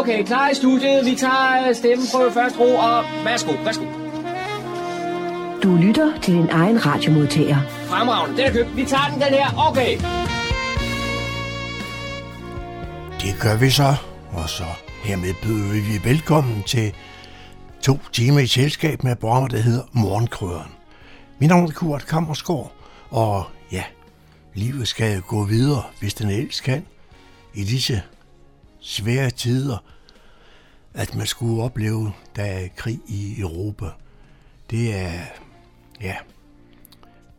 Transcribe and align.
Okay, 0.00 0.24
klar 0.24 0.50
i 0.50 0.54
studiet. 0.54 1.06
Vi 1.06 1.14
tager 1.14 1.72
stemmeprøve 1.72 2.32
først 2.32 2.58
ro, 2.60 2.74
og 2.74 3.04
værsgo, 3.24 3.52
værsgo. 3.64 3.84
Du 5.62 5.76
lytter 5.76 6.20
til 6.22 6.34
din 6.34 6.48
egen 6.50 6.86
radiomodtager. 6.86 7.56
Fremragende, 7.86 8.36
den 8.36 8.46
er 8.46 8.52
købt. 8.52 8.76
Vi 8.76 8.84
tager 8.84 9.08
den, 9.12 9.20
den 9.20 9.32
her. 9.32 9.68
Okay. 9.68 9.92
Det 13.22 13.40
gør 13.42 13.56
vi 13.56 13.70
så, 13.70 13.94
og 14.32 14.48
så 14.48 14.64
hermed 15.04 15.34
byder 15.42 15.72
vi 15.72 16.08
velkommen 16.10 16.62
til 16.62 16.94
to 17.82 17.98
timer 18.12 18.40
i 18.40 18.46
selskab 18.46 19.04
med 19.04 19.16
programmet, 19.16 19.50
der 19.50 19.58
hedder 19.58 19.82
Morgenkrøren. 19.92 20.70
Mit 21.38 21.48
navn 21.48 21.66
er 21.66 21.70
Kurt 21.70 22.06
Kammersgaard, 22.06 22.72
og 23.10 23.44
ja, 23.72 23.82
livet 24.54 24.88
skal 24.88 25.20
gå 25.20 25.44
videre, 25.44 25.82
hvis 26.00 26.14
den 26.14 26.30
ellers 26.30 26.60
kan. 26.60 26.86
I 27.54 27.64
disse 27.64 28.02
svære 28.80 29.30
tider, 29.30 29.84
at 30.94 31.14
man 31.14 31.26
skulle 31.26 31.62
opleve, 31.62 32.12
der 32.36 32.44
er 32.44 32.68
krig 32.76 33.00
i 33.08 33.40
Europa. 33.40 33.86
Det 34.70 34.94
er, 34.94 35.20
ja, 36.00 36.16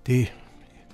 det, 0.05 0.33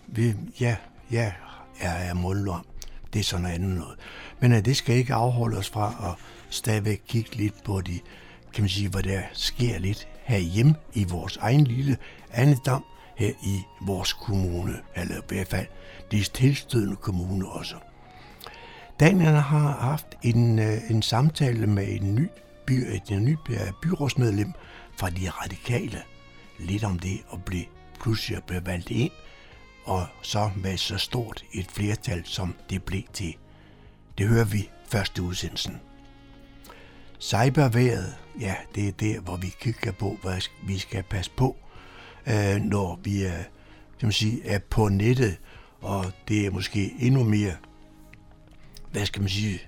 vi, 0.08 0.34
ja, 0.60 0.76
ja, 1.12 1.34
jeg 1.82 2.08
er 2.08 2.14
mundlom. 2.14 2.66
Det 3.14 3.20
er 3.20 3.24
sådan 3.24 3.44
noget 3.44 3.56
andet 3.56 3.78
noget. 3.78 4.00
Men 4.40 4.52
at 4.52 4.66
det 4.66 4.78
skal 4.78 4.96
ikke 4.96 5.14
afholde 5.14 5.58
os 5.58 5.70
fra 5.70 6.12
at 6.12 6.26
stadigvæk 6.50 7.02
kigge 7.08 7.36
lidt 7.36 7.64
på 7.64 7.82
de, 7.82 8.00
kan 8.54 8.62
man 8.64 8.70
sige, 8.70 8.90
hvad 8.90 9.04
der 9.04 9.22
sker 9.34 9.80
lidt 9.80 10.08
herhjemme 10.24 10.76
i 10.94 11.04
vores 11.04 11.38
egen 11.38 11.64
lille 11.64 11.98
andedam 12.32 12.84
her 13.16 13.32
i 13.44 13.62
vores 13.82 14.14
kommune, 14.14 14.80
eller 14.96 15.18
i 15.18 15.22
hvert 15.28 15.48
fald 15.48 15.68
de 16.12 16.24
tilstødende 16.24 16.96
kommune 16.96 17.48
også. 17.50 17.76
Daniel 19.00 19.36
har 19.36 19.72
haft 19.72 20.18
en, 20.24 20.60
øh, 20.60 20.92
en 20.92 21.02
samtale 21.02 21.68
med 21.68 21.88
en 21.88 22.16
ny, 22.16 22.28
by, 22.66 22.72
et 22.72 23.22
ny 23.22 23.38
øh, 23.50 23.58
byrådsmedlem 23.82 24.52
fra 24.98 25.10
de 25.10 25.30
radikale. 25.30 26.02
Lidt 26.60 26.84
om 26.84 27.00
det 27.00 27.20
at 27.34 27.46
blive 27.46 27.66
pludselig 28.00 28.44
blive 28.44 28.66
valgt 28.66 28.92
ind, 28.92 29.12
og 29.86 30.06
så 30.22 30.50
med 30.56 30.78
så 30.78 30.98
stort 30.98 31.44
et 31.54 31.68
flertal, 31.72 32.26
som 32.26 32.56
det 32.70 32.84
blev 32.84 33.02
til. 33.14 33.36
Det 34.18 34.28
hører 34.28 34.46
vi 34.46 34.70
første 34.88 35.22
udsendelsen. 35.22 35.80
Cyberværet, 37.20 38.16
ja, 38.40 38.56
det 38.76 38.88
er 38.88 38.92
der, 38.92 39.20
hvor 39.20 39.36
vi 39.36 39.54
kigger 39.62 39.92
på, 39.92 40.18
hvad 40.22 40.42
vi 40.68 40.78
skal 40.78 41.04
passe 41.04 41.32
på, 41.38 41.56
øh, 42.28 42.56
når 42.62 43.00
vi 43.04 43.24
er, 43.24 43.44
kan 44.00 44.08
man 44.08 44.12
sige, 44.12 44.46
er 44.46 44.60
på 44.60 44.90
nettet, 44.90 45.38
og 45.82 46.06
det 46.28 46.46
er 46.46 46.52
måske 46.52 46.94
endnu 47.00 47.24
mere, 47.24 47.54
hvad 48.92 49.06
skal 49.06 49.22
man 49.22 49.30
sige, 49.30 49.60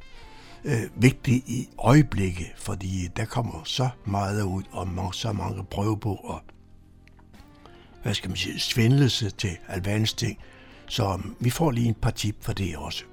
øh, 0.63 0.81
vigtige 0.95 1.43
i 1.47 1.69
øjeblikket, 1.77 2.47
fordi 2.57 3.07
der 3.15 3.25
kommer 3.25 3.61
så 3.63 3.89
meget 4.05 4.43
ud, 4.43 4.63
og 4.71 5.15
så 5.15 5.31
mange 5.31 5.63
prøver 5.63 5.95
på 5.95 6.13
at 6.13 6.55
hvad 8.03 8.13
skal 8.13 8.29
man 8.29 8.37
sige, 8.37 8.59
svindlelse 8.59 9.29
til 9.29 9.57
alverdens 9.67 10.13
ting. 10.13 10.37
Så 10.87 11.13
um, 11.13 11.35
vi 11.39 11.49
får 11.49 11.71
lige 11.71 11.87
en 11.87 11.93
par 11.93 12.11
tip 12.11 12.35
for 12.41 12.53
det 12.53 12.77
også. 12.77 13.03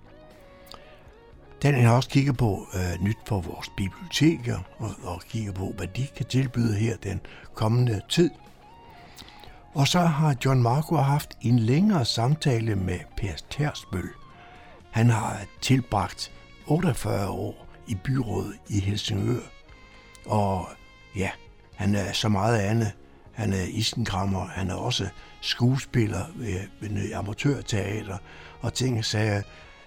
Den 1.62 1.74
har 1.74 1.96
også 1.96 2.08
kigget 2.08 2.36
på 2.36 2.66
øh, 2.74 3.04
nyt 3.04 3.16
for 3.26 3.40
vores 3.40 3.68
biblioteker, 3.76 4.58
og, 4.78 4.90
og 5.02 5.22
kigger 5.28 5.52
på, 5.52 5.72
hvad 5.76 5.86
de 5.86 6.06
kan 6.16 6.26
tilbyde 6.26 6.74
her 6.74 6.96
den 6.96 7.20
kommende 7.54 8.00
tid. 8.08 8.30
Og 9.74 9.88
så 9.88 10.00
har 10.00 10.36
John 10.44 10.62
Marco 10.62 10.96
haft 10.96 11.38
en 11.40 11.58
længere 11.58 12.04
samtale 12.04 12.76
med 12.76 12.98
Per 13.16 13.32
Tersbøl. 13.50 14.08
Han 14.96 15.10
har 15.10 15.40
tilbragt 15.60 16.32
48 16.66 17.28
år 17.28 17.66
i 17.86 17.94
byrådet 17.94 18.58
i 18.68 18.80
Helsingør. 18.80 19.40
Og 20.26 20.68
ja, 21.16 21.30
han 21.74 21.94
er 21.94 22.12
så 22.12 22.28
meget 22.28 22.58
andet. 22.58 22.92
Han 23.32 23.52
er 23.52 23.62
isenkrammer, 23.62 24.46
han 24.46 24.70
er 24.70 24.74
også 24.74 25.08
skuespiller 25.40 26.26
øh, 26.36 26.42
ved, 26.80 26.90
ved 26.90 27.12
amatørteater 27.12 28.18
og 28.60 28.74
ting 28.74 28.98
og 28.98 29.04
sager. 29.04 29.42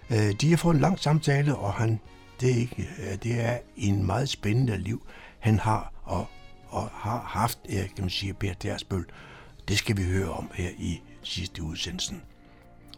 Øh, 0.09 0.31
de 0.41 0.49
har 0.49 0.57
fået 0.57 0.75
en 0.75 0.81
lang 0.81 0.99
samtale, 0.99 1.55
og 1.55 1.73
han, 1.73 1.99
det, 2.41 2.51
er 2.51 2.55
ikke, 2.55 2.89
øh, 2.99 3.17
det 3.23 3.41
er 3.41 3.57
en 3.77 4.05
meget 4.05 4.29
spændende 4.29 4.77
liv, 4.77 5.07
han 5.39 5.59
har 5.59 5.93
og, 6.03 6.27
og 6.67 6.89
har 6.93 7.23
haft, 7.27 7.59
kan 7.69 7.89
man 7.99 8.09
sige, 8.09 8.33
Per 8.33 8.53
Dersbøl. 8.53 9.05
Det 9.67 9.77
skal 9.77 9.97
vi 9.97 10.03
høre 10.03 10.29
om 10.29 10.49
her 10.53 10.69
i 10.77 11.01
sidste 11.23 11.63
udsendelsen. 11.63 12.21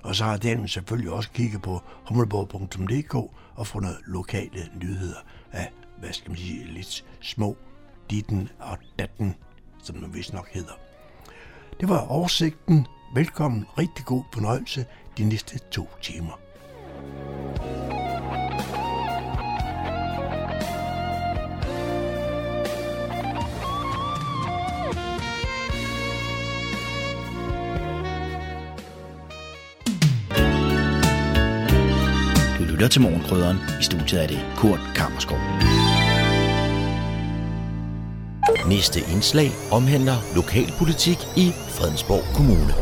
Og 0.03 0.15
så 0.15 0.23
har 0.23 0.37
Daniel 0.37 0.69
selvfølgelig 0.69 1.11
også 1.11 1.29
kigget 1.31 1.61
på 1.61 1.81
hummelborg.dk 2.05 3.15
og 3.55 3.67
fundet 3.67 3.97
lokale 4.05 4.69
nyheder 4.81 5.17
af, 5.51 5.71
hvad 5.99 6.13
skal 6.13 6.29
man 6.29 6.37
sige, 6.37 6.65
lidt 6.65 7.05
små 7.21 7.57
ditten 8.09 8.49
og 8.59 8.77
datten, 8.99 9.35
som 9.83 9.95
den 9.95 10.13
vist 10.13 10.33
nok 10.33 10.49
hedder. 10.51 10.73
Det 11.79 11.89
var 11.89 12.07
oversigten. 12.07 12.87
Velkommen, 13.15 13.65
rigtig 13.77 14.05
god 14.05 14.23
fornøjelse 14.33 14.85
de 15.17 15.23
næste 15.23 15.59
to 15.71 15.89
timer. 16.01 16.39
Lytter 32.81 32.93
til 32.97 33.01
Morgenkrydderen. 33.01 33.57
I 33.81 33.83
studiet 33.89 34.23
er 34.23 34.27
det 34.33 34.39
Kurt 34.59 34.83
Kammerskov. 34.97 35.41
Næste 38.73 38.99
indslag 39.13 39.49
omhandler 39.77 40.17
lokalpolitik 40.39 41.19
i 41.43 41.47
Fredensborg 41.75 42.23
Kommune. 42.37 42.73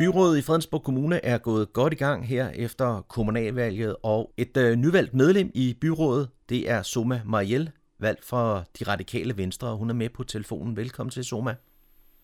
Byrådet 0.00 0.38
i 0.38 0.42
Fredensborg 0.46 0.82
Kommune 0.88 1.16
er 1.32 1.38
gået 1.38 1.72
godt 1.72 1.92
i 1.92 1.96
gang 1.96 2.18
her 2.32 2.46
efter 2.66 3.04
kommunalvalget, 3.14 3.96
og 4.02 4.20
et 4.36 4.56
øh, 4.56 4.76
nyvalgt 4.76 5.14
medlem 5.14 5.50
i 5.54 5.66
byrådet, 5.80 6.28
det 6.48 6.70
er 6.70 6.82
Soma 6.82 7.20
Mariel, 7.24 7.70
valgt 8.00 8.24
fra 8.30 8.42
De 8.78 8.82
Radikale 8.92 9.36
Venstre, 9.36 9.76
hun 9.76 9.90
er 9.90 9.94
med 9.94 10.08
på 10.08 10.22
telefonen. 10.24 10.76
Velkommen 10.76 11.10
til, 11.10 11.24
Soma. 11.24 11.54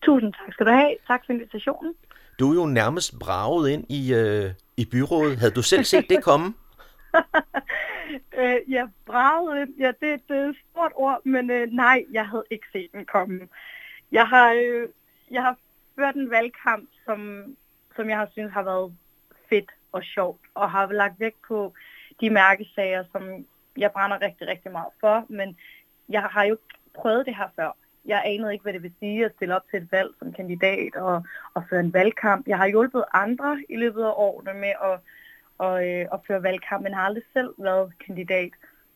Tusind 0.05 0.33
tak 0.33 0.53
skal 0.53 0.65
du 0.65 0.71
have. 0.71 0.95
Tak 1.07 1.21
for 1.25 1.33
invitationen. 1.33 1.93
Du 2.39 2.51
er 2.51 2.55
jo 2.55 2.65
nærmest 2.65 3.19
braget 3.19 3.69
ind 3.69 3.85
i, 3.89 4.13
øh, 4.13 4.51
i 4.77 4.85
byrådet. 4.85 5.37
Havde 5.37 5.51
du 5.51 5.61
selv 5.61 5.83
set 5.83 6.09
det 6.09 6.23
komme? 6.23 6.53
øh, 8.39 8.71
ja, 8.71 8.87
braget 9.05 9.67
ja, 9.79 9.87
det, 9.87 10.21
det 10.29 10.37
er 10.37 10.49
et 10.49 10.55
stort 10.71 10.91
ord, 10.95 11.25
men 11.25 11.51
øh, 11.51 11.71
nej, 11.71 12.05
jeg 12.11 12.27
havde 12.27 12.43
ikke 12.51 12.67
set 12.71 12.91
den 12.91 13.05
komme. 13.05 13.47
Jeg 14.11 14.27
har, 14.27 14.51
øh, 14.51 14.89
jeg 15.31 15.41
har 15.43 15.55
ført 15.95 16.15
en 16.15 16.29
valgkamp, 16.29 16.89
som, 17.05 17.43
som 17.95 18.09
jeg 18.09 18.17
har 18.17 18.27
synes 18.31 18.53
har 18.53 18.63
været 18.63 18.93
fedt 19.49 19.71
og 19.91 20.03
sjovt, 20.03 20.41
og 20.53 20.71
har 20.71 20.91
lagt 20.91 21.19
vægt 21.19 21.41
på 21.47 21.73
de 22.21 22.29
mærkesager, 22.29 23.03
som 23.11 23.45
jeg 23.77 23.91
brænder 23.91 24.21
rigtig, 24.21 24.47
rigtig 24.47 24.71
meget 24.71 24.93
for, 24.99 25.25
men 25.29 25.57
jeg 26.09 26.21
har 26.21 26.43
jo 26.43 26.57
prøvet 26.93 27.25
det 27.25 27.35
her 27.35 27.47
før. 27.55 27.71
Jeg 28.05 28.21
anede 28.25 28.53
ikke, 28.53 28.63
hvad 28.63 28.73
det 28.73 28.83
vil 28.83 28.93
sige 28.99 29.25
at 29.25 29.31
stille 29.35 29.55
op 29.55 29.69
til 29.69 29.81
et 29.81 29.91
valg 29.91 30.09
som 30.19 30.33
kandidat 30.33 30.95
og, 30.95 31.23
og 31.53 31.63
føre 31.69 31.79
en 31.79 31.93
valgkamp. 31.93 32.47
Jeg 32.47 32.57
har 32.57 32.67
hjulpet 32.67 33.03
andre 33.13 33.63
i 33.69 33.75
løbet 33.75 34.03
af 34.03 34.13
årene 34.15 34.53
med 34.53 34.73
at, 34.83 34.99
og, 35.57 35.87
øh, 35.87 36.05
at 36.13 36.19
føre 36.27 36.43
valgkamp, 36.43 36.83
men 36.83 36.93
har 36.93 37.01
aldrig 37.01 37.23
selv 37.33 37.53
været 37.57 37.93
kandidat. 38.05 38.51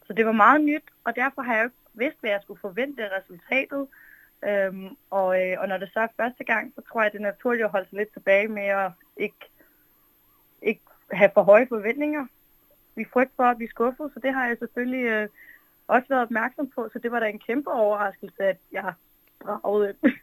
Så 0.08 0.14
det 0.14 0.26
var 0.26 0.32
meget 0.32 0.62
nyt, 0.62 0.84
og 1.04 1.16
derfor 1.16 1.42
har 1.42 1.56
jeg 1.56 1.64
ikke 1.64 1.76
vidst, 1.94 2.18
hvad 2.20 2.30
jeg 2.30 2.40
skulle 2.44 2.60
forvente 2.60 3.04
af 3.04 3.20
resultatet. 3.20 3.88
Øhm, 4.50 4.90
og, 5.10 5.42
øh, 5.42 5.56
og 5.60 5.68
når 5.68 5.78
det 5.78 5.90
så 5.94 6.00
er 6.00 6.08
første 6.18 6.44
gang, 6.44 6.74
så 6.76 6.82
tror 6.82 7.02
jeg, 7.02 7.12
det 7.12 7.18
er 7.18 7.32
naturligt 7.32 7.66
at 7.66 7.72
holde 7.72 7.90
sig 7.90 7.98
lidt 7.98 8.14
tilbage 8.14 8.48
med 8.48 8.64
at 8.64 8.92
ikke, 9.18 9.46
ikke 10.62 10.82
have 11.12 11.32
for 11.34 11.44
høje 11.44 11.68
forventninger. 11.68 12.26
Vi 12.96 13.06
frygter 13.14 13.34
for 13.36 13.44
at 13.44 13.58
blive 13.58 13.70
skuffet, 13.70 14.12
så 14.14 14.20
det 14.20 14.34
har 14.34 14.48
jeg 14.48 14.58
selvfølgelig 14.58 15.06
øh, 15.06 15.28
også 15.96 16.08
været 16.10 16.22
opmærksom 16.22 16.72
på, 16.76 16.90
så 16.94 17.00
det 17.04 17.12
var 17.12 17.20
da 17.20 17.26
en 17.26 17.40
kæmpe 17.48 17.72
overraskelse, 17.72 18.44
at 18.44 18.58
jeg 18.72 18.94
bragede. 19.42 19.94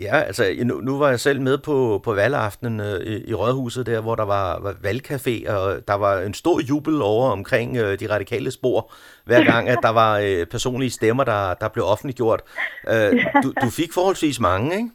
Ja, 0.00 0.16
altså 0.16 0.44
nu, 0.64 0.80
nu 0.80 0.98
var 0.98 1.08
jeg 1.08 1.20
selv 1.20 1.40
med 1.40 1.58
på, 1.58 2.00
på 2.04 2.14
valgaftenen 2.14 2.80
øh, 2.80 3.00
i, 3.00 3.30
i 3.30 3.34
Rådhuset 3.34 3.86
der, 3.86 4.00
hvor 4.00 4.14
der 4.14 4.24
var, 4.24 4.60
var 4.60 4.72
valgcafé, 4.72 5.52
og 5.52 5.88
der 5.88 5.94
var 5.94 6.20
en 6.20 6.34
stor 6.34 6.60
jubel 6.60 7.02
over 7.02 7.30
omkring 7.30 7.76
øh, 7.76 8.00
de 8.00 8.10
radikale 8.14 8.50
spor, 8.50 8.92
hver 9.24 9.44
gang, 9.44 9.68
at 9.68 9.78
der 9.82 9.88
var 9.88 10.18
øh, 10.18 10.46
personlige 10.46 10.90
stemmer, 10.90 11.24
der, 11.24 11.54
der 11.54 11.68
blev 11.68 11.84
offentliggjort. 11.84 12.42
Øh, 12.88 13.24
du, 13.42 13.52
du 13.62 13.70
fik 13.70 13.92
forholdsvis 13.94 14.40
mange, 14.40 14.76
ikke? 14.76 14.90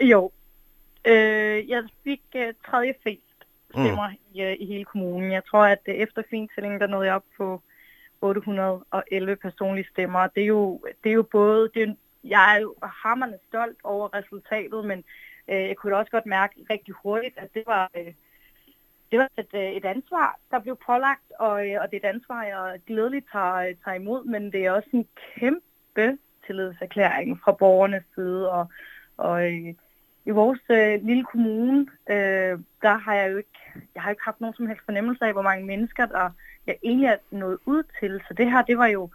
Jo. 0.00 0.30
Øh, 1.04 1.68
jeg 1.68 1.82
fik 2.04 2.22
øh, 2.36 2.54
tredje 2.70 2.94
flest 3.02 3.22
stemmer 3.70 4.08
mm. 4.08 4.16
i, 4.34 4.42
øh, 4.42 4.56
i 4.60 4.66
hele 4.66 4.84
kommunen. 4.84 5.32
Jeg 5.32 5.42
tror, 5.50 5.64
at 5.64 5.82
øh, 5.88 5.94
efter 5.94 6.22
fintællingen, 6.30 6.80
der 6.80 6.86
nåede 6.86 7.06
jeg 7.06 7.14
op 7.14 7.24
på 7.36 7.62
811 8.24 9.36
personlige 9.36 9.88
stemmer. 9.90 10.26
Det 10.26 10.42
er 10.42 10.46
jo, 10.46 10.80
det 11.04 11.10
er 11.10 11.14
jo 11.14 11.22
både, 11.22 11.70
det 11.74 11.82
er, 11.82 11.94
jeg 12.24 12.56
er 12.56 12.60
jo 12.60 12.74
hammerende 12.82 13.38
stolt 13.48 13.78
over 13.84 14.14
resultatet, 14.14 14.84
men 14.84 15.04
øh, 15.48 15.62
jeg 15.68 15.76
kunne 15.76 15.92
da 15.92 15.98
også 15.98 16.10
godt 16.10 16.26
mærke 16.26 16.54
rigtig 16.70 16.94
hurtigt, 17.02 17.38
at 17.38 17.54
det 17.54 17.62
var, 17.66 17.90
øh, 17.96 18.12
det 19.10 19.18
var 19.18 19.28
et, 19.38 19.54
øh, 19.54 19.72
et 19.72 19.84
ansvar, 19.84 20.38
der 20.50 20.58
blev 20.58 20.78
pålagt, 20.86 21.32
og, 21.38 21.68
øh, 21.68 21.76
og 21.82 21.90
det 21.90 21.96
er 22.02 22.08
et 22.08 22.14
ansvar, 22.14 22.42
jeg 22.42 22.80
glædeligt 22.86 23.26
tager, 23.32 23.74
tager 23.84 23.94
imod, 23.94 24.24
men 24.24 24.52
det 24.52 24.66
er 24.66 24.70
også 24.72 24.88
en 24.92 25.06
kæmpe 25.34 26.18
tillidserklæring 26.46 27.40
fra 27.44 27.52
borgernes 27.52 28.04
side, 28.14 28.50
og, 28.50 28.66
og 29.16 29.52
øh, 29.52 29.74
i 30.26 30.30
vores 30.30 30.60
øh, 30.70 31.04
lille 31.04 31.24
kommune, 31.24 31.86
øh, 32.10 32.58
der 32.82 32.98
har 32.98 33.14
jeg 33.14 33.32
jo 33.32 33.36
ikke, 33.36 33.58
jeg 33.94 34.02
har 34.02 34.10
ikke 34.10 34.24
haft 34.24 34.40
nogen 34.40 34.54
som 34.54 34.66
helst 34.66 34.84
fornemmelse 34.84 35.24
af, 35.24 35.32
hvor 35.32 35.42
mange 35.42 35.66
mennesker, 35.66 36.06
der 36.06 36.30
jeg 36.66 36.76
egentlig 36.82 37.06
er 37.06 37.16
nået 37.30 37.58
ud 37.66 37.82
til. 38.00 38.22
Så 38.28 38.34
det 38.34 38.50
her, 38.50 38.62
det 38.62 38.78
var 38.78 38.86
jo 38.86 39.10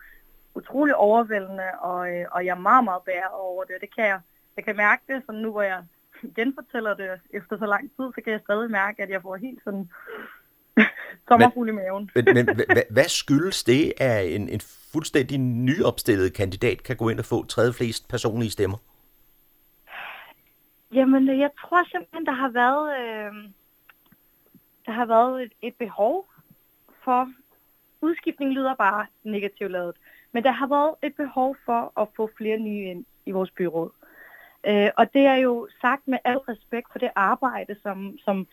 utrolig 0.55 0.95
overvældende, 0.95 1.69
og, 1.81 2.09
øh, 2.11 2.25
og 2.31 2.45
jeg 2.45 2.51
er 2.51 2.59
meget, 2.59 2.83
meget 2.83 3.01
bæret 3.05 3.33
over 3.33 3.63
det. 3.63 3.75
Det 3.81 3.95
kan 3.95 4.05
jeg, 4.05 4.19
jeg 4.57 4.65
kan 4.65 4.75
mærke 4.75 5.01
det, 5.07 5.23
så 5.25 5.31
nu 5.31 5.51
hvor 5.51 5.61
jeg 5.61 5.83
genfortæller 6.37 6.93
det 6.93 7.09
efter 7.29 7.57
så 7.57 7.65
lang 7.65 7.83
tid, 7.95 8.05
så 8.15 8.21
kan 8.23 8.33
jeg 8.33 8.41
stadig 8.43 8.71
mærke, 8.71 9.03
at 9.03 9.09
jeg 9.09 9.21
får 9.21 9.35
helt 9.35 9.63
sådan 9.63 9.89
sommerfugl 11.27 11.69
i 11.69 11.71
maven. 11.71 12.09
Men, 12.15 12.25
men 12.25 12.49
hvad 12.89 13.03
skyldes 13.07 13.63
det, 13.63 13.93
at 13.97 14.35
en, 14.35 14.49
en 14.49 14.61
fuldstændig 14.93 15.37
nyopstillet 15.37 16.33
kandidat 16.33 16.83
kan 16.83 16.95
gå 16.95 17.09
ind 17.09 17.19
og 17.19 17.25
få 17.25 17.45
tredje 17.45 17.73
flest 17.73 18.07
personlige 18.07 18.51
stemmer? 18.51 18.77
Jamen, 20.93 21.39
jeg 21.39 21.49
tror 21.61 21.83
simpelthen, 21.91 22.25
der 22.25 22.31
har 22.31 22.49
været, 22.49 22.99
øh, 22.99 23.33
der 24.85 24.91
har 24.91 25.05
været 25.05 25.43
et, 25.43 25.51
et 25.61 25.75
behov 25.75 26.25
for, 27.03 27.31
udskiftning 28.01 28.51
lyder 28.51 28.75
bare 28.75 29.05
negativt 29.23 29.71
lavet, 29.71 29.95
men 30.31 30.43
der 30.43 30.51
har 30.51 30.67
været 30.67 30.95
et 31.03 31.15
behov 31.15 31.55
for 31.65 32.01
at 32.01 32.07
få 32.15 32.29
flere 32.37 32.57
nye 32.57 32.83
ind 32.83 33.05
i 33.25 33.31
vores 33.31 33.51
byråd. 33.51 33.89
Øh, 34.63 34.89
og 34.97 35.13
det 35.13 35.25
er 35.25 35.35
jo 35.35 35.67
sagt 35.81 36.07
med 36.07 36.17
al 36.23 36.37
respekt 36.37 36.91
for 36.91 36.99
det 36.99 37.09
arbejde, 37.15 37.75
som, 37.83 38.17
som 38.25 38.47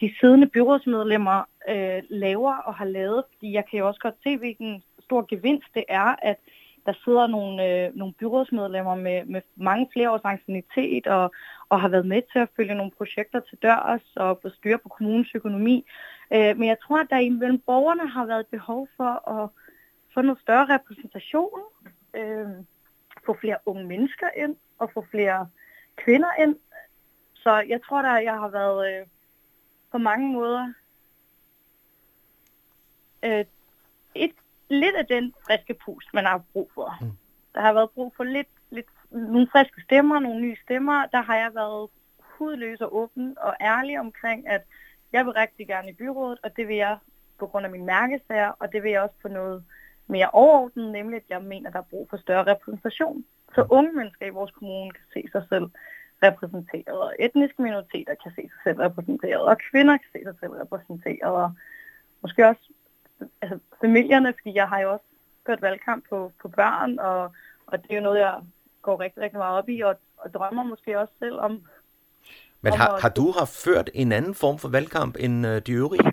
de 0.00 0.14
siddende 0.20 0.46
byrådsmedlemmer 0.46 1.42
øh, 1.68 2.02
laver 2.08 2.54
og 2.56 2.74
har 2.74 2.84
lavet, 2.84 3.24
fordi 3.32 3.52
jeg 3.52 3.64
kan 3.70 3.78
jo 3.78 3.88
også 3.88 4.00
godt 4.00 4.14
se, 4.22 4.36
hvilken 4.36 4.82
stor 5.00 5.26
gevinst 5.28 5.68
det 5.74 5.84
er, 5.88 6.16
at 6.22 6.36
der 6.86 6.92
sidder 7.04 7.26
nogle, 7.26 7.66
øh, 7.66 7.96
nogle 7.96 8.14
byrådsmedlemmer 8.14 8.94
med, 8.94 9.24
med 9.24 9.42
mange 9.56 9.88
flere 9.92 10.10
års 10.10 10.20
ancienitet 10.24 11.06
og, 11.06 11.32
og 11.68 11.80
har 11.80 11.88
været 11.88 12.06
med 12.06 12.22
til 12.32 12.38
at 12.38 12.48
følge 12.56 12.74
nogle 12.74 12.92
projekter 12.98 13.40
til 13.40 13.58
dørs 13.62 14.16
og 14.16 14.38
få 14.42 14.48
styr 14.48 14.76
på 14.76 14.88
kommunens 14.88 15.34
økonomi. 15.34 15.84
Øh, 16.32 16.58
men 16.58 16.68
jeg 16.68 16.76
tror, 16.82 16.98
at 16.98 17.10
der 17.10 17.18
imellem 17.18 17.58
borgerne 17.58 18.08
har 18.08 18.26
været 18.26 18.46
behov 18.46 18.88
for 18.96 19.28
at 19.30 19.50
få 20.14 20.22
noget 20.22 20.40
større 20.40 20.74
repræsentation, 20.74 21.60
øh, 22.14 22.48
få 23.26 23.36
flere 23.40 23.56
unge 23.66 23.84
mennesker 23.84 24.28
ind 24.36 24.56
og 24.78 24.90
få 24.94 25.06
flere 25.10 25.48
kvinder 25.96 26.42
ind. 26.42 26.56
Så 27.34 27.64
jeg 27.68 27.80
tror, 27.82 28.02
at 28.02 28.24
jeg 28.24 28.34
har 28.34 28.48
været 28.48 29.00
øh, 29.00 29.06
på 29.92 29.98
mange 29.98 30.32
måder 30.32 30.72
øh, 33.24 33.44
et, 34.14 34.32
lidt 34.70 34.96
af 34.96 35.06
den 35.06 35.34
friske 35.46 35.74
pust, 35.74 36.14
man 36.14 36.24
har 36.24 36.42
brug 36.52 36.70
for. 36.74 36.98
Mm. 37.00 37.12
Der 37.54 37.60
har 37.60 37.72
været 37.72 37.90
brug 37.90 38.12
for 38.16 38.24
lidt, 38.24 38.48
lidt 38.70 38.86
nogle 39.10 39.48
friske 39.52 39.82
stemmer, 39.82 40.18
nogle 40.18 40.40
nye 40.40 40.56
stemmer. 40.64 41.06
Der 41.06 41.22
har 41.22 41.36
jeg 41.36 41.54
været 41.54 41.88
hudløs 42.18 42.80
og 42.80 42.96
åben 42.96 43.36
og 43.40 43.54
ærlig 43.60 44.00
omkring, 44.00 44.48
at 44.48 44.62
jeg 45.12 45.26
vil 45.26 45.32
rigtig 45.32 45.66
gerne 45.66 45.90
i 45.90 45.94
byrådet, 45.94 46.38
og 46.42 46.56
det 46.56 46.68
vil 46.68 46.76
jeg 46.76 46.98
på 47.38 47.46
grund 47.46 47.66
af 47.66 47.72
min 47.72 47.86
mærkesager, 47.86 48.52
og 48.58 48.72
det 48.72 48.82
vil 48.82 48.90
jeg 48.90 49.02
også 49.02 49.14
på 49.22 49.28
noget 49.28 49.64
mere 50.06 50.30
overordnet, 50.30 50.92
nemlig 50.92 51.16
at 51.16 51.28
jeg 51.28 51.42
mener, 51.42 51.68
at 51.68 51.72
der 51.72 51.78
er 51.78 51.90
brug 51.90 52.10
for 52.10 52.16
større 52.16 52.46
repræsentation. 52.46 53.24
Så 53.54 53.62
mm. 53.62 53.68
unge 53.70 53.92
mennesker 53.92 54.26
i 54.26 54.36
vores 54.38 54.50
kommune 54.50 54.90
kan 54.90 55.04
se 55.14 55.28
sig 55.32 55.44
selv 55.48 55.70
repræsenteret, 56.22 57.00
og 57.00 57.14
etniske 57.18 57.62
minoriteter 57.62 58.14
kan 58.22 58.32
se 58.36 58.42
sig 58.42 58.60
selv 58.64 58.78
repræsenteret, 58.78 59.42
og 59.42 59.58
kvinder 59.70 59.96
kan 59.96 60.10
se 60.12 60.24
sig 60.24 60.34
selv 60.40 60.52
repræsenteret, 60.52 61.32
og 61.42 61.52
måske 62.22 62.48
også 62.48 62.72
altså, 63.42 63.58
familierne, 63.80 64.34
fordi 64.38 64.54
jeg 64.54 64.68
har 64.68 64.80
jo 64.80 64.92
også 64.92 65.04
ført 65.46 65.62
valgkamp 65.62 66.04
på, 66.08 66.32
på 66.42 66.48
børn, 66.48 66.98
og, 66.98 67.32
og 67.66 67.82
det 67.82 67.90
er 67.90 67.96
jo 67.96 68.02
noget, 68.02 68.18
jeg 68.18 68.34
går 68.82 69.00
rigtig, 69.00 69.22
rigtig 69.22 69.38
meget 69.38 69.58
op 69.58 69.68
i, 69.68 69.80
og, 69.80 69.94
og 70.16 70.34
drømmer 70.34 70.62
måske 70.62 70.98
også 70.98 71.14
selv 71.18 71.38
om. 71.38 71.62
Men 72.60 72.72
har, 72.72 72.88
at, 72.88 73.02
har 73.02 73.08
du 73.08 73.30
har 73.30 73.44
ført 73.64 73.90
en 73.94 74.12
anden 74.12 74.34
form 74.34 74.58
for 74.58 74.68
valgkamp 74.68 75.16
end 75.20 75.46
øh, 75.46 75.62
de 75.66 75.72
øvrige? 75.72 76.12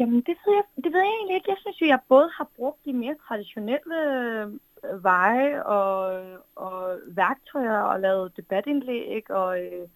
Jamen, 0.00 0.20
det 0.20 0.36
ved, 0.44 0.54
jeg, 0.54 0.84
det 0.84 0.92
ved 0.92 1.00
jeg 1.00 1.14
egentlig 1.16 1.36
ikke. 1.36 1.50
Jeg 1.50 1.56
synes 1.60 1.80
jo, 1.80 1.86
jeg 1.86 1.98
både 2.08 2.30
har 2.36 2.48
brugt 2.56 2.84
de 2.84 2.92
mere 2.92 3.16
traditionelle 3.28 3.96
øh, 4.12 5.04
veje 5.04 5.64
og, 5.64 6.22
og 6.56 6.98
værktøjer 7.06 7.78
og 7.78 8.00
lavet 8.00 8.36
debatindlæg 8.36 9.30
og 9.30 9.60
øh, 9.60 9.88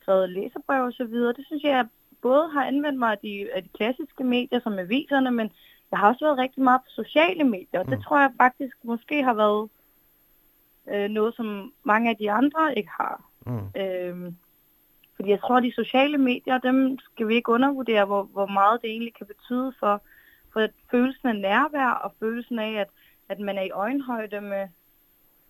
skrevet 0.00 0.30
læserbrev 0.30 0.82
og 0.84 0.92
så 0.92 1.04
videre. 1.04 1.32
Det 1.32 1.46
synes 1.46 1.62
jeg 1.62 1.86
både 2.22 2.48
har 2.48 2.64
anvendt 2.64 2.98
mig 2.98 3.12
af 3.12 3.18
de, 3.18 3.48
af 3.54 3.62
de 3.62 3.68
klassiske 3.68 4.24
medier 4.24 4.60
som 4.60 4.78
aviserne, 4.78 5.30
men 5.30 5.52
jeg 5.90 5.98
har 5.98 6.08
også 6.08 6.24
været 6.24 6.38
rigtig 6.38 6.62
meget 6.62 6.80
på 6.80 7.04
sociale 7.04 7.44
medier, 7.44 7.80
og 7.80 7.86
det 7.86 7.98
mm. 7.98 8.02
tror 8.02 8.20
jeg 8.20 8.32
faktisk 8.36 8.76
måske 8.82 9.22
har 9.22 9.34
været 9.34 9.68
øh, 10.90 11.08
noget, 11.10 11.34
som 11.34 11.72
mange 11.84 12.10
af 12.10 12.16
de 12.16 12.30
andre 12.30 12.78
ikke 12.78 12.90
har. 12.90 13.24
Mm. 13.46 13.80
Øhm, 13.80 14.36
fordi 15.16 15.30
jeg 15.30 15.40
tror, 15.40 15.56
at 15.56 15.62
de 15.62 15.72
sociale 15.74 16.18
medier, 16.18 16.58
dem 16.58 16.98
skal 16.98 17.28
vi 17.28 17.34
ikke 17.34 17.52
undervurdere, 17.52 18.04
hvor, 18.04 18.22
hvor 18.22 18.46
meget 18.46 18.82
det 18.82 18.90
egentlig 18.90 19.14
kan 19.14 19.26
betyde 19.26 19.72
for, 19.80 20.02
for 20.52 20.66
følelsen 20.90 21.28
af 21.28 21.36
nærvær 21.36 21.88
og 21.88 22.12
følelsen 22.20 22.58
af, 22.58 22.72
at, 22.72 22.88
at 23.28 23.40
man 23.40 23.58
er 23.58 23.62
i 23.62 23.70
øjenhøjde 23.70 24.40
med, 24.40 24.68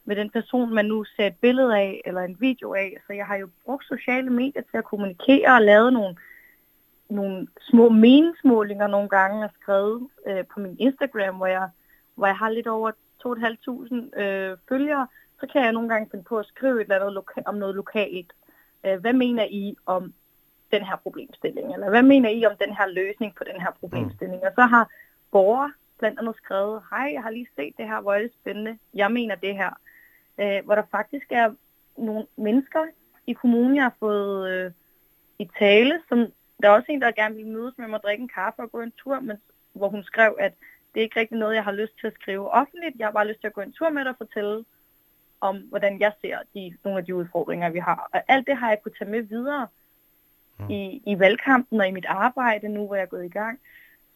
med 0.04 0.16
den 0.16 0.30
person, 0.30 0.74
man 0.74 0.84
nu 0.84 1.04
ser 1.04 1.26
et 1.26 1.36
billede 1.36 1.78
af 1.78 2.00
eller 2.04 2.20
en 2.20 2.36
video 2.40 2.74
af. 2.74 2.96
Så 3.06 3.12
jeg 3.12 3.26
har 3.26 3.36
jo 3.36 3.48
brugt 3.64 3.84
sociale 3.84 4.30
medier 4.30 4.62
til 4.70 4.78
at 4.78 4.84
kommunikere 4.84 5.54
og 5.54 5.62
lavet 5.62 5.92
nogle 5.92 6.16
nogle 7.10 7.46
små 7.60 7.88
meningsmålinger 7.88 8.86
nogle 8.86 9.08
gange 9.08 9.44
og 9.44 9.50
skrevet 9.60 10.08
øh, 10.26 10.44
på 10.54 10.60
min 10.60 10.76
Instagram, 10.78 11.36
hvor 11.36 11.46
jeg, 11.46 11.68
hvor 12.14 12.26
jeg 12.26 12.36
har 12.36 12.50
lidt 12.50 12.66
over 12.66 12.90
2.500 13.26 14.20
øh, 14.22 14.56
følgere, 14.68 15.06
så 15.40 15.46
kan 15.52 15.64
jeg 15.64 15.72
nogle 15.72 15.88
gange 15.88 16.08
finde 16.10 16.24
på 16.24 16.38
at 16.38 16.46
skrive 16.46 16.76
et 16.76 16.80
eller 16.80 16.96
andet 16.96 17.12
loka- 17.12 17.42
om 17.46 17.54
noget 17.54 17.74
lokalt. 17.74 18.32
Øh, 18.86 19.00
hvad 19.00 19.12
mener 19.12 19.44
I 19.44 19.76
om 19.86 20.14
den 20.72 20.82
her 20.84 20.96
problemstilling? 20.96 21.74
Eller 21.74 21.90
hvad 21.90 22.02
mener 22.02 22.30
I 22.30 22.46
om 22.46 22.56
den 22.60 22.76
her 22.76 22.86
løsning 22.86 23.34
på 23.34 23.44
den 23.44 23.60
her 23.60 23.70
problemstilling? 23.80 24.40
Mm. 24.42 24.46
Og 24.46 24.52
så 24.54 24.62
har 24.62 24.90
borgere 25.30 25.72
blandt 25.98 26.18
andet 26.18 26.36
skrevet, 26.36 26.82
hej, 26.90 27.10
jeg 27.12 27.22
har 27.22 27.30
lige 27.30 27.48
set 27.56 27.74
det 27.78 27.86
her, 27.86 28.00
hvor 28.00 28.14
er 28.14 28.18
det 28.18 28.32
spændende. 28.40 28.78
Jeg 28.94 29.12
mener 29.12 29.34
det 29.34 29.54
her. 29.54 29.70
Øh, 30.40 30.64
hvor 30.64 30.74
der 30.74 30.82
faktisk 30.90 31.26
er 31.30 31.54
nogle 31.96 32.26
mennesker 32.36 32.84
i 33.26 33.32
kommunen, 33.32 33.76
jeg 33.76 33.84
har 33.84 33.94
fået 34.00 34.50
øh, 34.50 34.72
i 35.38 35.48
tale, 35.58 36.00
som 36.08 36.26
der 36.62 36.68
er 36.68 36.72
også 36.72 36.92
en, 36.92 37.00
der 37.00 37.10
gerne 37.10 37.34
vil 37.34 37.46
mødes 37.46 37.78
med 37.78 37.86
mig 37.88 37.98
og 37.98 38.02
drikke 38.02 38.22
en 38.22 38.28
kaffe 38.28 38.62
og 38.62 38.72
gå 38.72 38.80
en 38.80 38.92
tur, 38.98 39.20
men, 39.20 39.36
hvor 39.72 39.88
hun 39.88 40.04
skrev, 40.04 40.36
at 40.40 40.52
det 40.94 41.00
er 41.00 41.04
ikke 41.04 41.20
rigtig 41.20 41.38
noget, 41.38 41.54
jeg 41.54 41.64
har 41.64 41.72
lyst 41.72 41.92
til 42.00 42.06
at 42.06 42.14
skrive 42.20 42.50
offentligt. 42.50 42.98
Jeg 42.98 43.06
har 43.06 43.12
bare 43.12 43.28
lyst 43.28 43.40
til 43.40 43.46
at 43.46 43.52
gå 43.52 43.60
en 43.60 43.72
tur 43.72 43.90
med 43.90 44.04
dig 44.04 44.10
og 44.10 44.16
fortælle 44.18 44.64
om, 45.40 45.56
hvordan 45.56 46.00
jeg 46.00 46.12
ser 46.20 46.38
de, 46.54 46.76
nogle 46.84 46.98
af 46.98 47.04
de 47.04 47.14
udfordringer, 47.14 47.70
vi 47.70 47.78
har. 47.78 48.08
Og 48.12 48.22
alt 48.28 48.46
det 48.46 48.56
har 48.56 48.68
jeg 48.68 48.82
kunne 48.82 48.94
tage 48.98 49.10
med 49.10 49.22
videre 49.22 49.66
mm. 50.58 50.70
i, 50.70 51.02
i 51.06 51.18
valgkampen 51.18 51.80
og 51.80 51.88
i 51.88 51.90
mit 51.90 52.06
arbejde 52.08 52.68
nu, 52.68 52.86
hvor 52.86 52.94
jeg 52.94 53.02
er 53.02 53.06
gået 53.06 53.24
i 53.24 53.28
gang. 53.28 53.60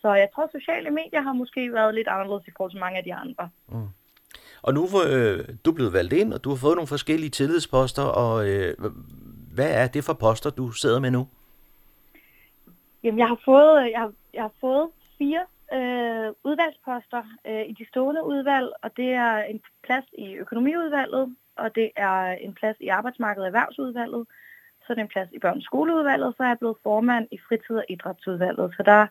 Så 0.01 0.15
jeg 0.15 0.29
tror, 0.35 0.51
sociale 0.53 0.91
medier 0.91 1.21
har 1.21 1.33
måske 1.33 1.73
været 1.73 1.95
lidt 1.95 2.09
anderledes 2.09 2.49
i 2.49 2.51
forhold 2.57 2.71
til 2.71 2.81
mange 2.81 2.99
af 2.99 3.05
de 3.05 3.15
andre. 3.15 3.49
Mm. 3.69 3.89
Og 4.63 4.75
nu 4.75 4.85
er 4.85 5.05
øh, 5.07 5.49
du 5.65 5.73
blevet 5.73 5.93
valgt 5.93 6.13
ind, 6.13 6.33
og 6.33 6.45
du 6.45 6.49
har 6.49 6.57
fået 6.57 6.77
nogle 6.77 6.89
forskellige 6.89 7.31
tillidsposter, 7.31 8.03
og 8.03 8.49
øh, 8.49 8.75
hvad 9.55 9.71
er 9.71 9.87
det 9.87 10.05
for 10.05 10.13
poster, 10.13 10.51
du 10.51 10.71
sidder 10.71 11.01
med 11.01 11.11
nu? 11.11 11.29
Jamen, 13.05 13.19
jeg 13.19 13.29
har 13.29 13.41
fået, 13.45 13.85
øh, 13.85 13.91
jeg 13.91 14.01
har, 14.01 14.13
jeg 14.35 14.43
har 14.43 14.53
fået 14.61 14.91
fire 15.19 15.43
øh, 15.73 16.33
udvalgsposter 16.45 17.23
øh, 17.47 17.65
i 17.71 17.73
de 17.73 17.87
stående 17.89 18.25
udvalg, 18.25 18.69
og 18.83 18.97
det 18.97 19.11
er 19.13 19.37
en 19.37 19.61
plads 19.83 20.05
i 20.19 20.35
økonomiudvalget, 20.35 21.37
og 21.57 21.75
det 21.75 21.91
er 21.97 22.33
en 22.33 22.55
plads 22.55 22.77
i 22.81 22.89
arbejdsmarkedet 22.89 23.43
og 23.43 23.47
erhvervsudvalget, 23.47 24.27
så 24.81 24.87
er 24.93 24.95
det 24.95 25.03
en 25.03 25.09
plads 25.09 25.29
i 25.33 25.39
børns 25.39 25.65
skoleudvalget, 25.65 26.35
så 26.37 26.43
er 26.43 26.47
jeg 26.47 26.59
blevet 26.59 26.77
formand 26.83 27.29
i 27.31 27.39
fritid- 27.49 27.77
og 27.77 27.85
idrætsudvalget. 27.89 28.75
Så 28.77 28.83
der 28.83 28.93
er 28.93 29.07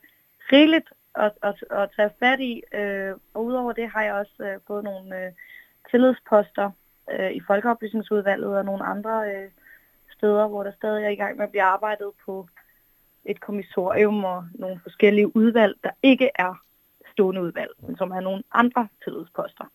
rigeligt 0.52 0.90
at, 1.16 1.32
at, 1.44 1.64
at 1.72 1.90
tage 1.96 2.12
fat 2.20 2.40
i, 2.40 2.64
øh, 2.74 3.14
og 3.34 3.46
udover 3.46 3.72
det 3.74 3.90
har 3.90 4.04
jeg 4.04 4.14
også 4.14 4.44
øh, 4.44 4.60
fået 4.68 4.84
nogle 4.84 5.26
øh, 5.26 5.32
tillidsposter 5.92 6.72
øh, 7.12 7.32
i 7.32 7.42
folkeoplysningsudvalget 7.48 8.58
og 8.58 8.66
nogle 8.66 8.84
andre 8.84 9.36
øh, 9.36 9.50
steder, 10.18 10.48
hvor 10.48 10.64
der 10.64 10.72
stadig 10.72 11.06
er 11.06 11.10
i 11.10 11.16
gang 11.16 11.38
med 11.38 11.44
at 11.44 11.52
blive 11.52 11.64
arbejdet 11.64 12.12
på 12.26 12.48
et 13.26 13.40
kommissorium 13.40 14.24
og 14.24 14.46
nogle 14.54 14.80
forskellige 14.84 15.36
udvalg, 15.36 15.76
der 15.84 15.90
ikke 16.04 16.30
er 16.36 16.54
stående 17.12 17.42
udvalg, 17.42 17.72
men 17.88 17.98
som 17.98 18.12
er 18.12 18.20
nogle 18.20 18.44
andre 18.52 18.88
tillidsposter. 19.04 19.66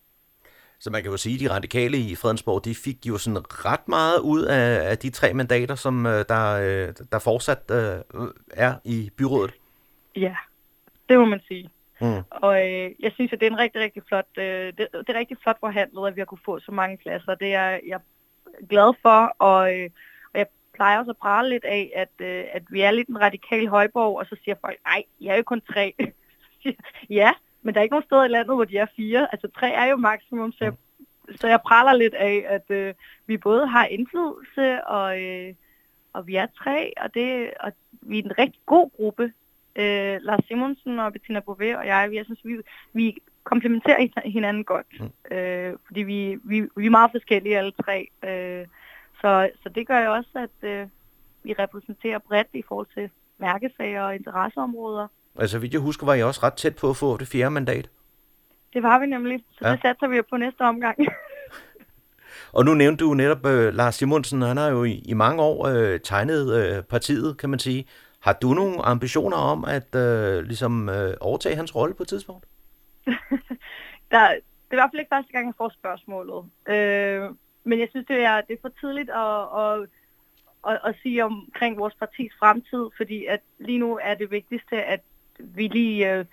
Så 0.81 0.91
man 0.91 1.03
kan 1.03 1.11
jo 1.11 1.17
sige, 1.17 1.35
at 1.35 1.41
de 1.41 1.55
radikale 1.55 1.97
i 1.99 2.15
Fredensborg, 2.15 2.65
de 2.65 2.75
fik 2.75 3.07
jo 3.07 3.19
sådan 3.19 3.43
ret 3.65 3.89
meget 3.89 4.19
ud 4.21 4.43
af, 4.43 4.91
af 4.91 4.99
de 4.99 5.11
tre 5.11 5.35
mandater, 5.35 5.75
som 5.75 6.07
øh, 6.07 6.25
der, 6.29 6.45
øh, 6.53 6.95
der 7.13 7.19
fortsat 7.19 7.63
uh, 7.71 8.29
er 8.51 8.75
i 8.85 9.11
byrådet. 9.17 9.55
Ja, 10.17 10.37
det 11.09 11.19
må 11.19 11.25
man 11.25 11.41
sige. 11.49 11.71
Mm. 12.01 12.23
Og 12.31 12.69
øh, 12.69 12.91
jeg 13.01 13.13
synes, 13.13 13.33
at 13.33 13.41
det 13.41 13.47
er 13.47 13.51
en 13.51 13.59
rigtig, 13.59 13.81
rigtig 13.81 14.03
flot, 14.09 14.27
øh, 14.39 14.45
det, 14.79 14.89
det 14.93 15.09
er 15.09 15.19
rigtig 15.19 15.37
flot 15.43 15.61
forhandlet, 15.61 16.09
at 16.09 16.17
vi 16.17 16.21
har 16.21 16.27
kunne 16.27 16.45
få 16.45 16.61
så 16.61 16.73
mange 16.73 16.97
pladser. 16.97 17.35
Det 17.35 17.55
er 17.55 17.81
jeg 17.89 18.01
glad 18.69 18.95
for, 19.03 19.35
og, 19.39 19.79
øh, 19.79 19.91
plejer 20.79 20.99
også 20.99 21.11
at 21.11 21.23
prale 21.27 21.49
lidt 21.49 21.65
af, 21.65 21.93
at, 22.03 22.15
øh, 22.19 22.45
at 22.53 22.63
vi 22.71 22.81
er 22.81 22.91
lidt 22.91 23.09
en 23.09 23.21
radikal 23.21 23.69
højborg, 23.69 24.19
og 24.19 24.27
så 24.27 24.37
siger 24.45 24.55
folk, 24.61 24.79
nej, 24.87 25.03
jeg 25.21 25.33
er 25.33 25.37
jo 25.37 25.43
kun 25.43 25.63
tre. 25.73 25.95
ja, 27.21 27.31
men 27.63 27.75
der 27.75 27.81
er 27.81 27.83
ikke 27.83 27.97
nogen 27.97 28.09
steder 28.09 28.25
i 28.25 28.29
landet, 28.29 28.57
hvor 28.57 28.65
de 28.65 28.79
er 28.79 28.87
fire. 28.97 29.29
Altså 29.33 29.49
tre 29.59 29.71
er 29.71 29.85
jo 29.85 29.97
maksimum, 29.97 30.53
så 30.53 30.65
jeg, 30.65 30.73
så 31.41 31.47
jeg 31.49 31.61
praler 31.67 31.93
lidt 31.93 32.15
af, 32.15 32.45
at 32.49 32.71
øh, 32.71 32.95
vi 33.27 33.37
både 33.37 33.67
har 33.67 33.85
indflydelse, 33.87 34.85
og, 34.87 35.23
øh, 35.23 35.55
og 36.13 36.27
vi 36.27 36.35
er 36.37 36.47
tre, 36.63 36.93
og, 36.97 37.15
det, 37.15 37.51
og 37.61 37.73
vi 37.93 38.19
er 38.19 38.23
en 38.23 38.39
rigtig 38.39 38.61
god 38.67 38.91
gruppe. 38.97 39.33
Øh, 39.77 40.19
Lars 40.21 40.45
Simonsen 40.49 40.99
og 40.99 41.13
Bettina 41.13 41.41
Bové 41.41 41.77
og 41.77 41.87
jeg, 41.87 42.11
vi, 42.11 42.17
jeg 42.17 42.25
synes, 42.25 42.41
vi, 42.45 42.57
vi 42.93 43.17
komplementerer 43.45 44.29
hinanden 44.29 44.65
godt. 44.65 44.87
Mm. 45.01 45.37
Øh, 45.37 45.77
fordi 45.87 46.03
vi, 46.03 46.39
vi, 46.45 46.61
vi 46.77 46.87
er 46.87 46.91
meget 46.91 47.11
forskellige 47.11 47.59
alle 47.59 47.73
tre. 47.85 48.09
Øh, 48.25 48.67
så, 49.21 49.51
så 49.63 49.69
det 49.69 49.87
gør 49.87 49.99
jo 49.99 50.13
også, 50.13 50.31
at 50.35 50.69
øh, 50.69 50.87
vi 51.43 51.55
repræsenterer 51.59 52.19
bredt 52.19 52.49
i 52.53 52.63
forhold 52.69 52.87
til 52.95 53.11
mærkesager 53.39 54.03
og 54.03 54.15
interesseområder. 54.15 55.09
Altså, 55.39 55.59
vidt 55.59 55.73
jeg 55.73 55.81
husker, 55.81 56.07
var 56.07 56.15
I 56.15 56.23
også 56.23 56.41
ret 56.43 56.55
tæt 56.55 56.77
på 56.77 56.91
at 56.91 56.97
få 56.97 57.17
det 57.17 57.29
fjerde 57.29 57.51
mandat. 57.51 57.91
Det 58.73 58.83
var 58.83 58.99
vi 58.99 59.07
nemlig, 59.07 59.45
så 59.53 59.67
ja. 59.67 59.73
det 59.73 59.81
satser 59.83 60.09
vi 60.09 60.23
på 60.23 60.37
næste 60.37 60.61
omgang. 60.61 60.99
og 62.57 62.65
nu 62.65 62.75
nævnte 62.75 63.05
du 63.05 63.15
netop 63.15 63.45
uh, 63.45 63.75
Lars 63.75 63.95
Simonsen, 63.95 64.43
han 64.43 64.57
har 64.57 64.69
jo 64.69 64.85
i, 64.85 64.93
i 64.93 65.15
mange 65.15 65.43
år 65.43 65.69
uh, 65.69 66.01
tegnet 66.05 66.77
uh, 66.79 66.85
partiet, 66.85 67.39
kan 67.39 67.51
man 67.51 67.59
sige. 67.59 67.87
Har 68.21 68.33
du 68.33 68.55
nogle 68.55 68.83
ambitioner 68.83 69.37
om 69.37 69.65
at 69.65 69.95
uh, 69.95 70.45
ligesom 70.45 70.89
uh, 70.89 71.11
overtage 71.21 71.57
hans 71.57 71.75
rolle 71.77 71.95
på 71.95 72.03
et 72.03 72.09
tidspunkt? 72.09 72.47
der, 74.11 74.29
det 74.71 74.71
er 74.71 74.73
i 74.73 74.77
hvert 74.77 74.91
fald 74.93 75.01
ikke 75.01 75.15
første 75.15 75.33
gang, 75.33 75.47
jeg 75.47 75.55
får 75.59 75.69
spørgsmålet. 75.69 76.35
Uh, 76.35 77.37
men 77.69 77.81
jeg 77.81 77.89
synes, 77.91 78.07
det 78.07 78.21
er, 78.23 78.41
det 78.41 78.55
er 78.55 78.61
for 78.61 78.73
tidligt 78.81 79.11
at, 79.11 79.41
at, 79.63 79.89
at, 80.69 80.81
at 80.85 80.95
sige 81.03 81.25
omkring 81.25 81.79
vores 81.79 81.95
partis 81.95 82.33
fremtid, 82.39 82.85
fordi 82.97 83.27
at 83.27 83.41
lige 83.59 83.79
nu 83.79 83.99
er 84.03 84.15
det 84.15 84.31
vigtigste, 84.31 84.83
at 84.83 85.01
vi 85.39 85.69
lige 85.69 86.13
øh, 86.13 86.25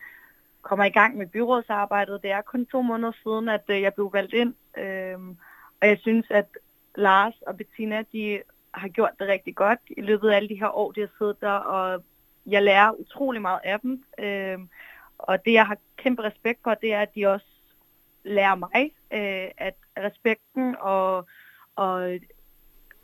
kommer 0.62 0.86
i 0.86 0.89
gang 0.89 1.18
med 1.18 1.27
byrådsarbejdet. 1.27 2.22
Det 2.22 2.32
er 2.32 2.42
kun 2.42 2.65
to 2.65 2.82
måneder 2.82 3.12
siden, 3.24 3.50
at 3.50 3.63
øh, 3.68 3.82
jeg 3.82 3.94
blev 3.94 4.13
valgt 4.13 4.34
ind, 4.34 4.54
øh, 4.77 5.20
og 5.82 5.88
jeg 5.88 5.98
synes, 6.01 6.25
at 6.30 6.48
Lars 6.96 7.34
og 7.48 7.58
Bettina, 7.58 8.04
de 8.12 8.42
har 8.74 8.88
gjort 8.88 9.20
det 9.20 9.27
rigtig 9.27 9.56
godt 9.56 9.80
i 9.98 10.01
løbet 10.01 10.30
af 10.30 10.36
alle 10.36 10.50
de 10.50 10.60
her 10.60 10.77
år, 10.77 10.92
de 10.92 11.00
har 11.00 11.10
siddet 11.18 11.42
der, 11.42 11.51
og 11.51 12.04
jeg 12.46 12.63
lærer 12.63 12.92
utrolig 12.92 13.42
meget 13.42 13.60
af 13.63 13.80
dem. 13.80 14.04
Øh, 14.20 14.60
og 15.18 15.46
det, 15.46 15.54
jeg 15.54 15.68
har 15.68 15.77
kæmpe 15.98 16.24
respekt 16.24 16.60
for, 16.63 16.74
det 16.74 16.94
er, 16.94 17.01
at 17.01 17.15
de 17.15 17.27
også 17.27 17.46
lærer 18.25 18.55
mig, 18.55 18.91
øh, 19.13 19.51
at 19.58 19.75
respekten 19.98 20.75
og, 20.79 21.25
og, 21.75 22.20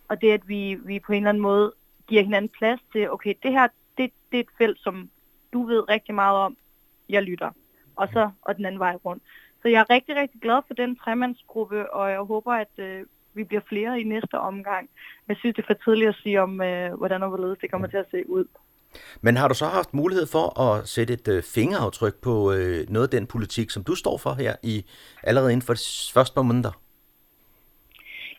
og 0.08 0.22
det, 0.22 0.32
at 0.32 0.48
vi, 0.48 0.78
vi 0.86 1.00
på 1.00 1.12
en 1.12 1.18
eller 1.18 1.30
anden 1.30 1.44
måde 1.44 1.74
giver 2.08 2.24
hinanden 2.24 2.52
plads 2.58 2.80
til, 2.92 3.12
okay, 3.12 3.34
det 3.44 3.52
her, 3.52 3.68
det, 3.98 4.12
det 4.32 4.38
er 4.38 4.44
et 4.44 4.58
felt, 4.58 4.80
som 4.80 5.10
du 5.54 5.66
ved 5.66 5.90
rigtig 5.90 6.16
meget 6.16 6.38
om, 6.38 6.58
jeg 7.10 7.24
lytter. 7.24 7.52
Og 7.96 8.08
så 8.14 8.30
og 8.42 8.58
den 8.58 8.66
anden 8.66 8.80
vej 8.80 8.96
rundt. 9.06 9.24
Så 9.62 9.68
jeg 9.68 9.80
er 9.80 9.90
rigtig, 9.90 10.16
rigtig 10.16 10.42
glad 10.42 10.62
for 10.68 10.74
den 10.74 10.96
tremandsgruppe, 10.96 11.94
og 11.94 12.12
jeg 12.12 12.20
håber, 12.20 12.54
at 12.54 12.74
øh, 12.78 13.06
vi 13.34 13.44
bliver 13.44 13.62
flere 13.70 14.02
i 14.02 14.04
næste 14.04 14.40
omgang. 14.40 14.90
Jeg 15.28 15.38
synes, 15.38 15.56
det 15.56 15.64
er 15.64 15.68
for 15.68 15.84
tidligt 15.84 16.10
at 16.10 16.16
sige 16.16 16.42
om, 16.42 16.62
øh, 16.62 16.94
hvordan 16.94 17.24
og 17.24 17.30
hvorledes 17.30 17.60
det 17.60 17.72
kommer 17.72 17.88
til 17.88 17.98
at 17.98 18.12
se 18.12 18.30
ud. 18.30 18.46
Men 19.22 19.38
har 19.38 19.48
du 19.48 19.54
så 19.54 19.66
haft 19.66 19.94
mulighed 19.94 20.28
for 20.28 20.60
at 20.60 20.88
sætte 20.88 21.14
et 21.14 21.28
øh, 21.28 21.44
fingeraftryk 21.44 22.16
på 22.22 22.54
øh, 22.54 22.90
noget 22.90 23.08
af 23.08 23.20
den 23.20 23.28
politik, 23.28 23.70
som 23.70 23.84
du 23.84 23.96
står 23.96 24.18
for 24.18 24.34
her 24.34 24.56
i 24.64 24.86
allerede 25.24 25.52
inden 25.52 25.66
for 25.66 25.74
de 25.74 26.14
første 26.14 26.34
par 26.36 26.42
måneder? 26.42 26.72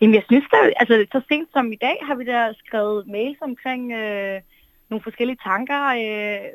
Jamen 0.01 0.15
jeg 0.15 0.23
synes 0.29 0.45
da, 0.51 0.57
altså 0.77 1.05
så 1.11 1.21
sent 1.27 1.49
som 1.53 1.71
i 1.71 1.75
dag 1.75 1.97
har 2.01 2.15
vi 2.15 2.25
da 2.25 2.53
skrevet 2.65 3.07
mails 3.07 3.37
omkring 3.41 3.91
øh, 3.91 4.41
nogle 4.89 5.03
forskellige 5.03 5.37
tanker, 5.43 5.81
øh, 5.85 6.49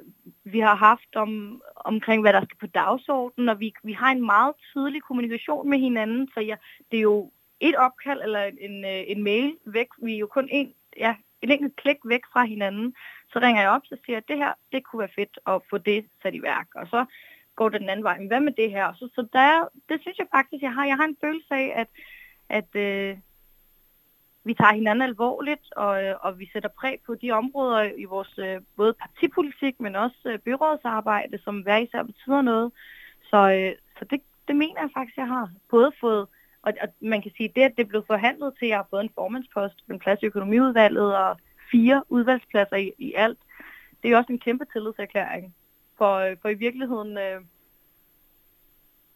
vi 0.44 0.60
har 0.60 0.74
haft 0.74 1.16
om, 1.16 1.62
omkring, 1.76 2.22
hvad 2.22 2.32
der 2.32 2.42
skal 2.44 2.58
på 2.60 2.66
dagsordenen, 2.66 3.48
og 3.48 3.60
vi, 3.60 3.72
vi 3.84 3.92
har 3.92 4.10
en 4.10 4.26
meget 4.26 4.52
tydelig 4.72 5.02
kommunikation 5.02 5.70
med 5.70 5.78
hinanden, 5.78 6.28
så 6.34 6.40
ja, 6.40 6.56
det 6.90 6.96
er 6.96 7.02
jo 7.02 7.30
et 7.60 7.76
opkald 7.76 8.20
eller 8.22 8.42
en, 8.60 8.84
øh, 8.84 9.02
en 9.06 9.22
mail 9.22 9.54
væk. 9.66 9.86
Vi 10.02 10.14
er 10.14 10.18
jo 10.18 10.26
kun 10.26 10.48
en, 10.50 10.72
ja, 10.96 11.14
en 11.42 11.50
enkelt 11.50 11.76
klik 11.76 11.96
væk 12.04 12.20
fra 12.32 12.44
hinanden. 12.44 12.94
Så 13.32 13.38
ringer 13.38 13.62
jeg 13.62 13.70
op 13.70 13.82
så 13.84 13.96
siger, 14.04 14.18
at 14.18 14.28
det 14.28 14.36
her, 14.36 14.52
det 14.72 14.84
kunne 14.84 15.00
være 15.00 15.16
fedt 15.16 15.38
at 15.46 15.62
få 15.70 15.78
det 15.78 16.06
sat 16.22 16.34
i 16.34 16.42
værk. 16.42 16.66
Og 16.74 16.86
så 16.86 17.04
går 17.56 17.68
det 17.68 17.80
den 17.80 17.88
anden 17.88 18.04
vej. 18.04 18.18
Men 18.18 18.26
hvad 18.28 18.40
med 18.40 18.52
det 18.52 18.70
her? 18.70 18.94
Så, 18.94 19.08
så 19.14 19.26
der, 19.32 19.68
det 19.88 20.00
synes 20.00 20.18
jeg 20.18 20.26
faktisk, 20.36 20.62
jeg 20.62 20.74
har. 20.74 20.84
Jeg 20.86 20.96
har 20.96 21.04
en 21.04 21.22
følelse 21.24 21.54
af, 21.54 21.72
at, 21.76 21.88
at 22.48 22.70
øh, 22.84 23.18
vi 24.44 24.54
tager 24.54 24.74
hinanden 24.74 25.02
alvorligt, 25.02 25.72
og, 25.76 26.04
øh, 26.04 26.14
og 26.20 26.38
vi 26.38 26.50
sætter 26.52 26.68
præg 26.80 26.98
på 27.06 27.14
de 27.14 27.30
områder 27.30 27.82
i 27.82 28.04
vores 28.04 28.38
øh, 28.38 28.60
både 28.76 28.94
partipolitik, 28.94 29.80
men 29.80 29.96
også 29.96 30.20
øh, 30.24 30.38
byrådsarbejde, 30.38 31.38
som 31.44 31.60
hver 31.60 31.76
især 31.76 32.02
betyder 32.02 32.42
noget. 32.42 32.72
Så, 33.30 33.36
øh, 33.36 33.72
så 33.98 34.04
det, 34.10 34.20
det 34.48 34.56
mener 34.56 34.80
jeg 34.80 34.90
faktisk, 34.96 35.16
jeg 35.16 35.26
har 35.26 35.50
både 35.70 35.92
fået, 36.00 36.26
og, 36.62 36.72
og 36.82 36.88
man 37.00 37.22
kan 37.22 37.32
sige, 37.36 37.52
det, 37.56 37.62
at 37.62 37.76
det 37.76 37.88
blev 37.88 38.04
forhandlet 38.06 38.54
til, 38.58 38.66
at 38.66 38.68
jeg 38.68 38.78
har 38.78 38.86
fået 38.90 39.02
en 39.02 39.14
formandspost, 39.14 39.84
en 39.90 39.98
plads 39.98 40.22
i 40.22 40.26
økonomiudvalget 40.26 41.16
og 41.16 41.36
fire 41.70 42.02
udvalgspladser 42.08 42.76
i, 42.76 42.92
i 42.98 43.12
alt, 43.14 43.38
det 44.02 44.10
er 44.10 44.16
også 44.16 44.32
en 44.32 44.38
kæmpe 44.38 44.64
tillidserklæring. 44.72 45.54
For, 45.98 46.14
øh, 46.14 46.36
for 46.42 46.48
i 46.48 46.54
virkeligheden 46.54 47.18
øh, 47.18 47.40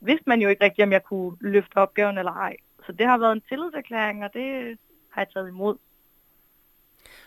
vidste 0.00 0.24
man 0.26 0.40
jo 0.40 0.48
ikke 0.48 0.64
rigtigt, 0.64 0.84
om 0.86 0.92
jeg 0.92 1.04
kunne 1.04 1.36
løfte 1.40 1.76
opgaven 1.76 2.18
eller 2.18 2.32
ej. 2.32 2.56
Så 2.86 2.92
det 2.92 3.06
har 3.06 3.18
været 3.18 3.32
en 3.32 3.42
tillidserklæring, 3.48 4.24
og 4.24 4.30
det 4.34 4.78
har 5.10 5.20
jeg 5.20 5.28
taget 5.34 5.48
imod. 5.48 5.76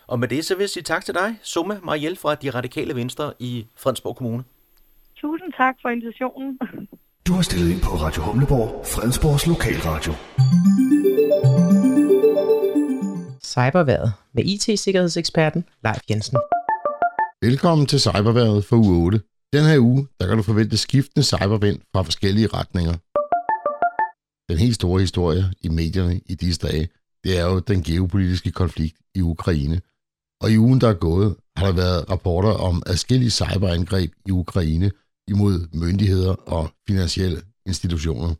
Og 0.07 0.19
med 0.19 0.27
det 0.27 0.45
så 0.45 0.55
vil 0.55 0.61
jeg 0.61 0.69
sige 0.69 0.83
tak 0.83 1.05
til 1.05 1.13
dig, 1.13 1.39
Summe 1.41 1.79
Mariel 1.83 2.17
fra 2.17 2.35
De 2.35 2.49
Radikale 2.49 2.95
Venstre 2.95 3.33
i 3.39 3.67
Fredensborg 3.75 4.15
Kommune. 4.15 4.43
Tusind 5.15 5.53
tak 5.53 5.75
for 5.81 5.89
invitationen. 5.89 6.59
Du 7.27 7.33
har 7.33 7.41
stillet 7.41 7.71
ind 7.71 7.81
på 7.81 7.89
Radio 7.89 8.21
Humleborg, 8.23 8.85
Fredensborgs 8.85 9.47
lokalradio. 9.47 10.13
Cyberværet 13.55 14.13
med 14.33 14.43
IT-sikkerhedseksperten 14.45 15.65
Leif 15.83 16.01
Jensen. 16.09 16.37
Velkommen 17.41 17.87
til 17.87 17.99
Cyberværet 17.99 18.65
for 18.65 18.75
uge 18.75 19.05
8. 19.05 19.21
Den 19.53 19.63
her 19.65 19.79
uge, 19.79 20.07
der 20.19 20.27
kan 20.27 20.37
du 20.37 20.43
forvente 20.43 20.77
skiftende 20.77 21.23
cybervind 21.23 21.79
fra 21.93 22.01
forskellige 22.01 22.47
retninger. 22.47 22.95
Den 24.49 24.57
helt 24.57 24.75
store 24.75 24.99
historie 25.01 25.43
i 25.61 25.69
medierne 25.69 26.21
i 26.25 26.35
disse 26.35 26.67
dage, 26.67 26.89
det 27.23 27.39
er 27.39 27.45
jo 27.45 27.59
den 27.59 27.83
geopolitiske 27.83 28.51
konflikt 28.51 28.97
i 29.15 29.21
Ukraine. 29.21 29.81
Og 30.41 30.51
i 30.51 30.57
ugen, 30.57 30.81
der 30.81 30.89
er 30.89 30.99
gået, 31.07 31.35
har 31.57 31.65
der 31.65 31.73
været 31.73 32.09
rapporter 32.09 32.53
om 32.67 32.83
adskillige 32.85 33.31
cyberangreb 33.31 34.11
i 34.25 34.31
Ukraine 34.31 34.91
imod 35.27 35.67
myndigheder 35.73 36.33
og 36.55 36.71
finansielle 36.87 37.41
institutioner. 37.65 38.31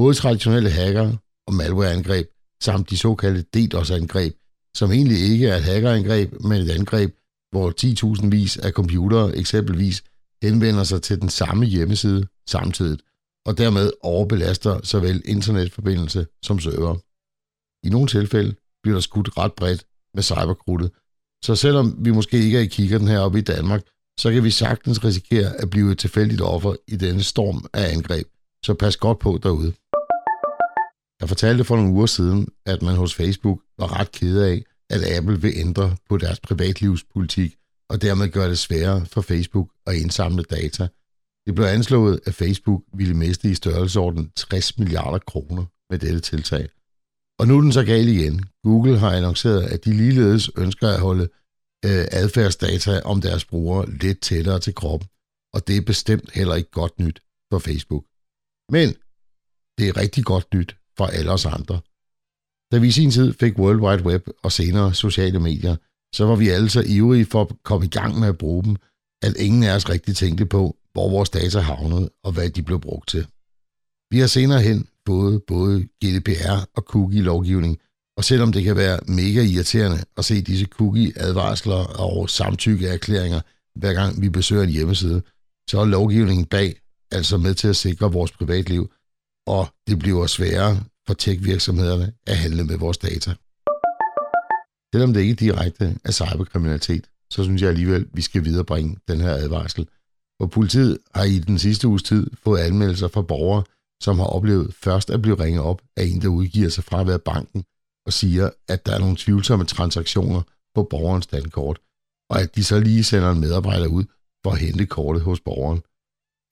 Både 0.00 0.14
traditionelle 0.14 0.70
hacker 0.70 1.16
og 1.46 1.54
malwareangreb 1.54 2.26
samt 2.62 2.90
de 2.90 2.96
såkaldte 2.96 3.42
DDoS-angreb, 3.42 4.34
som 4.74 4.92
egentlig 4.92 5.18
ikke 5.18 5.48
er 5.48 5.56
et 5.56 5.64
hackerangreb, 5.64 6.40
men 6.40 6.62
et 6.62 6.70
angreb, 6.70 7.16
hvor 7.50 7.72
10.000 8.20 8.28
vis 8.28 8.56
af 8.56 8.72
computere 8.72 9.36
eksempelvis 9.36 10.02
henvender 10.42 10.84
sig 10.84 11.02
til 11.02 11.20
den 11.20 11.28
samme 11.28 11.66
hjemmeside 11.66 12.26
samtidig, 12.48 12.98
og 13.46 13.58
dermed 13.58 13.90
overbelaster 14.02 14.80
såvel 14.82 15.22
internetforbindelse 15.24 16.26
som 16.42 16.58
server. 16.60 16.96
I 17.86 17.90
nogle 17.90 18.08
tilfælde 18.08 18.54
bliver 18.82 18.96
der 18.96 19.00
skudt 19.00 19.38
ret 19.38 19.52
bredt 19.52 19.84
med 20.14 20.22
cyberkrudtet, 20.22 20.90
så 21.44 21.54
selvom 21.54 21.96
vi 21.98 22.10
måske 22.10 22.38
ikke 22.38 22.58
er 22.58 22.62
i 22.62 22.66
kikkerten 22.66 23.08
heroppe 23.08 23.38
i 23.38 23.42
Danmark, 23.42 23.82
så 24.18 24.32
kan 24.32 24.44
vi 24.44 24.50
sagtens 24.50 25.04
risikere 25.04 25.56
at 25.56 25.70
blive 25.70 25.92
et 25.92 25.98
tilfældigt 25.98 26.40
offer 26.40 26.74
i 26.88 26.96
denne 26.96 27.22
storm 27.22 27.66
af 27.72 27.92
angreb. 27.92 28.26
Så 28.64 28.74
pas 28.74 28.96
godt 28.96 29.18
på 29.18 29.38
derude. 29.42 29.72
Jeg 31.20 31.28
fortalte 31.28 31.64
for 31.64 31.76
nogle 31.76 31.92
uger 31.92 32.06
siden, 32.06 32.48
at 32.66 32.82
man 32.82 32.96
hos 32.96 33.14
Facebook 33.14 33.60
var 33.78 34.00
ret 34.00 34.12
ked 34.12 34.40
af, 34.40 34.64
at 34.90 35.16
Apple 35.16 35.40
vil 35.40 35.52
ændre 35.56 35.96
på 36.08 36.16
deres 36.16 36.40
privatlivspolitik 36.40 37.56
og 37.90 38.02
dermed 38.02 38.28
gøre 38.28 38.48
det 38.48 38.58
sværere 38.58 39.06
for 39.06 39.20
Facebook 39.20 39.68
at 39.86 39.94
indsamle 39.94 40.42
data. 40.42 40.88
Det 41.46 41.54
blev 41.54 41.66
anslået, 41.66 42.20
at 42.26 42.34
Facebook 42.34 42.82
ville 42.94 43.14
miste 43.14 43.50
i 43.50 43.54
størrelsesorden 43.54 44.30
60 44.36 44.78
milliarder 44.78 45.18
kroner 45.18 45.64
med 45.90 45.98
dette 45.98 46.20
tiltag. 46.20 46.68
Og 47.38 47.48
nu 47.48 47.56
er 47.56 47.60
den 47.60 47.72
så 47.72 47.84
gal 47.84 48.08
igen. 48.08 48.44
Google 48.64 48.98
har 48.98 49.10
annonceret, 49.10 49.62
at 49.62 49.84
de 49.84 49.92
ligeledes 49.92 50.50
ønsker 50.56 50.88
at 50.88 51.00
holde 51.00 51.28
øh, 51.84 52.04
adfærdsdata 52.12 53.00
om 53.00 53.20
deres 53.20 53.44
brugere 53.44 53.90
lidt 53.90 54.20
tættere 54.20 54.60
til 54.60 54.74
kroppen, 54.74 55.08
og 55.54 55.68
det 55.68 55.76
er 55.76 55.80
bestemt 55.80 56.30
heller 56.32 56.54
ikke 56.54 56.70
godt 56.70 56.98
nyt 56.98 57.22
for 57.52 57.58
Facebook. 57.58 58.04
Men 58.72 58.88
det 59.78 59.88
er 59.88 59.96
rigtig 59.96 60.24
godt 60.24 60.54
nyt 60.54 60.77
for 60.98 61.06
alle 61.06 61.30
os 61.30 61.46
andre. 61.46 61.80
Da 62.72 62.78
vi 62.78 62.88
i 62.88 62.90
sin 62.90 63.10
tid 63.10 63.34
fik 63.40 63.58
World 63.58 63.80
Wide 63.80 64.04
Web 64.04 64.28
og 64.42 64.52
senere 64.52 64.94
sociale 64.94 65.40
medier, 65.40 65.76
så 66.14 66.24
var 66.24 66.36
vi 66.36 66.48
alle 66.48 66.70
så 66.70 66.80
ivrige 66.86 67.26
for 67.26 67.40
at 67.40 67.48
komme 67.64 67.86
i 67.86 67.90
gang 67.90 68.18
med 68.18 68.28
at 68.28 68.38
bruge 68.38 68.64
dem, 68.64 68.76
at 69.22 69.36
ingen 69.36 69.62
af 69.62 69.74
os 69.74 69.88
rigtig 69.88 70.16
tænkte 70.16 70.46
på, 70.46 70.76
hvor 70.92 71.10
vores 71.10 71.30
data 71.30 71.60
havnede 71.60 72.10
og 72.24 72.32
hvad 72.32 72.50
de 72.50 72.62
blev 72.62 72.80
brugt 72.80 73.08
til. 73.08 73.26
Vi 74.10 74.18
har 74.18 74.26
senere 74.26 74.60
hen 74.60 74.88
fået 75.06 75.42
både 75.46 75.88
GDPR 76.04 76.68
og 76.76 76.82
cookie-lovgivning, 76.82 77.78
Og 78.16 78.24
selvom 78.24 78.52
det 78.52 78.64
kan 78.64 78.76
være 78.76 79.00
mega 79.06 79.42
irriterende 79.42 80.04
at 80.16 80.24
se 80.24 80.42
disse 80.42 80.66
cookie-advarsler 80.66 82.00
og 82.00 82.30
samtykkeerklæringer, 82.30 83.40
hver 83.78 83.92
gang 83.92 84.22
vi 84.22 84.28
besøger 84.28 84.62
en 84.62 84.68
hjemmeside, 84.68 85.22
så 85.70 85.80
er 85.80 85.84
lovgivningen 85.84 86.46
bag 86.46 86.80
altså 87.10 87.38
med 87.38 87.54
til 87.54 87.68
at 87.68 87.76
sikre 87.76 88.12
vores 88.12 88.32
privatliv, 88.32 88.92
og 89.56 89.68
det 89.86 89.98
bliver 89.98 90.26
sværere 90.26 90.80
for 91.06 91.14
tech-virksomhederne 91.14 92.12
at 92.26 92.36
handle 92.36 92.64
med 92.64 92.78
vores 92.78 92.98
data. 92.98 93.30
Selvom 94.94 95.12
det 95.12 95.20
ikke 95.20 95.34
direkte 95.34 95.98
er 96.04 96.12
cyberkriminalitet, 96.12 97.04
så 97.30 97.44
synes 97.44 97.62
jeg 97.62 97.70
alligevel, 97.70 98.02
at 98.02 98.08
vi 98.12 98.22
skal 98.22 98.44
viderebringe 98.44 98.96
den 99.08 99.20
her 99.20 99.34
advarsel. 99.34 99.88
For 100.40 100.46
politiet 100.46 100.98
har 101.14 101.24
i 101.24 101.38
den 101.38 101.58
sidste 101.58 101.88
uges 101.88 102.02
tid 102.02 102.30
fået 102.44 102.60
anmeldelser 102.60 103.08
fra 103.08 103.22
borgere, 103.22 103.64
som 104.02 104.18
har 104.18 104.26
oplevet 104.26 104.74
først 104.74 105.10
at 105.10 105.22
blive 105.22 105.40
ringet 105.44 105.62
op 105.62 105.82
af 105.96 106.04
en, 106.04 106.22
der 106.22 106.28
udgiver 106.28 106.68
sig 106.68 106.84
fra 106.84 107.00
at 107.00 107.06
være 107.06 107.18
banken, 107.18 107.64
og 108.06 108.12
siger, 108.12 108.50
at 108.68 108.86
der 108.86 108.92
er 108.94 108.98
nogle 108.98 109.16
tvivlsomme 109.18 109.64
transaktioner 109.64 110.42
på 110.74 110.82
borgerens 110.82 111.26
dankort, 111.26 111.78
og 112.30 112.40
at 112.40 112.56
de 112.56 112.64
så 112.64 112.80
lige 112.80 113.04
sender 113.04 113.30
en 113.30 113.40
medarbejder 113.40 113.86
ud 113.86 114.04
for 114.44 114.50
at 114.50 114.58
hente 114.58 114.86
kortet 114.86 115.22
hos 115.22 115.40
borgeren. 115.40 115.82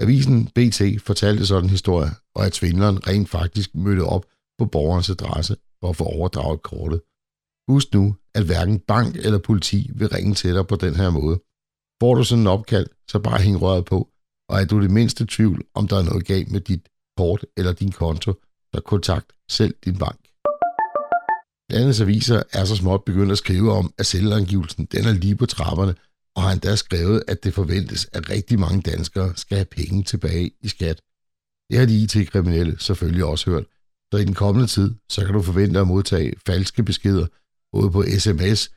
Avisen 0.00 0.46
BT 0.46 1.02
fortalte 1.02 1.46
sådan 1.46 1.64
en 1.64 1.70
historie, 1.70 2.10
og 2.34 2.46
at 2.46 2.54
svindleren 2.54 3.06
rent 3.06 3.28
faktisk 3.28 3.74
mødte 3.74 4.04
op 4.04 4.24
på 4.58 4.66
borgerens 4.66 5.10
adresse 5.10 5.56
for 5.80 5.88
at 5.90 5.96
få 5.96 6.04
overdraget 6.04 6.62
kortet. 6.62 7.00
Husk 7.68 7.94
nu, 7.94 8.16
at 8.34 8.44
hverken 8.44 8.78
bank 8.78 9.16
eller 9.16 9.38
politi 9.38 9.90
vil 9.94 10.08
ringe 10.08 10.34
til 10.34 10.54
dig 10.54 10.66
på 10.66 10.76
den 10.76 10.94
her 10.94 11.10
måde. 11.10 11.36
Får 12.02 12.14
du 12.14 12.24
sådan 12.24 12.40
en 12.40 12.46
opkald, 12.46 12.86
så 13.10 13.18
bare 13.18 13.40
hæng 13.42 13.62
røret 13.62 13.84
på, 13.84 14.08
og 14.48 14.60
er 14.60 14.64
du 14.64 14.82
det 14.82 14.90
mindste 14.90 15.26
tvivl, 15.28 15.64
om 15.74 15.88
der 15.88 15.98
er 15.98 16.02
noget 16.02 16.26
galt 16.26 16.50
med 16.50 16.60
dit 16.60 16.88
kort 17.16 17.44
eller 17.56 17.72
din 17.72 17.92
konto, 17.92 18.32
så 18.74 18.80
kontakt 18.80 19.32
selv 19.50 19.74
din 19.84 19.98
bank. 19.98 20.20
Landets 21.70 22.00
aviser 22.00 22.42
er 22.52 22.64
så 22.64 22.76
småt 22.76 23.04
begyndt 23.04 23.32
at 23.32 23.38
skrive 23.38 23.72
om, 23.72 23.92
at 23.98 24.06
selvangivelsen 24.06 24.84
den 24.84 25.04
er 25.04 25.12
lige 25.12 25.36
på 25.36 25.46
trapperne, 25.46 25.94
og 26.36 26.42
har 26.42 26.52
endda 26.52 26.76
skrevet, 26.76 27.22
at 27.28 27.44
det 27.44 27.54
forventes, 27.54 28.08
at 28.12 28.30
rigtig 28.30 28.58
mange 28.60 28.82
danskere 28.82 29.36
skal 29.36 29.56
have 29.56 29.64
penge 29.64 30.02
tilbage 30.02 30.50
i 30.60 30.68
skat. 30.68 31.00
Det 31.70 31.78
har 31.78 31.86
de 31.86 32.02
IT-kriminelle 32.02 32.76
selvfølgelig 32.78 33.24
også 33.24 33.50
hørt, 33.50 33.64
så 34.12 34.18
i 34.18 34.24
den 34.24 34.34
kommende 34.34 34.66
tid, 34.66 34.94
så 35.08 35.24
kan 35.24 35.34
du 35.34 35.42
forvente 35.42 35.80
at 35.80 35.86
modtage 35.86 36.32
falske 36.46 36.82
beskeder, 36.82 37.26
både 37.72 37.90
på 37.90 38.04
sms, 38.18 38.70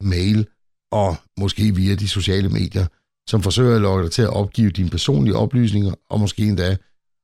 mail 0.00 0.46
og 0.92 1.16
måske 1.38 1.74
via 1.74 1.94
de 1.94 2.08
sociale 2.08 2.48
medier, 2.48 2.86
som 3.28 3.42
forsøger 3.42 3.74
at 3.74 3.80
lokke 3.80 4.04
dig 4.04 4.12
til 4.12 4.22
at 4.22 4.36
opgive 4.36 4.70
dine 4.70 4.90
personlige 4.90 5.36
oplysninger, 5.36 5.94
og 6.10 6.20
måske 6.20 6.42
endda 6.42 6.76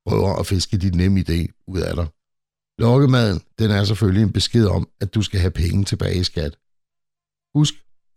prøver 0.06 0.36
at 0.36 0.46
fiske 0.46 0.76
dit 0.76 0.94
nemme 0.94 1.20
idé 1.20 1.64
ud 1.66 1.80
af 1.80 1.94
dig. 1.94 2.06
Lokkemaden, 2.78 3.40
den 3.58 3.70
er 3.70 3.84
selvfølgelig 3.84 4.22
en 4.22 4.32
besked 4.32 4.66
om, 4.66 4.88
at 5.00 5.14
du 5.14 5.22
skal 5.22 5.40
have 5.40 5.50
penge 5.50 5.84
tilbage 5.84 6.20
i 6.20 6.24
skat. 6.24 6.56
Husk, 7.54 7.74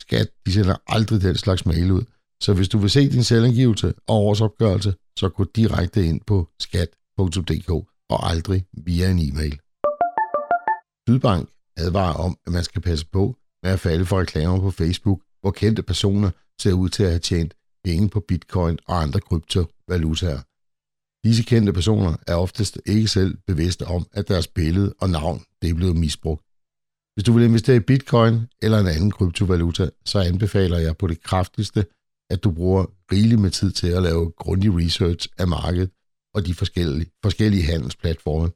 skat, 0.08 0.28
de 0.46 0.54
sender 0.54 0.76
aldrig 0.88 1.22
den 1.22 1.36
slags 1.36 1.66
mail 1.66 1.92
ud, 1.92 2.04
så 2.44 2.54
hvis 2.54 2.70
du 2.70 2.78
vil 2.78 2.90
se 2.90 3.10
din 3.10 3.24
selvangivelse 3.24 3.94
og 4.08 4.16
årsopgørelse, 4.16 4.94
så 5.20 5.30
gå 5.30 5.44
direkte 5.56 6.06
ind 6.06 6.22
på 6.28 6.50
skat.dk 6.60 7.70
og 8.10 8.30
aldrig 8.30 8.66
via 8.74 9.12
en 9.12 9.20
e-mail. 9.20 9.60
Sydbank 11.08 11.50
advarer 11.78 12.14
om, 12.14 12.38
at 12.46 12.54
man 12.54 12.64
skal 12.64 12.82
passe 12.82 13.06
på 13.12 13.36
med 13.64 13.72
at 13.72 13.80
falde 13.80 14.06
for 14.06 14.20
reklamer 14.20 14.60
på 14.60 14.72
Facebook, 14.72 15.20
hvor 15.42 15.52
kendte 15.52 15.84
personer 15.84 16.30
ser 16.62 16.74
ud 16.74 16.90
til 16.90 17.04
at 17.04 17.10
have 17.10 17.20
tjent 17.20 17.54
penge 17.84 18.10
på 18.10 18.20
bitcoin 18.20 18.80
og 18.88 19.02
andre 19.02 19.20
kryptovalutaer. 19.20 20.42
Disse 21.28 21.44
kendte 21.44 21.74
personer 21.74 22.16
er 22.28 22.36
oftest 22.36 22.82
ikke 22.86 23.08
selv 23.08 23.38
bevidste 23.48 23.86
om, 23.86 24.06
at 24.12 24.28
deres 24.28 24.48
billede 24.48 24.94
og 25.02 25.10
navn 25.10 25.44
det 25.62 25.70
er 25.70 25.74
blevet 25.74 25.96
misbrugt. 25.96 26.45
Hvis 27.16 27.24
du 27.24 27.34
vil 27.34 27.44
investere 27.44 27.76
i 27.76 27.80
bitcoin 27.80 28.48
eller 28.62 28.80
en 28.80 28.88
anden 28.88 29.12
kryptovaluta, 29.12 29.90
så 30.06 30.20
anbefaler 30.20 30.78
jeg 30.78 30.98
på 30.98 31.08
det 31.08 31.24
kraftigste, 31.24 31.86
at 32.30 32.44
du 32.44 32.52
bruger 32.52 32.86
rigeligt 33.12 33.42
med 33.42 33.52
tid 33.52 33.72
til 33.72 33.88
at 33.88 34.04
lave 34.04 34.32
grundig 34.32 34.78
research 34.78 35.28
af 35.38 35.48
markedet 35.48 35.90
og 36.34 36.46
de 36.46 36.54
forskellige, 36.54 37.12
forskellige 37.24 37.64
handelsplatforme. 37.64 38.50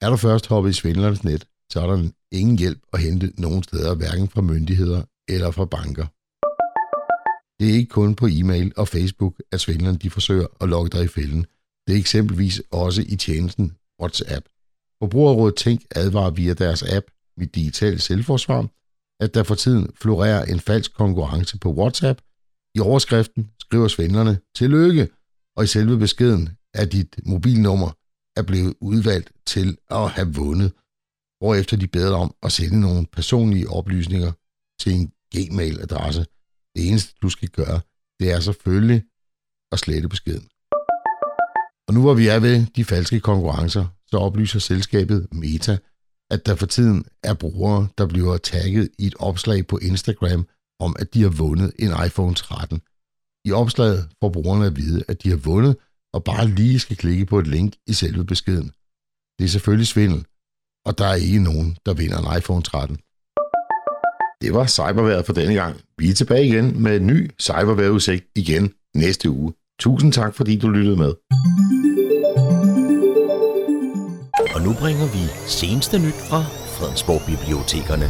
Er 0.00 0.10
du 0.10 0.16
først 0.16 0.46
hoppet 0.46 0.70
i 0.70 0.72
svindlernes 0.72 1.24
net, 1.24 1.46
så 1.70 1.80
er 1.80 1.86
der 1.86 2.08
ingen 2.32 2.58
hjælp 2.58 2.80
at 2.92 3.00
hente 3.00 3.32
nogen 3.40 3.62
steder, 3.62 3.94
hverken 3.94 4.28
fra 4.28 4.40
myndigheder 4.40 5.02
eller 5.28 5.50
fra 5.50 5.64
banker. 5.64 6.06
Det 7.60 7.70
er 7.70 7.74
ikke 7.74 7.90
kun 7.90 8.14
på 8.14 8.26
e-mail 8.30 8.72
og 8.76 8.88
Facebook, 8.88 9.34
at 9.52 9.60
svindlerne 9.60 9.98
de 9.98 10.10
forsøger 10.10 10.46
at 10.60 10.68
lokke 10.68 10.90
dig 10.90 11.04
i 11.04 11.08
fælden. 11.08 11.46
Det 11.86 11.94
er 11.94 11.98
eksempelvis 11.98 12.62
også 12.70 13.04
i 13.08 13.16
tjenesten 13.16 13.76
WhatsApp. 14.00 14.46
Forbrugerrådet 14.98 15.56
Tænk 15.56 15.82
advarer 15.90 16.30
via 16.30 16.54
deres 16.54 16.82
app 16.82 17.06
mit 17.36 17.54
Digitale 17.54 17.98
Selvforsvar, 17.98 18.68
at 19.20 19.34
der 19.34 19.42
for 19.42 19.54
tiden 19.54 19.92
florerer 19.94 20.44
en 20.44 20.60
falsk 20.60 20.94
konkurrence 20.94 21.58
på 21.58 21.72
WhatsApp. 21.72 22.20
I 22.74 22.80
overskriften 22.80 23.50
skriver 23.60 23.88
svindlerne 23.88 24.40
tillykke, 24.54 25.08
og 25.56 25.64
i 25.64 25.66
selve 25.66 25.98
beskeden 25.98 26.48
er 26.74 26.84
dit 26.84 27.20
mobilnummer 27.26 27.90
er 28.36 28.42
blevet 28.42 28.74
udvalgt 28.80 29.32
til 29.46 29.78
at 29.90 30.10
have 30.10 30.34
vundet, 30.34 30.72
hvorefter 31.38 31.76
de 31.76 31.86
beder 31.86 32.16
om 32.16 32.34
at 32.42 32.52
sende 32.52 32.80
nogle 32.80 33.06
personlige 33.06 33.70
oplysninger 33.70 34.32
til 34.80 34.92
en 34.92 35.12
Gmail-adresse. 35.34 36.20
Det 36.76 36.88
eneste, 36.88 37.14
du 37.22 37.28
skal 37.28 37.48
gøre, 37.48 37.80
det 38.20 38.32
er 38.32 38.40
selvfølgelig 38.40 39.02
at 39.72 39.78
slette 39.78 40.08
beskeden. 40.08 40.48
Og 41.88 41.94
nu 41.94 42.00
hvor 42.00 42.14
vi 42.14 42.26
er 42.28 42.40
ved 42.40 42.66
de 42.76 42.84
falske 42.84 43.20
konkurrencer, 43.20 43.86
så 44.06 44.16
oplyser 44.16 44.58
selskabet 44.58 45.28
Meta, 45.32 45.78
at 46.32 46.46
der 46.46 46.54
for 46.54 46.66
tiden 46.66 47.04
er 47.22 47.34
brugere, 47.34 47.88
der 47.98 48.06
bliver 48.06 48.36
tagget 48.36 48.88
i 48.98 49.06
et 49.06 49.14
opslag 49.18 49.66
på 49.66 49.78
Instagram 49.78 50.46
om, 50.80 50.96
at 50.98 51.14
de 51.14 51.22
har 51.22 51.28
vundet 51.28 51.72
en 51.78 51.90
iPhone 52.06 52.34
13. 52.34 52.80
I 53.44 53.52
opslaget 53.52 54.08
får 54.20 54.28
brugerne 54.28 54.66
at 54.66 54.76
vide, 54.76 55.04
at 55.08 55.22
de 55.22 55.28
har 55.28 55.36
vundet, 55.36 55.76
og 56.12 56.24
bare 56.24 56.48
lige 56.48 56.78
skal 56.78 56.96
klikke 56.96 57.26
på 57.26 57.38
et 57.38 57.46
link 57.46 57.74
i 57.86 57.92
selve 57.92 58.24
beskeden. 58.24 58.70
Det 59.38 59.44
er 59.44 59.48
selvfølgelig 59.48 59.86
svindel, 59.86 60.24
og 60.86 60.98
der 60.98 61.06
er 61.06 61.14
ikke 61.14 61.42
nogen, 61.42 61.76
der 61.86 61.94
vinder 61.94 62.18
en 62.18 62.38
iPhone 62.38 62.62
13. 62.62 62.96
Det 64.42 64.54
var 64.54 64.66
cyberværet 64.66 65.26
for 65.26 65.32
denne 65.32 65.54
gang. 65.54 65.80
Vi 65.98 66.10
er 66.10 66.14
tilbage 66.14 66.46
igen 66.46 66.82
med 66.82 66.96
en 66.96 67.06
ny 67.06 67.30
cyberværetudsigt 67.40 68.24
igen 68.36 68.74
næste 68.94 69.30
uge. 69.30 69.52
Tusind 69.80 70.12
tak, 70.12 70.34
fordi 70.34 70.58
du 70.58 70.68
lyttede 70.68 70.96
med. 70.96 71.12
Og 74.54 74.60
nu 74.60 74.72
bringer 74.82 75.06
vi 75.16 75.24
seneste 75.60 75.96
nyt 76.06 76.20
fra 76.30 76.40
Fredensborg 76.74 77.22
Bibliotekerne. 77.30 78.08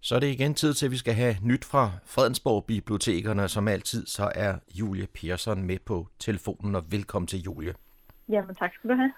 Så 0.00 0.14
er 0.14 0.20
det 0.20 0.26
igen 0.26 0.54
tid 0.54 0.74
til, 0.74 0.86
at 0.86 0.92
vi 0.92 0.96
skal 0.96 1.14
have 1.14 1.36
nyt 1.42 1.64
fra 1.64 1.90
Fredensborg 2.04 2.64
Bibliotekerne. 2.64 3.48
Som 3.48 3.68
altid, 3.68 4.06
så 4.06 4.30
er 4.34 4.54
Julie 4.74 5.06
Persson 5.06 5.62
med 5.62 5.78
på 5.86 6.06
telefonen, 6.18 6.74
og 6.74 6.84
velkommen 6.90 7.26
til 7.26 7.42
Julie. 7.42 7.74
Jamen 8.28 8.54
tak 8.54 8.70
skal 8.74 8.90
du 8.90 8.94
have. 8.94 9.12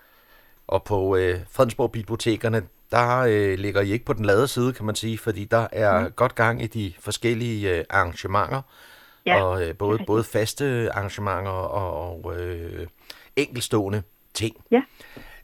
Og 0.66 0.84
på 0.84 1.16
øh, 1.16 1.40
Fredensborg 1.50 1.92
Bibliotekerne, 1.92 2.62
der 2.90 3.18
øh, 3.18 3.58
ligger 3.58 3.80
I 3.80 3.90
ikke 3.90 4.04
på 4.04 4.12
den 4.12 4.24
lade 4.24 4.48
side, 4.48 4.72
kan 4.72 4.86
man 4.86 4.94
sige, 4.94 5.18
fordi 5.18 5.44
der 5.44 5.66
er 5.72 6.00
mm. 6.00 6.12
godt 6.12 6.34
gang 6.34 6.62
i 6.62 6.66
de 6.66 6.92
forskellige 7.00 7.78
øh, 7.78 7.84
arrangementer. 7.90 8.62
Ja, 9.26 9.42
og 9.42 9.68
øh, 9.68 9.76
både, 9.76 9.98
både 10.06 10.24
faste 10.24 10.92
arrangementer 10.92 11.50
og, 11.50 12.22
og 12.24 12.40
øh, 12.40 12.86
enkelstående 13.36 14.02
ting. 14.34 14.56
Ja. 14.70 14.82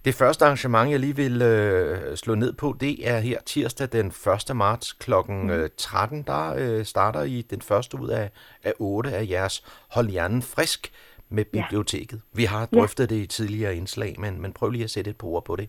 Det 0.05 0.14
første 0.14 0.44
arrangement, 0.44 0.90
jeg 0.90 1.01
lige 1.01 1.16
vil 1.16 1.42
øh, 1.42 2.16
slå 2.16 2.35
ned 2.35 2.53
på, 2.53 2.77
det 2.81 3.09
er 3.09 3.18
her 3.18 3.40
tirsdag 3.40 3.88
den 3.92 4.07
1. 4.07 4.57
marts 4.57 4.92
kl. 4.92 5.12
Mm. 5.29 5.51
13. 5.77 6.22
Der 6.22 6.55
øh, 6.59 6.85
starter 6.85 7.22
I 7.22 7.42
den 7.42 7.61
første 7.61 8.01
ud 8.01 8.09
af, 8.09 8.31
af 8.64 8.72
8 8.79 9.11
af 9.11 9.27
jeres 9.31 9.64
Hold 9.90 10.09
Hjernen 10.09 10.42
Frisk 10.42 10.92
med 11.29 11.44
biblioteket. 11.44 12.16
Ja. 12.16 12.37
Vi 12.37 12.44
har 12.44 12.66
drøftet 12.66 13.11
ja. 13.11 13.14
det 13.14 13.22
i 13.22 13.27
tidligere 13.27 13.77
indslag, 13.77 14.14
men, 14.18 14.42
men 14.42 14.53
prøv 14.53 14.70
lige 14.70 14.85
at 14.85 14.90
sætte 14.90 15.11
et 15.11 15.18
par 15.18 15.29
ord 15.29 15.44
på 15.44 15.57
det. 15.57 15.68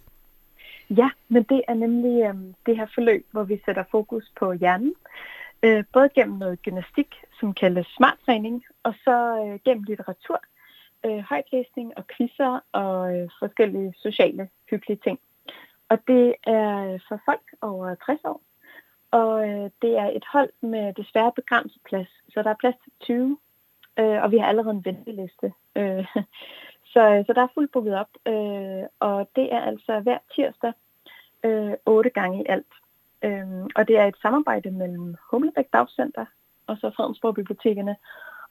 Ja, 0.89 1.09
men 1.29 1.43
det 1.43 1.61
er 1.67 1.73
nemlig 1.73 2.23
øh, 2.27 2.35
det 2.65 2.77
her 2.77 2.87
forløb, 2.95 3.25
hvor 3.31 3.43
vi 3.43 3.61
sætter 3.65 3.83
fokus 3.91 4.31
på 4.39 4.53
hjernen. 4.53 4.93
Øh, 5.63 5.83
både 5.93 6.09
gennem 6.15 6.37
noget 6.37 6.61
gymnastik, 6.61 7.15
som 7.39 7.53
kaldes 7.53 7.87
smarttræning, 7.97 8.63
og 8.83 8.93
så 9.03 9.45
øh, 9.45 9.59
gennem 9.65 9.83
litteratur, 9.83 10.41
øh, 11.05 11.19
højtlæsning 11.19 11.97
og 11.97 12.03
quizzer 12.17 12.59
og 12.71 13.15
øh, 13.15 13.29
forskellige 13.39 13.93
sociale 13.97 14.49
hyggelige 14.69 14.99
ting. 15.03 15.19
Og 15.89 15.97
det 16.07 16.35
er 16.43 16.93
øh, 16.93 16.99
for 17.07 17.19
folk 17.25 17.45
over 17.61 17.95
60 17.95 18.19
år, 18.23 18.41
og 19.11 19.49
øh, 19.49 19.69
det 19.81 19.97
er 19.97 20.09
et 20.15 20.25
hold 20.33 20.49
med 20.61 20.93
desværre 20.93 21.31
begrænset 21.35 21.81
plads, 21.85 22.09
så 22.29 22.41
der 22.43 22.49
er 22.49 22.59
plads 22.59 22.75
til 22.83 22.91
20, 22.99 23.37
øh, 23.99 24.23
og 24.23 24.31
vi 24.31 24.37
har 24.37 24.47
allerede 24.47 24.75
en 24.75 24.85
venteliste. 24.85 25.53
Øh, 25.75 26.05
så, 26.93 27.23
så 27.27 27.33
der 27.35 27.41
er 27.41 27.53
fuldt 27.53 27.71
booket 27.71 27.95
op, 27.95 28.09
øh, 28.25 28.83
og 28.99 29.29
det 29.35 29.53
er 29.53 29.61
altså 29.61 29.99
hver 29.99 30.17
tirsdag 30.35 30.73
øh, 31.43 31.73
8 31.85 32.09
gange 32.09 32.43
i 32.43 32.45
alt. 32.49 32.73
Øh, 33.21 33.65
og 33.75 33.87
det 33.87 33.97
er 33.97 34.05
et 34.05 34.21
samarbejde 34.21 34.71
mellem 34.71 35.15
Humlebæk 35.31 35.65
Dagcenter 35.73 36.25
og 36.67 36.77
så 36.77 36.91
Fredensborg 36.95 37.35
Bibliotekerne, 37.35 37.95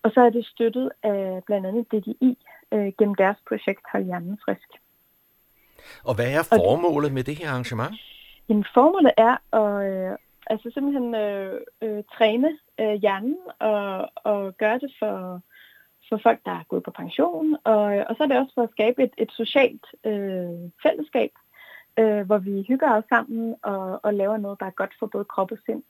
og 0.06 0.12
så 0.14 0.20
er 0.20 0.30
det 0.30 0.46
støttet 0.46 0.90
af 1.02 1.42
blandt 1.46 1.66
andet 1.66 1.84
DGI 1.92 2.38
øh, 2.72 2.92
gennem 2.98 3.14
deres 3.14 3.38
projekt 3.48 3.82
Hold 3.92 4.04
Hjernen 4.04 4.38
Frisk. 4.44 4.70
Og 6.04 6.14
hvad 6.14 6.30
er 6.38 6.42
formålet 6.42 7.12
med 7.12 7.24
det 7.24 7.36
her 7.38 7.48
arrangement? 7.50 7.94
Jamen, 8.48 8.66
formålet 8.74 9.12
er 9.16 9.34
at 9.60 9.72
øh, 9.88 10.16
altså 10.46 10.70
simpelthen 10.74 11.14
øh, 11.14 11.60
øh, 11.82 12.02
træne 12.14 12.50
øh, 12.80 12.94
hjernen 13.02 13.38
og, 13.58 14.10
og 14.30 14.56
gøre 14.56 14.78
det 14.78 14.90
for, 14.98 15.40
for 16.08 16.20
folk, 16.22 16.40
der 16.44 16.50
er 16.50 16.68
gået 16.68 16.82
på 16.82 16.90
pension. 16.90 17.56
Og, 17.64 17.84
og 18.08 18.12
så 18.16 18.22
er 18.22 18.26
det 18.26 18.38
også 18.38 18.54
for 18.54 18.62
at 18.62 18.74
skabe 18.76 19.02
et, 19.04 19.14
et 19.18 19.32
socialt 19.32 19.86
øh, 20.04 20.70
fællesskab, 20.82 21.32
øh, 21.98 22.22
hvor 22.26 22.38
vi 22.38 22.64
hygger 22.68 22.90
os 22.96 23.04
sammen 23.08 23.54
og, 23.62 24.00
og 24.02 24.14
laver 24.14 24.36
noget, 24.36 24.60
der 24.60 24.66
er 24.66 24.80
godt 24.80 24.94
for 24.98 25.06
både 25.06 25.24
krop 25.24 25.52
og 25.52 25.58
sind. 25.66 25.82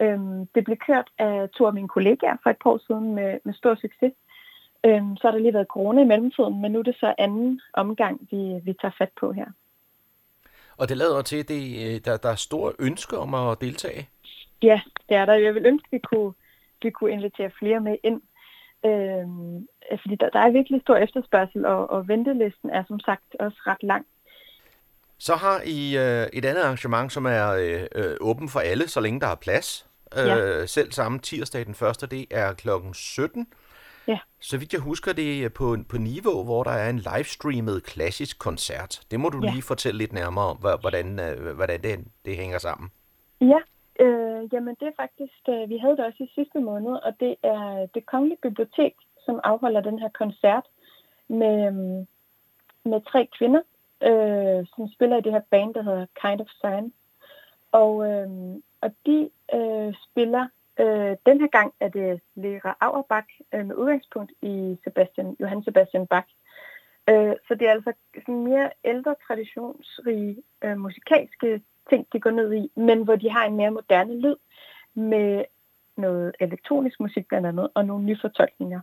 Øhm, 0.00 0.46
det 0.54 0.64
blev 0.64 0.76
kørt 0.76 1.08
af 1.18 1.48
to 1.50 1.66
af 1.66 1.72
mine 1.72 1.88
kollegaer 1.88 2.36
for 2.42 2.50
et 2.50 2.56
par 2.62 2.70
år 2.70 2.80
siden 2.86 3.14
med, 3.14 3.38
med 3.44 3.54
stor 3.54 3.74
succes. 3.74 4.12
Øhm, 4.86 5.16
så 5.16 5.22
har 5.26 5.30
der 5.32 5.38
lige 5.38 5.54
været 5.54 5.66
corona 5.66 6.02
i 6.02 6.04
mellemtiden, 6.04 6.62
men 6.62 6.72
nu 6.72 6.78
er 6.78 6.82
det 6.82 6.96
så 7.00 7.14
anden 7.18 7.60
omgang, 7.72 8.28
vi, 8.30 8.60
vi 8.64 8.72
tager 8.72 8.92
fat 8.98 9.10
på 9.20 9.32
her. 9.32 9.46
Og 10.76 10.88
det 10.88 10.96
lader 10.96 11.22
til, 11.22 11.36
at 11.36 11.48
det, 11.48 11.62
øh, 11.86 12.00
der, 12.04 12.16
der 12.16 12.28
er 12.28 12.34
stor 12.34 12.74
ønske 12.78 13.18
om 13.18 13.34
at 13.34 13.60
deltage. 13.60 14.08
Ja, 14.62 14.80
det 15.08 15.16
er 15.16 15.24
der. 15.24 15.34
Jeg 15.34 15.54
vil 15.54 15.66
ønske, 15.66 15.86
at 15.86 15.92
vi 15.92 15.98
kunne, 15.98 16.32
vi 16.82 16.90
kunne 16.90 17.10
invitere 17.10 17.50
flere 17.58 17.80
med 17.80 17.96
ind. 18.02 18.22
Øhm, 18.84 19.68
fordi 20.02 20.14
der, 20.20 20.30
der 20.30 20.40
er 20.40 20.50
virkelig 20.50 20.80
stor 20.80 20.96
efterspørgsel, 20.96 21.66
og, 21.66 21.90
og 21.90 22.08
ventelisten 22.08 22.70
er 22.70 22.84
som 22.88 23.00
sagt 23.00 23.36
også 23.40 23.58
ret 23.66 23.82
lang. 23.82 24.06
Så 25.18 25.34
har 25.34 25.62
I 25.64 25.96
øh, 25.96 26.26
et 26.32 26.44
andet 26.44 26.62
arrangement, 26.62 27.12
som 27.12 27.26
er 27.26 27.48
øh, 27.50 27.82
øh, 27.94 28.16
åben 28.20 28.48
for 28.48 28.60
alle, 28.60 28.88
så 28.88 29.00
længe 29.00 29.20
der 29.20 29.26
er 29.26 29.34
plads. 29.34 29.87
Øh. 30.16 30.68
Selv 30.68 30.92
samme 30.92 31.18
tirsdag 31.18 31.66
den 31.66 31.74
første, 31.74 32.06
det 32.06 32.26
er 32.30 32.52
klokken 32.52 32.94
17. 32.94 33.46
Ja. 34.08 34.18
Så 34.40 34.58
vidt 34.58 34.72
jeg 34.72 34.80
husker, 34.80 35.12
det 35.12 35.44
er 35.44 35.48
på, 35.48 35.76
på 35.88 35.96
Niveau, 35.98 36.44
hvor 36.44 36.62
der 36.62 36.70
er 36.70 36.90
en 36.90 36.98
livestreamet 36.98 37.84
klassisk 37.84 38.38
koncert. 38.38 39.00
Det 39.10 39.20
må 39.20 39.28
du 39.28 39.40
Ja. 39.44 39.50
lige 39.50 39.62
fortælle 39.62 39.98
lidt 39.98 40.12
nærmere 40.12 40.44
om, 40.44 40.56
hvordan, 40.56 41.20
øh, 41.20 41.54
hvordan 41.56 41.82
det, 41.82 42.04
det 42.24 42.36
hænger 42.36 42.58
sammen. 42.58 42.90
Ja, 43.40 43.58
øh, 44.04 44.48
jamen 44.52 44.76
det 44.80 44.86
er 44.88 44.92
faktisk, 44.96 45.40
øh, 45.48 45.68
vi 45.68 45.76
havde 45.78 45.96
det 45.96 46.04
også 46.04 46.22
i 46.22 46.32
sidste 46.34 46.58
måned, 46.60 46.92
og 46.92 47.12
det 47.20 47.34
er 47.42 47.86
det 47.94 48.06
Kongelige 48.06 48.38
Bibliotek, 48.42 48.92
som 49.24 49.40
afholder 49.44 49.80
den 49.80 49.98
her 49.98 50.08
koncert 50.08 50.64
med, 51.28 51.66
øhm, 51.66 52.06
med 52.84 53.00
tre 53.12 53.28
kvinder, 53.38 53.62
øh, 54.02 54.66
som 54.74 54.88
spiller 54.94 55.16
i 55.16 55.20
det 55.20 55.32
her 55.32 55.42
band, 55.50 55.74
der 55.74 55.82
hedder 55.82 56.06
Kind 56.22 56.40
of 56.40 56.46
Science. 56.48 56.96
Og, 57.72 57.92
øh, 58.10 58.28
og 58.80 58.94
de 59.06 59.30
øh, 59.54 59.94
spiller, 60.04 60.46
øh, 60.80 61.16
den 61.26 61.40
her 61.40 61.48
gang 61.48 61.74
er 61.80 61.88
det 61.88 62.20
Lera 62.34 62.76
Auerbach 62.80 63.40
øh, 63.54 63.66
med 63.66 63.76
udgangspunkt 63.76 64.32
i 64.42 64.76
Sebastian, 64.84 65.36
Johann 65.40 65.64
Sebastian 65.64 66.06
Bach. 66.06 66.28
Øh, 67.08 67.34
så 67.48 67.54
det 67.54 67.68
er 67.68 67.72
altså 67.72 67.92
sådan 68.14 68.44
mere 68.44 68.70
ældre, 68.84 69.14
traditionsrige 69.26 70.42
øh, 70.64 70.78
musikalske 70.78 71.62
ting, 71.90 72.06
de 72.12 72.20
går 72.20 72.30
ned 72.30 72.54
i, 72.54 72.70
men 72.74 73.02
hvor 73.02 73.16
de 73.16 73.30
har 73.30 73.44
en 73.44 73.56
mere 73.56 73.70
moderne 73.70 74.20
lyd 74.20 74.36
med 74.94 75.44
noget 75.96 76.34
elektronisk 76.40 77.00
musik 77.00 77.28
blandt 77.28 77.46
andet, 77.46 77.68
og 77.74 77.84
nogle 77.84 78.04
nye 78.04 78.18
fortolkninger. 78.20 78.80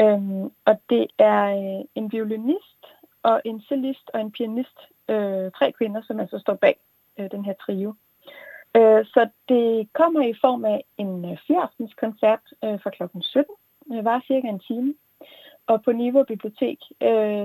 Øhm, 0.00 0.44
og 0.64 0.80
det 0.90 1.06
er 1.18 1.44
øh, 1.44 1.84
en 1.94 2.12
violinist 2.12 2.86
og 3.22 3.42
en 3.44 3.60
cellist 3.60 4.10
og 4.14 4.20
en 4.20 4.32
pianist, 4.32 4.78
øh, 5.08 5.50
tre 5.50 5.72
kvinder, 5.72 6.02
som 6.02 6.20
altså 6.20 6.38
står 6.38 6.54
bag 6.54 6.76
øh, 7.18 7.30
den 7.30 7.44
her 7.44 7.52
trio. 7.52 7.94
Øh, 8.76 9.04
så 9.04 9.28
det 9.48 9.88
kommer 9.92 10.22
i 10.22 10.34
form 10.40 10.64
af 10.64 10.84
en 10.96 11.24
øh, 11.30 11.38
fyraftens 11.46 11.94
koncert 11.94 12.44
øh, 12.64 12.80
fra 12.82 12.90
klokken 12.90 13.22
17, 13.22 13.54
øh, 13.92 14.04
var 14.04 14.24
cirka 14.26 14.48
en 14.48 14.58
time, 14.58 14.94
og 15.66 15.82
på 15.84 15.92
Niveau 15.92 16.24
Bibliotek. 16.24 16.78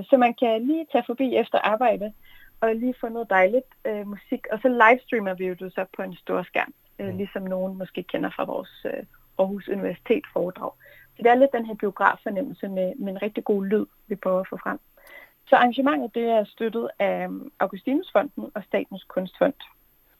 Så 0.08 0.16
man 0.18 0.34
kan 0.34 0.66
lige 0.66 0.86
tage 0.92 1.04
forbi 1.06 1.36
efter 1.36 1.58
arbejde 1.58 2.12
og 2.60 2.74
lige 2.74 2.94
få 3.00 3.08
noget 3.08 3.30
dejligt 3.30 3.70
musik. 4.04 4.46
Og 4.52 4.58
så 4.62 4.68
livestreamer 4.68 5.34
vi 5.34 5.46
jo 5.46 5.54
det 5.54 5.72
så 5.74 5.84
på 5.96 6.02
en 6.02 6.16
stor 6.16 6.42
skærm, 6.42 6.74
øh, 6.98 7.16
ligesom 7.16 7.42
nogen 7.42 7.78
måske 7.78 8.02
kender 8.02 8.30
fra 8.30 8.44
vores 8.44 8.86
Aarhus 9.38 9.68
Universitet 9.68 10.24
foredrag. 10.32 10.72
Så 11.16 11.22
det 11.22 11.26
er 11.26 11.34
lidt 11.34 11.52
den 11.52 11.66
her 11.66 11.74
biograffornemmelse 11.74 12.68
med, 12.68 12.92
med 12.96 13.12
en 13.12 13.22
rigtig 13.22 13.44
god 13.44 13.66
lyd, 13.66 13.86
vi 14.06 14.14
prøver 14.14 14.40
at 14.40 14.48
få 14.48 14.56
frem. 14.62 14.78
Så 15.48 15.56
arrangementet 15.56 16.14
det 16.14 16.24
er 16.24 16.44
støttet 16.44 16.88
af 16.98 17.28
Augustinusfonden 17.58 18.50
og 18.54 18.62
Statens 18.64 19.04
Kunstfond. 19.04 19.54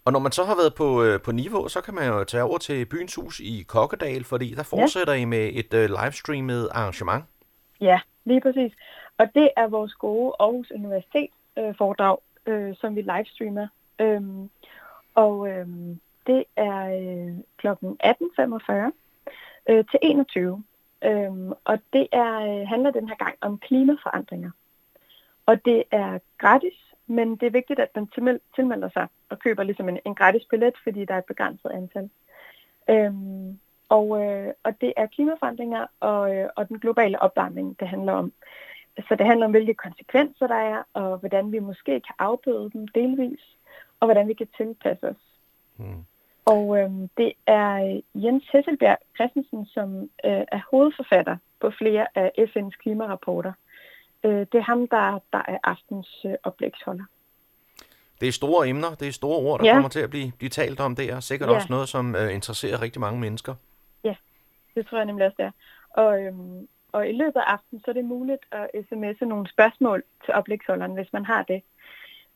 Og 0.06 0.12
når 0.12 0.20
man 0.20 0.32
så 0.32 0.44
har 0.44 0.56
været 0.56 0.74
på, 0.74 1.02
øh, 1.02 1.20
på 1.20 1.32
Niveau, 1.32 1.68
så 1.68 1.80
kan 1.80 1.94
man 1.94 2.08
jo 2.08 2.24
tage 2.24 2.42
over 2.42 2.58
til 2.58 2.86
Byens 2.86 3.14
Hus 3.14 3.40
i 3.40 3.64
Kokkedal, 3.68 4.24
fordi 4.24 4.54
der 4.54 4.62
fortsætter 4.62 5.12
I 5.14 5.24
med 5.24 5.50
et 5.52 5.74
øh, 5.74 5.90
livestreamet 6.00 6.68
arrangement. 6.72 7.24
Ja, 7.80 8.00
lige 8.24 8.40
præcis. 8.40 8.72
Og 9.18 9.26
det 9.34 9.50
er 9.56 9.66
vores 9.66 9.94
gode 9.94 10.32
Aarhus 10.40 10.70
Universitet 10.70 11.30
øh, 11.58 11.74
foredrag, 11.78 12.18
øh, 12.46 12.76
som 12.76 12.96
vi 12.96 13.00
livestreamer. 13.00 13.68
Øhm, 13.98 14.50
og 15.14 15.48
øhm, 15.48 16.00
det 16.26 16.44
er 16.56 16.82
øh, 16.86 17.34
kl. 17.56 17.66
18.45 17.66 18.72
øh, 19.68 19.84
til 19.90 19.98
21. 20.02 20.64
Øhm, 21.04 21.52
og 21.64 21.78
det 21.92 22.06
er, 22.12 22.60
øh, 22.60 22.68
handler 22.68 22.90
den 22.90 23.08
her 23.08 23.16
gang 23.16 23.34
om 23.40 23.58
klimaforandringer. 23.58 24.50
Og 25.46 25.64
det 25.64 25.84
er 25.90 26.18
gratis, 26.38 26.85
men 27.06 27.36
det 27.36 27.46
er 27.46 27.50
vigtigt, 27.50 27.80
at 27.80 27.90
man 27.94 28.06
tilmel- 28.06 28.40
tilmelder 28.54 28.88
sig 28.88 29.06
og 29.28 29.38
køber 29.38 29.62
ligesom 29.62 29.88
en, 29.88 29.98
en 30.04 30.14
gratis 30.14 30.44
billet, 30.50 30.74
fordi 30.82 31.04
der 31.04 31.14
er 31.14 31.18
et 31.18 31.24
begrænset 31.24 31.70
antal. 31.70 32.10
Øhm, 32.90 33.58
og, 33.88 34.24
øh, 34.24 34.52
og 34.62 34.80
det 34.80 34.92
er 34.96 35.06
klimaforandringer 35.06 35.86
og, 36.00 36.36
øh, 36.36 36.48
og 36.56 36.68
den 36.68 36.78
globale 36.78 37.22
opvarmning, 37.22 37.80
det 37.80 37.88
handler 37.88 38.12
om. 38.12 38.32
Så 39.08 39.16
det 39.18 39.26
handler 39.26 39.46
om, 39.46 39.50
hvilke 39.50 39.74
konsekvenser 39.74 40.46
der 40.46 40.54
er, 40.54 40.82
og 40.92 41.18
hvordan 41.18 41.52
vi 41.52 41.58
måske 41.58 42.00
kan 42.00 42.14
afbøde 42.18 42.70
dem 42.72 42.88
delvis, 42.88 43.56
og 44.00 44.06
hvordan 44.06 44.28
vi 44.28 44.34
kan 44.34 44.48
tilpasse 44.56 45.08
os. 45.08 45.22
Hmm. 45.76 46.04
Og 46.44 46.78
øh, 46.78 46.90
det 47.16 47.32
er 47.46 47.72
øh, 47.74 48.24
Jens 48.24 48.44
Hesselbjerg 48.52 48.98
Christensen, 49.16 49.66
som 49.66 50.02
øh, 50.02 50.44
er 50.56 50.60
hovedforfatter 50.70 51.36
på 51.60 51.70
flere 51.70 52.06
af 52.14 52.32
FN's 52.38 52.76
klimarapporter. 52.82 53.52
Øh, 54.26 54.40
det 54.52 54.54
er 54.54 54.62
ham, 54.62 54.88
der, 54.88 55.18
der 55.32 55.42
er 55.48 55.58
aftens 55.64 56.08
øh, 56.26 56.32
oplægsholder. 56.42 57.04
Det 58.20 58.28
er 58.28 58.32
store 58.32 58.68
emner, 58.68 58.94
det 59.00 59.08
er 59.08 59.12
store 59.12 59.38
ord, 59.38 59.60
der 59.60 59.66
Ja. 59.66 59.72
kommer 59.72 59.88
til 59.88 60.00
at 60.00 60.10
blive, 60.10 60.32
blive 60.38 60.50
talt 60.50 60.80
om 60.80 60.96
der. 60.96 61.20
Sikkert 61.20 61.50
Ja. 61.50 61.54
også 61.54 61.66
noget, 61.70 61.88
som 61.88 62.14
øh, 62.16 62.34
interesserer 62.34 62.82
rigtig 62.82 63.00
mange 63.00 63.20
mennesker. 63.20 63.54
Det 64.74 64.86
tror 64.86 64.98
jeg 64.98 65.04
nemlig 65.06 65.26
også, 65.26 65.36
det 65.38 65.44
er. 65.46 65.50
Og, 66.02 66.22
øhm, 66.22 66.68
og 66.92 67.08
i 67.08 67.12
løbet 67.12 67.36
af 67.36 67.52
aftenen, 67.52 67.80
så 67.84 67.90
er 67.90 67.92
det 67.92 68.04
muligt 68.04 68.40
at 68.52 68.70
sms'e 68.74 69.24
nogle 69.24 69.48
spørgsmål 69.48 70.02
til 70.24 70.34
oplægsholderen, 70.34 70.94
hvis 70.94 71.12
man 71.12 71.24
har 71.24 71.42
det. 71.42 71.62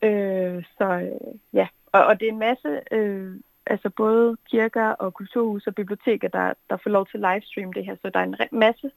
Øh, 0.03 0.65
så 0.79 0.85
øh, 0.85 1.35
ja, 1.53 1.69
og, 1.93 2.05
og 2.05 2.21
det 2.21 2.29
er 2.29 2.33
en 2.33 2.39
masse, 2.39 2.81
øh, 2.91 3.35
altså 3.71 3.91
både 3.91 4.37
kirker 4.51 4.87
og 4.89 5.15
kulturhus 5.15 5.67
og 5.67 5.75
biblioteker, 5.75 6.29
der, 6.29 6.53
der 6.71 6.77
får 6.83 6.91
lov 6.91 7.07
til 7.07 7.25
at 7.25 7.33
livestream 7.35 7.73
det 7.73 7.85
her. 7.85 7.97
Så 8.03 8.11
der 8.15 8.21
er 8.21 8.25
en 8.25 8.37
masse 8.53 8.91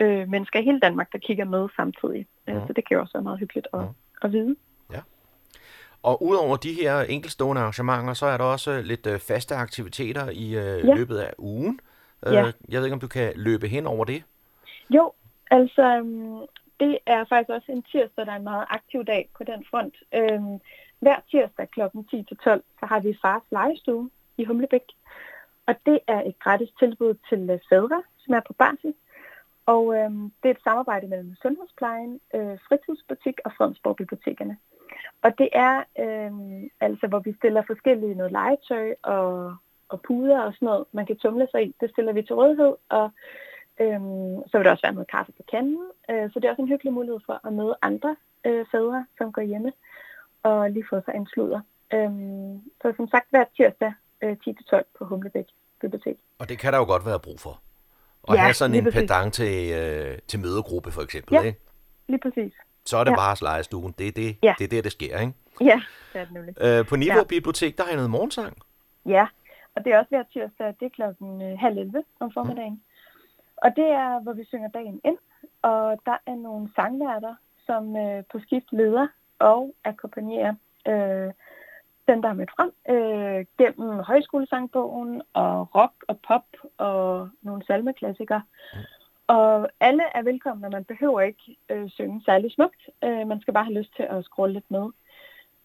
øh, 0.00 0.28
mennesker 0.28 0.58
i 0.60 0.64
hele 0.64 0.80
Danmark, 0.80 1.12
der 1.12 1.18
kigger 1.18 1.44
med 1.44 1.68
samtidig. 1.76 2.26
Mhm. 2.48 2.60
Så 2.66 2.72
det 2.72 2.88
kan 2.88 2.94
jo 2.94 3.00
også 3.00 3.12
være 3.12 3.22
meget 3.22 3.38
hyggeligt 3.38 3.68
at, 3.72 3.80
Mhm. 3.80 3.88
at 4.22 4.32
vide. 4.32 4.56
Og 6.02 6.22
udover 6.22 6.56
de 6.56 6.72
her 6.72 7.00
enkeltstående 7.00 7.60
arrangementer, 7.62 8.14
så 8.14 8.26
er 8.26 8.36
der 8.36 8.44
også 8.44 8.82
lidt 8.84 9.06
øh, 9.06 9.18
faste 9.18 9.54
aktiviteter 9.54 10.30
i 10.30 10.46
øh, 10.56 10.88
Ja. 10.88 10.94
løbet 10.94 11.18
af 11.18 11.32
ugen. 11.38 11.80
Øh, 12.26 12.32
Ja. 12.32 12.44
Jeg 12.68 12.78
ved 12.78 12.84
ikke, 12.84 12.94
om 12.94 13.00
du 13.00 13.08
kan 13.08 13.32
løbe 13.36 13.66
hen 13.68 13.86
over 13.86 14.04
det. 14.04 14.22
Jo, 14.90 15.12
altså 15.50 15.82
øhm, 15.96 16.38
det 16.80 16.98
er 17.06 17.24
faktisk 17.28 17.50
også 17.50 17.72
en 17.72 17.82
tirsdag, 17.82 18.26
der 18.26 18.32
er 18.32 18.36
en 18.36 18.44
meget 18.44 18.66
aktiv 18.70 19.04
dag 19.04 19.28
på 19.36 19.44
den 19.44 19.64
front. 19.70 19.94
Øhm, 20.14 20.58
hver 21.00 21.16
tirsdag 21.30 21.68
kl. 21.70 21.80
10-12, 21.80 22.62
så 22.80 22.86
har 22.86 23.00
vi 23.00 23.18
fars 23.22 23.42
legestue 23.50 24.10
i 24.38 24.44
Humlebæk. 24.44 24.86
Og 25.66 25.74
det 25.86 25.98
er 26.06 26.20
et 26.22 26.38
gratis 26.38 26.70
tilbud 26.78 27.14
til 27.28 27.50
øh, 27.50 27.58
fædre, 27.68 28.02
som 28.18 28.34
er 28.34 28.40
på 28.46 28.52
barsel. 28.52 28.94
Og 29.66 29.94
øh, 29.96 30.10
det 30.10 30.48
er 30.48 30.50
et 30.50 30.64
samarbejde 30.64 31.06
mellem 31.06 31.34
Sundhedsplejen, 31.42 32.20
øh, 32.34 32.58
Fritidsbutik 32.68 33.36
og 33.44 33.52
Fredensborg 33.56 33.96
Bibliotekerne. 33.96 34.56
Og 35.22 35.38
det 35.38 35.48
er 35.52 35.74
øh, 36.04 36.32
altså, 36.80 37.06
hvor 37.06 37.18
vi 37.18 37.32
stiller 37.32 37.62
forskellige 37.66 38.14
noget 38.14 38.32
legetøj 38.32 38.94
og, 39.02 39.56
og 39.88 40.00
puder 40.02 40.40
og 40.40 40.52
sådan 40.54 40.66
noget, 40.66 40.84
man 40.92 41.06
kan 41.06 41.16
tumle 41.16 41.48
sig 41.50 41.66
i. 41.66 41.74
Det 41.80 41.90
stiller 41.90 42.12
vi 42.12 42.22
til 42.22 42.34
rådighed, 42.34 42.74
og 42.88 43.10
øh, 43.80 44.00
så 44.48 44.52
vil 44.54 44.64
der 44.64 44.70
også 44.70 44.86
være 44.86 44.94
noget 44.98 45.10
kaffe 45.10 45.32
på 45.32 45.42
kanden. 45.50 45.84
Øh, 46.10 46.30
så 46.30 46.40
det 46.40 46.44
er 46.44 46.50
også 46.50 46.62
en 46.62 46.68
hyggelig 46.68 46.92
mulighed 46.92 47.20
for 47.26 47.46
at 47.46 47.52
møde 47.52 47.76
andre 47.82 48.16
øh, 48.44 48.66
fædre, 48.72 49.06
som 49.18 49.32
går 49.32 49.42
hjemme 49.42 49.72
og 50.42 50.70
lige 50.70 50.86
få 50.90 51.00
sig 51.04 51.14
en 51.14 51.26
sludder. 51.26 51.60
Øh, 51.94 52.10
så 52.82 52.92
som 52.96 53.08
sagt 53.08 53.26
hver 53.30 53.44
tirsdag 53.56 53.92
øh, 54.22 54.36
10-12 54.48 54.82
på 54.98 55.04
Humlebæk 55.04 55.44
Bibliotek. 55.80 56.16
Og 56.38 56.48
det 56.48 56.58
kan 56.58 56.72
der 56.72 56.78
jo 56.78 56.84
godt 56.84 57.06
være 57.06 57.20
brug 57.20 57.40
for. 57.40 57.60
At 58.28 58.34
Ja, 58.34 58.40
have 58.40 58.54
sådan 58.54 58.76
en 58.76 58.84
præcis. 58.84 59.00
pedang 59.00 59.32
til, 59.32 59.72
øh, 59.72 60.18
til 60.28 60.40
mødegruppe, 60.40 60.90
for 60.90 61.02
eksempel. 61.02 61.34
Ja. 61.34 61.42
Ikke? 61.42 61.58
Lige 62.08 62.18
præcis. 62.20 62.52
Så 62.84 62.96
er 62.96 63.04
det 63.04 63.10
Ja. 63.10 63.16
bare 63.16 63.36
legestuen. 63.42 63.94
Det 63.98 64.08
er, 64.08 64.12
det, 64.12 64.36
Ja. 64.42 64.54
det 64.58 64.64
er 64.64 64.68
der, 64.68 64.82
det 64.82 64.92
sker. 64.92 65.18
Ikke? 65.20 65.32
Ja, 65.60 65.80
det 66.12 66.20
er 66.20 66.24
det 66.24 66.32
nemlig. 66.34 66.54
Øh, 66.60 66.86
på 66.86 66.96
Niveau 66.96 67.18
Ja. 67.18 67.24
Bibliotek, 67.24 67.76
der 67.78 67.82
har 67.84 67.90
jeg 67.90 67.96
noget 67.96 68.10
morgensang. 68.10 68.56
Ja, 69.06 69.26
og 69.74 69.84
det 69.84 69.92
er 69.92 69.98
også 69.98 70.08
hver 70.08 70.22
tirsdag, 70.32 70.66
det 70.80 70.86
er 70.86 70.90
klokken 70.94 71.42
øh, 71.42 71.58
halv 71.58 71.78
11 71.78 72.04
om 72.20 72.32
formiddagen. 72.32 72.82
Og 73.56 73.70
det 73.76 73.84
er, 73.84 74.20
hvor 74.22 74.32
vi 74.32 74.44
synger 74.44 74.68
dagen 74.68 75.00
ind, 75.04 75.18
og 75.62 75.98
der 76.06 76.16
er 76.26 76.34
nogle 76.34 76.68
sangværter, 76.76 77.34
som 77.66 77.96
øh, 77.96 78.22
på 78.32 78.38
skift 78.38 78.72
leder 78.72 79.06
og 79.38 79.74
akkompagnerer 79.84 80.54
øh, 80.88 81.32
den, 82.08 82.22
der 82.22 82.28
er 82.28 82.32
mødt 82.32 82.50
frem 82.56 82.72
øh, 82.94 83.46
gennem 83.58 83.98
højskolesangbogen 83.98 85.22
og 85.32 85.74
rock 85.74 85.94
og 86.08 86.18
pop 86.28 86.46
og 86.78 87.28
nogle 87.42 87.62
salmeklassikere. 87.66 88.42
Mm. 88.74 88.78
Og 89.26 89.68
alle 89.80 90.02
er 90.14 90.22
velkomne, 90.22 90.66
og 90.66 90.72
man 90.72 90.84
behøver 90.84 91.20
ikke 91.20 91.56
øh, 91.68 91.90
synge 91.90 92.22
særlig 92.24 92.52
smukt. 92.52 92.82
Øh, 93.04 93.26
man 93.26 93.40
skal 93.40 93.54
bare 93.54 93.64
have 93.64 93.78
lyst 93.78 93.96
til 93.96 94.02
at 94.02 94.24
scrolle 94.24 94.54
lidt 94.54 94.70
med. 94.70 94.86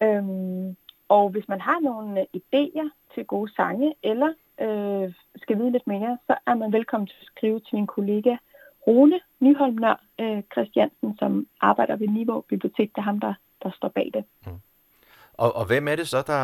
Øhm, 0.04 0.76
og 1.10 1.30
hvis 1.30 1.48
man 1.48 1.62
har 1.62 1.80
nogle 1.80 2.20
øh, 2.22 2.26
idéer 2.38 2.90
til 3.14 3.26
gode 3.26 3.54
sange, 3.56 3.94
eller 4.04 4.34
øh, 4.62 5.14
skal 5.36 5.58
vide 5.58 5.72
lidt 5.72 5.88
mere, 5.88 6.18
så 6.28 6.36
er 6.48 6.56
man 6.56 6.74
velkommen 6.74 7.08
til 7.08 7.18
at 7.22 7.26
skrive 7.26 7.60
til 7.60 7.76
min 7.76 7.88
kollega 7.88 8.36
Rune 8.88 9.20
Nyholm 9.40 9.76
Nør 9.76 10.04
øh, 10.20 10.44
Christiansen, 10.52 11.18
som 11.18 11.48
arbejder 11.62 11.96
ved 11.96 12.08
Niveau 12.08 12.42
Bibliotek. 12.42 12.90
Det 12.96 12.98
er 12.98 13.02
ham, 13.12 13.20
der, 13.20 13.34
der 13.64 13.72
står 13.72 13.88
bag 13.88 14.12
det. 14.14 14.24
Mm. 14.46 14.60
Og, 15.34 15.56
og 15.56 15.66
hvem 15.66 15.88
er 15.88 15.96
det 15.96 16.08
så, 16.08 16.24
der 16.28 16.42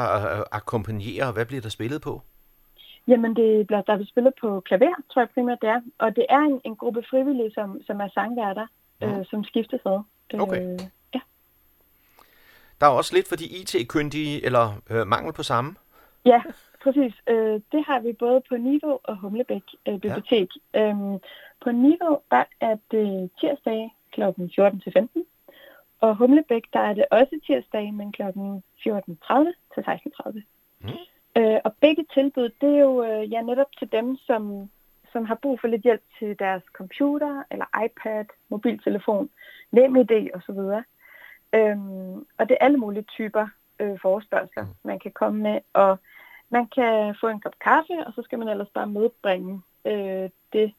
akkompagnerer, 0.52 1.26
og 1.28 1.34
hvad 1.34 1.46
bliver 1.46 1.62
der 1.62 1.70
spillet 1.70 2.02
på? 2.02 2.22
Jamen, 3.08 3.36
det 3.36 3.68
bliver, 3.68 3.82
der 3.82 3.96
bliver 3.96 4.08
spillet 4.08 4.34
på 4.42 4.60
klaver, 4.60 4.96
tror 5.12 5.22
jeg 5.22 5.30
primært 5.34 5.58
det 5.62 5.70
er. 5.70 5.82
Og 5.98 6.16
det 6.16 6.26
er 6.30 6.40
en, 6.40 6.62
en 6.66 6.76
gruppe 6.76 7.04
frivillige, 7.10 7.52
som, 7.54 7.82
som 7.88 8.00
er 8.00 8.10
sangværter, 8.14 8.68
mm. 9.02 9.08
øh, 9.08 9.26
som 9.26 9.44
skiftes 9.44 9.82
ad. 9.86 10.00
Okay. 10.34 10.62
Øh, 10.62 10.80
ja. 11.14 11.20
Der 12.80 12.86
er 12.86 12.92
også 12.92 13.16
lidt 13.16 13.28
for 13.28 13.36
de 13.36 13.46
IT-kyndige, 13.46 14.46
eller 14.46 14.82
øh, 14.90 15.08
mangel 15.08 15.34
på 15.34 15.44
samme? 15.44 15.76
Ja, 16.26 16.42
præcis. 16.84 17.14
Øh, 17.28 17.62
det 17.72 17.82
har 17.86 18.00
vi 18.00 18.14
både 18.14 18.42
på 18.50 18.58
Niveau 18.58 19.00
og 19.04 19.18
Humlebæk 19.18 19.64
øh, 19.88 20.00
Bibliotek. 20.00 20.50
Ja. 20.74 20.82
Øhm, 20.82 21.18
på 21.64 21.72
Niveau, 21.72 22.20
der 22.32 22.44
er 22.62 22.76
det 22.92 23.30
tirsdag 23.40 23.96
kl. 24.14 24.22
14 24.56 24.80
til 24.80 24.92
15. 24.94 25.26
Og 26.00 26.16
Humlebæk, 26.16 26.64
der 26.74 26.80
er 26.80 26.94
det 26.94 27.06
også 27.12 27.40
tirsdag, 27.46 27.94
men 27.94 28.12
kl. 28.12 28.22
14.30 28.22 28.30
til 29.74 29.82
16.30. 29.82 30.42
Mm. 30.80 30.90
Øh, 31.38 31.60
og 31.64 31.74
begge 31.82 32.06
tilbud, 32.14 32.50
det 32.62 32.70
er 32.76 32.80
jo 32.80 33.04
øh, 33.04 33.32
ja, 33.32 33.42
netop 33.42 33.72
til 33.80 33.92
dem, 33.92 34.18
som, 34.18 34.70
som 35.12 35.26
har 35.26 35.36
brug 35.36 35.60
for 35.60 35.68
lidt 35.68 35.82
hjælp 35.82 36.02
til 36.20 36.40
deres 36.40 36.64
computer, 36.74 37.44
eller 37.52 37.84
iPad, 37.86 38.26
mobiltelefon, 38.50 39.30
NemID 39.72 40.30
osv. 40.34 40.60
Øhm, 41.54 42.26
og 42.38 42.50
det 42.50 42.52
er 42.52 42.66
alle 42.66 42.78
mulige 42.78 43.04
typer 43.04 43.48
øh, 43.80 44.00
forespørgsler, 44.02 44.64
mm. 44.64 44.70
man 44.84 45.00
kan 45.00 45.12
komme 45.12 45.42
med. 45.42 45.60
Og 45.74 45.98
man 46.50 46.68
kan 46.68 47.16
få 47.22 47.28
en 47.28 47.40
kop 47.40 47.60
kaffe, 47.62 48.06
og 48.08 48.14
så 48.14 48.22
skal 48.22 48.40
man 48.40 48.48
ellers 48.48 48.70
bare 48.74 48.88
medbringe 48.88 49.62
øh, 49.86 50.30
det, 50.54 50.74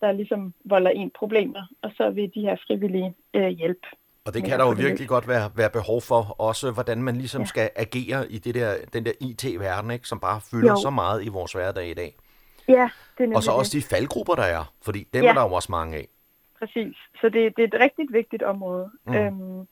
der 0.00 0.12
ligesom 0.12 0.54
volder 0.64 0.90
en 0.90 1.10
problemer. 1.10 1.62
Og 1.82 1.90
så 1.96 2.10
vil 2.10 2.34
de 2.34 2.40
her 2.40 2.56
frivillige 2.66 3.14
øh, 3.34 3.48
hjælpe. 3.48 3.86
Og 4.26 4.34
det 4.34 4.44
kan 4.44 4.58
der 4.58 4.64
jo 4.64 4.70
virkelig 4.70 5.08
godt 5.08 5.28
være, 5.28 5.50
være 5.56 5.70
behov 5.70 6.00
for, 6.00 6.40
også 6.40 6.70
hvordan 6.70 7.02
man 7.02 7.16
ligesom 7.16 7.42
ja. 7.42 7.46
skal 7.46 7.70
agere 7.76 8.30
i 8.30 8.38
det 8.38 8.54
der, 8.54 8.76
den 8.92 9.04
der 9.04 9.12
IT-verden, 9.20 9.90
ikke, 9.90 10.08
som 10.08 10.20
bare 10.20 10.40
fylder 10.50 10.70
jo. 10.70 10.76
så 10.76 10.90
meget 10.90 11.24
i 11.24 11.28
vores 11.28 11.52
hverdag 11.52 11.90
i 11.90 11.94
dag. 11.94 12.16
Ja, 12.68 12.90
det 13.18 13.30
er 13.30 13.36
Og 13.36 13.42
så 13.42 13.50
også 13.50 13.78
de 13.78 13.82
faldgrupper, 13.82 14.34
der 14.34 14.42
er, 14.42 14.72
fordi 14.82 15.08
dem 15.14 15.22
ja. 15.22 15.28
er 15.30 15.34
der 15.34 15.42
jo 15.42 15.52
også 15.52 15.72
mange 15.72 15.96
af. 15.96 16.08
Præcis, 16.58 16.96
så 17.20 17.28
det, 17.28 17.56
det 17.56 17.62
er 17.62 17.76
et 17.76 17.80
rigtig 17.80 18.06
vigtigt 18.10 18.42
område. 18.42 18.90
Mm. 19.06 19.14
Øhm, 19.14 19.66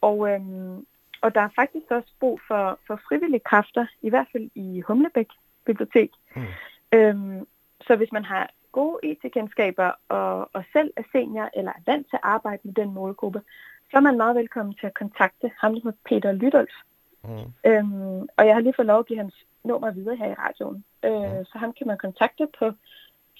og, 0.00 0.28
øhm, 0.28 0.86
og 1.20 1.34
der 1.34 1.40
er 1.40 1.48
faktisk 1.56 1.86
også 1.90 2.12
brug 2.20 2.40
for, 2.48 2.78
for 2.86 3.00
frivillige 3.08 3.42
kræfter, 3.50 3.86
i 4.02 4.08
hvert 4.08 4.26
fald 4.32 4.50
i 4.54 4.80
Humlebæk 4.80 5.28
Bibliotek. 5.66 6.10
Mm. 6.36 6.42
Øhm, 6.92 7.46
så 7.80 7.96
hvis 7.96 8.12
man 8.12 8.24
har 8.24 8.50
gode 8.72 8.98
IT-kendskaber 9.02 9.90
og, 10.08 10.50
og 10.52 10.64
selv 10.72 10.92
er 10.96 11.02
senior 11.12 11.50
eller 11.54 11.72
er 11.72 11.82
vant 11.86 12.06
til 12.10 12.16
at 12.16 12.20
arbejde 12.22 12.60
med 12.64 12.74
den 12.74 12.94
målgruppe, 12.94 13.42
så 13.90 13.96
er 13.96 14.00
man 14.00 14.16
meget 14.16 14.36
velkommen 14.36 14.74
til 14.74 14.86
at 14.86 14.94
kontakte 14.94 15.50
ham, 15.60 15.80
der 15.80 15.92
Peter 16.04 16.32
Lydolf. 16.32 16.74
Mm. 17.24 17.52
Øhm, 17.66 18.20
og 18.36 18.46
jeg 18.46 18.54
har 18.54 18.60
lige 18.60 18.74
fået 18.76 18.86
lov 18.86 18.98
at 18.98 19.06
give 19.06 19.18
hans 19.18 19.34
nummer 19.64 19.90
videre 19.90 20.16
her 20.16 20.30
i 20.30 20.34
radioen. 20.34 20.84
Øh, 21.04 21.38
mm. 21.38 21.44
Så 21.44 21.58
ham 21.58 21.72
kan 21.72 21.86
man 21.86 21.98
kontakte 21.98 22.48
på 22.58 22.72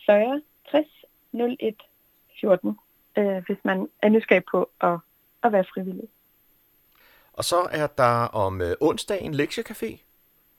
40 0.07 0.43
60 0.71 0.87
01 1.33 1.83
14, 2.41 2.79
øh, 3.19 3.45
hvis 3.47 3.59
man 3.65 3.89
er 4.03 4.09
nysgerrig 4.09 4.45
på 4.51 4.71
at, 4.81 4.99
at 5.43 5.53
være 5.53 5.65
frivillig. 5.75 6.09
Og 7.33 7.45
så 7.45 7.69
er 7.73 7.87
der 7.87 8.27
om 8.27 8.61
øh, 8.61 8.73
onsdagen 8.81 9.35
lektiecafé. 9.35 9.99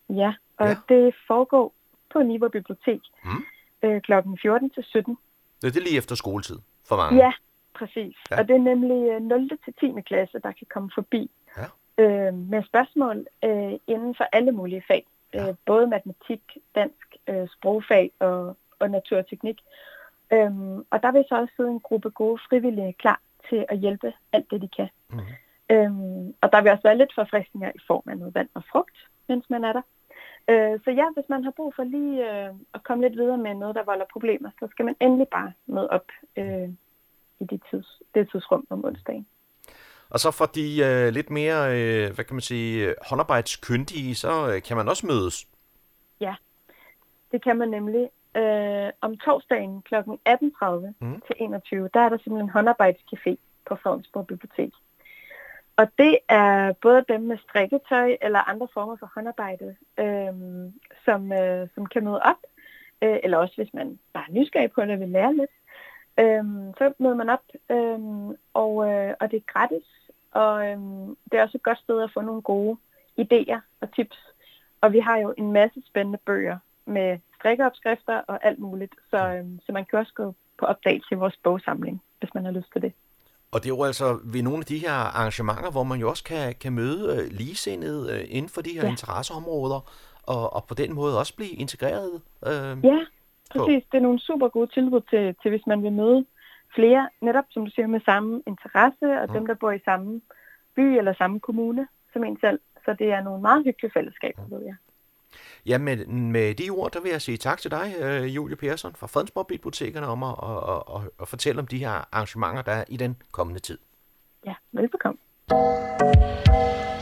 Ja, 0.09 0.33
og 0.57 0.67
ja. 0.67 0.75
det 0.89 1.15
foregår 1.27 1.73
på 2.13 2.23
Niveau 2.23 2.49
Bibliotek 2.49 3.01
mm. 3.23 3.45
Øh, 3.83 4.01
kl. 4.01 4.13
14 4.41 4.69
til 4.69 4.83
17. 4.83 5.17
Det 5.61 5.67
er 5.67 5.71
det 5.71 5.83
lige 5.83 5.97
efter 5.97 6.15
skoletid 6.15 6.59
for 6.87 6.95
mange? 6.95 7.25
Ja, 7.25 7.31
præcis. 7.73 8.15
Ja. 8.31 8.39
Og 8.39 8.47
det 8.47 8.55
er 8.55 8.59
nemlig 8.59 9.19
0. 9.19 9.43
Øh, 9.43 9.57
til 9.65 9.73
10. 9.95 10.01
klasse, 10.01 10.39
der 10.39 10.51
kan 10.51 10.67
komme 10.73 10.89
forbi 10.95 11.31
ja. 11.57 11.65
øh, 12.03 12.33
med 12.33 12.63
spørgsmål 12.63 13.27
øh, 13.43 13.73
inden 13.87 14.15
for 14.15 14.27
alle 14.31 14.51
mulige 14.51 14.83
fag. 14.87 15.05
Ja. 15.33 15.49
Øh, 15.49 15.55
både 15.65 15.87
matematik, 15.87 16.41
dansk, 16.75 17.15
øh, 17.27 17.47
sprogfag 17.47 18.11
og, 18.19 18.57
og 18.79 18.89
naturteknik. 18.89 19.59
Øhm, 20.33 20.77
og 20.91 21.03
der 21.03 21.11
vil 21.11 21.25
så 21.29 21.35
også 21.35 21.53
sidde 21.55 21.69
en 21.69 21.79
gruppe 21.79 22.09
gode 22.09 22.39
frivillige 22.49 22.93
klar 22.93 23.21
til 23.49 23.65
at 23.69 23.77
hjælpe 23.77 24.13
alt 24.33 24.51
det, 24.51 24.61
de 24.61 24.67
kan. 24.67 24.89
Mm. 25.09 25.19
Øhm, 25.69 26.35
og 26.41 26.51
der 26.51 26.61
vil 26.61 26.71
også 26.71 26.83
være 26.83 26.97
lidt 26.97 27.15
forfriskninger 27.15 27.71
i 27.75 27.79
form 27.87 28.03
af 28.07 28.17
noget 28.17 28.35
vand 28.35 28.49
og 28.53 28.63
frugt, 28.71 28.97
mens 29.27 29.49
man 29.49 29.63
er 29.63 29.73
der. 29.73 29.81
Øh, 30.49 30.79
så 30.83 30.91
ja, 30.91 31.05
hvis 31.13 31.29
man 31.29 31.43
har 31.43 31.51
brug 31.51 31.73
for 31.75 31.83
lige 31.83 32.31
øh, 32.31 32.53
at 32.73 32.83
komme 32.83 33.07
lidt 33.07 33.19
videre 33.19 33.37
med 33.37 33.53
noget, 33.53 33.75
der 33.75 33.83
volder 33.83 34.05
problemer, 34.13 34.49
så 34.59 34.67
skal 34.71 34.85
man 34.85 34.95
endelig 34.99 35.27
bare 35.27 35.53
møde 35.65 35.89
op 35.89 36.07
øh, 36.37 36.69
i 37.39 37.43
det, 37.43 37.61
tids, 37.69 38.01
det 38.15 38.29
tidsrum 38.31 38.67
om 38.69 38.85
onsdagen. 38.85 39.27
Og 40.09 40.19
så 40.19 40.31
for 40.31 40.45
de 40.45 40.83
øh, 40.83 41.13
lidt 41.13 41.29
mere, 41.29 41.59
øh, 41.77 42.13
hvad 42.15 42.25
kan 42.25 42.35
man 42.35 42.41
sige, 42.41 42.95
håndarbejdskyndige, 43.09 44.15
så 44.15 44.51
øh, 44.51 44.61
kan 44.61 44.77
man 44.77 44.89
også 44.89 45.07
mødes? 45.07 45.47
Ja, 46.19 46.35
det 47.31 47.43
kan 47.43 47.57
man 47.57 47.69
nemlig. 47.69 48.09
Øh, 48.35 48.89
om 49.01 49.17
torsdagen 49.17 49.81
kl. 49.81 49.95
18.30 49.95 50.93
mm. 50.99 51.21
til 51.27 51.35
21, 51.39 51.89
der 51.93 51.99
er 51.99 52.09
der 52.09 52.17
simpelthen 52.17 52.49
en 52.49 52.49
håndarbejdscafé 52.49 53.35
på 53.67 53.75
Fredensborg 53.75 54.27
Bibliotek. 54.27 54.73
Og 55.81 55.87
det 55.97 56.17
er 56.29 56.73
både 56.81 57.05
dem 57.09 57.21
med 57.21 57.37
strikketøj 57.37 58.17
eller 58.21 58.49
andre 58.49 58.67
former 58.73 58.95
for 58.95 59.11
håndarbejde, 59.15 59.75
øh, 59.99 60.33
som, 61.05 61.33
øh, 61.33 61.67
som 61.75 61.85
kan 61.85 62.03
møde 62.03 62.21
op. 62.21 62.41
Øh, 63.01 63.19
eller 63.23 63.37
også 63.37 63.55
hvis 63.55 63.73
man 63.73 63.99
bare 64.13 64.23
er 64.27 64.33
nysgerrig 64.33 64.71
på 64.71 64.81
det 64.81 64.91
og 64.91 64.99
vil 64.99 65.09
lære 65.09 65.35
lidt. 65.35 65.51
Øh, 66.19 66.43
så 66.77 66.93
møder 66.97 67.15
man 67.15 67.29
op, 67.29 67.45
øh, 67.69 67.99
og, 68.53 68.73
øh, 68.89 69.13
og 69.19 69.31
det 69.31 69.37
er 69.37 69.51
gratis. 69.53 69.87
Og 70.31 70.67
øh, 70.67 70.77
det 71.31 71.33
er 71.33 71.43
også 71.43 71.57
et 71.57 71.63
godt 71.63 71.79
sted 71.79 72.01
at 72.01 72.13
få 72.13 72.21
nogle 72.21 72.41
gode 72.41 72.77
idéer 73.21 73.59
og 73.81 73.95
tips. 73.95 74.17
Og 74.81 74.93
vi 74.93 74.99
har 74.99 75.17
jo 75.17 75.33
en 75.37 75.51
masse 75.51 75.81
spændende 75.85 76.19
bøger 76.25 76.57
med 76.85 77.19
strikkeopskrifter 77.35 78.17
og 78.27 78.45
alt 78.45 78.59
muligt. 78.59 78.95
Så, 79.09 79.17
øh, 79.17 79.45
så 79.65 79.71
man 79.71 79.85
kan 79.85 79.99
også 79.99 80.13
gå 80.13 80.35
på 80.57 80.65
opdagelse 80.65 81.07
i 81.11 81.17
vores 81.17 81.37
bogsamling, 81.43 82.01
hvis 82.19 82.33
man 82.33 82.45
har 82.45 82.51
lyst 82.51 82.71
til 82.73 82.81
det. 82.81 82.93
Og 83.53 83.59
det 83.59 83.65
er 83.65 83.75
jo 83.77 83.83
altså 83.83 84.19
ved 84.23 84.43
nogle 84.43 84.59
af 84.59 84.65
de 84.65 84.77
her 84.77 84.91
arrangementer, 84.91 85.71
hvor 85.71 85.83
man 85.83 85.99
jo 85.99 86.09
også 86.09 86.23
kan, 86.23 86.55
kan 86.55 86.73
møde 86.73 87.03
øh, 87.13 87.31
ligesindede 87.31 88.13
øh, 88.13 88.25
inden 88.29 88.49
for 88.49 88.61
de 88.61 88.73
her 88.73 88.83
ja. 88.83 88.89
interesseområder, 88.89 89.79
og, 90.23 90.53
og 90.53 90.63
på 90.69 90.73
den 90.73 90.93
måde 90.93 91.19
også 91.19 91.35
blive 91.35 91.55
integreret. 91.63 92.21
Øh, 92.45 92.85
ja, 92.91 92.99
præcis. 93.51 93.83
På. 93.83 93.89
Det 93.91 93.97
er 93.97 93.99
nogle 94.07 94.19
super 94.19 94.47
gode 94.47 94.69
tilbud 94.73 95.01
til, 95.09 95.35
til, 95.41 95.49
hvis 95.49 95.67
man 95.67 95.83
vil 95.83 95.91
møde 95.91 96.25
flere, 96.75 97.09
netop 97.21 97.45
som 97.49 97.65
du 97.65 97.71
siger, 97.71 97.87
med 97.87 98.01
samme 98.05 98.41
interesse, 98.47 99.05
og 99.21 99.27
mm. 99.27 99.33
dem, 99.33 99.45
der 99.45 99.53
bor 99.53 99.71
i 99.71 99.79
samme 99.85 100.21
by 100.75 100.97
eller 100.97 101.13
samme 101.13 101.39
kommune 101.39 101.87
som 102.13 102.23
en 102.23 102.37
selv. 102.41 102.59
Så 102.85 102.95
det 102.99 103.11
er 103.11 103.21
nogle 103.21 103.41
meget 103.41 103.63
hyggelige 103.63 103.91
fællesskaber, 103.93 104.41
ved 104.49 104.63
jeg. 104.65 104.75
Ja, 105.65 105.77
med, 105.77 106.05
med 106.05 106.55
de 106.55 106.69
ord, 106.69 106.91
der 106.91 107.01
vil 107.01 107.11
jeg 107.11 107.21
sige 107.21 107.37
tak 107.37 107.61
til 107.61 107.71
dig, 107.71 107.95
øh, 107.99 108.35
Julie 108.35 108.55
Persson 108.55 108.95
fra 108.95 109.07
Fredensborg 109.07 109.47
Bibliotekerne, 109.47 110.07
om 110.07 110.23
at, 110.23 110.35
at, 110.43 110.83
at, 110.95 111.09
at 111.21 111.27
fortælle 111.27 111.59
om 111.61 111.67
de 111.67 111.77
her 111.77 111.89
arrangementer, 112.11 112.61
der 112.61 112.71
er 112.71 112.83
i 112.87 112.97
den 112.97 113.15
kommende 113.31 113.59
tid. 113.59 113.77
Ja, 114.45 114.53
velbekomme. 114.71 115.17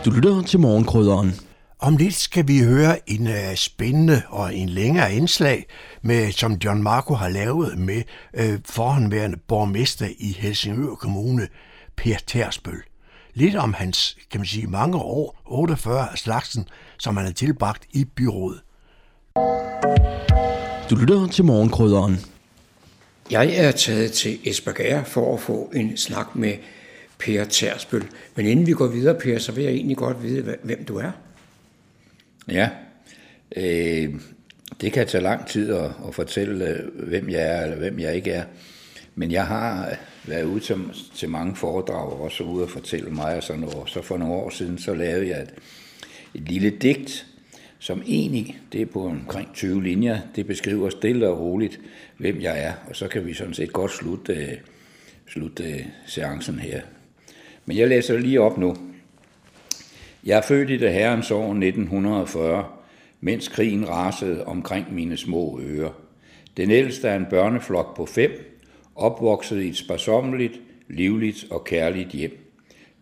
Du 0.06 0.10
lytter 0.12 0.44
til 0.48 0.60
morgenkrydderen. 0.60 1.32
Om 1.80 1.98
lidt 1.98 2.14
skal 2.14 2.48
vi 2.48 2.60
høre 2.60 3.10
en 3.10 3.28
uh, 3.28 3.56
spændende 3.56 4.22
og 4.30 4.56
en 4.56 4.70
længere 4.70 5.14
indslag, 5.14 5.66
med, 6.02 6.32
som 6.32 6.54
John 6.54 6.84
Marco 6.84 7.14
har 7.14 7.30
lavet 7.30 7.78
med 7.78 8.04
uh, 8.34 8.60
forhåndværende 8.66 9.38
borgmester 9.38 10.08
i 10.20 10.32
Helsingør 10.32 10.96
Kommune, 10.96 11.48
Per 11.96 12.18
Tersbøl 12.28 12.84
lidt 13.40 13.56
om 13.56 13.74
hans, 13.74 14.18
kan 14.32 14.40
man 14.40 14.46
sige, 14.46 14.68
mange 14.68 14.98
år, 14.98 15.42
48 15.46 16.12
af 16.12 16.18
slagsen, 16.18 16.68
som 17.00 17.18
han 17.18 17.26
har 17.26 17.34
tilbragt 17.34 17.88
i 17.92 18.06
byrådet. 18.06 18.62
Du 20.90 20.96
lytter 20.96 21.28
til 21.32 21.46
morgenkrydderen. 21.46 22.18
Jeg 23.32 23.56
er 23.56 23.72
taget 23.72 24.12
til 24.12 24.40
Esbjerg 24.44 25.08
for 25.08 25.34
at 25.34 25.40
få 25.40 25.72
en 25.76 25.98
snak 25.98 26.36
med 26.36 26.54
Per 27.20 27.44
Tersbøl. 27.44 28.04
Men 28.36 28.46
inden 28.46 28.68
vi 28.68 28.72
går 28.72 28.88
videre, 28.88 29.20
Per, 29.20 29.40
så 29.40 29.52
vil 29.52 29.64
jeg 29.64 29.74
egentlig 29.74 29.98
godt 29.98 30.24
vide, 30.24 30.56
hvem 30.64 30.86
du 30.86 30.98
er. 30.98 31.12
Ja, 32.48 32.70
øh, 33.56 34.14
det 34.82 34.94
kan 34.94 35.08
tage 35.08 35.24
lang 35.24 35.48
tid 35.48 35.74
at, 35.74 35.92
at 36.08 36.16
fortælle, 36.16 36.66
øh, 36.66 37.08
hvem 37.08 37.30
jeg 37.30 37.42
er 37.42 37.64
eller 37.64 37.78
hvem 37.78 38.00
jeg 38.00 38.16
ikke 38.16 38.32
er. 38.32 38.44
Men 39.16 39.32
jeg 39.32 39.46
har 39.46 39.96
været 40.26 40.44
ude 40.44 40.60
til, 40.60 40.78
til 41.16 41.30
mange 41.30 41.56
foredrag, 41.56 42.14
og 42.14 42.22
også 42.22 42.44
ude 42.44 42.64
og 42.64 42.70
fortælle 42.70 43.10
mig 43.10 43.36
og 43.36 43.44
sådan 43.44 43.62
noget. 43.62 43.90
Så 43.90 44.02
for 44.02 44.18
nogle 44.18 44.34
år 44.34 44.50
siden, 44.50 44.78
så 44.78 44.94
lavede 44.94 45.28
jeg 45.28 45.42
et, 45.42 45.50
et 46.34 46.50
lille 46.50 46.70
digt, 46.70 47.26
som 47.80 48.02
egentlig, 48.08 48.60
det 48.72 48.82
er 48.82 48.86
på 48.86 49.06
omkring 49.06 49.54
20 49.54 49.84
linjer, 49.84 50.20
det 50.36 50.48
beskriver 50.48 50.90
stille 50.90 51.28
og 51.28 51.40
roligt, 51.40 51.80
hvem 52.18 52.42
jeg 52.42 52.64
er, 52.64 52.74
og 52.90 52.96
så 52.96 53.08
kan 53.08 53.26
vi 53.26 53.34
sådan 53.34 53.54
set 53.54 53.74
godt 53.74 53.92
slutte, 53.92 54.34
øh, 54.34 54.58
slutte 55.28 55.64
øh, 55.64 55.86
seancen 56.06 56.60
her. 56.60 56.82
Men 57.66 57.78
jeg 57.78 57.88
læser 57.88 58.18
lige 58.18 58.42
op 58.42 58.58
nu. 58.58 58.76
Jeg 60.26 60.38
er 60.38 60.42
født 60.42 60.70
i 60.70 60.78
det 60.78 60.94
herrens 60.94 61.32
år 61.32 61.44
1940, 61.44 62.66
mens 63.22 63.48
krigen 63.48 63.90
rasede 63.90 64.46
omkring 64.46 64.94
mine 64.94 65.18
små 65.18 65.60
ører. 65.64 65.92
Den 66.58 66.72
ældste 66.72 67.08
er 67.08 67.16
en 67.16 67.26
børneflok 67.30 67.96
på 67.96 68.06
fem, 68.06 68.62
opvokset 68.96 69.62
i 69.62 69.70
et 69.70 69.78
sparsommeligt, 69.78 70.60
livligt 70.88 71.46
og 71.52 71.64
kærligt 71.64 72.10
hjem. 72.10 72.49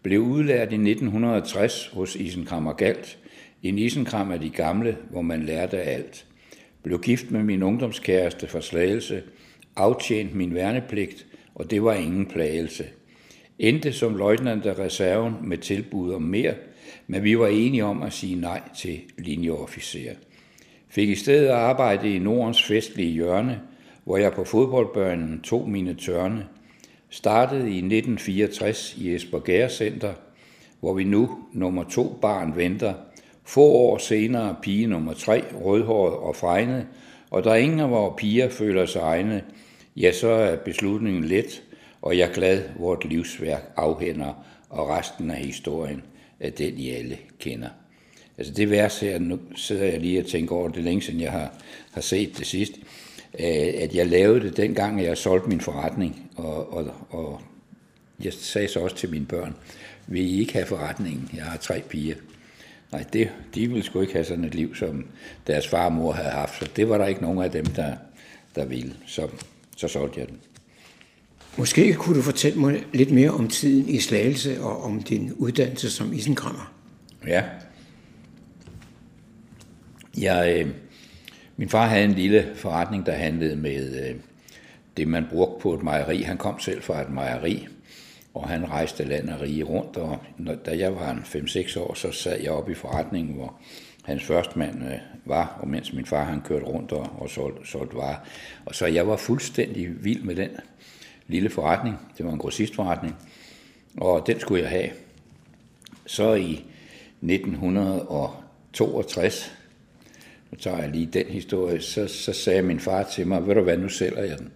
Blev 0.07 0.21
udlært 0.21 0.71
i 0.71 0.75
1960 0.75 1.87
hos 1.87 2.15
Isenkrammer 2.15 2.73
Galt, 2.73 3.17
en 3.63 3.77
isenkram 3.77 4.31
af 4.31 4.39
de 4.39 4.49
gamle, 4.49 4.97
hvor 5.09 5.21
man 5.21 5.43
lærte 5.43 5.77
alt. 5.77 6.25
Blev 6.83 7.01
gift 7.01 7.31
med 7.31 7.43
min 7.43 7.63
ungdomskæreste 7.63 8.47
for 8.47 8.59
slagelse, 8.59 9.23
aftjent 9.75 10.35
min 10.35 10.55
værnepligt, 10.55 11.25
og 11.55 11.71
det 11.71 11.83
var 11.83 11.93
ingen 11.93 12.25
plagelse. 12.25 12.83
Endte 13.59 13.93
som 13.93 14.17
løjtnant 14.17 14.65
af 14.65 14.79
reserven 14.79 15.33
med 15.43 15.57
tilbud 15.57 16.13
om 16.13 16.21
mere, 16.21 16.53
men 17.07 17.23
vi 17.23 17.39
var 17.39 17.47
enige 17.47 17.85
om 17.85 18.01
at 18.01 18.13
sige 18.13 18.35
nej 18.35 18.61
til 18.77 18.99
linjeofficer. 19.17 20.13
Fik 20.89 21.09
i 21.09 21.15
stedet 21.15 21.47
arbejde 21.47 22.15
i 22.15 22.19
Nordens 22.19 22.63
festlige 22.63 23.11
hjørne, 23.11 23.61
hvor 24.03 24.17
jeg 24.17 24.33
på 24.33 24.43
fodboldbørnen 24.43 25.41
tog 25.41 25.69
mine 25.69 25.93
tørne. 25.93 26.45
Startede 27.09 27.69
i 27.69 27.77
1964 27.77 28.95
i 28.97 29.15
Esbjerg 29.15 29.71
Center, 29.71 30.13
hvor 30.79 30.93
vi 30.93 31.03
nu 31.03 31.37
nummer 31.53 31.83
to 31.83 32.17
barn 32.21 32.55
venter. 32.55 32.93
Få 33.45 33.61
år 33.61 33.97
senere 33.97 34.55
pige 34.61 34.87
nummer 34.87 35.13
tre, 35.13 35.43
rødhåret 35.55 36.13
og 36.13 36.35
fregnet, 36.35 36.87
og 37.29 37.43
der 37.43 37.55
ingen 37.55 37.79
af 37.79 37.91
vores 37.91 38.13
piger 38.17 38.49
føler 38.49 38.85
sig 38.85 38.99
egne, 38.99 39.43
ja, 39.95 40.11
så 40.11 40.27
er 40.27 40.55
beslutningen 40.55 41.23
let, 41.23 41.63
og 42.01 42.17
jeg 42.17 42.29
er 42.29 42.33
glad, 42.33 42.63
vort 42.79 43.05
livsværk 43.05 43.71
afhænder, 43.75 44.33
og 44.69 44.89
resten 44.89 45.31
af 45.31 45.37
historien 45.37 46.01
er 46.39 46.49
den, 46.49 46.77
I 46.77 46.89
alle 46.89 47.17
kender. 47.39 47.69
Altså 48.37 48.53
det 48.53 48.69
vers 48.69 48.99
her, 48.99 49.19
nu 49.19 49.39
sidder 49.55 49.85
jeg 49.85 49.99
lige 49.99 50.19
og 50.19 50.25
tænker 50.25 50.55
over 50.55 50.69
det 50.69 50.83
længe 50.83 51.01
siden 51.01 51.21
jeg 51.21 51.31
har, 51.31 51.53
har 51.91 52.01
set 52.01 52.37
det 52.37 52.47
sidst, 52.47 52.73
at 53.33 53.95
jeg 53.95 54.07
lavede 54.07 54.41
det 54.41 54.57
dengang, 54.57 55.03
jeg 55.03 55.17
solgte 55.17 55.49
min 55.49 55.61
forretning, 55.61 56.31
og, 56.35 56.73
og, 56.73 56.93
og 57.09 57.41
jeg 58.23 58.33
sagde 58.33 58.67
så 58.67 58.79
også 58.79 58.95
til 58.95 59.09
mine 59.09 59.25
børn, 59.25 59.55
vil 60.07 60.21
I 60.21 60.39
ikke 60.39 60.53
have 60.53 60.65
forretningen? 60.65 61.29
Jeg 61.33 61.43
har 61.43 61.57
tre 61.57 61.83
piger. 61.89 62.15
Nej, 62.91 63.05
det, 63.13 63.29
de 63.55 63.67
ville 63.67 63.83
sgu 63.83 64.01
ikke 64.01 64.13
have 64.13 64.25
sådan 64.25 64.43
et 64.43 64.55
liv, 64.55 64.75
som 64.75 65.05
deres 65.47 65.67
far 65.67 65.85
og 65.85 65.91
mor 65.91 66.11
havde 66.11 66.29
haft, 66.29 66.59
så 66.59 66.69
det 66.75 66.89
var 66.89 66.97
der 66.97 67.05
ikke 67.05 67.21
nogen 67.21 67.41
af 67.41 67.51
dem, 67.51 67.65
der, 67.65 67.95
der 68.55 68.65
ville. 68.65 68.93
Så, 69.05 69.27
så 69.77 69.87
solgte 69.87 70.19
jeg 70.19 70.27
den. 70.27 70.39
Måske 71.57 71.93
kunne 71.93 72.17
du 72.17 72.21
fortælle 72.21 72.59
mig 72.59 72.83
lidt 72.93 73.11
mere 73.11 73.31
om 73.31 73.47
tiden 73.47 73.89
i 73.89 73.99
Slagelse 73.99 74.61
og 74.61 74.83
om 74.83 75.03
din 75.03 75.33
uddannelse 75.33 75.91
som 75.91 76.13
isenkrammer. 76.13 76.73
Ja. 77.27 77.43
Jeg, 80.17 80.65
øh, 80.65 80.71
min 81.57 81.69
far 81.69 81.87
havde 81.87 82.03
en 82.03 82.13
lille 82.13 82.51
forretning, 82.55 83.05
der 83.05 83.11
handlede 83.11 83.55
med 83.55 84.09
øh, 84.09 84.15
det, 84.97 85.07
man 85.07 85.27
brugte 85.29 85.61
på 85.61 85.73
et 85.73 85.83
mejeri. 85.83 86.21
Han 86.21 86.37
kom 86.37 86.59
selv 86.59 86.81
fra 86.81 87.01
et 87.01 87.09
mejeri, 87.09 87.67
og 88.33 88.49
han 88.49 88.69
rejste 88.69 89.03
land 89.03 89.29
og 89.29 89.41
rige 89.41 89.63
rundt. 89.63 89.97
Og 89.97 90.19
når, 90.37 90.55
da 90.55 90.77
jeg 90.77 90.95
var 90.95 91.13
5-6 91.13 91.79
år, 91.79 91.93
så 91.93 92.11
sad 92.11 92.41
jeg 92.41 92.51
oppe 92.51 92.71
i 92.71 92.75
forretningen, 92.75 93.35
hvor 93.35 93.53
hans 94.03 94.23
første 94.23 94.59
mand 94.59 94.83
øh, 94.83 94.93
var, 95.25 95.57
og 95.61 95.67
mens 95.67 95.93
min 95.93 96.05
far 96.05 96.23
han 96.23 96.41
kørte 96.41 96.65
rundt 96.65 96.91
og, 96.91 97.09
og 97.19 97.29
solgte, 97.29 97.67
solgte 97.67 97.95
varer. 97.95 98.17
Og 98.65 98.75
så 98.75 98.85
jeg 98.85 99.07
var 99.07 99.17
fuldstændig 99.17 100.03
vild 100.03 100.23
med 100.23 100.35
den 100.35 100.49
lille 101.27 101.49
forretning. 101.49 101.97
Det 102.17 102.25
var 102.25 102.31
en 102.31 102.39
grossistforretning, 102.39 103.15
og 103.97 104.27
den 104.27 104.39
skulle 104.39 104.63
jeg 104.63 104.69
have. 104.69 104.89
Så 106.05 106.33
i 106.33 106.65
1962, 107.21 109.51
nu 110.51 110.57
tager 110.57 110.77
jeg 110.77 110.89
lige 110.89 111.05
den 111.05 111.25
historie, 111.25 111.81
så, 111.81 112.07
så 112.07 112.33
sagde 112.33 112.61
min 112.61 112.79
far 112.79 113.03
til 113.03 113.27
mig, 113.27 113.47
ved 113.47 113.55
du 113.55 113.61
hvad, 113.61 113.77
nu 113.77 113.89
sælger 113.89 114.23
jeg 114.23 114.37
den. 114.37 114.51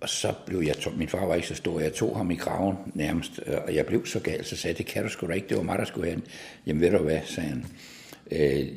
Og 0.00 0.08
så 0.08 0.32
blev 0.46 0.62
jeg, 0.66 0.74
min 0.96 1.08
far 1.08 1.26
var 1.26 1.34
ikke 1.34 1.48
så 1.48 1.54
stor, 1.54 1.80
jeg 1.80 1.92
tog 1.92 2.16
ham 2.16 2.30
i 2.30 2.34
kraven 2.34 2.76
nærmest, 2.94 3.40
øh, 3.46 3.54
og 3.66 3.74
jeg 3.74 3.86
blev 3.86 4.06
så 4.06 4.20
gal, 4.20 4.44
så 4.44 4.56
sagde 4.56 4.78
det 4.78 4.86
kan 4.86 5.02
du 5.02 5.08
sgu 5.08 5.26
da 5.26 5.32
ikke, 5.32 5.48
det 5.48 5.56
var 5.56 5.62
mig, 5.62 5.78
der 5.78 5.84
skulle 5.84 6.06
have 6.06 6.20
den. 6.20 6.24
Jamen 6.66 6.80
ved 6.82 6.90
du 6.90 6.98
hvad, 6.98 7.20
sagde 7.24 7.48
han. 7.48 7.66
Øh, 8.30 8.68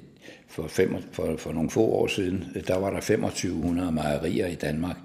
for, 0.48 0.68
fem, 0.68 0.96
for, 1.12 1.36
for 1.38 1.52
nogle 1.52 1.70
få 1.70 1.82
år 1.82 2.08
siden, 2.08 2.46
øh, 2.56 2.68
der 2.68 2.78
var 2.78 2.90
der 2.90 3.00
2500 3.00 3.92
mejerier 3.92 4.48
i 4.48 4.56
Danmark. 4.56 4.98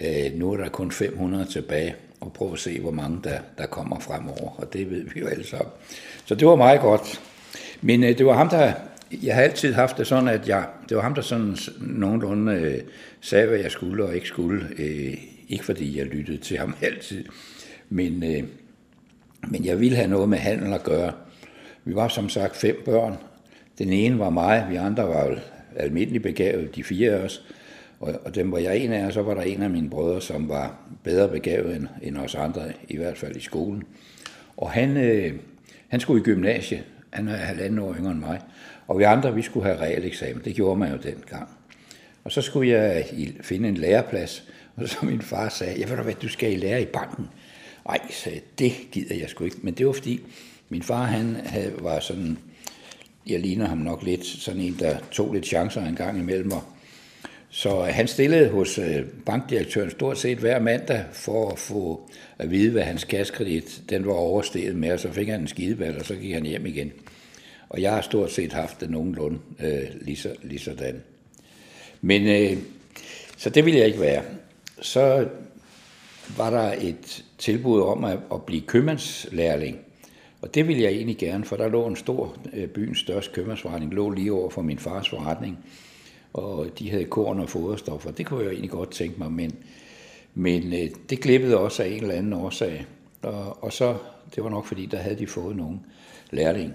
Øh, 0.00 0.32
nu 0.34 0.52
er 0.52 0.56
der 0.56 0.68
kun 0.68 0.92
500 0.92 1.44
tilbage, 1.44 1.94
og 2.20 2.32
prøv 2.32 2.52
at 2.52 2.58
se, 2.58 2.80
hvor 2.80 2.90
mange 2.90 3.20
der, 3.24 3.38
der 3.58 3.66
kommer 3.66 4.00
fremover, 4.00 4.60
og 4.60 4.72
det 4.72 4.90
ved 4.90 5.04
vi 5.14 5.20
jo 5.20 5.26
alle 5.26 5.46
sammen. 5.46 5.72
Så 6.24 6.34
det 6.34 6.48
var 6.48 6.56
meget 6.56 6.80
godt. 6.80 7.20
Men 7.80 8.04
øh, 8.04 8.18
det 8.18 8.26
var 8.26 8.32
ham, 8.32 8.48
der... 8.48 8.72
Jeg 9.22 9.34
har 9.34 9.42
altid 9.42 9.72
haft 9.72 9.98
det 9.98 10.06
sådan, 10.06 10.28
at 10.28 10.48
jeg, 10.48 10.66
det 10.88 10.96
var 10.96 11.02
ham, 11.02 11.14
der 11.14 11.22
sådan 11.22 11.56
nogenlunde 11.80 12.52
øh, 12.52 12.80
sagde, 13.20 13.46
hvad 13.46 13.58
jeg 13.58 13.70
skulle 13.70 14.04
og 14.04 14.14
ikke 14.14 14.26
skulle. 14.26 14.66
Øh, 14.78 15.14
ikke 15.48 15.64
fordi 15.64 15.98
jeg 15.98 16.06
lyttede 16.06 16.38
til 16.38 16.58
ham 16.58 16.74
altid, 16.82 17.24
men, 17.88 18.22
øh, 18.22 18.44
men 19.48 19.64
jeg 19.64 19.80
ville 19.80 19.96
have 19.96 20.10
noget 20.10 20.28
med 20.28 20.38
handel 20.38 20.72
at 20.72 20.82
gøre. 20.82 21.12
Vi 21.84 21.94
var 21.94 22.08
som 22.08 22.28
sagt 22.28 22.56
fem 22.56 22.82
børn. 22.84 23.16
Den 23.78 23.92
ene 23.92 24.18
var 24.18 24.30
mig, 24.30 24.66
vi 24.70 24.76
andre 24.76 25.08
var 25.08 25.26
jo 25.26 25.36
almindelig 25.76 26.22
begavet, 26.22 26.76
de 26.76 26.84
fire 26.84 27.10
af 27.10 27.24
os. 27.24 27.44
Og, 28.00 28.14
og 28.24 28.34
dem 28.34 28.52
var 28.52 28.58
jeg 28.58 28.76
en 28.78 28.92
af, 28.92 29.06
og 29.06 29.12
så 29.12 29.22
var 29.22 29.34
der 29.34 29.42
en 29.42 29.62
af 29.62 29.70
mine 29.70 29.90
brødre, 29.90 30.20
som 30.20 30.48
var 30.48 30.78
bedre 31.02 31.28
begavet 31.28 31.76
end, 31.76 31.86
end 32.02 32.16
os 32.16 32.34
andre, 32.34 32.62
i 32.88 32.96
hvert 32.96 33.18
fald 33.18 33.36
i 33.36 33.40
skolen. 33.40 33.82
Og 34.56 34.70
han, 34.70 34.96
øh, 34.96 35.32
han 35.88 36.00
skulle 36.00 36.20
i 36.20 36.24
gymnasiet. 36.24 36.82
Han 37.10 37.28
er 37.28 37.36
halvanden 37.36 37.78
år 37.78 37.94
yngre 37.98 38.10
end 38.10 38.20
mig. 38.20 38.40
Og 38.86 38.98
vi 38.98 39.04
andre, 39.04 39.34
vi 39.34 39.42
skulle 39.42 39.66
have 39.66 39.80
realeksamen. 39.80 40.42
Det 40.44 40.54
gjorde 40.54 40.78
man 40.80 40.90
jo 40.90 40.96
dengang. 40.96 41.48
Og 42.24 42.32
så 42.32 42.42
skulle 42.42 42.70
jeg 42.70 43.06
finde 43.40 43.68
en 43.68 43.76
læreplads, 43.76 44.48
og 44.76 44.88
så 44.88 44.96
min 45.02 45.22
far 45.22 45.48
sagde, 45.48 45.80
jeg 45.80 45.88
ved 45.88 45.96
du 45.96 46.02
hvad, 46.02 46.14
du 46.14 46.28
skal 46.28 46.52
i 46.52 46.56
lære 46.56 46.82
i 46.82 46.86
banken. 46.86 47.28
Ej, 47.88 47.98
så 48.10 48.30
det 48.58 48.72
gider 48.92 49.14
jeg 49.14 49.28
sgu 49.28 49.44
ikke. 49.44 49.56
Men 49.62 49.74
det 49.74 49.86
var 49.86 49.92
fordi, 49.92 50.20
min 50.68 50.82
far 50.82 51.04
han 51.04 51.36
havde, 51.44 51.72
var 51.78 52.00
sådan, 52.00 52.38
jeg 53.26 53.40
ligner 53.40 53.68
ham 53.68 53.78
nok 53.78 54.02
lidt, 54.02 54.26
sådan 54.26 54.60
en, 54.60 54.76
der 54.78 54.96
tog 55.10 55.32
lidt 55.32 55.46
chancer 55.46 55.84
en 55.84 55.94
gang 55.94 56.18
imellem, 56.18 56.52
og 56.52 56.62
så 57.54 57.80
øh, 57.80 57.86
han 57.94 58.08
stillede 58.08 58.48
hos 58.48 58.78
øh, 58.78 59.04
bankdirektøren 59.26 59.90
stort 59.90 60.18
set 60.18 60.38
hver 60.38 60.58
mandag 60.60 61.04
for 61.12 61.50
at 61.50 61.58
få 61.58 62.10
at 62.38 62.50
vide, 62.50 62.70
hvad 62.70 62.82
hans 62.82 63.04
kaskredit 63.04 63.82
den 63.90 64.06
var 64.06 64.12
oversteget 64.12 64.76
med, 64.76 64.92
og 64.92 65.00
så 65.00 65.12
fik 65.12 65.28
han 65.28 65.40
en 65.40 65.48
skideball, 65.48 65.98
og 65.98 66.04
så 66.04 66.14
gik 66.14 66.34
han 66.34 66.42
hjem 66.42 66.66
igen. 66.66 66.92
Og 67.72 67.82
jeg 67.82 67.94
har 67.94 68.00
stort 68.00 68.32
set 68.32 68.52
haft 68.52 68.80
det 68.80 68.90
nogenlunde 68.90 69.38
øh, 69.60 69.88
lige, 70.00 70.16
så, 70.16 70.34
lige 70.42 70.58
sådan. 70.58 71.02
Men 72.00 72.26
øh, 72.26 72.58
så 73.36 73.50
det 73.50 73.64
ville 73.64 73.78
jeg 73.78 73.86
ikke 73.86 74.00
være. 74.00 74.22
Så 74.80 75.28
var 76.36 76.50
der 76.50 76.74
et 76.80 77.24
tilbud 77.38 77.80
om 77.80 78.04
at, 78.04 78.18
at 78.32 78.42
blive 78.42 78.62
købmandslærling. 78.62 79.78
Og 80.42 80.54
det 80.54 80.68
ville 80.68 80.82
jeg 80.82 80.92
egentlig 80.92 81.16
gerne, 81.16 81.44
for 81.44 81.56
der 81.56 81.68
lå 81.68 81.86
en 81.86 81.96
stor, 81.96 82.36
øh, 82.52 82.68
byens 82.68 82.98
største 82.98 83.32
købmandsforretning, 83.34 83.94
lå 83.94 84.10
lige 84.10 84.32
over 84.32 84.50
for 84.50 84.62
min 84.62 84.78
fars 84.78 85.08
forretning 85.08 85.58
og 86.32 86.66
de 86.78 86.90
havde 86.90 87.04
korn 87.04 87.40
og 87.40 87.48
foderstoffer. 87.48 88.10
Det 88.10 88.26
kunne 88.26 88.44
jeg 88.44 88.50
egentlig 88.50 88.70
godt 88.70 88.90
tænke 88.90 89.18
mig, 89.18 89.32
men, 89.32 89.52
men 90.34 90.72
øh, 90.72 90.90
det 91.10 91.20
glippede 91.20 91.58
også 91.58 91.82
af 91.82 91.88
en 91.88 92.02
eller 92.02 92.14
anden 92.14 92.32
årsag. 92.32 92.86
Og, 93.22 93.64
og 93.64 93.72
så, 93.72 93.96
det 94.34 94.44
var 94.44 94.50
nok 94.50 94.66
fordi, 94.66 94.86
der 94.86 94.96
havde 94.98 95.18
de 95.18 95.26
fået 95.26 95.56
nogen 95.56 95.80
lærling. 96.30 96.74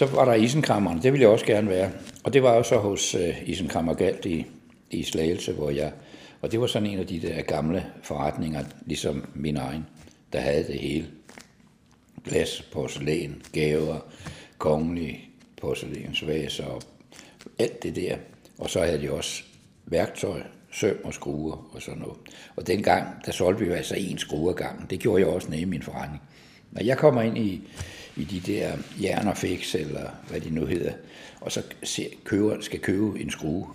Så 0.00 0.06
var 0.06 0.24
der 0.24 0.34
isenkrammerne, 0.34 1.02
det 1.02 1.12
ville 1.12 1.22
jeg 1.22 1.30
også 1.30 1.46
gerne 1.46 1.68
være. 1.68 1.90
Og 2.24 2.32
det 2.32 2.42
var 2.42 2.56
jo 2.56 2.62
så 2.62 2.76
hos 2.76 3.14
øh, 3.14 3.48
Isenkrammer 3.48 3.94
Galt 3.94 4.26
i, 4.26 4.46
i 4.90 5.02
Slagelse, 5.02 5.52
hvor 5.52 5.70
jeg, 5.70 5.92
og 6.40 6.52
det 6.52 6.60
var 6.60 6.66
sådan 6.66 6.88
en 6.88 6.98
af 6.98 7.06
de 7.06 7.20
der 7.20 7.42
gamle 7.42 7.86
forretninger, 8.02 8.64
ligesom 8.86 9.24
min 9.34 9.56
egen, 9.56 9.86
der 10.32 10.40
havde 10.40 10.64
det 10.66 10.80
hele. 10.80 11.06
Glas, 12.24 12.62
porcelæn, 12.72 13.42
gaver, 13.52 13.98
kongelige 14.58 15.20
porcelænsvaser 15.60 16.64
og 16.64 16.82
alt 17.58 17.82
det 17.82 17.96
der. 17.96 18.16
Og 18.58 18.70
så 18.70 18.80
havde 18.80 19.02
de 19.02 19.12
også 19.12 19.42
værktøj, 19.86 20.42
søm 20.72 20.96
og 21.04 21.14
skruer 21.14 21.70
og 21.72 21.82
sådan 21.82 22.00
noget. 22.00 22.18
Og 22.56 22.66
dengang, 22.66 23.06
der 23.26 23.32
solgte 23.32 23.64
vi 23.64 23.70
jo 23.70 23.74
altså 23.74 23.94
en 23.98 24.18
skrue 24.18 24.50
ad 24.50 24.54
gangen. 24.54 24.86
Det 24.90 25.00
gjorde 25.00 25.22
jeg 25.22 25.28
også 25.28 25.50
nede 25.50 25.60
i 25.60 25.64
min 25.64 25.82
forretning. 25.82 26.22
Når 26.70 26.82
jeg 26.82 26.98
kommer 26.98 27.22
ind 27.22 27.38
i, 27.38 27.68
i 28.16 28.24
de 28.24 28.52
der 28.52 28.72
jern 29.02 29.28
og 29.28 29.36
fix, 29.36 29.74
eller 29.74 30.10
hvad 30.28 30.40
de 30.40 30.50
nu 30.50 30.66
hedder, 30.66 30.92
og 31.40 31.52
så 31.52 31.62
ser, 31.82 32.06
køber, 32.24 32.60
skal 32.60 32.80
købe 32.80 33.20
en 33.20 33.30
skrue, 33.30 33.66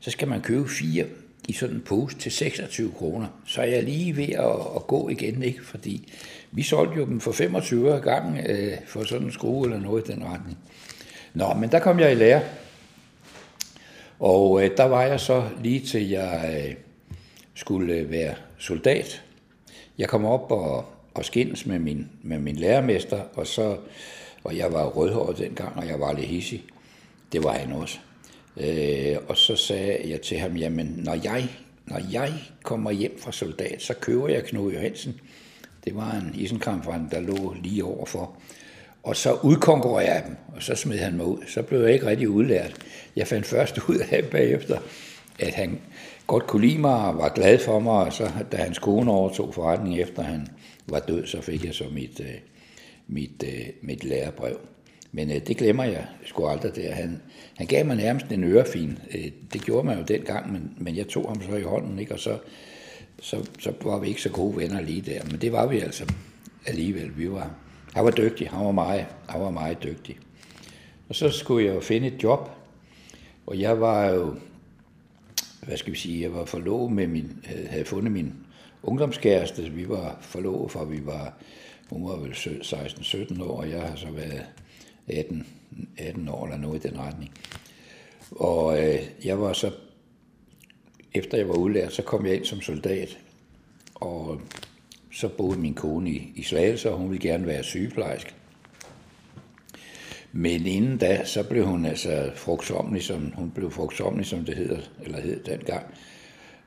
så 0.00 0.10
skal 0.10 0.28
man 0.28 0.40
købe 0.40 0.68
fire 0.68 1.04
i 1.48 1.52
sådan 1.52 1.76
en 1.76 1.82
pose 1.82 2.18
til 2.18 2.32
26 2.32 2.92
kroner. 2.92 3.26
Så 3.46 3.60
er 3.60 3.66
jeg 3.66 3.82
lige 3.82 4.16
ved 4.16 4.28
at, 4.28 4.76
at 4.76 4.86
gå 4.86 5.08
igen, 5.08 5.42
ikke? 5.42 5.64
fordi 5.64 6.12
vi 6.50 6.62
solgte 6.62 6.96
jo 6.96 7.06
dem 7.06 7.20
for 7.20 7.32
25 7.32 7.88
øre 7.88 8.00
gang 8.00 8.38
øh, 8.46 8.72
for 8.86 9.04
sådan 9.04 9.26
en 9.26 9.32
skrue 9.32 9.64
eller 9.64 9.80
noget 9.80 10.08
i 10.08 10.12
den 10.12 10.24
retning. 10.24 10.58
Nå, 11.34 11.54
men 11.54 11.72
der 11.72 11.78
kom 11.78 12.00
jeg 12.00 12.12
i 12.12 12.14
lære. 12.14 12.42
Og 14.18 14.64
øh, 14.64 14.70
der 14.76 14.84
var 14.84 15.02
jeg 15.02 15.20
så 15.20 15.48
lige 15.62 15.80
til 15.80 16.08
jeg 16.08 16.64
øh, 16.68 16.74
skulle 17.54 18.10
være 18.10 18.34
soldat. 18.58 19.22
Jeg 19.98 20.08
kom 20.08 20.24
op 20.24 20.50
og, 20.50 20.84
og 21.14 21.24
skændes 21.24 21.66
med 21.66 21.78
min, 21.78 22.08
med 22.22 22.38
min 22.38 22.56
lærermester, 22.56 23.20
og 23.34 23.46
så 23.46 23.76
og 24.44 24.56
jeg 24.56 24.72
var 24.72 24.84
rødhåret 24.84 25.38
dengang, 25.38 25.76
og 25.76 25.88
jeg 25.88 26.00
var 26.00 26.12
lidt 26.12 26.26
hissig. 26.26 26.64
Det 27.32 27.44
var 27.44 27.52
han 27.52 27.72
også. 27.72 27.98
Øh, 28.56 29.16
og 29.28 29.36
så 29.36 29.56
sagde 29.56 30.10
jeg 30.10 30.20
til 30.20 30.38
ham, 30.38 30.56
jamen 30.56 30.86
når 31.04 31.18
jeg, 31.24 31.48
når 31.86 32.00
jeg 32.12 32.32
kommer 32.62 32.90
hjem 32.90 33.18
fra 33.18 33.32
soldat, 33.32 33.82
så 33.82 33.94
køber 33.94 34.28
jeg 34.28 34.44
Knud 34.44 34.72
Johansen. 34.72 35.20
Det 35.84 35.96
var 35.96 36.12
en 36.12 36.34
isenkampfrand, 36.34 37.10
der 37.10 37.20
lå 37.20 37.54
lige 37.62 37.84
overfor. 37.84 38.36
Og 39.02 39.16
så 39.16 39.38
udkonkurrerede 39.42 40.10
jeg 40.10 40.22
dem, 40.26 40.36
og 40.56 40.62
så 40.62 40.74
smed 40.74 40.98
han 40.98 41.16
mig 41.16 41.26
ud. 41.26 41.38
Så 41.48 41.62
blev 41.62 41.80
jeg 41.80 41.92
ikke 41.92 42.06
rigtig 42.06 42.28
udlært. 42.28 42.74
Jeg 43.16 43.26
fandt 43.26 43.46
først 43.46 43.78
ud 43.88 43.98
af 44.10 44.24
bagefter, 44.24 44.78
at 45.38 45.54
han 45.54 45.80
godt 46.26 46.46
kunne 46.46 46.66
lide 46.66 46.78
mig 46.78 47.04
og 47.06 47.18
var 47.18 47.28
glad 47.28 47.58
for 47.58 47.80
mig, 47.80 47.92
og 47.92 48.12
så 48.12 48.30
da 48.52 48.56
hans 48.56 48.78
kone 48.78 49.10
overtog 49.10 49.54
forretningen 49.54 50.00
efter 50.00 50.22
han 50.22 50.48
var 50.86 51.00
død, 51.00 51.26
så 51.26 51.40
fik 51.40 51.64
jeg 51.64 51.74
så 51.74 51.84
mit, 51.92 52.20
øh, 52.20 52.34
mit, 53.06 53.44
øh, 53.46 53.66
mit 53.82 54.04
lærebrev. 54.04 54.60
Men 55.12 55.30
øh, 55.30 55.46
det 55.46 55.56
glemmer 55.56 55.84
jeg 55.84 56.06
sgu 56.24 56.46
aldrig 56.46 56.76
der. 56.76 56.92
Han, 56.94 57.22
han 57.56 57.66
gav 57.66 57.86
mig 57.86 57.96
nærmest 57.96 58.26
en 58.26 58.44
ørefin. 58.44 58.98
Øh, 59.14 59.30
det 59.52 59.62
gjorde 59.62 59.86
man 59.86 59.98
jo 59.98 60.04
dengang, 60.04 60.52
men, 60.52 60.72
men 60.76 60.96
jeg 60.96 61.08
tog 61.08 61.28
ham 61.28 61.42
så 61.42 61.56
i 61.56 61.62
hånden, 61.62 61.98
ikke? 61.98 62.14
og 62.14 62.18
så, 62.18 62.38
så, 63.20 63.48
så 63.58 63.72
var 63.82 63.98
vi 63.98 64.08
ikke 64.08 64.22
så 64.22 64.30
gode 64.30 64.56
venner 64.56 64.80
lige 64.80 65.00
der. 65.00 65.24
Men 65.30 65.40
det 65.40 65.52
var 65.52 65.66
vi 65.66 65.80
altså 65.80 66.12
alligevel. 66.66 67.18
Vi 67.18 67.30
var, 67.30 67.54
han 67.94 68.04
var 68.04 68.10
dygtig, 68.10 68.48
han 68.50 68.64
var 68.64 68.72
meget, 68.72 69.06
han 69.28 69.40
var 69.40 69.50
meget 69.50 69.82
dygtig. 69.82 70.18
Og 71.08 71.14
så 71.14 71.30
skulle 71.30 71.66
jeg 71.66 71.74
jo 71.74 71.80
finde 71.80 72.06
et 72.06 72.22
job, 72.22 72.50
og 73.46 73.60
jeg 73.60 73.80
var 73.80 74.08
jo, 74.08 74.34
hvad 75.66 75.76
skal 75.76 75.92
vi 75.92 75.98
sige, 75.98 76.22
jeg 76.22 76.34
var 76.34 76.44
forlovet 76.44 76.92
med 76.92 77.06
min, 77.06 77.44
øh, 77.54 77.70
havde 77.70 77.84
fundet 77.84 78.12
min 78.12 78.34
ungdomskæreste. 78.82 79.62
Vi 79.62 79.88
var 79.88 80.18
forlovet, 80.20 80.70
for 80.70 80.84
vi 80.84 81.06
var, 81.06 81.34
hun 81.90 82.08
var 82.08 82.16
vel 82.16 82.32
16-17 82.32 83.42
år, 83.42 83.60
og 83.60 83.70
jeg 83.70 83.80
har 83.80 83.96
så 83.96 84.10
været 84.10 84.46
18, 85.08 85.46
18 85.98 86.28
år 86.28 86.44
eller 86.44 86.58
noget 86.58 86.84
i 86.84 86.88
den 86.88 86.98
retning. 86.98 87.30
Og 88.30 88.82
øh, 88.82 89.00
jeg 89.24 89.40
var 89.40 89.52
så, 89.52 89.70
efter 91.14 91.38
jeg 91.38 91.48
var 91.48 91.54
udlært, 91.54 91.92
så 91.92 92.02
kom 92.02 92.26
jeg 92.26 92.34
ind 92.36 92.44
som 92.44 92.60
soldat, 92.60 93.18
og 93.94 94.40
så 95.12 95.28
boede 95.28 95.58
min 95.58 95.74
kone 95.74 96.10
i, 96.10 96.32
i 96.36 96.42
Slagelse, 96.42 96.90
og 96.90 96.98
hun 96.98 97.10
ville 97.10 97.28
gerne 97.28 97.46
være 97.46 97.62
sygeplejerske. 97.62 98.34
Men 100.32 100.66
inden 100.66 100.98
da, 100.98 101.24
så 101.24 101.42
blev 101.42 101.66
hun 101.66 101.86
altså 101.86 102.30
frugtsomlig, 102.34 103.02
som, 103.02 103.32
hun 103.36 103.50
blev 103.50 103.70
frugtsomlig, 103.70 104.26
som 104.26 104.44
det 104.44 104.56
hedder, 104.56 104.78
eller 105.02 105.20
hed 105.20 105.44
dengang. 105.44 105.86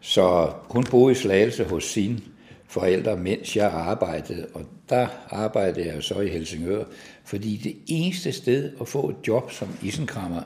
Så 0.08 0.54
hun 0.70 0.84
boede 0.84 1.12
i 1.12 1.16
Slagelse 1.16 1.64
hos 1.64 1.84
sine 1.84 2.20
forældre, 2.68 3.18
mens 3.18 3.56
jeg 3.56 3.72
arbejdede, 3.72 4.48
og 4.54 4.62
der 4.90 5.08
arbejdede 5.30 5.88
jeg 5.88 6.04
så 6.04 6.20
i 6.20 6.28
Helsingør, 6.28 6.84
fordi 7.24 7.58
det 7.64 7.76
eneste 7.88 8.32
sted 8.32 8.72
at 8.82 8.88
få 8.88 9.10
et 9.10 9.16
job 9.28 9.52
som 9.52 9.68
isenkrammer 9.84 10.42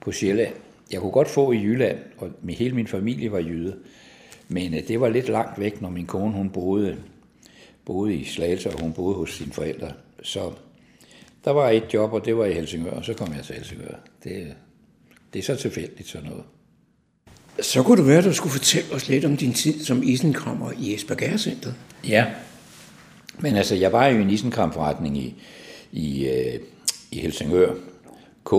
på 0.00 0.12
Sjælland, 0.12 0.54
jeg 0.92 1.00
kunne 1.00 1.12
godt 1.12 1.28
få 1.28 1.52
i 1.52 1.56
Jylland, 1.56 1.98
og 2.18 2.30
med 2.42 2.54
hele 2.54 2.74
min 2.74 2.86
familie 2.86 3.32
var 3.32 3.38
jyde, 3.38 3.76
men 4.48 4.74
øh, 4.74 4.88
det 4.88 5.00
var 5.00 5.08
lidt 5.08 5.28
langt 5.28 5.60
væk, 5.60 5.80
når 5.80 5.90
min 5.90 6.06
kone 6.06 6.32
hun 6.32 6.50
boede, 6.50 6.96
boede 7.84 8.14
i 8.14 8.24
Slagelse, 8.24 8.70
og 8.70 8.80
hun 8.80 8.92
boede 8.92 9.16
hos 9.16 9.32
sine 9.32 9.52
forældre. 9.52 9.92
Så 10.22 10.52
der 11.44 11.50
var 11.50 11.70
et 11.70 11.94
job, 11.94 12.12
og 12.12 12.24
det 12.24 12.36
var 12.36 12.44
i 12.44 12.52
Helsingør, 12.52 12.90
og 12.90 13.04
så 13.04 13.14
kom 13.14 13.34
jeg 13.34 13.44
til 13.44 13.54
Helsingør. 13.54 13.94
Det, 14.24 14.32
øh, 14.32 14.48
det 15.32 15.38
er 15.38 15.42
så 15.42 15.56
tilfældigt 15.56 16.08
sådan 16.08 16.28
noget. 16.28 16.44
Så 17.60 17.82
kunne 17.82 17.96
det 17.96 18.06
være, 18.06 18.18
at 18.18 18.24
du 18.24 18.32
skulle 18.32 18.52
fortælle 18.52 18.92
os 18.92 19.08
lidt 19.08 19.24
om 19.24 19.36
din 19.36 19.52
tid 19.52 19.84
som 19.84 20.02
isenkrammer 20.02 20.72
i 20.78 20.94
Esbjerg 20.94 21.66
Ja, 22.08 22.26
men 23.38 23.56
altså, 23.56 23.74
jeg 23.74 23.92
var 23.92 24.06
jo 24.06 24.18
i 24.18 24.22
en 24.22 24.30
isenkramforretning 24.30 25.18
i, 25.18 25.34
i, 25.92 26.26
øh, 26.26 26.60
i 27.10 27.20
Helsingør 27.20 27.74
K, 28.44 28.50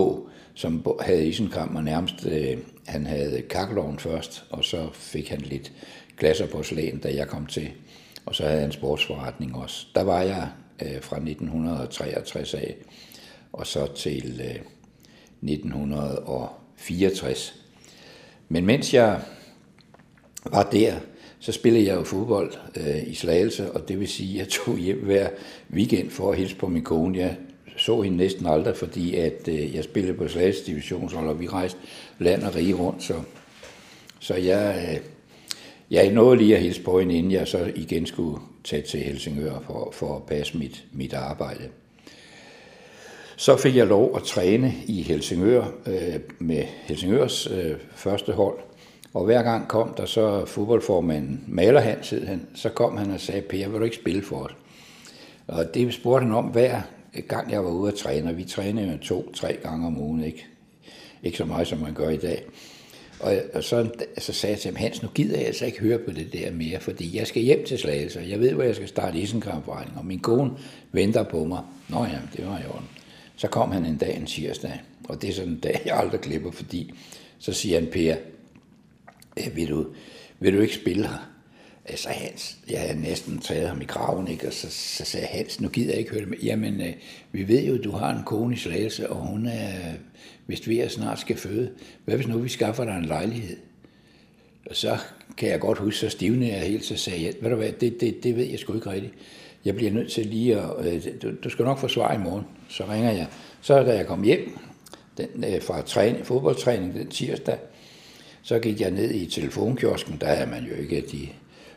som 0.54 0.86
havde 1.00 1.26
isenkrammer 1.26 1.80
nærmest, 1.80 2.26
øh, 2.26 2.58
han 2.86 3.06
havde 3.06 3.42
kakkeloven 3.50 3.98
først, 3.98 4.44
og 4.50 4.64
så 4.64 4.88
fik 4.92 5.28
han 5.28 5.40
lidt 5.40 5.72
glas 6.18 6.40
og 6.40 6.48
porcelæn, 6.48 6.98
da 6.98 7.14
jeg 7.14 7.28
kom 7.28 7.46
til. 7.46 7.70
Og 8.26 8.34
så 8.34 8.42
havde 8.42 8.56
han 8.56 8.68
en 8.68 8.72
sportsforretning 8.72 9.56
også. 9.56 9.86
Der 9.94 10.02
var 10.02 10.22
jeg 10.22 10.48
øh, 10.82 11.02
fra 11.02 11.16
1963 11.16 12.54
af, 12.54 12.76
og 13.52 13.66
så 13.66 13.86
til 13.96 14.40
øh, 14.44 14.60
1964. 15.42 17.54
Men 18.48 18.66
mens 18.66 18.94
jeg 18.94 19.20
var 20.44 20.62
der, 20.62 20.94
så 21.38 21.52
spillede 21.52 21.86
jeg 21.86 21.96
jo 21.96 22.04
fodbold 22.04 22.52
øh, 22.76 23.08
i 23.08 23.14
Slagelse, 23.14 23.72
og 23.72 23.88
det 23.88 24.00
vil 24.00 24.08
sige, 24.08 24.32
at 24.32 24.38
jeg 24.38 24.48
tog 24.64 24.78
hjem 24.78 25.04
hver 25.04 25.28
weekend 25.72 26.10
for 26.10 26.30
at 26.30 26.38
hilse 26.38 26.56
på 26.56 26.68
min 26.68 26.84
kone. 26.84 27.18
Jeg 27.18 27.36
så 27.76 28.02
hende 28.02 28.16
næsten 28.16 28.46
aldrig, 28.46 28.76
fordi 28.76 29.14
at 29.14 29.48
øh, 29.48 29.74
jeg 29.74 29.84
spillede 29.84 30.14
på 30.14 30.28
Slagelse 30.28 30.66
divisionshold, 30.66 31.28
og 31.28 31.40
vi 31.40 31.48
rejste 31.48 31.78
land 32.18 32.42
og 32.42 32.54
rige 32.54 32.74
rundt, 32.74 33.02
så, 33.02 33.14
så 34.20 34.34
jeg, 34.34 34.88
øh, 34.90 35.00
jeg 35.90 36.12
nåede 36.12 36.36
lige 36.36 36.56
at 36.56 36.62
hilse 36.62 36.82
på 36.82 37.00
hende, 37.00 37.14
inden 37.14 37.32
jeg 37.32 37.48
så 37.48 37.72
igen 37.76 38.06
skulle 38.06 38.38
tage 38.64 38.82
til 38.82 39.00
Helsingør 39.00 39.60
for, 39.66 39.90
for 39.92 40.16
at 40.16 40.22
passe 40.22 40.58
mit, 40.58 40.84
mit 40.92 41.12
arbejde. 41.12 41.68
Så 43.40 43.56
fik 43.56 43.76
jeg 43.76 43.86
lov 43.86 44.16
at 44.16 44.22
træne 44.22 44.74
i 44.86 45.02
Helsingør 45.02 45.64
øh, 45.86 46.20
med 46.38 46.64
Helsingørs 46.82 47.46
øh, 47.46 47.76
første 47.94 48.32
hold. 48.32 48.58
Og 49.14 49.24
hver 49.24 49.42
gang 49.42 49.68
kom 49.68 49.94
der 49.96 50.06
så 50.06 50.44
fodboldformanden, 50.44 51.44
Maler 51.48 51.80
Hans 51.80 52.10
han, 52.10 52.46
så 52.54 52.68
kom 52.68 52.96
han 52.96 53.10
og 53.10 53.20
sagde, 53.20 53.40
Per, 53.40 53.68
vil 53.68 53.80
du 53.80 53.84
ikke 53.84 53.96
spille 53.96 54.22
for 54.22 54.36
os? 54.36 54.52
Og 55.46 55.74
det 55.74 55.94
spurgte 55.94 56.24
han 56.24 56.34
om 56.34 56.44
hver 56.44 56.80
gang 57.28 57.50
jeg 57.50 57.64
var 57.64 57.70
ude 57.70 57.92
at 57.92 57.98
træne, 57.98 58.30
og 58.30 58.36
vi 58.36 58.44
trænede 58.44 58.92
jo 58.92 58.98
to-tre 58.98 59.58
gange 59.62 59.86
om 59.86 60.00
ugen, 60.00 60.24
ikke? 60.24 60.46
ikke 61.22 61.38
så 61.38 61.44
meget 61.44 61.66
som 61.66 61.78
man 61.78 61.94
gør 61.94 62.08
i 62.08 62.16
dag. 62.16 62.44
Og, 63.20 63.32
og 63.54 63.64
så, 63.64 63.88
så 64.18 64.32
sagde 64.32 64.52
jeg 64.52 64.60
til 64.60 64.70
ham, 64.70 64.76
Hans, 64.76 65.02
nu 65.02 65.08
gider 65.14 65.36
jeg 65.36 65.46
altså 65.46 65.66
ikke 65.66 65.80
høre 65.80 65.98
på 65.98 66.10
det 66.10 66.32
der 66.32 66.50
mere, 66.52 66.80
fordi 66.80 67.16
jeg 67.18 67.26
skal 67.26 67.42
hjem 67.42 67.64
til 67.64 67.78
Slagelse, 67.78 68.26
jeg 68.28 68.40
ved, 68.40 68.52
hvor 68.52 68.62
jeg 68.62 68.74
skal 68.74 68.88
starte 68.88 69.18
isenkramforretning, 69.18 69.98
og 69.98 70.06
min 70.06 70.20
kone 70.20 70.50
venter 70.92 71.22
på 71.22 71.44
mig. 71.44 71.60
Nå 71.88 72.04
ja, 72.04 72.18
det 72.36 72.46
var 72.46 72.58
i 72.58 72.66
orden. 72.68 72.97
Så 73.38 73.48
kom 73.48 73.72
han 73.72 73.86
en 73.86 73.96
dag 73.96 74.16
en 74.16 74.26
tirsdag, 74.26 74.80
og 75.04 75.22
det 75.22 75.30
er 75.30 75.34
sådan 75.34 75.52
en 75.52 75.60
dag, 75.60 75.82
jeg 75.84 75.96
aldrig 75.96 76.20
glemmer, 76.20 76.50
fordi 76.50 76.94
så 77.38 77.52
siger 77.52 77.80
han, 77.80 77.88
Per, 77.92 78.16
øh, 79.36 79.56
vil 79.56 79.68
du, 79.68 79.86
vil 80.40 80.54
du 80.54 80.60
ikke 80.60 80.74
spille 80.74 81.08
her? 81.08 81.30
Altså 81.84 82.08
Hans, 82.08 82.58
jeg 82.70 82.80
havde 82.80 83.00
næsten 83.00 83.38
taget 83.38 83.68
ham 83.68 83.80
i 83.80 83.84
graven, 83.84 84.28
ikke? 84.28 84.46
og 84.46 84.52
så, 84.52 84.70
så 84.70 85.04
sagde 85.04 85.26
Hans, 85.26 85.60
nu 85.60 85.68
gider 85.68 85.90
jeg 85.90 85.98
ikke 85.98 86.10
høre 86.10 86.20
det 86.20 86.28
med. 86.28 86.38
Jamen, 86.38 86.80
øh, 86.80 86.92
vi 87.32 87.48
ved 87.48 87.64
jo, 87.64 87.74
at 87.74 87.84
du 87.84 87.90
har 87.90 88.16
en 88.16 88.24
kone 88.24 88.54
i 88.54 88.58
Slagelse, 88.58 89.10
og 89.10 89.16
hun 89.26 89.46
er, 89.46 89.92
hvis 90.46 90.68
vi 90.68 90.80
er 90.80 90.88
snart 90.88 91.20
skal 91.20 91.36
føde, 91.36 91.70
hvad 92.04 92.16
hvis 92.16 92.28
nu 92.28 92.38
vi 92.38 92.48
skaffer 92.48 92.84
dig 92.84 92.96
en 92.96 93.04
lejlighed? 93.04 93.56
Og 94.70 94.76
så 94.76 94.98
kan 95.36 95.48
jeg 95.48 95.60
godt 95.60 95.78
huske, 95.78 96.00
så 96.00 96.08
stivne 96.08 96.46
jeg 96.46 96.60
helt, 96.60 96.84
så 96.84 96.96
sagde 96.96 97.24
jeg, 97.24 97.34
ved 97.40 97.50
du 97.50 97.56
hvad, 97.56 97.72
det, 97.72 98.00
det, 98.00 98.22
det 98.22 98.36
ved 98.36 98.44
jeg 98.44 98.58
sgu 98.58 98.74
ikke 98.74 98.90
rigtigt. 98.90 99.14
Jeg 99.64 99.74
bliver 99.74 99.92
nødt 99.92 100.12
til 100.12 100.26
lige 100.26 100.60
at, 100.60 100.86
øh, 100.86 101.02
du, 101.22 101.30
du 101.44 101.50
skal 101.50 101.64
nok 101.64 101.78
få 101.78 101.88
svar 101.88 102.14
i 102.14 102.18
morgen. 102.18 102.44
Så 102.68 102.84
ringer 102.84 103.10
jeg. 103.10 103.26
Så 103.60 103.82
da 103.82 103.96
jeg 103.96 104.06
kom 104.06 104.22
hjem 104.22 104.58
den, 105.18 105.44
øh, 105.44 105.62
fra 105.62 105.82
træning, 105.82 106.26
fodboldtræning 106.26 106.94
den 106.94 107.08
tirsdag, 107.08 107.58
så 108.42 108.58
gik 108.58 108.80
jeg 108.80 108.90
ned 108.90 109.10
i 109.14 109.26
telefonkiosken. 109.26 110.16
Der 110.20 110.26
er 110.26 110.46
man 110.46 110.64
jo 110.64 110.74
ikke 110.74 111.04
de 111.12 111.28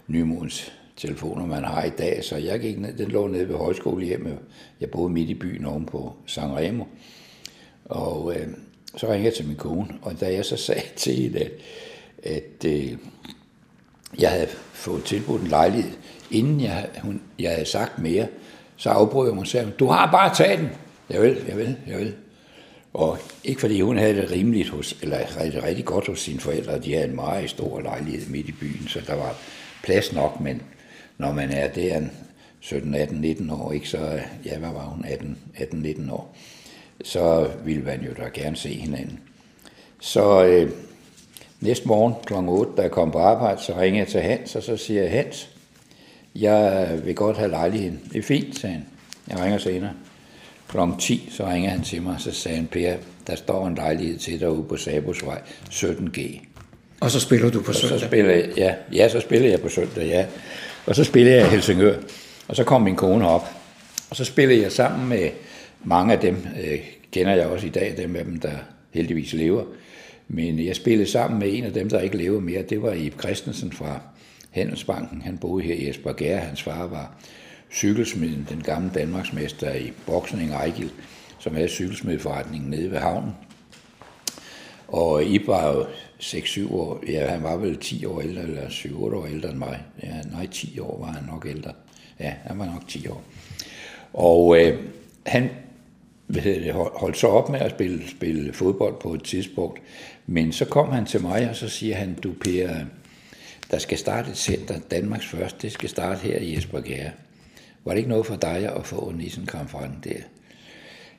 nymodens 0.07 0.71
telefoner, 0.97 1.45
man 1.45 1.63
har 1.63 1.83
i 1.83 1.89
dag. 1.89 2.23
Så 2.23 2.35
jeg 2.37 2.59
gik 2.59 2.79
ned, 2.79 2.97
den 2.97 3.07
lå 3.07 3.27
nede 3.27 3.49
ved 3.49 3.55
højskolehjemmet. 3.55 4.37
Jeg 4.81 4.89
boede 4.89 5.13
midt 5.13 5.29
i 5.29 5.33
byen 5.33 5.65
oven 5.65 5.85
på 5.85 6.13
San 6.25 6.55
Remo. 6.57 6.83
Og 7.85 8.35
øh, 8.35 8.47
så 8.97 9.07
ringede 9.07 9.25
jeg 9.25 9.33
til 9.33 9.47
min 9.47 9.55
kone, 9.55 9.87
og 10.01 10.19
da 10.19 10.33
jeg 10.33 10.45
så 10.45 10.57
sagde 10.57 10.87
til 10.95 11.15
hende, 11.15 11.39
at, 11.39 11.51
at 12.23 12.65
øh, 12.65 12.97
jeg 14.19 14.31
havde 14.31 14.47
fået 14.73 15.03
tilbudt 15.03 15.41
en 15.41 15.47
lejlighed, 15.47 15.91
inden 16.31 16.61
jeg, 16.61 16.89
hun, 17.01 17.21
jeg 17.39 17.51
havde 17.51 17.65
sagt 17.65 17.99
mere, 17.99 18.27
så 18.77 18.89
afbrød 18.89 19.27
jeg 19.27 19.35
mig 19.35 19.41
og 19.41 19.47
sagde, 19.47 19.71
du 19.79 19.87
har 19.87 20.11
bare 20.11 20.35
taget 20.35 20.59
den. 20.59 20.69
Jeg 21.09 21.21
vil, 21.21 21.37
jeg 21.47 21.57
vil, 21.57 21.77
jeg 21.87 21.97
vil. 21.97 22.13
Og 22.93 23.17
ikke 23.43 23.61
fordi 23.61 23.81
hun 23.81 23.97
havde 23.97 24.15
det 24.15 24.31
rimeligt 24.31 24.69
hos, 24.69 24.97
eller 25.01 25.41
rigtig, 25.41 25.63
rigtig 25.63 25.85
godt 25.85 26.07
hos 26.07 26.19
sine 26.19 26.39
forældre, 26.39 26.79
de 26.79 26.93
havde 26.93 27.07
en 27.07 27.15
meget 27.15 27.49
stor 27.49 27.79
lejlighed 27.81 28.29
midt 28.29 28.47
i 28.47 28.51
byen, 28.51 28.87
så 28.87 29.01
der 29.07 29.15
var 29.15 29.35
plads 29.83 30.13
nok, 30.13 30.39
men 30.39 30.61
når 31.17 31.33
man 31.33 31.51
er 31.51 31.67
der 31.67 32.01
17, 32.59 32.95
18, 32.95 33.21
19 33.21 33.49
år, 33.49 33.71
ikke, 33.71 33.89
så 33.89 34.19
ja, 34.45 34.57
hvad 34.57 34.69
var 34.69 34.83
hun, 34.83 35.05
18, 35.05 35.37
18 35.55 35.79
19 35.79 36.09
år, 36.09 36.35
så 37.03 37.49
ville 37.65 37.83
man 37.83 38.01
jo 38.01 38.11
da 38.17 38.29
gerne 38.33 38.55
se 38.55 38.69
hinanden. 38.69 39.19
Så 39.99 40.43
øh, 40.43 40.71
næste 41.59 41.87
morgen 41.87 42.13
kl. 42.25 42.33
8, 42.33 42.71
da 42.77 42.81
jeg 42.81 42.91
kom 42.91 43.11
på 43.11 43.19
arbejde, 43.19 43.61
så 43.61 43.73
ringede 43.79 43.99
jeg 43.99 44.07
til 44.07 44.21
Hans, 44.21 44.55
og 44.55 44.63
så 44.63 44.77
siger 44.77 45.01
jeg, 45.01 45.11
Hans, 45.11 45.49
jeg 46.35 46.99
vil 47.05 47.15
godt 47.15 47.37
have 47.37 47.49
lejligheden. 47.49 47.99
Det 48.13 48.19
er 48.19 48.23
fint, 48.23 48.59
sagde 48.59 48.75
han. 48.75 48.85
Jeg 49.29 49.39
ringer 49.39 49.57
senere. 49.57 49.91
Kl. 50.69 50.77
10, 50.99 51.29
så 51.31 51.47
ringer 51.47 51.69
han 51.69 51.81
til 51.81 52.01
mig, 52.01 52.13
og 52.13 52.21
så 52.21 52.31
sagde 52.31 52.57
han, 52.57 52.67
Per, 52.67 52.95
der 53.27 53.35
står 53.35 53.67
en 53.67 53.75
lejlighed 53.75 54.17
til 54.17 54.39
dig 54.39 54.51
ude 54.51 54.63
på 54.63 54.77
Sabosvej, 54.77 55.41
17G. 55.69 56.39
Og 56.99 57.11
så 57.11 57.19
spiller 57.19 57.51
du 57.51 57.61
på 57.61 57.67
Og 57.67 57.75
søndag? 57.75 57.99
Så 57.99 58.05
spiller 58.05 58.31
jeg, 58.31 58.49
ja, 58.57 58.75
ja, 58.93 59.09
så 59.09 59.19
spiller 59.19 59.49
jeg 59.49 59.61
på 59.61 59.69
søndag, 59.69 60.07
ja. 60.07 60.25
Og 60.85 60.95
så 60.95 61.03
spiller 61.03 61.31
jeg 61.31 61.47
i 61.47 61.49
Helsingør. 61.49 61.95
Og 62.47 62.55
så 62.55 62.63
kom 62.63 62.81
min 62.81 62.95
kone 62.95 63.27
op. 63.27 63.47
Og 64.09 64.15
så 64.15 64.25
spillede 64.25 64.61
jeg 64.61 64.71
sammen 64.71 65.09
med 65.09 65.29
mange 65.83 66.13
af 66.13 66.19
dem, 66.19 66.37
øh, 66.63 66.79
kender 67.11 67.35
jeg 67.35 67.47
også 67.47 67.67
i 67.67 67.69
dag, 67.69 67.93
dem 67.97 68.15
af 68.15 68.25
dem, 68.25 68.39
der 68.39 68.51
heldigvis 68.93 69.33
lever. 69.33 69.63
Men 70.27 70.65
jeg 70.65 70.75
spillede 70.75 71.09
sammen 71.09 71.39
med 71.39 71.53
en 71.53 71.63
af 71.63 71.73
dem, 71.73 71.89
der 71.89 71.99
ikke 71.99 72.17
lever 72.17 72.39
mere. 72.39 72.61
Det 72.61 72.81
var 72.81 72.93
Ib 72.93 73.19
Christensen 73.19 73.71
fra 73.71 73.99
Handelsbanken. 74.51 75.21
Han 75.21 75.37
boede 75.37 75.63
her 75.63 75.73
i 75.73 75.89
Esbjerg. 75.89 76.41
Hans 76.41 76.63
far 76.63 76.87
var 76.87 77.15
cykelsmeden, 77.73 78.47
den 78.49 78.61
gamle 78.61 78.91
Danmarksmester 78.93 79.73
i 79.73 79.91
boksning 80.05 80.51
Ejgil, 80.51 80.91
som 81.39 81.55
havde 81.55 81.67
cykelsmedforretningen 81.67 82.69
nede 82.69 82.91
ved 82.91 82.97
havnen. 82.97 83.31
Og 84.87 85.23
Ib 85.23 85.47
var 85.47 85.73
jo 85.73 85.85
6-7 86.19 86.73
år, 86.73 87.03
ja, 87.07 87.27
han 87.27 87.43
var 87.43 87.57
vel 87.57 87.77
10 87.77 88.05
år 88.05 88.21
ældre, 88.21 88.41
eller 88.41 88.67
7-8 88.67 88.95
år 88.95 89.25
ældre 89.25 89.49
end 89.49 89.57
mig. 89.57 89.83
Ja, 90.03 90.21
nej, 90.31 90.47
10 90.47 90.79
år 90.79 91.05
var 91.05 91.11
han 91.11 91.23
nok 91.23 91.45
ældre. 91.49 91.71
Ja, 92.19 92.33
han 92.43 92.59
var 92.59 92.65
nok 92.65 92.87
10 92.87 93.07
år. 93.07 93.23
Og 94.13 94.61
øh, 94.61 94.79
han 95.25 95.49
hvad 96.31 96.41
hedder 96.41 96.59
det, 96.59 96.73
holdt 96.73 97.17
så 97.17 97.27
op 97.27 97.49
med 97.49 97.59
at 97.59 97.71
spille, 97.71 98.09
spille 98.09 98.53
fodbold 98.53 98.95
på 99.01 99.13
et 99.13 99.23
tidspunkt. 99.23 99.81
Men 100.27 100.51
så 100.51 100.65
kom 100.65 100.91
han 100.91 101.05
til 101.05 101.21
mig, 101.21 101.49
og 101.49 101.55
så 101.55 101.69
siger 101.69 101.95
han, 101.95 102.13
du 102.23 102.33
Per, 102.33 102.69
der 103.71 103.77
skal 103.77 103.97
starte 103.97 104.31
et 104.31 104.37
center, 104.37 104.79
Danmarks 104.91 105.25
første, 105.25 105.57
det 105.61 105.71
skal 105.71 105.89
starte 105.89 106.19
her 106.19 106.37
i 106.37 106.57
Esbjerg. 106.57 107.11
Var 107.85 107.91
det 107.91 107.97
ikke 107.97 108.09
noget 108.09 108.25
for 108.25 108.35
dig 108.35 108.75
at 108.75 108.85
få 108.85 108.95
en 108.95 109.21
isenkonferent 109.21 110.03
der? 110.03 110.19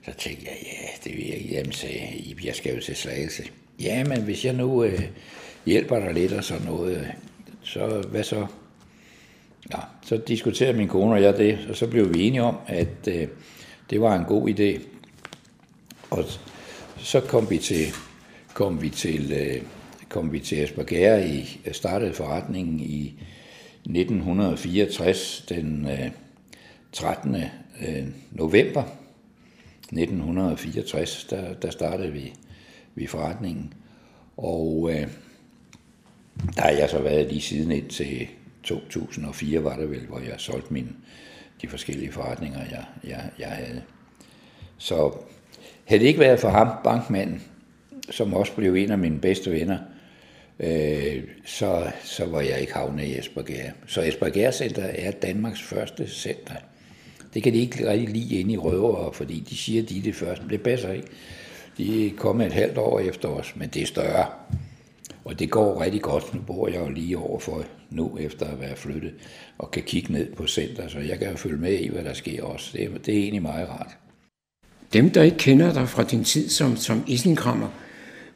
Så 0.05 0.13
tænkte 0.19 0.47
jeg, 0.47 0.57
ja, 0.63 0.89
det 1.05 1.17
vil 1.17 1.27
jeg 1.27 1.37
ikke. 1.37 1.55
Jamen, 1.55 1.73
sagde 1.73 2.01
jeg, 2.01 2.45
jeg 2.45 2.55
skal 2.55 2.75
jo 2.75 2.81
til 2.81 2.97
Slagelse. 2.97 3.43
Ja, 3.81 4.05
men 4.05 4.23
hvis 4.23 4.45
jeg 4.45 4.53
nu 4.53 4.85
øh, 4.85 5.03
hjælper 5.67 5.99
dig 5.99 6.15
lidt 6.15 6.33
og 6.33 6.45
sådan 6.45 6.67
noget, 6.67 6.97
øh, 6.97 7.07
så 7.63 8.05
hvad 8.09 8.25
så? 8.25 8.47
Ja, 9.73 9.79
så 10.03 10.17
diskuterede 10.17 10.77
min 10.77 10.89
kone 10.89 11.13
og 11.13 11.23
jeg 11.23 11.37
det, 11.37 11.59
og 11.69 11.77
så 11.77 11.87
blev 11.87 12.15
vi 12.15 12.23
enige 12.23 12.43
om, 12.43 12.57
at 12.67 13.09
øh, 13.09 13.29
det 13.91 14.01
var 14.01 14.17
en 14.17 14.25
god 14.25 14.49
idé. 14.49 14.81
Og 16.11 16.25
så 16.97 17.21
kom 17.21 17.51
vi 17.51 17.59
til, 17.59 17.87
kom 18.55 18.83
vi 18.83 18.91
til, 18.91 19.33
øh, 19.33 19.63
kom 20.13 20.33
vi 20.33 20.41
til 20.41 20.63
Esbjerg 20.63 21.27
i 21.27 21.61
øh, 21.67 21.75
startede 21.75 22.13
forretningen 22.13 22.81
i 22.81 23.15
1964, 23.85 25.45
den 25.49 25.89
øh, 25.91 26.11
13. 26.93 27.37
Øh, 27.81 28.07
november 28.31 28.83
1964, 29.93 31.25
der, 31.31 31.55
der 31.55 31.71
startede 31.71 32.13
vi, 32.13 32.33
vi 32.95 33.07
forretningen. 33.07 33.75
Og 34.37 34.91
øh, 34.93 35.09
der 36.57 36.63
har 36.63 36.71
jeg 36.71 36.91
så 36.91 36.99
været 36.99 37.29
lige 37.29 37.41
siden 37.41 37.73
indtil 37.73 38.29
2004, 38.63 39.65
var 39.65 39.77
det 39.77 39.91
vel, 39.91 40.07
hvor 40.07 40.19
jeg 40.19 40.35
solgte 40.39 40.73
mine, 40.73 40.89
de 41.63 41.69
forskellige 41.69 42.13
forretninger, 42.13 42.61
jeg, 42.71 42.85
jeg, 43.05 43.31
jeg 43.39 43.49
havde. 43.49 43.83
Så 44.79 45.13
havde 45.85 46.01
det 46.01 46.09
ikke 46.09 46.21
været 46.21 46.41
for 46.41 46.49
ham, 46.49 46.69
bankmanden, 46.85 47.43
som 48.11 48.35
også 48.35 48.53
blev 48.55 48.75
en 48.75 48.91
af 48.91 48.99
mine 48.99 49.21
bedste 49.21 49.51
venner, 49.51 49.79
øh, 50.61 51.23
så, 51.45 51.91
så 52.05 52.27
var 52.27 52.41
jeg 52.41 52.61
ikke 52.61 52.75
havnet 52.75 53.05
i 53.05 53.19
Esbjerg. 53.19 53.73
Så 53.87 54.03
Esbjerg 54.03 54.55
Center 54.55 54.83
er 54.83 55.11
Danmarks 55.11 55.63
første 55.63 56.09
center. 56.09 56.55
Det 57.35 57.43
kan 57.43 57.53
de 57.53 57.59
ikke 57.59 57.91
rigtig 57.91 58.09
lide 58.09 58.41
inde 58.41 58.53
i 58.53 58.57
Røver, 58.57 59.13
fordi 59.13 59.45
de 59.51 59.57
siger, 59.57 59.83
de 59.83 59.99
er 59.99 60.03
det 60.03 60.15
første, 60.15 60.43
men 60.43 60.51
det 60.51 60.63
passer 60.63 60.93
ikke. 60.93 61.09
De 61.79 62.07
er 62.07 62.11
kommet 62.17 62.47
et 62.47 62.53
halvt 62.53 62.79
år 62.79 63.01
efter 63.01 63.29
os, 63.29 63.57
men 63.57 63.69
det 63.69 63.83
er 63.83 63.87
større. 63.87 64.27
Og 65.25 65.39
det 65.39 65.51
går 65.51 65.81
rigtig 65.81 66.03
godt. 66.03 66.35
Nu 66.35 66.41
bor 66.41 66.69
jeg 66.69 66.81
jo 66.81 66.89
lige 66.89 67.19
overfor 67.19 67.65
nu, 67.91 68.19
efter 68.21 68.47
at 68.47 68.61
være 68.61 68.77
flyttet, 68.77 69.15
og 69.59 69.71
kan 69.71 69.83
kigge 69.83 70.13
ned 70.13 70.33
på 70.33 70.47
center, 70.47 70.89
så 70.89 70.99
jeg 70.99 71.19
kan 71.19 71.31
jo 71.31 71.37
følge 71.37 71.57
med 71.57 71.73
i, 71.73 71.89
hvad 71.89 72.05
der 72.05 72.13
sker 72.13 72.43
også. 72.43 72.71
Det 72.73 72.85
er, 72.85 72.99
det 73.07 73.15
er 73.15 73.19
egentlig 73.19 73.43
meget 73.43 73.69
rart. 73.69 73.97
Dem, 74.93 75.11
der 75.11 75.23
ikke 75.23 75.37
kender 75.37 75.73
dig 75.73 75.89
fra 75.89 76.05
din 76.05 76.25
tid 76.25 76.49
som, 76.49 76.77
som 76.77 77.05
isenkrammer, 77.07 77.69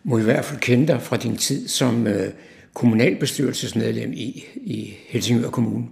må 0.06 0.18
i 0.18 0.22
hvert 0.22 0.44
fald 0.44 0.60
kende 0.60 0.86
dig 0.86 1.02
fra 1.02 1.16
din 1.16 1.36
tid 1.36 1.68
som 1.68 2.06
øh, 2.06 2.32
kommunalbestyrelsesmedlem 2.74 4.12
i, 4.12 4.44
i 4.56 4.94
Helsingør 5.08 5.50
Kommune. 5.50 5.86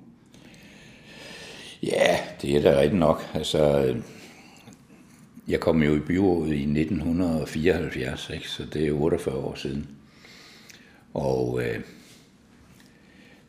Ja, 1.83 2.19
det 2.43 2.57
er 2.57 2.63
da 2.63 2.81
rigtigt 2.81 2.99
nok. 2.99 3.31
Altså, 3.35 3.85
øh, 3.85 3.97
jeg 5.49 5.61
kom 5.61 5.83
jo 5.83 5.97
i 5.97 5.99
byrådet 5.99 6.53
i 6.53 6.63
1974, 6.63 8.31
ikke? 8.35 8.49
så 8.49 8.63
det 8.73 8.89
er 8.89 8.93
48 8.93 9.37
år 9.37 9.55
siden. 9.55 9.89
Og 11.15 11.63
øh, 11.63 11.81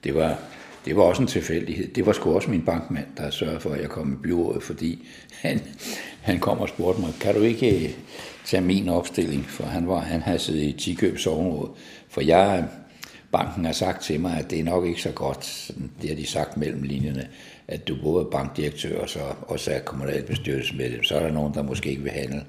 det, 0.04 0.16
var, 0.16 0.40
det 0.86 0.96
var 0.96 1.04
også 1.04 1.22
en 1.22 1.28
tilfældighed. 1.28 1.88
Det 1.88 2.06
var 2.06 2.14
sgu 2.14 2.36
også 2.36 2.50
min 2.50 2.66
bankmand, 2.66 3.08
der 3.18 3.30
sørgede 3.30 3.60
for, 3.60 3.70
at 3.70 3.82
jeg 3.82 3.90
kom 3.90 4.14
i 4.14 4.16
byrådet, 4.24 4.64
fordi 4.64 5.08
han, 5.32 5.62
han 6.22 6.40
kom 6.40 6.60
og 6.60 6.70
spurgte 6.70 7.02
mig, 7.02 7.14
kan 7.22 7.36
du 7.36 7.42
ikke 7.42 7.86
øh, 7.86 7.92
tage 8.46 8.62
min 8.62 8.90
opstilling? 8.90 9.46
For 9.50 9.64
han, 9.66 9.88
var, 9.88 10.00
han 10.00 10.22
havde 10.22 10.40
siddet 10.40 10.62
i 10.62 10.72
Tikøbs 10.72 11.28
område. 11.28 11.72
For 12.10 12.22
jeg, 12.22 12.68
banken 13.32 13.66
har 13.66 13.72
sagt 13.72 14.04
til 14.04 14.20
mig, 14.20 14.38
at 14.38 14.50
det 14.50 14.60
er 14.60 14.64
nok 14.64 14.86
ikke 14.86 15.02
så 15.02 15.12
godt, 15.12 15.72
det 16.02 16.10
har 16.10 16.16
de 16.16 16.26
sagt 16.26 16.58
mellem 16.58 16.84
linjerne, 16.84 17.28
at 17.68 17.88
du 17.88 17.98
både 18.04 18.26
er 18.26 18.30
bankdirektør 18.30 19.02
og 19.02 19.10
så 19.10 19.20
også 19.42 19.72
er 19.72 19.80
kommunalbestyrelsesmedlem. 19.80 21.04
Så 21.04 21.16
er 21.16 21.24
der 21.24 21.32
nogen, 21.32 21.54
der 21.54 21.62
måske 21.62 21.90
ikke 21.90 22.04
vil 22.04 22.12
handle 22.12 22.44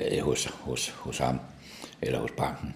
øh, 0.00 0.18
hos, 0.18 0.44
hos, 0.44 0.88
hos 0.88 1.18
ham 1.18 1.40
eller 2.02 2.18
hos 2.18 2.30
banken. 2.36 2.74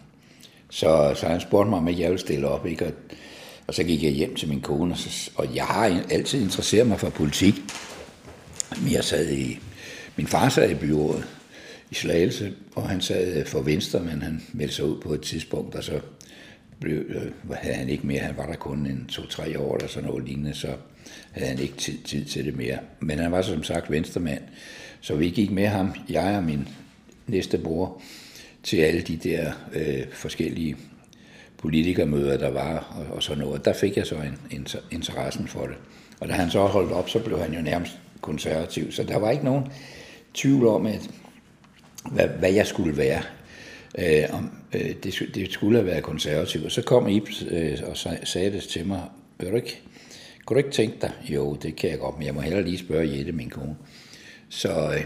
Så, 0.71 1.13
så 1.17 1.27
han 1.27 1.41
spurgte 1.41 1.71
mig, 1.71 1.79
om 1.79 1.89
jeg 1.89 2.11
ville 2.11 2.19
stille 2.19 2.49
op. 2.49 2.67
Ikke? 2.67 2.87
Og, 2.87 2.93
og 3.67 3.75
så 3.75 3.85
gik 3.85 4.03
jeg 4.03 4.13
hjem 4.13 4.35
til 4.35 4.49
min 4.49 4.61
kone, 4.61 4.95
og, 4.95 4.99
så, 4.99 5.31
og 5.37 5.55
jeg 5.55 5.65
har 5.65 6.03
altid 6.11 6.43
interesseret 6.43 6.87
mig 6.87 7.01
for 7.01 7.11
politik. 7.11 7.55
Men 8.83 8.93
jeg 8.93 9.05
sad 9.05 9.29
i, 9.29 9.59
min 10.17 10.27
far 10.27 10.49
sad 10.49 10.71
i 10.71 10.75
byrådet 10.75 11.36
i 11.91 11.95
Slagelse, 11.95 12.53
og 12.75 12.89
han 12.89 13.01
sad 13.01 13.37
øh, 13.37 13.47
for 13.47 13.61
Venstre, 13.61 14.01
men 14.01 14.23
han 14.23 14.43
meldte 14.53 14.75
sig 14.75 14.85
ud 14.85 15.01
på 15.01 15.15
et 15.15 15.21
tidspunkt, 15.21 15.75
og 15.75 15.85
så 15.85 16.01
blev, 16.81 17.05
øh, 17.09 17.33
havde 17.53 17.75
han 17.75 17.89
ikke 17.89 18.07
mere. 18.07 18.21
Han 18.21 18.37
var 18.37 18.47
der 18.47 18.57
kun 18.57 18.87
en 18.87 19.07
to-tre 19.09 19.59
år 19.59 19.77
eller 19.77 19.89
sådan 19.89 20.09
noget 20.09 20.25
lignende, 20.25 20.55
så 20.55 20.69
havde 21.33 21.49
han 21.49 21.59
ikke 21.59 21.77
tid, 21.77 21.99
tid 22.05 22.25
til 22.25 22.45
det 22.45 22.57
mere. 22.57 22.79
Men 23.01 23.19
han 23.19 23.33
var 23.33 23.43
som 23.43 23.63
sagt 23.63 23.91
venstremand, 23.91 24.43
så 25.01 25.15
vi 25.15 25.31
gik 25.31 25.51
med 25.51 25.67
ham, 25.67 25.95
jeg 26.09 26.37
og 26.37 26.45
min 26.45 26.69
næste 27.27 27.59
bror, 27.59 28.03
til 28.63 28.77
alle 28.77 29.01
de 29.01 29.17
der 29.17 29.53
øh, 29.73 30.05
forskellige 30.13 30.77
politikermøder, 31.59 32.37
der 32.37 32.51
var, 32.51 32.79
og, 32.79 33.17
og 33.17 33.23
sådan 33.23 33.45
noget. 33.45 33.65
Der 33.65 33.73
fik 33.73 33.97
jeg 33.97 34.07
så 34.07 34.15
en, 34.15 34.39
en, 34.51 34.67
interessen 34.91 35.49
for 35.49 35.67
det. 35.67 35.77
Og 36.21 36.29
da 36.29 36.33
han 36.33 36.51
så 36.51 36.67
holdt 36.67 36.93
op, 36.93 37.09
så 37.09 37.19
blev 37.19 37.39
han 37.39 37.55
jo 37.55 37.61
nærmest 37.61 37.99
konservativ. 38.21 38.93
Så 38.93 39.03
der 39.03 39.17
var 39.17 39.31
ikke 39.31 39.45
nogen 39.45 39.65
tvivl 40.35 40.67
om, 40.67 40.87
at, 40.87 41.11
hvad, 42.13 42.29
hvad 42.29 42.53
jeg 42.53 42.67
skulle 42.67 42.97
være. 42.97 43.23
Øh, 43.99 44.25
om, 44.33 44.51
øh, 44.73 44.95
det, 45.03 45.23
det 45.35 45.53
skulle 45.53 45.79
have 45.79 45.87
været 45.87 46.03
konservativ. 46.03 46.65
Og 46.65 46.71
så 46.71 46.83
kom 46.83 47.09
Ib 47.09 47.29
øh, 47.51 47.79
og 47.85 47.97
sagde 48.25 48.53
det 48.53 48.63
til 48.63 48.87
mig, 48.87 49.03
Vil 49.39 49.51
du 49.51 49.57
ikke, 49.57 49.81
kunne 50.45 50.55
du 50.55 50.67
ikke 50.67 50.77
tænke 50.77 50.97
dig? 51.01 51.13
Jo, 51.29 51.55
det 51.55 51.77
kan 51.77 51.91
jeg 51.91 51.99
godt, 51.99 52.19
men 52.19 52.27
jeg 52.27 52.35
må 52.35 52.41
hellere 52.41 52.65
lige 52.65 52.79
spørge 52.79 53.17
Jette, 53.17 53.33
min 53.33 53.51
kone. 53.51 53.77
Så 54.49 54.95
øh, 54.95 55.05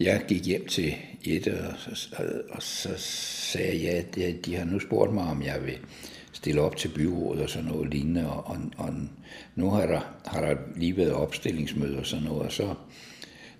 jeg 0.00 0.24
gik 0.28 0.46
hjem 0.46 0.66
til 0.66 0.94
Jette, 1.26 1.58
og, 1.58 1.96
og, 2.16 2.24
og 2.50 2.62
så 2.62 2.90
sagde 2.96 3.84
jeg, 3.84 4.04
ja, 4.16 4.28
de, 4.28 4.38
de 4.44 4.56
har 4.56 4.64
nu 4.64 4.78
spurgt 4.80 5.14
mig, 5.14 5.24
om 5.24 5.42
jeg 5.42 5.64
vil 5.64 5.78
stille 6.32 6.60
op 6.60 6.76
til 6.76 6.88
byrådet 6.88 7.42
og 7.42 7.50
sådan 7.50 7.68
noget 7.68 7.90
lignende, 7.90 8.30
og, 8.30 8.46
og, 8.46 8.56
og 8.76 8.94
nu 9.54 9.70
har 9.70 9.86
der, 9.86 10.00
har 10.26 10.40
der 10.40 10.56
lige 10.76 10.96
været 10.96 11.12
opstillingsmøder 11.12 11.98
og 11.98 12.06
sådan 12.06 12.24
noget, 12.24 12.42
og 12.42 12.52
så, 12.52 12.74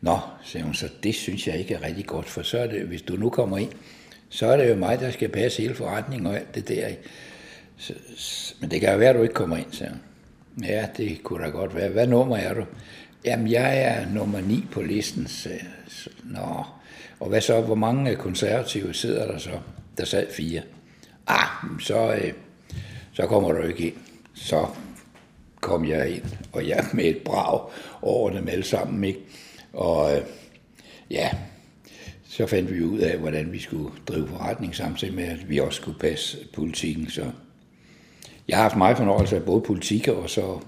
nå, 0.05 0.18
sagde 0.44 0.64
hun, 0.64 0.74
så 0.74 0.88
det 1.02 1.14
synes 1.14 1.46
jeg 1.46 1.59
ikke 1.59 1.74
er 1.74 1.82
rigtig 1.82 2.07
godt, 2.07 2.28
for 2.28 2.42
så 2.42 2.59
er 2.59 2.66
det, 2.66 2.82
hvis 2.82 3.02
du 3.02 3.16
nu 3.16 3.30
kommer 3.30 3.59
ind, 3.59 3.70
så 4.28 4.46
er 4.46 4.57
det 4.57 4.70
jo 4.70 4.74
mig, 4.74 5.00
der 5.00 5.11
skal 5.11 5.28
passe 5.28 5.62
hele 5.62 5.74
forretningen 5.74 6.26
og 6.26 6.36
alt 6.36 6.55
det 6.55 6.68
der. 6.68 6.88
Så, 7.76 7.94
men 8.61 8.70
det 8.70 8.80
kan 8.80 8.92
jo 8.92 8.98
være, 8.98 9.11
at 9.11 9.16
du 9.16 9.22
ikke 9.22 9.34
kommer 9.34 9.57
ind, 9.57 9.72
sagde 9.72 9.92
hun. 9.92 10.00
Ja, 10.64 10.86
det 10.96 11.22
kunne 11.22 11.44
da 11.44 11.50
godt 11.50 11.74
være. 11.74 11.88
Hvad 11.88 12.07
nummer 12.07 12.36
er 12.36 12.55
du? 12.55 12.64
Jamen, 13.24 13.50
jeg 13.50 13.82
er 13.82 14.07
nummer 14.12 14.40
9 14.40 14.64
på 14.72 14.82
listen. 14.82 15.26
sagde 15.26 15.64
så, 15.88 16.11
nå, 16.24 16.64
og 17.20 17.28
hvad 17.28 17.40
så? 17.40 17.61
Hvor 17.61 17.74
mange 17.74 18.16
konservative 18.16 18.94
sidder 18.94 19.26
der 19.26 19.38
så? 19.38 19.59
Der 19.98 20.05
sad 20.05 20.26
fire. 20.32 20.62
Ah, 21.26 21.48
så, 21.80 22.14
øh, 22.14 22.32
så 23.12 23.26
kommer 23.26 23.52
du 23.52 23.62
ikke 23.62 23.86
ind. 23.86 23.96
Så 24.34 24.66
kom 25.61 25.88
jeg 25.88 26.11
ind, 26.11 26.24
og 26.52 26.68
jeg 26.68 26.84
med 26.92 27.05
et 27.05 27.18
brag 27.18 27.61
over 28.02 28.30
dem 28.30 28.48
alle 28.48 28.64
sammen, 28.64 29.05
ikke? 29.05 29.20
Og 29.75 30.16
øh, 30.16 30.22
ja, 31.11 31.31
så 32.29 32.47
fandt 32.47 32.75
vi 32.75 32.85
ud 32.85 32.99
af, 32.99 33.18
hvordan 33.18 33.53
vi 33.53 33.59
skulle 33.59 33.91
drive 34.09 34.29
forretning, 34.29 34.75
samtidig 34.75 35.14
med, 35.14 35.25
at 35.25 35.51
vi 35.51 35.59
også 35.59 35.77
skulle 35.77 35.99
passe 35.99 36.39
politikken. 36.53 37.11
Så 37.11 37.25
jeg 38.49 38.57
har 38.57 38.62
haft 38.62 38.77
meget 38.77 38.97
fornøjelse 38.97 39.37
af 39.37 39.43
både 39.43 39.61
politik 39.61 40.09
og 40.09 40.31
så, 40.31 40.61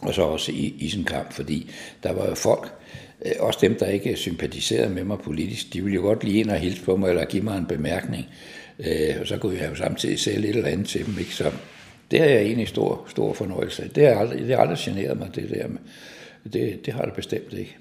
og 0.00 0.14
så 0.14 0.22
også 0.22 0.52
i, 0.52 0.74
i 0.78 1.04
kamp, 1.06 1.32
fordi 1.32 1.70
der 2.02 2.12
var 2.12 2.28
jo 2.28 2.34
folk, 2.34 2.72
øh, 3.26 3.32
også 3.40 3.58
dem, 3.62 3.74
der 3.74 3.86
ikke 3.86 4.16
sympatiserede 4.16 4.94
med 4.94 5.04
mig 5.04 5.18
politisk, 5.18 5.72
de 5.72 5.82
ville 5.82 5.94
jo 5.94 6.00
godt 6.00 6.24
lige 6.24 6.40
ind 6.40 6.50
og 6.50 6.56
hilse 6.56 6.82
på 6.82 6.96
mig, 6.96 7.08
eller 7.08 7.24
give 7.24 7.42
mig 7.42 7.58
en 7.58 7.66
bemærkning. 7.66 8.26
Øh, 8.78 9.16
og 9.20 9.26
så 9.26 9.38
kunne 9.38 9.58
jeg 9.58 9.70
jo 9.70 9.74
samtidig 9.74 10.20
sælge 10.20 10.48
et 10.48 10.56
eller 10.56 10.70
andet 10.70 10.88
til 10.88 11.06
dem. 11.06 11.18
Ikke? 11.18 11.34
Så 11.34 11.52
det 12.10 12.18
har 12.18 12.26
jeg 12.26 12.42
egentlig 12.42 12.68
stor, 12.68 13.06
stor 13.08 13.32
fornøjelse 13.32 13.90
Det 13.94 14.06
har 14.06 14.14
aldrig, 14.14 14.38
det 14.38 14.48
har 14.48 14.56
aldrig 14.56 14.78
generet 14.78 15.18
mig, 15.18 15.30
det 15.34 15.50
der. 15.50 15.68
Det, 16.52 16.86
det 16.86 16.94
har 16.94 17.04
det 17.04 17.14
bestemt 17.14 17.52
ikke. 17.52 17.76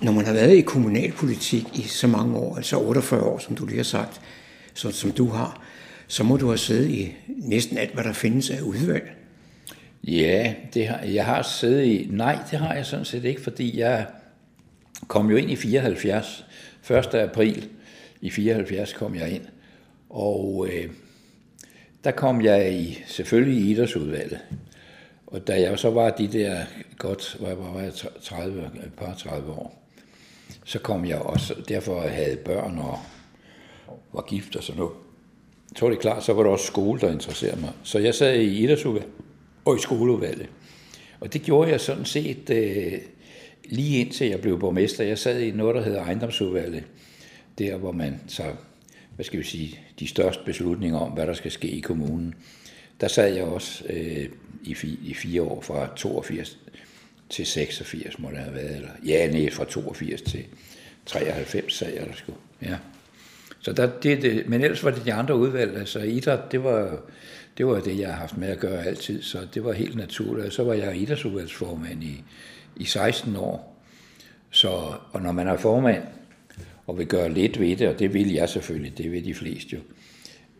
Når 0.00 0.12
man 0.12 0.26
har 0.26 0.32
været 0.32 0.56
i 0.56 0.60
kommunalpolitik 0.60 1.64
i 1.74 1.82
så 1.82 2.06
mange 2.06 2.36
år, 2.36 2.56
altså 2.56 2.80
48 2.80 3.22
år, 3.22 3.38
som 3.38 3.56
du 3.56 3.66
lige 3.66 3.76
har 3.76 3.84
sagt, 3.84 4.20
så, 4.74 4.90
som 4.90 5.12
du 5.12 5.28
har, 5.28 5.62
så 6.08 6.24
må 6.24 6.36
du 6.36 6.46
have 6.46 6.58
siddet 6.58 6.90
i 6.90 7.14
næsten 7.26 7.78
alt, 7.78 7.94
hvad 7.94 8.04
der 8.04 8.12
findes 8.12 8.50
af 8.50 8.60
udvalg. 8.60 9.12
Ja, 10.04 10.54
det 10.74 10.88
har, 10.88 11.00
jeg 11.00 11.24
har 11.24 11.42
siddet 11.42 11.84
i... 11.84 12.08
Nej, 12.10 12.38
det 12.50 12.58
har 12.58 12.74
jeg 12.74 12.86
sådan 12.86 13.04
set 13.04 13.24
ikke, 13.24 13.42
fordi 13.42 13.78
jeg 13.78 14.06
kom 15.08 15.30
jo 15.30 15.36
ind 15.36 15.50
i 15.50 15.56
74. 15.56 16.44
1. 16.90 17.14
april 17.14 17.68
i 18.20 18.30
74 18.30 18.92
kom 18.92 19.14
jeg 19.14 19.30
ind. 19.30 19.42
Og 20.10 20.68
øh, 20.72 20.90
der 22.04 22.10
kom 22.10 22.42
jeg 22.42 22.72
i, 22.72 23.02
selvfølgelig 23.06 23.64
i 23.64 23.70
idrætsudvalget. 23.70 24.38
Og 25.26 25.46
da 25.46 25.60
jeg 25.60 25.78
så 25.78 25.90
var 25.90 26.10
de 26.10 26.28
der 26.28 26.64
godt, 26.98 27.36
hvor 27.38 27.48
jeg 27.48 27.58
var 27.58 27.90
30, 28.22 28.70
et 28.86 28.92
par 28.96 29.14
30 29.14 29.52
år, 29.52 29.85
så 30.66 30.78
kom 30.78 31.04
jeg 31.04 31.18
også, 31.18 31.54
derfor 31.68 32.00
havde 32.00 32.36
børn 32.36 32.78
og 32.78 32.98
var 34.12 34.22
gift 34.22 34.56
og 34.56 34.62
sådan 34.62 34.78
noget. 34.78 34.92
Så 35.76 35.84
var 35.84 35.90
det 35.90 36.00
klart, 36.00 36.24
så 36.24 36.32
var 36.32 36.42
der 36.42 36.50
også 36.50 36.66
skole, 36.66 37.00
der 37.00 37.12
interesserede 37.12 37.60
mig. 37.60 37.70
Så 37.82 37.98
jeg 37.98 38.14
sad 38.14 38.34
i 38.34 38.62
idrætsudvalget 38.64 39.10
og 39.64 39.76
i 39.76 39.80
skoleudvalget. 39.80 40.48
Og 41.20 41.32
det 41.32 41.42
gjorde 41.42 41.70
jeg 41.70 41.80
sådan 41.80 42.04
set 42.04 42.50
øh, 42.50 42.92
lige 43.64 44.00
indtil 44.00 44.26
jeg 44.26 44.40
blev 44.40 44.60
borgmester. 44.60 45.04
Jeg 45.04 45.18
sad 45.18 45.40
i 45.40 45.50
noget, 45.50 45.74
der 45.74 45.82
hedder 45.82 46.02
ejendomsudvalget. 46.02 46.84
Der, 47.58 47.76
hvor 47.76 47.92
man 47.92 48.20
tager, 48.28 48.54
hvad 49.14 49.24
skal 49.24 49.38
vi 49.38 49.44
sige, 49.44 49.80
de 50.00 50.06
største 50.06 50.42
beslutninger 50.44 50.98
om, 50.98 51.12
hvad 51.12 51.26
der 51.26 51.34
skal 51.34 51.50
ske 51.50 51.68
i 51.68 51.80
kommunen. 51.80 52.34
Der 53.00 53.08
sad 53.08 53.34
jeg 53.34 53.44
også 53.44 53.84
øh, 53.88 54.28
i, 54.64 54.74
fi, 54.74 54.98
i 55.02 55.14
fire 55.14 55.42
år, 55.42 55.60
fra 55.60 55.88
82 55.96 56.58
til 57.30 57.46
86 57.46 58.18
må 58.18 58.30
det 58.30 58.38
have 58.38 58.54
været. 58.54 58.76
Eller, 58.76 58.90
ja, 59.06 59.30
nej, 59.30 59.50
fra 59.50 59.64
82 59.64 60.22
til 60.22 60.44
93 61.06 61.74
sad 61.74 61.92
jeg 61.92 62.06
der 62.06 62.12
sgu. 62.14 62.32
Ja. 62.62 62.76
Så 63.60 63.72
der, 63.72 63.90
det, 64.00 64.22
det, 64.22 64.48
men 64.48 64.64
ellers 64.64 64.84
var 64.84 64.90
det 64.90 65.04
de 65.04 65.12
andre 65.12 65.36
udvalg. 65.36 65.76
Altså 65.76 65.98
idræt, 65.98 66.52
det 66.52 66.64
var, 66.64 66.98
det 67.58 67.66
var 67.66 67.80
det, 67.80 67.98
jeg 67.98 68.08
har 68.08 68.16
haft 68.16 68.36
med 68.36 68.48
at 68.48 68.58
gøre 68.58 68.84
altid, 68.84 69.22
så 69.22 69.38
det 69.54 69.64
var 69.64 69.72
helt 69.72 69.96
naturligt. 69.96 70.46
Og 70.46 70.52
så 70.52 70.64
var 70.64 70.74
jeg 70.74 70.96
idrætsudvalgsformand 70.96 72.04
i, 72.04 72.24
i 72.76 72.84
16 72.84 73.36
år. 73.36 73.82
Så, 74.50 74.68
og 75.12 75.22
når 75.22 75.32
man 75.32 75.48
er 75.48 75.56
formand 75.56 76.02
og 76.86 76.98
vil 76.98 77.06
gøre 77.06 77.32
lidt 77.32 77.60
ved 77.60 77.76
det, 77.76 77.88
og 77.88 77.98
det 77.98 78.14
vil 78.14 78.32
jeg 78.32 78.48
selvfølgelig, 78.48 78.98
det 78.98 79.12
vil 79.12 79.24
de 79.24 79.34
fleste 79.34 79.76
jo, 79.76 79.80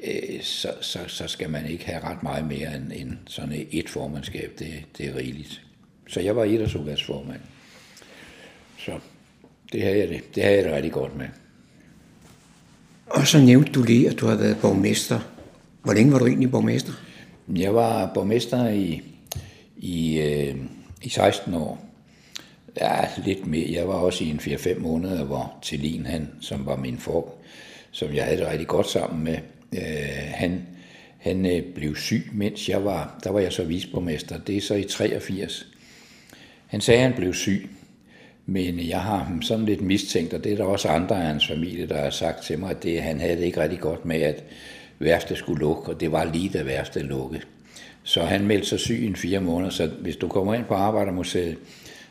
øh, 0.04 0.42
så, 0.42 0.72
så, 0.80 0.98
så 1.06 1.26
skal 1.26 1.50
man 1.50 1.66
ikke 1.66 1.84
have 1.84 2.04
ret 2.04 2.22
meget 2.22 2.46
mere 2.46 2.76
end, 2.76 2.92
end 2.94 3.16
sådan 3.26 3.66
et 3.70 3.88
formandskab. 3.88 4.52
Det, 4.58 4.72
det 4.98 5.06
er 5.06 5.16
rigeligt. 5.16 5.65
Så 6.08 6.20
jeg 6.20 6.36
var 6.36 6.44
idrætsudvalgsformand. 6.44 7.40
Så 8.78 8.98
det 9.72 9.82
har 9.82 9.90
jeg 9.90 10.08
det. 10.08 10.34
Det 10.34 10.42
har 10.42 10.50
jeg 10.50 10.64
det 10.64 10.72
rigtig 10.72 10.92
godt 10.92 11.16
med. 11.16 11.26
Og 13.06 13.26
så 13.26 13.38
nævnte 13.38 13.72
du 13.72 13.82
lige, 13.82 14.10
at 14.10 14.20
du 14.20 14.26
har 14.26 14.36
været 14.36 14.58
borgmester. 14.60 15.20
Hvor 15.82 15.92
længe 15.92 16.12
var 16.12 16.18
du 16.18 16.26
egentlig 16.26 16.50
borgmester? 16.50 16.92
Jeg 17.56 17.74
var 17.74 18.10
borgmester 18.14 18.68
i, 18.68 19.02
i, 19.76 20.18
øh, 20.18 20.56
i 21.02 21.08
16 21.08 21.54
år. 21.54 21.86
Ja, 22.80 23.08
lidt 23.24 23.46
mere. 23.46 23.72
Jeg 23.72 23.88
var 23.88 23.94
også 23.94 24.24
i 24.24 24.30
en 24.30 24.40
4-5 24.40 24.78
måneder, 24.78 25.24
hvor 25.24 25.58
Tillin, 25.62 26.06
han, 26.06 26.28
som 26.40 26.66
var 26.66 26.76
min 26.76 26.98
for, 26.98 27.34
som 27.90 28.14
jeg 28.14 28.24
havde 28.24 28.40
det 28.40 28.46
rigtig 28.46 28.66
godt 28.66 28.88
sammen 28.88 29.24
med, 29.24 29.38
øh, 29.72 30.32
han, 30.34 30.66
han 31.18 31.46
øh, 31.46 31.74
blev 31.74 31.96
syg, 31.96 32.30
mens 32.32 32.68
jeg 32.68 32.84
var, 32.84 33.20
der 33.24 33.30
var 33.30 33.40
jeg 33.40 33.52
så 33.52 33.64
visborgmester. 33.64 34.38
Det 34.38 34.56
er 34.56 34.60
så 34.60 34.74
i 34.74 34.84
83. 34.84 35.66
Han 36.76 36.80
sagde, 36.80 37.00
at 37.00 37.06
han 37.06 37.16
blev 37.16 37.34
syg, 37.34 37.68
men 38.46 38.88
jeg 38.88 39.00
har 39.00 39.16
ham 39.16 39.42
sådan 39.42 39.66
lidt 39.66 39.80
mistænkt, 39.80 40.34
og 40.34 40.44
det 40.44 40.52
er 40.52 40.56
der 40.56 40.64
også 40.64 40.88
andre 40.88 41.16
af 41.16 41.26
hans 41.26 41.46
familie, 41.46 41.86
der 41.86 42.00
har 42.00 42.10
sagt 42.10 42.42
til 42.42 42.58
mig, 42.58 42.70
at 42.70 42.82
det, 42.82 43.02
han 43.02 43.20
havde 43.20 43.36
det 43.36 43.44
ikke 43.44 43.62
rigtig 43.62 43.80
godt 43.80 44.04
med, 44.04 44.20
at 44.22 44.44
værftet 44.98 45.38
skulle 45.38 45.60
lukke, 45.60 45.92
og 45.92 46.00
det 46.00 46.12
var 46.12 46.24
lige 46.24 46.48
da 46.48 46.62
værftet 46.62 47.04
lukkede. 47.04 47.42
Så 48.02 48.22
han 48.22 48.46
meldte 48.46 48.66
sig 48.66 48.80
syg 48.80 49.02
i 49.02 49.06
en 49.06 49.16
fire 49.16 49.40
måneder, 49.40 49.70
så 49.70 49.86
hvis 49.86 50.16
du 50.16 50.28
kommer 50.28 50.54
ind 50.54 50.64
på 50.64 50.74
Arbejdermuseet, 50.74 51.58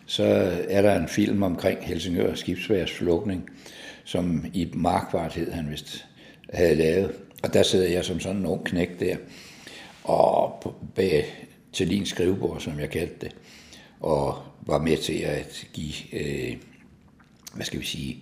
så 0.06 0.24
er 0.70 0.82
der 0.82 0.96
en 1.00 1.08
film 1.08 1.44
omkring 1.44 1.80
Helsingør 1.82 2.36
Skibsværs 2.36 2.92
flugtning, 2.92 3.50
som 4.04 4.46
i 4.54 4.68
Markvart 4.74 5.34
hed 5.34 5.52
han 5.52 5.72
vist 5.72 6.06
havde 6.54 6.76
lavet. 6.76 7.12
Og 7.44 7.54
der 7.54 7.64
sidder 7.64 7.90
jeg 7.90 8.06
som 8.06 8.20
sådan 8.20 8.38
en 8.38 8.46
ung 8.46 8.66
knæk 8.66 9.00
der, 9.00 9.16
og 10.04 10.76
bag 10.96 11.26
til 11.74 11.90
din 11.90 12.06
skrivebord, 12.06 12.60
som 12.60 12.80
jeg 12.80 12.90
kaldte 12.90 13.16
det, 13.22 13.36
og 14.00 14.38
var 14.66 14.78
med 14.78 14.98
til 14.98 15.14
at 15.14 15.68
give, 15.74 15.94
øh, 16.14 16.56
hvad 17.54 17.66
skal 17.66 17.80
vi 17.80 17.86
sige, 17.86 18.20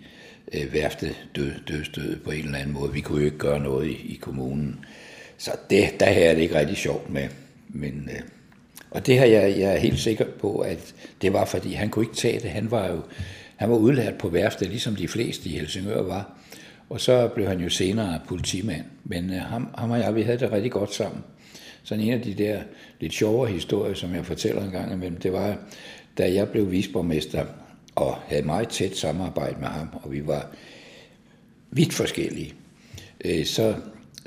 øh, 0.53 0.73
værfte 0.73 1.15
død, 1.35 1.51
dødstød 1.67 2.19
på 2.19 2.31
en 2.31 2.45
eller 2.45 2.57
anden 2.57 2.73
måde. 2.73 2.93
Vi 2.93 3.01
kunne 3.01 3.19
jo 3.19 3.25
ikke 3.25 3.37
gøre 3.37 3.59
noget 3.59 3.89
i, 3.89 4.13
i 4.13 4.19
kommunen. 4.21 4.85
Så 5.37 5.51
det, 5.69 5.99
der 5.99 6.05
er 6.05 6.33
det 6.33 6.41
ikke 6.41 6.59
rigtig 6.59 6.77
sjovt 6.77 7.09
med. 7.09 7.27
Men, 7.69 8.09
øh, 8.13 8.21
og 8.91 9.05
det 9.05 9.19
her, 9.19 9.25
jeg, 9.25 9.59
jeg 9.59 9.73
er 9.73 9.77
helt 9.77 9.99
sikker 9.99 10.25
på, 10.39 10.59
at 10.59 10.93
det 11.21 11.33
var, 11.33 11.45
fordi 11.45 11.73
han 11.73 11.89
kunne 11.89 12.05
ikke 12.05 12.15
tage 12.15 12.39
det. 12.39 12.49
Han 12.49 12.71
var 12.71 12.87
jo 12.87 13.01
han 13.55 13.71
var 13.71 13.77
udlært 13.77 14.17
på 14.17 14.29
værftet, 14.29 14.67
ligesom 14.67 14.95
de 14.95 15.07
fleste 15.07 15.49
i 15.49 15.51
Helsingør 15.51 16.01
var. 16.01 16.37
Og 16.89 17.01
så 17.01 17.27
blev 17.27 17.47
han 17.47 17.59
jo 17.59 17.69
senere 17.69 18.19
politimand. 18.27 18.83
Men 19.03 19.29
øh, 19.29 19.41
ham, 19.41 19.69
ham 19.77 19.91
og 19.91 19.99
jeg, 19.99 20.15
vi 20.15 20.21
havde 20.21 20.39
det 20.39 20.51
rigtig 20.51 20.71
godt 20.71 20.93
sammen. 20.93 21.23
Så 21.83 21.95
en 21.95 22.13
af 22.13 22.21
de 22.21 22.33
der 22.33 22.61
lidt 22.99 23.13
sjovere 23.13 23.51
historier, 23.51 23.93
som 23.93 24.15
jeg 24.15 24.25
fortæller 24.25 24.63
en 24.63 24.71
gang 24.71 24.93
imellem, 24.93 25.17
det 25.17 25.33
var, 25.33 25.57
da 26.17 26.33
jeg 26.33 26.49
blev 26.49 26.71
visborgmester 26.71 27.45
og 27.95 28.15
havde 28.15 28.43
meget 28.43 28.69
tæt 28.69 28.97
samarbejde 28.97 29.59
med 29.59 29.67
ham, 29.67 29.87
og 30.03 30.11
vi 30.11 30.27
var 30.27 30.49
vidt 31.71 31.93
forskellige, 31.93 32.53
øh, 33.25 33.45
så, 33.45 33.75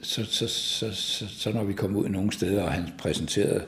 så, 0.03 0.25
så, 0.25 0.49
så, 0.49 0.95
så, 0.95 1.27
så 1.29 1.53
når 1.53 1.65
vi 1.65 1.73
kom 1.73 1.97
ud 1.97 2.09
nogle 2.09 2.33
steder, 2.33 2.63
og 2.63 2.73
han 2.73 2.85
præsenterede 2.99 3.65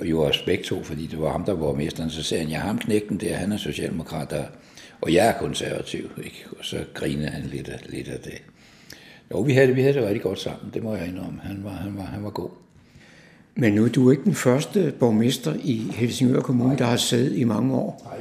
og 0.00 0.10
jo 0.10 0.22
også 0.22 0.44
begge 0.44 0.64
to, 0.64 0.82
fordi 0.82 1.06
det 1.06 1.20
var 1.20 1.32
ham, 1.32 1.44
der 1.44 1.52
var 1.52 1.72
mesteren, 1.72 2.10
så 2.10 2.22
sagde 2.22 2.42
han, 2.42 2.52
ja, 2.52 2.58
ham 2.58 2.78
knægten 2.78 3.20
der, 3.20 3.36
han 3.36 3.52
er 3.52 3.56
socialdemokrat, 3.56 4.30
der, 4.30 4.44
og 5.00 5.14
jeg 5.14 5.28
er 5.28 5.38
konservativ, 5.38 6.10
ikke? 6.24 6.44
og 6.58 6.64
så 6.64 6.84
grinede 6.94 7.28
han 7.28 7.42
lidt 7.42 7.68
af, 7.68 7.80
lidt 7.88 8.08
af 8.08 8.20
det. 8.20 8.42
Jo, 9.30 9.40
vi 9.40 9.52
havde, 9.52 9.66
det, 9.66 9.76
vi 9.76 9.80
havde 9.80 9.94
det 9.94 10.02
rigtig 10.02 10.22
godt 10.22 10.40
sammen, 10.40 10.70
det 10.74 10.82
må 10.82 10.96
jeg 10.96 11.08
indrømme. 11.08 11.40
Han 11.42 11.64
var, 11.64 11.70
han 11.70 11.96
var, 11.96 12.04
han 12.04 12.24
var 12.24 12.30
god. 12.30 12.50
Men 13.54 13.72
nu 13.72 13.84
er 13.84 13.88
du 13.88 14.10
ikke 14.10 14.24
den 14.24 14.34
første 14.34 14.94
borgmester 15.00 15.54
i 15.64 15.86
Helsingør 15.94 16.40
Kommune, 16.40 16.68
Nej. 16.68 16.78
der 16.78 16.84
har 16.84 16.96
siddet 16.96 17.38
i 17.38 17.44
mange 17.44 17.74
år. 17.74 18.02
Nej, 18.04 18.18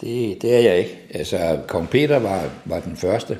det, 0.00 0.42
det 0.42 0.54
er 0.54 0.60
jeg 0.60 0.78
ikke. 0.78 0.98
Altså, 1.10 1.60
Kong 1.68 1.88
Peter 1.90 2.16
var, 2.16 2.50
var 2.64 2.80
den 2.80 2.96
første. 2.96 3.38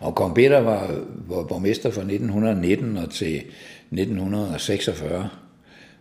Og 0.00 0.14
Kong 0.14 0.34
Peter 0.34 0.58
var, 0.58 1.04
var 1.28 1.42
borgmester 1.42 1.90
fra 1.90 2.00
1919 2.00 2.96
og 2.96 3.10
til 3.10 3.36
1946. 3.36 5.28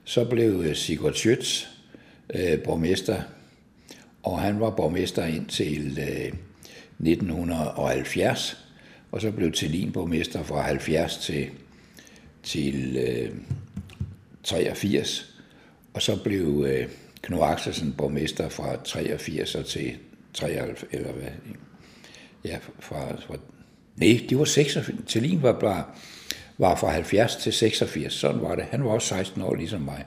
Så 0.04 0.26
blev 0.26 0.64
øh, 0.66 0.76
Sigurd 0.76 1.14
Schütz 1.14 1.68
øh, 2.34 2.60
borgmester, 2.60 3.22
og 4.24 4.40
han 4.40 4.60
var 4.60 4.70
borgmester 4.70 5.26
indtil 5.26 6.00
øh, 6.00 6.34
1970. 7.00 8.66
Og 9.12 9.22
så 9.22 9.32
blev 9.32 9.52
Tillin 9.52 9.92
borgmester 9.92 10.44
fra 10.44 10.62
70 10.62 11.18
til 11.18 11.50
til 12.44 12.98
øh, 12.98 13.32
83, 14.44 15.36
og 15.94 16.02
så 16.02 16.24
blev 16.24 16.66
øh, 16.68 16.88
Knud 17.22 17.40
Axelsen 17.44 17.94
borgmester 17.98 18.50
fra 18.50 18.76
83 18.84 19.58
til 19.68 19.98
93, 20.34 20.86
eller 20.92 21.12
hvad? 21.12 21.32
Ja, 22.46 22.58
fra, 22.80 23.16
fra 23.28 23.36
nej, 23.96 24.26
det 24.30 24.40
var 24.40 24.46
86. 24.46 24.98
Tillin 25.08 25.42
var, 25.42 25.60
bare, 25.60 25.84
var 26.58 26.76
fra 26.76 26.90
70 26.90 27.36
til 27.36 27.54
86, 27.54 28.14
sådan 28.14 28.42
var 28.42 28.56
det. 28.56 28.66
Han 28.66 28.84
var 28.84 28.90
også 28.90 29.08
16 29.08 29.42
år 29.42 29.56
ligesom 29.56 29.82
mig. 29.82 30.06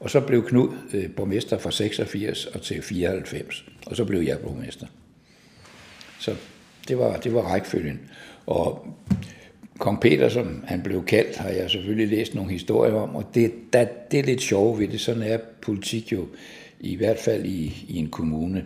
Og 0.00 0.10
så 0.10 0.20
blev 0.20 0.48
Knud 0.48 0.68
øh, 0.92 1.10
borgmester 1.10 1.58
fra 1.58 1.70
86 1.70 2.46
og 2.46 2.62
til 2.62 2.82
94, 2.82 3.64
og 3.86 3.96
så 3.96 4.04
blev 4.04 4.20
jeg 4.20 4.38
borgmester. 4.38 4.86
Så 6.18 6.36
det 6.88 6.98
var, 6.98 7.16
det 7.16 7.34
var 7.34 7.42
rækkefølgen. 7.42 8.00
Og 8.46 8.96
Kong 9.78 10.00
Peter, 10.00 10.28
som 10.28 10.64
han 10.66 10.82
blev 10.82 11.04
kaldt, 11.04 11.36
har 11.36 11.48
jeg 11.48 11.70
selvfølgelig 11.70 12.08
læst 12.08 12.34
nogle 12.34 12.50
historier 12.52 12.94
om, 12.94 13.16
og 13.16 13.24
det, 13.34 13.52
der, 13.72 13.86
det 14.10 14.18
er 14.18 14.24
lidt 14.24 14.42
sjovt 14.42 14.80
ved 14.80 14.88
det. 14.88 15.00
Sådan 15.00 15.22
er 15.22 15.38
politik 15.62 16.12
jo, 16.12 16.26
i 16.80 16.96
hvert 16.96 17.18
fald 17.18 17.44
i, 17.44 17.84
i 17.88 17.98
en 17.98 18.08
kommune. 18.08 18.64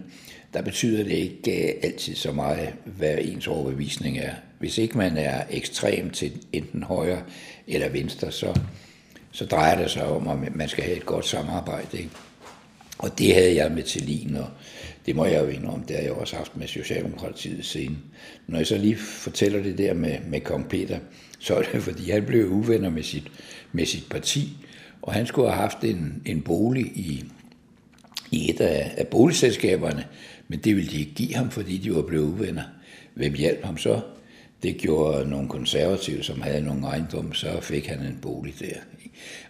Der 0.55 0.63
betyder 0.63 1.05
det 1.05 1.13
ikke 1.13 1.69
øh, 1.69 1.75
altid 1.83 2.15
så 2.15 2.33
meget, 2.33 2.75
hvad 2.85 3.19
ens 3.21 3.47
overbevisning 3.47 4.19
er. 4.19 4.33
Hvis 4.59 4.79
ikke 4.79 4.99
man 4.99 5.17
er 5.17 5.43
ekstrem 5.51 6.11
til 6.11 6.33
enten 6.53 6.83
højre 6.83 7.23
eller 7.67 7.89
venstre, 7.89 8.33
så, 8.33 8.61
så 9.31 9.45
drejer 9.45 9.83
det 9.83 9.91
sig 9.91 10.05
om, 10.05 10.29
at 10.29 10.57
man 10.57 10.69
skal 10.69 10.85
have 10.85 10.97
et 10.97 11.07
godt 11.07 11.27
samarbejde. 11.27 11.99
Ikke? 11.99 12.11
Og 12.99 13.19
det 13.19 13.35
havde 13.35 13.55
jeg 13.55 13.73
med 13.73 13.83
Tillin, 13.83 14.37
og 14.37 14.47
det 15.09 15.17
må 15.17 15.25
jeg 15.25 15.43
jo 15.43 15.49
indrømme, 15.49 15.85
det 15.89 15.97
har 15.97 16.03
jeg 16.03 16.13
også 16.13 16.37
haft 16.37 16.57
med 16.57 16.67
Socialdemokratiet 16.67 17.65
siden. 17.65 17.99
Når 18.47 18.59
jeg 18.59 18.67
så 18.67 18.79
lige 18.79 18.97
fortæller 18.97 19.63
det 19.63 19.79
der 19.79 19.95
med, 19.95 20.19
med 20.27 20.41
kong 20.41 20.69
Peter, 20.69 20.99
så 21.39 21.55
er 21.55 21.63
det 21.63 21.83
fordi, 21.83 22.11
han 22.11 22.25
blev 22.25 22.49
uvenner 22.49 22.91
med 22.91 23.03
sit, 23.03 23.33
med 23.73 23.87
sit 23.87 24.05
parti, 24.11 24.57
og 25.03 25.13
han 25.13 25.27
skulle 25.27 25.51
have 25.51 25.61
haft 25.61 25.85
en, 25.85 26.23
en 26.27 26.43
bolig 26.43 26.85
i, 26.85 27.25
i 28.31 28.51
et 28.51 28.61
af, 28.61 28.95
af 28.97 29.07
boligselskaberne, 29.07 30.05
men 30.49 30.59
det 30.59 30.77
ville 30.77 30.91
de 30.91 30.99
ikke 30.99 31.15
give 31.15 31.35
ham, 31.35 31.51
fordi 31.51 31.79
de 31.79 31.95
var 31.95 32.03
blevet 32.03 32.25
uvenner. 32.25 32.65
Hvem 33.15 33.35
hjalp 33.35 33.65
ham 33.65 33.79
så? 33.79 34.01
Det 34.63 34.77
gjorde 34.77 35.31
nogle 35.31 35.49
konservative, 35.49 36.23
som 36.23 36.41
havde 36.41 36.63
nogle 36.63 36.87
ejendomme, 36.87 37.35
så 37.35 37.61
fik 37.61 37.87
han 37.87 38.01
en 38.01 38.19
bolig 38.23 38.55
der. 38.61 38.77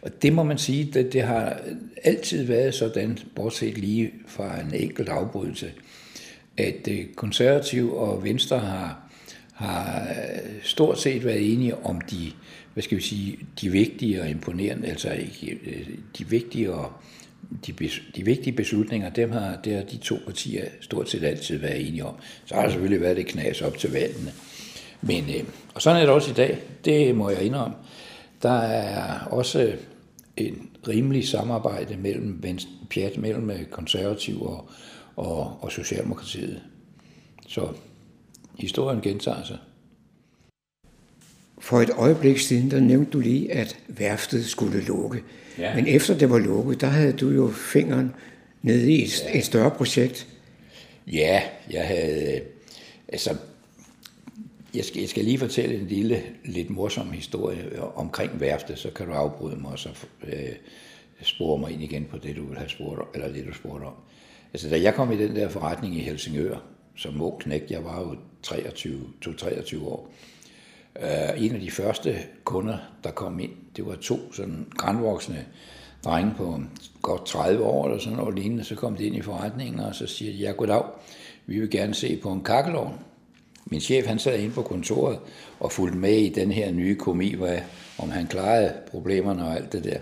Og 0.02 0.22
det 0.22 0.32
må 0.32 0.42
man 0.42 0.58
sige, 0.58 0.90
det, 0.92 1.12
det 1.12 1.22
har 1.22 1.60
altid 2.04 2.44
været 2.44 2.74
sådan, 2.74 3.18
bortset 3.34 3.78
lige 3.78 4.12
fra 4.26 4.60
en 4.60 4.74
enkelt 4.74 5.08
afbrydelse, 5.08 5.72
at 6.56 6.88
øh, 6.90 7.04
konservativ 7.16 7.94
og 7.94 8.24
venstre 8.24 8.58
har, 8.58 9.10
har 9.52 10.08
øh, 10.10 10.50
stort 10.62 11.00
set 11.00 11.24
været 11.24 11.52
enige 11.52 11.76
om 11.76 12.00
de, 12.00 12.32
hvad 12.74 12.82
skal 12.82 12.98
vi 12.98 13.02
sige, 13.02 13.38
de 13.60 13.70
vigtige 13.70 14.22
og 14.22 14.30
imponerende, 14.30 14.88
altså 14.88 15.10
ikke, 15.10 15.58
de 16.18 16.28
vigtige 16.28 16.72
og 16.72 16.92
de, 17.66 17.90
de 18.16 18.24
vigtige 18.24 18.56
beslutninger, 18.56 19.10
dem 19.10 19.32
har, 19.32 19.58
det 19.64 19.74
har 19.74 19.82
de 19.82 19.96
to 19.96 20.16
partier 20.26 20.64
stort 20.80 21.10
set 21.10 21.24
altid 21.24 21.58
været 21.58 21.88
enige 21.88 22.04
om. 22.04 22.14
Så 22.44 22.54
har 22.54 22.62
der 22.62 22.70
selvfølgelig 22.70 23.00
været 23.00 23.16
det 23.16 23.26
knas 23.26 23.62
op 23.62 23.78
til 23.78 23.92
valgene. 23.92 24.32
Men, 25.02 25.24
øh, 25.28 25.44
og 25.74 25.82
sådan 25.82 25.96
er 25.96 26.04
det 26.06 26.14
også 26.14 26.30
i 26.30 26.34
dag, 26.34 26.58
det 26.84 27.14
må 27.14 27.30
jeg 27.30 27.42
indrømme. 27.42 27.76
Der 28.42 28.58
er 28.60 29.24
også 29.24 29.72
en 30.36 30.70
rimelig 30.88 31.28
samarbejde 31.28 31.96
mellem, 31.96 32.42
pjat, 32.90 33.18
mellem 33.18 33.50
øh, 33.50 33.64
konservativ 33.66 34.42
og, 34.42 34.70
og, 35.16 35.58
og 35.62 35.72
Socialdemokratiet. 35.72 36.62
Så 37.46 37.68
historien 38.58 39.00
gentager 39.00 39.44
sig. 39.44 39.58
For 41.58 41.80
et 41.80 41.90
øjeblik 41.90 42.38
siden, 42.38 42.70
der 42.70 42.80
nævnte 42.80 43.10
du 43.10 43.20
lige, 43.20 43.52
at 43.52 43.78
værftet 43.88 44.44
skulle 44.44 44.80
lukke. 44.80 45.22
Ja. 45.58 45.74
Men 45.74 45.86
efter 45.86 46.18
det 46.18 46.30
var 46.30 46.38
lukket, 46.38 46.80
der 46.80 46.86
havde 46.86 47.12
du 47.12 47.30
jo 47.30 47.48
fingeren 47.48 48.14
nede 48.62 48.92
i 48.92 49.04
et, 49.04 49.24
ja. 49.24 49.38
et 49.38 49.44
større 49.44 49.70
projekt. 49.70 50.26
Ja, 51.06 51.42
jeg 51.70 51.86
havde... 51.86 52.40
Altså, 53.08 53.36
jeg 54.78 54.84
skal, 54.84 55.00
jeg 55.00 55.08
skal 55.08 55.24
lige 55.24 55.38
fortælle 55.38 55.74
en 55.74 55.86
lille, 55.86 56.22
lidt 56.44 56.70
morsom 56.70 57.10
historie 57.10 57.82
omkring 57.96 58.40
værftet, 58.40 58.78
så 58.78 58.90
kan 58.90 59.06
du 59.06 59.12
afbryde 59.12 59.56
mig 59.56 59.72
og 59.72 59.78
så 59.78 59.88
øh, 60.24 60.54
spore 61.22 61.58
mig 61.58 61.72
ind 61.72 61.82
igen 61.82 62.04
på 62.10 62.18
det, 62.18 62.36
du 62.36 62.46
vil 62.46 62.58
have 62.58 62.68
spurgt 62.68 63.00
eller 63.14 63.32
det, 63.32 63.46
du 63.46 63.54
spurgte 63.54 63.84
om. 63.84 63.94
Altså, 64.52 64.68
da 64.68 64.82
jeg 64.82 64.94
kom 64.94 65.12
i 65.12 65.16
den 65.16 65.36
der 65.36 65.48
forretning 65.48 65.96
i 65.96 66.00
Helsingør, 66.00 66.56
som 66.96 67.22
ung 67.22 67.40
knæk, 67.40 67.70
jeg 67.70 67.84
var 67.84 68.00
jo 68.00 68.16
23, 68.42 69.00
23 69.38 69.86
år, 69.86 70.12
øh, 71.02 71.44
en 71.44 71.54
af 71.54 71.60
de 71.60 71.70
første 71.70 72.18
kunder, 72.44 72.78
der 73.04 73.10
kom 73.10 73.40
ind, 73.40 73.52
det 73.76 73.86
var 73.86 73.94
to 73.94 74.32
sådan 74.32 74.66
grænvoksne 74.76 75.46
drenge 76.04 76.34
på 76.36 76.60
godt 77.02 77.26
30 77.26 77.64
år 77.64 77.86
eller 77.86 77.98
sådan 77.98 78.18
noget 78.18 78.34
lignende, 78.34 78.64
så 78.64 78.74
kom 78.74 78.96
de 78.96 79.04
ind 79.04 79.16
i 79.16 79.22
forretningen, 79.22 79.80
og 79.80 79.94
så 79.94 80.06
siger 80.06 80.32
de, 80.32 80.38
ja 80.38 80.50
goddag, 80.50 80.82
vi 81.46 81.60
vil 81.60 81.70
gerne 81.70 81.94
se 81.94 82.16
på 82.22 82.32
en 82.32 82.44
kakkelovn. 82.44 82.94
Min 83.70 83.80
chef 83.80 84.06
han 84.06 84.18
sad 84.18 84.38
inde 84.38 84.54
på 84.54 84.62
kontoret 84.62 85.18
og 85.60 85.72
fulgte 85.72 85.98
med 85.98 86.16
i 86.16 86.28
den 86.28 86.52
her 86.52 86.72
nye 86.72 86.94
komi, 86.94 87.34
hvad, 87.34 87.58
om 87.98 88.10
han 88.10 88.26
klarede 88.26 88.72
problemerne 88.90 89.44
og 89.44 89.56
alt 89.56 89.72
det 89.72 89.84
der. 89.84 89.98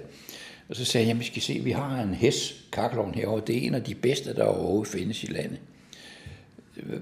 Og 0.68 0.76
så 0.76 0.84
sagde 0.84 1.06
jeg, 1.06 1.14
at 1.14 1.20
vi 1.20 1.24
skal 1.24 1.42
se, 1.42 1.60
vi 1.64 1.70
har 1.70 2.02
en 2.02 2.14
hæs 2.14 2.64
kakkelovn 2.72 3.14
herovre. 3.14 3.42
Det 3.46 3.56
er 3.56 3.66
en 3.66 3.74
af 3.74 3.82
de 3.82 3.94
bedste, 3.94 4.34
der 4.34 4.44
overhovedet 4.44 4.88
findes 4.88 5.24
i 5.24 5.26
landet. 5.26 5.58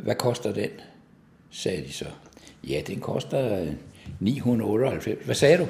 Hvad 0.02 0.14
koster 0.14 0.52
den? 0.52 0.70
sagde 1.50 1.82
de 1.82 1.92
så. 1.92 2.06
Ja, 2.68 2.80
den 2.86 3.00
koster 3.00 3.60
øh, 3.60 3.72
998. 4.20 5.24
Hvad 5.24 5.34
sagde 5.34 5.58
du? 5.58 5.66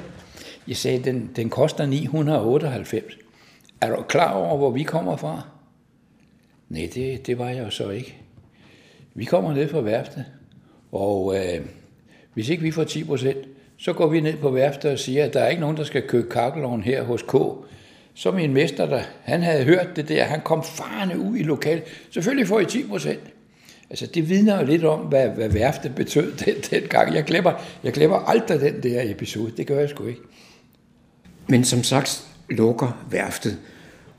Jeg 0.67 0.77
sagde, 0.77 1.03
den, 1.03 1.31
den 1.35 1.49
koster 1.49 1.85
998. 1.85 3.13
Er 3.81 3.95
du 3.95 4.01
klar 4.01 4.33
over, 4.33 4.57
hvor 4.57 4.71
vi 4.71 4.83
kommer 4.83 5.17
fra? 5.17 5.41
Nej, 6.69 6.89
det, 6.93 7.27
det 7.27 7.37
var 7.37 7.49
jeg 7.49 7.65
jo 7.65 7.69
så 7.69 7.89
ikke. 7.89 8.17
Vi 9.13 9.25
kommer 9.25 9.53
ned 9.53 9.69
fra 9.69 9.81
værftet. 9.81 10.25
Og 10.95 11.35
øh, 11.35 11.61
hvis 12.33 12.49
ikke 12.49 12.63
vi 12.63 12.71
får 12.71 12.83
10 12.83 13.03
procent, 13.03 13.37
så 13.77 13.93
går 13.93 14.07
vi 14.07 14.19
ned 14.19 14.37
på 14.37 14.49
værftet 14.49 14.91
og 14.91 14.99
siger, 14.99 15.25
at 15.25 15.33
der 15.33 15.39
er 15.39 15.49
ikke 15.49 15.61
nogen, 15.61 15.77
der 15.77 15.83
skal 15.83 16.07
købe 16.07 16.29
kakkeloven 16.29 16.83
her 16.83 17.03
hos 17.03 17.21
K. 17.21 17.35
Så 18.13 18.31
min 18.31 18.53
mester, 18.53 18.85
der, 18.85 19.01
han 19.23 19.41
havde 19.41 19.63
hørt 19.63 19.95
det 19.95 20.09
der, 20.09 20.23
han 20.23 20.41
kom 20.41 20.63
farne 20.63 21.19
ud 21.19 21.37
i 21.37 21.43
lokalet. 21.43 21.83
Selvfølgelig 22.11 22.47
får 22.47 22.59
I 22.59 22.65
10 22.65 22.87
procent. 22.87 23.19
Altså, 23.89 24.05
det 24.05 24.29
vidner 24.29 24.59
jo 24.59 24.65
lidt 24.65 24.83
om, 24.83 24.99
hvad, 24.99 25.29
hvad 25.29 25.49
værftet 25.49 25.95
betød 25.95 26.33
den, 26.45 26.55
den 26.71 26.89
gang. 26.89 27.15
Jeg 27.15 27.23
glemmer, 27.23 27.53
jeg 27.83 27.93
glemmer 27.93 28.17
aldrig 28.17 28.61
den 28.61 28.83
der 28.83 29.11
episode. 29.11 29.51
Det 29.57 29.67
gør 29.67 29.79
jeg 29.79 29.89
sgu 29.89 30.07
ikke. 30.07 30.21
Men 31.47 31.63
som 31.63 31.83
sagt 31.83 32.27
lukker 32.49 33.05
værftet, 33.11 33.57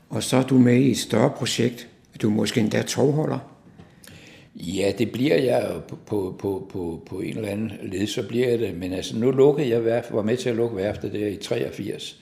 og 0.09 0.23
så 0.23 0.37
er 0.37 0.43
du 0.43 0.57
med 0.57 0.75
i 0.75 0.91
et 0.91 0.97
større 0.97 1.29
projekt. 1.29 1.87
Du 2.21 2.29
er 2.29 2.33
måske 2.33 2.59
endda 2.59 2.81
tovholder. 2.81 3.56
Ja, 4.59 4.91
det 4.97 5.11
bliver 5.11 5.37
jeg 5.37 5.81
på, 5.87 5.95
på, 6.05 6.35
på, 6.39 6.67
på, 6.71 7.03
på 7.05 7.19
en 7.19 7.37
eller 7.37 7.49
anden 7.49 7.71
led, 7.83 8.07
så 8.07 8.27
bliver 8.27 8.49
jeg 8.49 8.59
det. 8.59 8.77
Men 8.77 8.93
altså, 8.93 9.17
nu 9.17 9.31
lukkede 9.31 9.69
jeg 9.69 9.85
værft, 9.85 10.13
var 10.13 10.21
med 10.21 10.37
til 10.37 10.49
at 10.49 10.55
lukke 10.55 10.75
værftet 10.75 11.13
der 11.13 11.27
i 11.27 11.35
83. 11.35 12.19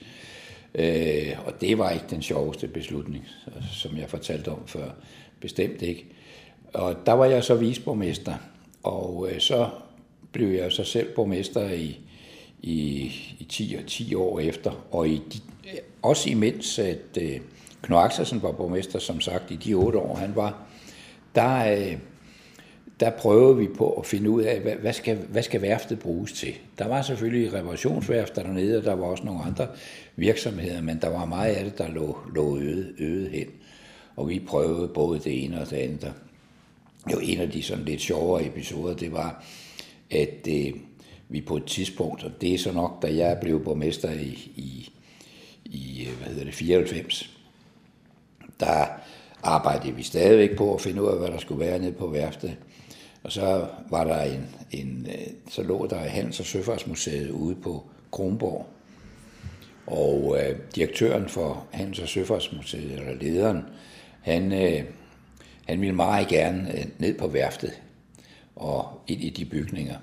Øh, 0.74 1.32
og 1.46 1.60
det 1.60 1.78
var 1.78 1.90
ikke 1.90 2.04
den 2.10 2.22
sjoveste 2.22 2.68
beslutning, 2.68 3.24
som 3.72 3.96
jeg 3.96 4.10
fortalte 4.10 4.48
om 4.48 4.62
før. 4.66 4.90
Bestemt 5.40 5.82
ikke. 5.82 6.06
Og 6.72 6.96
der 7.06 7.12
var 7.12 7.24
jeg 7.24 7.44
så 7.44 7.54
visborgmester, 7.54 8.34
og 8.82 9.28
øh, 9.30 9.40
så 9.40 9.68
blev 10.32 10.48
jeg 10.48 10.72
så 10.72 10.84
selv 10.84 11.14
borgmester 11.14 11.70
i, 11.70 11.98
i, 12.62 13.12
i 13.38 13.46
10, 13.48 13.76
10 13.86 14.14
år 14.14 14.40
efter. 14.40 14.86
Og 14.90 15.08
i 15.08 15.22
de, 15.32 15.38
også 16.02 16.30
imens, 16.30 16.78
at 16.78 17.18
øh, 17.20 17.40
Knud 17.82 17.98
Axelsen 17.98 18.42
var 18.42 18.52
borgmester, 18.52 18.98
som 18.98 19.20
sagt, 19.20 19.50
i 19.50 19.56
de 19.56 19.74
otte 19.74 19.98
år, 19.98 20.14
han 20.14 20.36
var, 20.36 20.66
der... 21.34 21.78
Øh, 21.78 21.98
der 23.00 23.10
prøvede 23.10 23.56
vi 23.56 23.68
på 23.68 23.90
at 23.90 24.06
finde 24.06 24.30
ud 24.30 24.42
af, 24.42 24.60
hvad, 24.60 24.74
hvad, 24.74 24.92
skal, 24.92 25.16
hvad 25.16 25.42
skal 25.42 25.62
værftet 25.62 25.98
bruges 25.98 26.32
til. 26.32 26.54
Der 26.78 26.88
var 26.88 27.02
selvfølgelig 27.02 27.52
reparationsværfter 27.52 28.42
dernede, 28.42 28.78
og 28.78 28.84
der 28.84 28.94
var 28.94 29.06
også 29.06 29.24
nogle 29.24 29.42
andre 29.42 29.68
virksomheder, 30.16 30.80
men 30.80 30.98
der 31.00 31.08
var 31.08 31.24
meget 31.24 31.54
af 31.54 31.64
det, 31.64 31.78
der 31.78 31.88
lå, 31.88 32.18
lå 32.34 32.58
øde, 32.58 32.94
øde 32.98 33.28
hen. 33.28 33.46
Og 34.16 34.28
vi 34.28 34.38
prøvede 34.38 34.88
både 34.88 35.18
det 35.18 35.44
ene 35.44 35.60
og 35.60 35.70
det 35.70 35.76
andet. 35.76 36.14
Jo, 37.12 37.18
en 37.18 37.40
af 37.40 37.50
de 37.50 37.62
sådan 37.62 37.84
lidt 37.84 38.00
sjovere 38.00 38.46
episoder, 38.46 38.94
det 38.94 39.12
var, 39.12 39.44
at 40.10 40.48
øh, 40.48 40.72
vi 41.28 41.40
på 41.40 41.56
et 41.56 41.64
tidspunkt, 41.64 42.24
og 42.24 42.40
det 42.40 42.54
er 42.54 42.58
så 42.58 42.72
nok, 42.72 43.02
da 43.02 43.16
jeg 43.16 43.38
blev 43.40 43.64
borgmester 43.64 44.10
i, 44.10 44.52
i, 44.56 44.92
i 45.64 46.06
øh, 46.08 46.16
hvad 46.16 46.28
hedder 46.28 46.44
det, 46.44 46.54
94, 46.54 47.30
der 48.60 48.86
arbejdede 49.42 49.94
vi 49.94 50.02
stadigvæk 50.02 50.56
på 50.56 50.74
at 50.74 50.80
finde 50.80 51.02
ud 51.02 51.08
af, 51.08 51.18
hvad 51.18 51.28
der 51.28 51.38
skulle 51.38 51.60
være 51.60 51.78
nede 51.78 51.92
på 51.92 52.06
værftet. 52.06 52.56
Og 53.26 53.32
så 53.32 53.66
var 53.90 54.04
der 54.04 54.22
en, 54.22 54.46
en 54.70 55.06
øh, 55.10 55.26
så 55.50 55.62
lå 55.62 55.86
der 55.86 55.98
Handels- 55.98 56.40
og 56.40 56.46
Søfartsmuseet 56.46 57.30
ude 57.30 57.54
på 57.54 57.84
Kronborg. 58.10 58.66
Og 59.86 60.38
øh, 60.40 60.58
direktøren 60.74 61.28
for 61.28 61.66
Handels- 61.72 62.02
og 62.02 62.08
Søfartsmuseet, 62.08 62.92
eller 62.92 63.14
lederen, 63.14 63.62
han, 64.20 64.52
øh, 64.52 64.84
han 65.68 65.80
ville 65.80 65.94
meget 65.94 66.28
gerne 66.28 66.78
øh, 66.78 66.84
ned 66.98 67.18
på 67.18 67.26
værftet 67.26 67.82
og 68.56 69.00
ind 69.06 69.20
i 69.20 69.30
de 69.30 69.44
bygninger. 69.44 69.96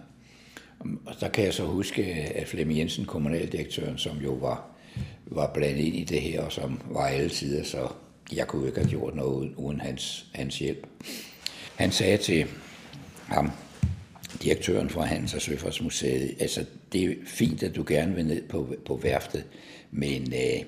Og 0.80 1.16
der 1.20 1.30
kan 1.30 1.46
jeg 1.46 1.54
så 1.54 1.64
huske, 1.64 2.02
øh, 2.02 2.32
at 2.36 2.48
Flemming 2.48 2.80
Jensen, 2.80 3.06
kommunaldirektøren, 3.06 3.98
som 3.98 4.18
jo 4.18 4.32
var, 4.32 4.68
var 5.26 5.52
blandet 5.54 5.84
ind 5.84 5.96
i 5.96 6.04
det 6.04 6.22
her, 6.22 6.42
og 6.42 6.52
som 6.52 6.82
var 6.90 7.08
alle 7.08 7.30
tider, 7.30 7.64
så 7.64 7.88
jeg 8.34 8.48
kunne 8.48 8.68
ikke 8.68 8.80
have 8.80 8.90
gjort 8.90 9.16
noget 9.16 9.54
uden 9.58 9.82
hans, 9.82 10.26
hans 10.34 10.60
hjælp. 10.60 10.88
Han 11.76 11.92
sagde 11.92 12.18
til 12.18 12.48
ham, 13.28 13.52
direktøren 14.44 14.90
for 14.90 15.02
Handels- 15.02 15.36
og 15.36 15.42
Søfartsmuseet, 15.42 16.36
altså 16.40 16.66
det 16.94 17.04
er 17.04 17.14
fint, 17.26 17.64
at 17.64 17.76
du 17.76 17.84
gerne 17.88 18.16
vil 18.16 18.26
ned 18.26 18.42
på, 18.42 18.76
på 18.86 19.00
værftet, 19.04 19.46
men 19.92 20.34
øh, 20.34 20.66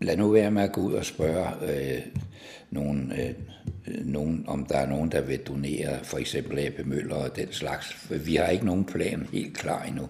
lad 0.00 0.16
nu 0.16 0.28
være 0.28 0.50
med 0.50 0.62
at 0.62 0.72
gå 0.72 0.80
ud 0.80 0.92
og 0.92 1.04
spørge 1.04 1.48
øh, 1.62 2.02
nogen, 2.70 3.12
øh, 3.12 3.34
nogen, 4.04 4.44
om 4.46 4.66
der 4.66 4.78
er 4.78 4.88
nogen, 4.88 5.12
der 5.12 5.20
vil 5.20 5.38
donere 5.38 6.04
for 6.04 6.18
eksempel 6.18 6.58
AP 6.58 6.86
Møller 6.86 7.14
og 7.14 7.36
den 7.36 7.52
slags. 7.52 7.92
For 7.92 8.14
vi 8.14 8.36
har 8.36 8.46
ikke 8.46 8.66
nogen 8.66 8.84
plan 8.84 9.28
helt 9.32 9.56
klar 9.56 9.84
endnu. 9.84 10.08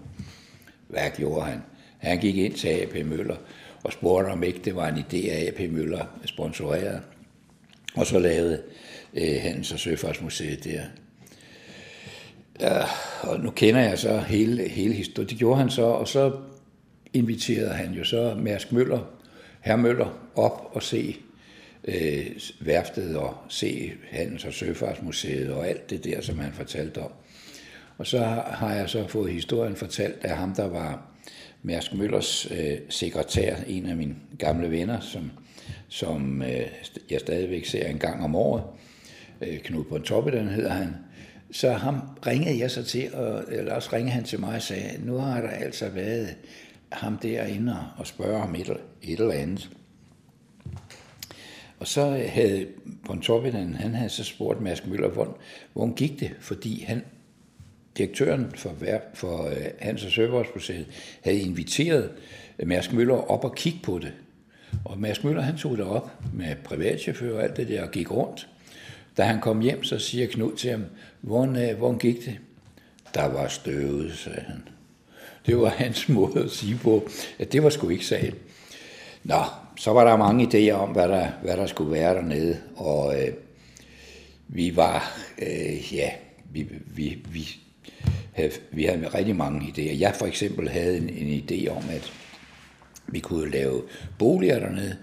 Hvad 0.87 1.09
gjorde 1.17 1.45
han? 1.45 1.59
Han 1.97 2.19
gik 2.19 2.37
ind 2.37 2.53
til 2.53 2.67
AP 2.67 3.05
Møller 3.05 3.35
og 3.83 3.93
spurgte, 3.93 4.27
om 4.27 4.43
ikke 4.43 4.59
det 4.65 4.75
var 4.75 4.87
en 4.87 4.97
idé, 4.97 5.29
at 5.29 5.47
AP 5.47 5.71
Møller 5.71 6.05
sponsorerede. 6.25 7.01
Og 7.95 8.05
så 8.05 8.19
lavede 8.19 8.61
øh, 9.13 9.37
Handels- 9.41 9.73
og 9.73 9.79
Søfartsmuseet 9.79 10.63
der 10.63 10.81
Ja, 12.59 12.83
og 13.21 13.39
nu 13.39 13.51
kender 13.51 13.81
jeg 13.81 13.99
så 13.99 14.17
hele, 14.17 14.69
hele 14.69 14.93
historien. 14.93 15.29
Det 15.29 15.37
gjorde 15.37 15.59
han 15.59 15.69
så, 15.69 15.85
og 15.85 16.07
så 16.07 16.31
inviterede 17.13 17.73
han 17.73 17.93
jo 17.93 18.03
så 18.03 18.35
Mærsk 18.37 18.71
Møller, 18.71 18.99
herr 19.61 19.75
Møller, 19.75 20.29
op 20.35 20.71
og 20.73 20.83
se 20.83 21.17
øh, 21.83 22.25
værftet 22.59 23.17
og 23.17 23.37
se 23.49 23.93
Handels- 24.11 24.47
og 24.47 24.53
Søfartsmuseet 24.53 25.51
og 25.53 25.67
alt 25.67 25.89
det 25.89 26.03
der, 26.03 26.21
som 26.21 26.39
han 26.39 26.53
fortalte 26.53 27.01
om. 27.01 27.11
Og 27.97 28.07
så 28.07 28.19
har 28.47 28.73
jeg 28.73 28.89
så 28.89 29.07
fået 29.07 29.31
historien 29.31 29.75
fortalt 29.75 30.25
af 30.25 30.37
ham, 30.37 30.55
der 30.55 30.67
var 30.67 31.11
Mærsk 31.63 31.93
Møllers 31.93 32.51
øh, 32.51 32.77
sekretær, 32.89 33.55
en 33.67 33.85
af 33.85 33.95
mine 33.95 34.15
gamle 34.37 34.71
venner, 34.71 34.99
som, 34.99 35.31
som 35.87 36.41
øh, 36.41 36.67
jeg 37.09 37.19
stadigvæk 37.19 37.65
ser 37.65 37.87
en 37.87 37.99
gang 37.99 38.23
om 38.23 38.35
året. 38.35 38.63
Øh, 39.41 39.59
Knud 39.59 39.83
Bontoppe, 39.83 40.31
den 40.31 40.47
hedder 40.47 40.73
han. 40.73 40.95
Så 41.55 41.71
ham 41.71 42.01
ringede 42.27 42.59
jeg 42.59 42.71
så 42.71 42.83
til, 42.83 43.15
og, 43.15 43.43
eller 43.47 43.73
også 43.73 43.89
ringede 43.93 44.11
han 44.11 44.23
til 44.23 44.39
mig 44.39 44.55
og 44.55 44.61
sagde, 44.61 45.05
nu 45.05 45.17
har 45.17 45.41
der 45.41 45.49
altså 45.49 45.89
været 45.89 46.35
ham 46.91 47.17
derinde 47.17 47.77
og 47.97 48.07
spørge 48.07 48.43
om 48.43 48.55
et, 48.55 48.69
et 49.01 49.19
eller 49.19 49.33
andet. 49.33 49.69
Og 51.79 51.87
så 51.87 52.25
havde 52.29 52.67
Pontoppidan, 53.05 53.73
han 53.73 53.93
havde 53.93 54.09
så 54.09 54.23
spurgt 54.23 54.61
Mads 54.61 54.85
Møller, 54.85 55.09
hvor, 55.09 55.37
hvor 55.73 55.93
gik 55.93 56.19
det, 56.19 56.31
fordi 56.39 56.83
han, 56.83 57.03
direktøren 57.97 58.51
for, 58.55 58.75
for 59.13 59.43
uh, 59.43 59.51
Hans 59.79 60.05
og 60.05 60.11
Søborgsmuseet 60.11 60.87
havde 61.23 61.39
inviteret 61.39 62.11
Mærsk 62.63 62.93
Møller 62.93 63.31
op 63.31 63.43
og 63.43 63.55
kigge 63.55 63.79
på 63.83 63.99
det. 63.99 64.13
Og 64.85 64.99
Mærsk 64.99 65.23
Møller, 65.23 65.41
han 65.41 65.57
tog 65.57 65.77
det 65.77 65.85
op 65.85 66.11
med 66.33 66.55
privatchauffør 66.63 67.35
og 67.37 67.43
alt 67.43 67.57
det 67.57 67.67
der, 67.67 67.83
og 67.83 67.91
gik 67.91 68.11
rundt. 68.11 68.47
Da 69.17 69.23
han 69.23 69.41
kom 69.41 69.61
hjem, 69.61 69.83
så 69.83 69.99
siger 69.99 70.27
Knud 70.27 70.55
til 70.55 70.71
ham, 70.71 70.85
hvordan, 71.21 71.53
hvor 71.53 71.75
hvordan 71.75 71.99
gik 71.99 72.25
det? 72.25 72.37
Der 73.13 73.25
var 73.25 73.47
støvet, 73.47 74.13
sagde 74.17 74.41
han. 74.47 74.63
Det 75.45 75.57
var 75.57 75.69
hans 75.85 76.09
måde 76.09 76.43
at 76.43 76.51
sige 76.51 76.79
på, 76.83 77.09
at 77.39 77.51
det 77.51 77.63
var 77.63 77.69
sgu 77.69 77.89
ikke 77.89 78.05
sagen. 78.05 78.35
Nå, 79.23 79.43
så 79.77 79.91
var 79.91 80.03
der 80.03 80.17
mange 80.17 80.45
idéer 80.47 80.73
om, 80.73 80.89
hvad 80.89 81.09
der, 81.09 81.27
hvad 81.43 81.57
der 81.57 81.65
skulle 81.65 81.91
være 81.91 82.15
dernede, 82.15 82.57
og 82.75 83.21
øh, 83.21 83.33
vi 84.47 84.75
var, 84.75 85.19
øh, 85.41 85.93
ja, 85.95 86.09
vi, 86.51 86.67
vi, 86.85 87.17
vi, 87.31 87.47
havde, 88.33 88.51
vi 88.71 88.83
havde 88.83 89.07
rigtig 89.07 89.35
mange 89.35 89.67
idéer. 89.67 89.99
Jeg 89.99 90.15
for 90.15 90.25
eksempel 90.25 90.69
havde 90.69 90.97
en, 90.97 91.09
en 91.09 91.43
idé 91.43 91.69
om, 91.69 91.83
at 91.89 92.13
vi 93.07 93.19
kunne 93.19 93.51
lave 93.51 93.81
boliger 94.19 94.59
dernede, 94.59 94.97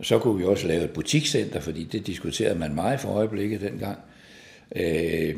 så 0.00 0.18
kunne 0.18 0.38
vi 0.38 0.44
også 0.44 0.68
lave 0.68 0.84
et 0.84 0.90
butikscenter, 0.90 1.60
fordi 1.60 1.84
det 1.84 2.06
diskuterede 2.06 2.58
man 2.58 2.74
meget 2.74 3.00
for 3.00 3.08
øjeblikket 3.08 3.60
dengang. 3.60 3.98
Øh, 4.76 5.36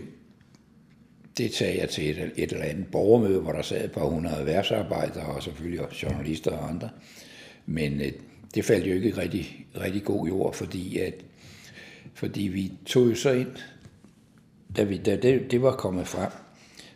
det 1.39 1.55
sagde 1.55 1.81
jeg 1.81 1.89
til 1.89 2.11
et, 2.11 2.33
et 2.37 2.53
eller 2.53 2.65
andet 2.65 2.87
borgermøde, 2.87 3.41
hvor 3.41 3.53
der 3.53 3.63
sad 3.63 3.85
et 3.85 3.93
par 3.93 4.05
hundrede 4.05 4.47
værtsarbejdere 4.47 5.27
og 5.27 5.43
selvfølgelig 5.43 5.81
også 5.81 6.07
journalister 6.07 6.51
og 6.51 6.69
andre. 6.69 6.91
Men 7.67 8.01
øh, 8.01 8.13
det 8.55 8.65
faldt 8.65 8.87
jo 8.87 8.95
ikke 8.95 9.17
rigtig, 9.17 9.67
rigtig 9.81 10.05
god 10.05 10.27
jord, 10.27 10.55
fordi, 10.55 10.99
at, 10.99 11.15
fordi 12.15 12.43
vi 12.43 12.73
tog 12.87 13.11
jo 13.11 13.15
så 13.15 13.31
ind, 13.31 13.53
da, 14.77 14.83
vi, 14.83 14.97
da 14.97 15.17
det, 15.17 15.51
det 15.51 15.63
var 15.63 15.77
kommet 15.77 16.07
frem, 16.07 16.31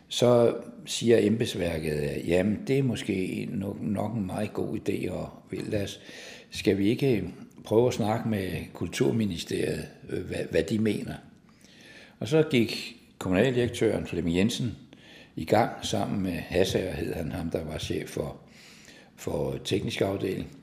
så 0.07 0.55
siger 0.85 1.17
embedsværket, 1.21 1.91
at 1.91 2.27
jamen, 2.27 2.59
det 2.67 2.77
er 2.77 2.83
måske 2.83 3.47
nok, 3.51 3.81
nok 3.81 4.15
en 4.15 4.25
meget 4.25 4.53
god 4.53 4.77
idé, 4.77 5.11
og 5.11 5.29
lad 5.51 5.83
os, 5.83 5.99
skal 6.51 6.77
vi 6.77 6.89
ikke 6.89 7.17
øh, 7.17 7.23
prøve 7.63 7.87
at 7.87 7.93
snakke 7.93 8.29
med 8.29 8.51
Kulturministeriet, 8.73 9.87
øh, 10.09 10.25
hvad, 10.25 10.43
hvad 10.51 10.63
de 10.63 10.79
mener. 10.79 11.13
Og 12.19 12.27
så 12.27 12.43
gik 12.51 12.95
kommunaldirektøren 13.17 14.07
Flemming 14.07 14.37
Jensen 14.37 14.77
i 15.35 15.45
gang 15.45 15.71
sammen 15.81 16.21
med 16.21 16.31
Hassager, 16.31 16.93
hed 16.93 17.13
han 17.13 17.31
ham, 17.31 17.49
der 17.49 17.63
var 17.63 17.77
chef 17.77 18.09
for, 18.09 18.37
for 19.15 19.57
teknisk 19.65 20.01
afdeling. 20.01 20.57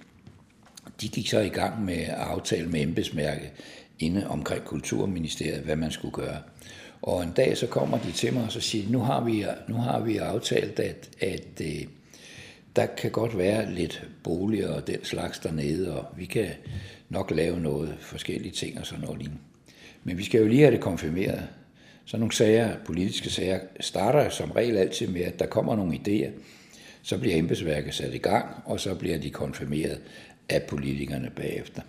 De 1.00 1.08
gik 1.08 1.28
så 1.28 1.40
i 1.40 1.48
gang 1.48 1.84
med 1.84 1.98
at 1.98 2.08
aftale 2.08 2.68
med 2.68 2.80
embedsmærket 2.80 3.50
inde 3.98 4.26
omkring 4.28 4.64
Kulturministeriet, 4.64 5.60
hvad 5.60 5.76
man 5.76 5.90
skulle 5.90 6.14
gøre. 6.14 6.38
Og 7.02 7.22
en 7.22 7.32
dag 7.36 7.56
så 7.56 7.66
kommer 7.66 7.98
de 7.98 8.12
til 8.12 8.34
mig 8.34 8.44
og 8.44 8.52
så 8.52 8.60
siger, 8.60 8.90
nu 8.90 8.98
har 8.98 9.24
vi, 9.24 9.44
nu 9.68 9.74
har 9.74 10.00
vi 10.00 10.16
aftalt, 10.16 10.80
at, 10.80 11.10
at 11.20 11.60
at 11.60 11.88
der 12.76 12.86
kan 12.86 13.10
godt 13.10 13.38
være 13.38 13.72
lidt 13.74 14.08
boliger 14.22 14.72
og 14.72 14.86
den 14.86 15.04
slags 15.04 15.38
dernede, 15.38 16.00
og 16.00 16.06
vi 16.16 16.24
kan 16.24 16.48
nok 17.08 17.30
lave 17.30 17.60
noget 17.60 17.96
forskellige 18.00 18.52
ting 18.52 18.78
og 18.78 18.86
sådan 18.86 19.04
noget 19.04 19.18
lignende. 19.18 19.42
Men 20.04 20.18
vi 20.18 20.24
skal 20.24 20.40
jo 20.40 20.48
lige 20.48 20.60
have 20.60 20.72
det 20.72 20.80
konfirmeret. 20.80 21.48
Så 22.04 22.16
nogle 22.16 22.32
sager, 22.32 22.76
politiske 22.84 23.30
sager, 23.30 23.60
starter 23.80 24.28
som 24.28 24.50
regel 24.50 24.76
altid 24.76 25.06
med, 25.06 25.20
at 25.20 25.38
der 25.38 25.46
kommer 25.46 25.76
nogle 25.76 26.00
idéer, 26.06 26.30
så 27.02 27.18
bliver 27.18 27.36
embedsværket 27.36 27.94
sat 27.94 28.14
i 28.14 28.18
gang, 28.18 28.46
og 28.64 28.80
så 28.80 28.94
bliver 28.94 29.18
de 29.18 29.30
konfirmeret 29.30 30.00
af 30.48 30.62
politikerne 30.62 31.30
bagefter. 31.36 31.82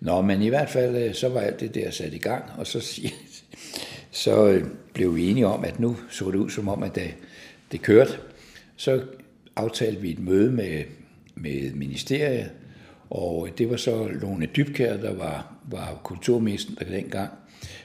Nå, 0.00 0.22
men 0.22 0.42
i 0.42 0.48
hvert 0.48 0.70
fald, 0.70 0.96
øh, 0.96 1.14
så 1.14 1.28
var 1.28 1.40
alt 1.40 1.60
det 1.60 1.74
der 1.74 1.90
sat 1.90 2.14
i 2.14 2.18
gang, 2.18 2.44
og 2.58 2.66
så, 2.66 3.00
så 4.10 4.48
øh, 4.48 4.64
blev 4.92 5.16
vi 5.16 5.30
enige 5.30 5.46
om, 5.46 5.64
at 5.64 5.80
nu 5.80 5.96
så 6.10 6.30
det 6.30 6.38
ud 6.38 6.50
som 6.50 6.68
om, 6.68 6.82
at 6.82 6.94
det, 6.94 7.14
det 7.72 7.82
kørte. 7.82 8.12
Så 8.76 9.02
aftalte 9.56 10.00
vi 10.00 10.10
et 10.10 10.18
møde 10.18 10.52
med, 10.52 10.82
med 11.34 11.74
ministeriet, 11.74 12.50
og 13.10 13.48
det 13.58 13.70
var 13.70 13.76
så 13.76 14.08
Lone 14.08 14.46
Dybkær, 14.46 14.96
der 14.96 15.14
var, 15.14 15.54
var 15.70 16.00
kulturminister 16.04 16.84
dengang. 16.84 17.30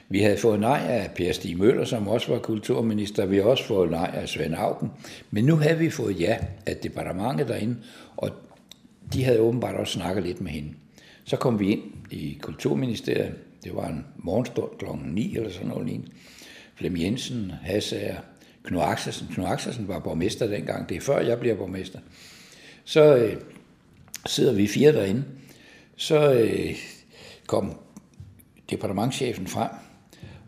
Vi 0.08 0.20
havde 0.20 0.36
fået 0.36 0.60
nej 0.60 0.80
af 0.88 1.10
Per 1.16 1.32
Stig 1.32 1.58
Møller, 1.58 1.84
som 1.84 2.08
også 2.08 2.32
var 2.32 2.38
kulturminister. 2.38 3.26
Vi 3.26 3.36
havde 3.36 3.48
også 3.48 3.64
fået 3.64 3.90
nej 3.90 4.10
af 4.14 4.28
Svend 4.28 4.54
Augen. 4.54 4.90
Men 5.30 5.44
nu 5.44 5.56
havde 5.56 5.78
vi 5.78 5.90
fået 5.90 6.20
ja 6.20 6.38
af 6.66 6.76
departementet 6.76 7.48
derinde, 7.48 7.76
og 8.16 8.30
de 9.12 9.24
havde 9.24 9.40
åbenbart 9.40 9.74
også 9.74 9.92
snakket 9.92 10.24
lidt 10.24 10.40
med 10.40 10.50
hende. 10.50 10.68
Så 11.24 11.36
kom 11.36 11.60
vi 11.60 11.72
ind 11.72 11.82
i 12.10 12.38
Kulturministeriet. 12.42 13.34
Det 13.64 13.74
var 13.74 13.88
en 13.88 14.04
morgenstund 14.16 14.70
kl. 14.78 14.84
9 15.04 15.36
eller 15.36 15.50
sådan 15.50 15.68
noget 15.68 15.86
lignende. 15.86 16.10
Flem 16.74 16.96
Jensen, 16.96 17.52
Hassager, 17.62 18.16
Knud 18.64 18.82
Axelsen. 18.82 19.28
Knud 19.34 19.46
Axelsen 19.46 19.88
var 19.88 19.98
borgmester 19.98 20.46
dengang. 20.46 20.88
Det 20.88 20.96
er 20.96 21.00
før 21.00 21.20
jeg 21.20 21.40
bliver 21.40 21.54
borgmester. 21.54 21.98
Så 22.84 23.16
øh, 23.16 23.36
sidder 24.26 24.52
vi 24.52 24.66
fire 24.66 24.92
derinde. 24.92 25.24
Så 25.96 26.32
øh, 26.32 26.76
kom 27.46 27.78
departementchefen 28.70 29.46
frem, 29.46 29.70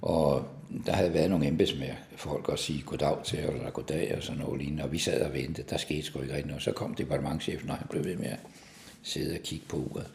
og 0.03 0.49
der 0.87 0.93
havde 0.93 1.15
været 1.15 1.31
nogle 1.31 1.47
embedsmænd, 1.47 1.93
folk 2.17 2.49
også 2.49 2.65
sige 2.65 2.83
goddag 2.83 3.17
til, 3.25 3.39
eller 3.39 3.71
goddag 3.71 4.15
og 4.17 4.23
sådan 4.23 4.41
noget 4.41 4.61
lignende, 4.61 4.85
og 4.85 4.93
vi 4.93 4.99
sad 4.99 5.23
og 5.23 5.33
ventede, 5.33 5.67
der 5.71 5.77
skete 5.77 6.03
sgu 6.03 6.21
ikke 6.21 6.35
rigtig 6.35 6.49
noget. 6.49 6.63
Så 6.63 6.73
kom 6.73 6.95
departementchefen, 6.95 7.71
og 7.71 7.77
han 7.77 7.87
blev 7.91 8.05
ved 8.05 8.17
med 8.17 8.27
at 8.27 8.39
sidde 9.03 9.35
og 9.35 9.41
kigge 9.43 9.67
på 9.69 9.77
uret. 9.77 10.07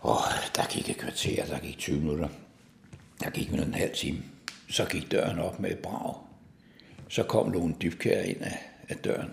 Og 0.00 0.18
der 0.56 0.62
gik 0.70 0.90
et 0.90 0.96
kvarter, 0.96 1.44
der 1.44 1.58
gik 1.58 1.78
20 1.78 2.00
minutter, 2.00 2.28
der 3.20 3.30
gik 3.30 3.50
en 3.50 3.74
halv 3.74 3.94
time. 3.94 4.18
Så 4.68 4.84
gik 4.84 5.12
døren 5.12 5.38
op 5.38 5.60
med 5.60 5.70
et 5.70 5.78
brag. 5.78 6.14
Så 7.10 7.22
kom 7.22 7.52
Lone 7.52 7.74
dybkær 7.82 8.22
ind 8.22 8.42
af, 8.42 8.58
af 8.88 8.96
døren. 8.96 9.30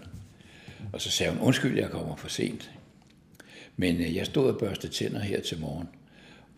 Og 0.94 1.02
så 1.02 1.12
sagde 1.12 1.32
hun, 1.32 1.42
undskyld, 1.42 1.80
jeg 1.80 1.90
kommer 1.90 2.16
for 2.16 2.28
sent. 2.28 2.72
Men 3.76 3.96
øh, 3.96 4.16
jeg 4.16 4.26
stod 4.26 4.50
og 4.54 4.60
børste 4.60 4.88
tænder 4.88 5.20
her 5.20 5.42
til 5.42 5.60
morgen. 5.60 5.88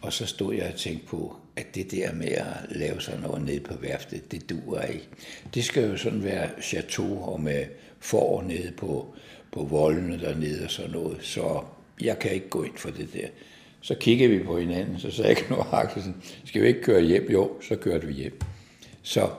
Og 0.01 0.13
så 0.13 0.25
stod 0.25 0.55
jeg 0.55 0.71
og 0.73 0.79
tænkte 0.79 1.07
på, 1.07 1.35
at 1.55 1.75
det 1.75 1.91
der 1.91 2.13
med 2.13 2.27
at 2.27 2.47
lave 2.69 3.01
sådan 3.01 3.19
noget 3.19 3.41
nede 3.41 3.59
på 3.59 3.73
værftet, 3.73 4.31
det 4.31 4.49
duer 4.49 4.81
ikke. 4.81 5.07
Det 5.53 5.63
skal 5.63 5.89
jo 5.89 5.97
sådan 5.97 6.23
være 6.23 6.49
chateau 6.61 7.23
og 7.23 7.41
med 7.41 7.65
får 7.99 8.41
nede 8.41 8.71
på, 8.77 9.15
på 9.51 9.63
voldene 9.63 10.19
dernede 10.19 10.63
og 10.63 10.71
sådan 10.71 10.91
noget. 10.91 11.17
Så 11.21 11.63
jeg 12.01 12.19
kan 12.19 12.31
ikke 12.31 12.49
gå 12.49 12.63
ind 12.63 12.77
for 12.77 12.89
det 12.89 13.13
der. 13.13 13.27
Så 13.81 13.95
kiggede 13.95 14.29
vi 14.29 14.43
på 14.43 14.59
hinanden, 14.59 14.99
så 14.99 15.11
sagde 15.11 15.29
jeg 15.29 15.49
noget 15.49 15.67
Axelsen, 15.71 16.15
skal 16.45 16.61
vi 16.61 16.67
ikke 16.67 16.81
køre 16.81 17.01
hjem? 17.01 17.29
Jo, 17.31 17.51
så 17.67 17.75
kørte 17.75 18.07
vi 18.07 18.13
hjem. 18.13 18.39
Så 19.01 19.29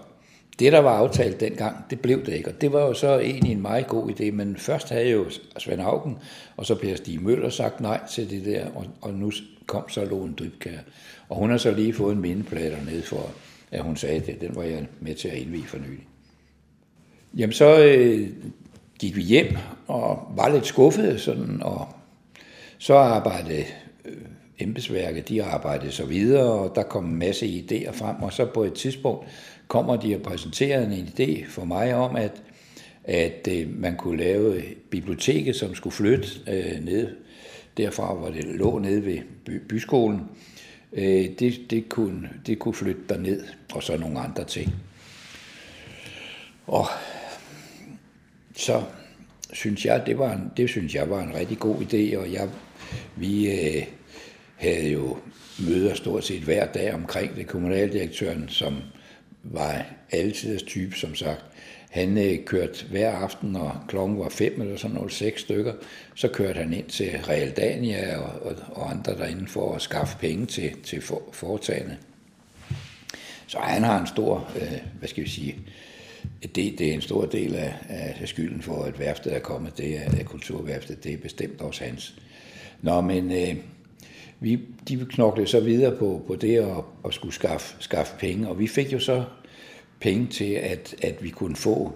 det, 0.60 0.72
der 0.72 0.78
var 0.78 0.96
aftalt 0.96 1.40
dengang, 1.40 1.76
det 1.90 2.00
blev 2.00 2.26
det 2.26 2.32
ikke. 2.32 2.50
Og 2.50 2.60
det 2.60 2.72
var 2.72 2.80
jo 2.80 2.94
så 2.94 3.18
egentlig 3.18 3.52
en 3.52 3.62
meget 3.62 3.86
god 3.86 4.10
idé, 4.10 4.30
men 4.30 4.56
først 4.56 4.88
havde 4.88 5.10
jo 5.10 5.26
Svend 5.58 5.80
Augen 5.80 6.18
og 6.56 6.66
så 6.66 6.74
Per 6.74 6.96
Stig 6.96 7.22
Møller 7.22 7.48
sagt 7.50 7.80
nej 7.80 8.00
til 8.10 8.30
det 8.30 8.44
der, 8.44 8.66
og, 8.74 8.86
og 9.00 9.14
nu 9.14 9.32
kom 9.66 9.88
så 9.88 10.04
Lone 10.04 10.34
Drybkær. 10.34 10.78
Og 11.28 11.36
hun 11.36 11.50
har 11.50 11.56
så 11.56 11.70
lige 11.70 11.94
fået 11.94 12.14
en 12.14 12.20
mindeplade 12.20 12.76
ned 12.84 13.02
for, 13.02 13.30
at 13.70 13.82
hun 13.82 13.96
sagde 13.96 14.20
det. 14.20 14.40
Den 14.40 14.56
var 14.56 14.62
jeg 14.62 14.86
med 15.00 15.14
til 15.14 15.28
at 15.28 15.38
indvige 15.38 15.66
for 15.66 15.78
nylig. 15.78 16.06
Jamen 17.36 17.52
så 17.52 17.84
øh, 17.84 18.28
gik 18.98 19.16
vi 19.16 19.22
hjem 19.22 19.56
og 19.86 20.32
var 20.36 20.48
lidt 20.48 20.66
skuffede, 20.66 21.18
sådan, 21.18 21.62
og 21.62 21.88
så 22.78 22.94
arbejdede 22.94 23.64
øh, 24.04 24.16
embedsværket, 24.58 25.28
de 25.28 25.44
arbejdede 25.44 25.92
så 25.92 26.04
videre, 26.04 26.52
og 26.52 26.74
der 26.74 26.82
kom 26.82 27.04
en 27.04 27.16
masse 27.16 27.46
idéer 27.46 27.92
frem, 27.92 28.22
og 28.22 28.32
så 28.32 28.46
på 28.46 28.64
et 28.64 28.72
tidspunkt 28.72 29.26
kommer 29.70 29.96
de 29.96 30.14
og 30.14 30.22
præsenterer 30.22 30.86
en 30.86 30.92
idé 30.92 31.46
for 31.48 31.64
mig 31.64 31.94
om, 31.94 32.16
at, 32.16 32.42
at 33.04 33.48
øh, 33.50 33.80
man 33.80 33.96
kunne 33.96 34.18
lave 34.18 34.62
biblioteket, 34.90 35.56
som 35.56 35.74
skulle 35.74 35.94
flytte 35.94 36.28
øh, 36.48 36.84
ned 36.84 37.16
derfra, 37.76 38.14
hvor 38.14 38.28
det 38.28 38.44
lå 38.44 38.78
nede 38.78 39.04
ved 39.04 39.18
by, 39.44 39.60
byskolen. 39.68 40.20
Øh, 40.92 41.28
det, 41.38 41.60
det, 41.70 41.88
kunne, 41.88 42.30
det 42.46 42.58
kunne 42.58 42.74
flytte 42.74 43.00
derned, 43.08 43.44
og 43.72 43.82
så 43.82 43.96
nogle 43.96 44.20
andre 44.20 44.44
ting. 44.44 44.74
Og 46.66 46.86
så 48.56 48.82
synes 49.52 49.86
jeg, 49.86 50.02
det, 50.06 50.18
var 50.18 50.32
en, 50.32 50.50
det 50.56 50.68
synes 50.68 50.94
jeg 50.94 51.10
var 51.10 51.22
en 51.22 51.34
rigtig 51.34 51.58
god 51.58 51.76
idé, 51.76 52.18
og 52.18 52.32
jeg, 52.32 52.48
vi 53.16 53.50
øh, 53.50 53.84
havde 54.56 54.90
jo 54.90 55.16
møder 55.68 55.94
stort 55.94 56.24
set 56.24 56.42
hver 56.42 56.66
dag 56.66 56.94
omkring 56.94 57.36
det. 57.36 57.46
Kommunaldirektøren, 57.46 58.48
som 58.48 58.76
var 59.42 59.84
altidens 60.10 60.62
type, 60.62 60.96
som 60.96 61.14
sagt, 61.14 61.44
han 61.90 62.18
øh, 62.18 62.44
kørte 62.44 62.86
hver 62.90 63.10
aften, 63.10 63.56
og 63.56 63.72
klokken 63.88 64.18
var 64.18 64.28
fem 64.28 64.60
eller 64.60 64.76
sådan 64.76 64.96
noget, 64.96 65.12
seks 65.12 65.40
stykker, 65.40 65.72
så 66.14 66.28
kørte 66.28 66.58
han 66.58 66.72
ind 66.72 66.86
til 66.86 67.10
Realdania 67.28 68.16
og, 68.18 68.42
og, 68.42 68.56
og 68.72 68.90
andre 68.90 69.18
derinde 69.18 69.46
for 69.48 69.74
at 69.74 69.82
skaffe 69.82 70.18
penge 70.18 70.46
til, 70.46 70.72
til 70.84 71.02
for, 71.02 71.22
foretagene. 71.32 71.98
Så 73.46 73.58
han 73.58 73.82
har 73.82 74.00
en 74.00 74.06
stor, 74.06 74.50
øh, 74.56 74.78
hvad 74.98 75.08
skal 75.08 75.24
vi 75.24 75.28
sige, 75.28 75.56
det, 76.42 76.54
det 76.54 76.82
er 76.82 76.94
en 76.94 77.00
stor 77.00 77.26
del 77.26 77.54
af, 77.54 77.74
af 77.88 78.28
skylden 78.28 78.62
for, 78.62 78.84
at 78.84 78.98
værftet 78.98 79.34
er 79.34 79.38
kommet, 79.38 79.78
det 79.78 79.96
er, 79.96 80.20
at 80.20 80.26
kulturværftet, 80.26 81.04
det 81.04 81.12
er 81.12 81.18
bestemt 81.18 81.60
også 81.60 81.84
hans. 81.84 82.14
Nå, 82.82 83.00
men 83.00 83.32
øh, 83.32 83.56
vi, 84.40 84.60
de 84.88 85.06
knoklede 85.10 85.46
så 85.46 85.60
videre 85.60 85.96
på, 85.96 86.22
på 86.26 86.36
det 86.36 86.56
at, 86.56 86.84
at 87.04 87.14
skulle 87.14 87.34
skaffe, 87.34 87.76
skaffe 87.78 88.14
penge, 88.18 88.48
og 88.48 88.58
vi 88.58 88.66
fik 88.66 88.92
jo 88.92 88.98
så 88.98 89.24
penge 90.00 90.26
til, 90.26 90.52
at, 90.52 90.94
at 91.02 91.22
vi 91.22 91.30
kunne 91.30 91.56
få 91.56 91.92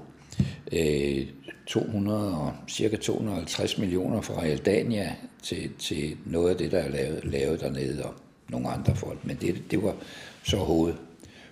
øh, 0.73 1.27
200 1.67 2.39
og 2.39 2.53
cirka 2.69 2.97
250 2.97 3.79
millioner 3.79 4.21
fra 4.21 4.41
Realdania 4.43 5.17
til, 5.43 5.71
til 5.79 6.17
noget 6.27 6.51
af 6.51 6.57
det, 6.57 6.73
der 6.73 6.79
er 6.79 6.89
lavet, 6.89 7.25
lavet 7.25 7.61
dernede, 7.61 8.05
og 8.05 8.15
nogle 8.49 8.69
andre 8.69 8.97
folk. 8.97 9.25
Men 9.25 9.37
det, 9.41 9.63
det 9.71 9.83
var 9.83 9.97
så 10.43 10.57
hoved, 10.57 10.95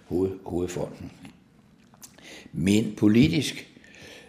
hoved, 0.05 0.31
hovedfonden. 0.45 1.13
Men 2.53 2.95
politisk 2.97 3.69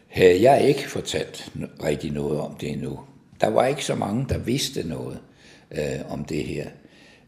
havde 0.08 0.42
jeg 0.42 0.68
ikke 0.68 0.90
fortalt 0.90 1.52
rigtig 1.84 2.12
noget 2.12 2.40
om 2.40 2.56
det 2.56 2.70
endnu. 2.70 3.00
Der 3.42 3.48
var 3.48 3.66
ikke 3.66 3.86
så 3.86 3.96
mange, 3.96 4.26
der 4.30 4.38
vidste 4.38 4.88
noget 4.88 5.20
øh, 5.72 6.12
om 6.12 6.26
det 6.26 6.44
her. 6.44 6.68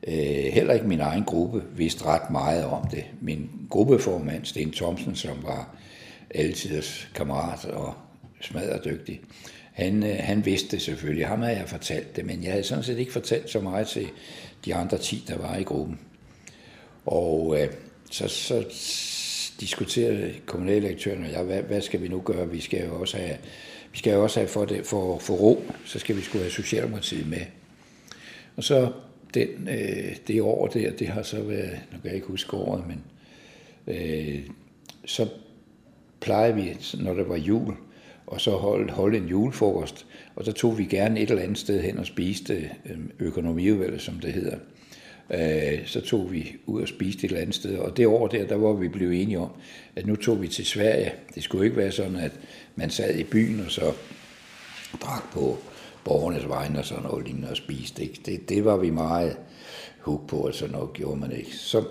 Øh, 0.07 0.53
heller 0.53 0.73
ikke 0.73 0.87
min 0.87 0.99
egen 0.99 1.23
gruppe 1.23 1.63
vidste 1.75 2.05
ret 2.05 2.31
meget 2.31 2.65
om 2.65 2.87
det. 2.87 3.03
Min 3.21 3.49
gruppeformand, 3.69 4.45
Sten 4.45 4.71
Thomsen, 4.71 5.15
som 5.15 5.43
var 5.43 5.75
altiders 6.29 7.09
kammerat 7.15 7.65
og 7.65 7.93
smadredygtig, 8.41 9.21
han, 9.73 10.03
øh, 10.03 10.15
han 10.19 10.45
vidste 10.45 10.71
det 10.71 10.81
selvfølgelig. 10.81 11.27
Ham 11.27 11.41
havde 11.41 11.57
jeg 11.57 11.69
fortalt 11.69 12.15
det, 12.15 12.25
men 12.25 12.43
jeg 12.43 12.51
havde 12.51 12.63
sådan 12.63 12.83
set 12.83 12.97
ikke 12.97 13.11
fortalt 13.11 13.49
så 13.49 13.59
meget 13.59 13.87
til 13.87 14.07
de 14.65 14.75
andre 14.75 14.97
10, 14.97 15.25
der 15.27 15.37
var 15.37 15.55
i 15.55 15.63
gruppen. 15.63 15.99
Og 17.05 17.61
øh, 17.61 17.67
så, 18.11 18.27
så 18.27 18.63
diskuterede 19.59 20.33
kommunaldirektøren 20.45 21.23
og 21.23 21.31
jeg, 21.31 21.43
hvad, 21.43 21.61
hvad 21.61 21.81
skal 21.81 22.01
vi 22.01 22.07
nu 22.07 22.21
gøre? 22.25 22.49
Vi 22.49 22.61
skal 22.61 22.85
jo 22.85 22.99
også 22.99 23.17
have, 23.17 23.37
vi 23.91 23.97
skal 23.97 24.13
jo 24.13 24.23
også 24.23 24.39
have 24.39 24.47
for, 24.47 24.65
det, 24.65 24.85
for, 24.85 25.19
for 25.19 25.33
ro, 25.33 25.63
så 25.85 25.99
skal 25.99 26.15
vi 26.15 26.21
skulle 26.21 26.43
have 26.43 26.51
Socialdemokratiet 26.51 27.27
med. 27.27 27.41
Og 28.55 28.63
så 28.63 28.91
den, 29.33 29.69
øh, 29.69 30.15
det 30.27 30.41
år 30.41 30.67
der, 30.67 30.91
det 30.91 31.07
har 31.07 31.23
så 31.23 31.43
været, 31.43 31.79
nu 31.91 31.97
kan 32.01 32.05
jeg 32.05 32.15
ikke 32.15 32.27
huske 32.27 32.53
året, 32.53 32.83
men 32.87 33.03
øh, 33.87 34.39
så 35.05 35.27
plejede 36.19 36.55
vi, 36.55 36.77
når 36.99 37.13
der 37.13 37.23
var 37.23 37.37
jul, 37.37 37.73
og 38.27 38.41
så 38.41 38.51
holde, 38.51 38.93
holde 38.93 39.17
en 39.17 39.27
julefrokost, 39.27 40.05
og 40.35 40.45
så 40.45 40.51
tog 40.51 40.77
vi 40.77 40.85
gerne 40.85 41.19
et 41.19 41.29
eller 41.29 41.43
andet 41.43 41.57
sted 41.57 41.81
hen 41.81 41.97
og 41.97 42.05
spiste 42.05 42.69
øh, 42.85 42.97
økonomiudvalget, 43.19 44.01
som 44.01 44.19
det 44.19 44.33
hedder. 44.33 44.57
Øh, 45.29 45.85
så 45.85 46.01
tog 46.01 46.31
vi 46.31 46.55
ud 46.65 46.81
og 46.81 46.87
spiste 46.87 47.25
et 47.25 47.29
eller 47.29 47.41
andet 47.41 47.55
sted, 47.55 47.77
og 47.77 47.97
det 47.97 48.07
år 48.07 48.27
der, 48.27 48.47
der 48.47 48.55
var 48.55 48.73
vi 48.73 48.87
blevet 48.87 49.21
enige 49.21 49.39
om, 49.39 49.49
at 49.95 50.05
nu 50.05 50.15
tog 50.15 50.41
vi 50.41 50.47
til 50.47 50.65
Sverige. 50.65 51.13
Det 51.35 51.43
skulle 51.43 51.65
ikke 51.65 51.77
være 51.77 51.91
sådan, 51.91 52.15
at 52.15 52.31
man 52.75 52.89
sad 52.89 53.15
i 53.15 53.23
byen 53.23 53.59
og 53.59 53.71
så 53.71 53.93
drak 55.01 55.31
på 55.33 55.57
borgernes 56.05 56.49
vegne 56.49 56.79
og 56.79 56.85
sådan 56.85 57.03
noget 57.03 57.25
lignende 57.25 57.49
og 57.49 57.57
spiste. 57.57 58.03
Ikke? 58.03 58.21
Det, 58.25 58.49
det 58.49 58.65
var 58.65 58.77
vi 58.77 58.89
meget 58.89 59.37
hug 60.01 60.21
på, 60.27 60.43
at 60.43 60.55
sådan 60.55 60.75
noget 60.75 60.93
gjorde 60.93 61.19
man 61.19 61.31
ikke. 61.31 61.55
Så 61.55 61.83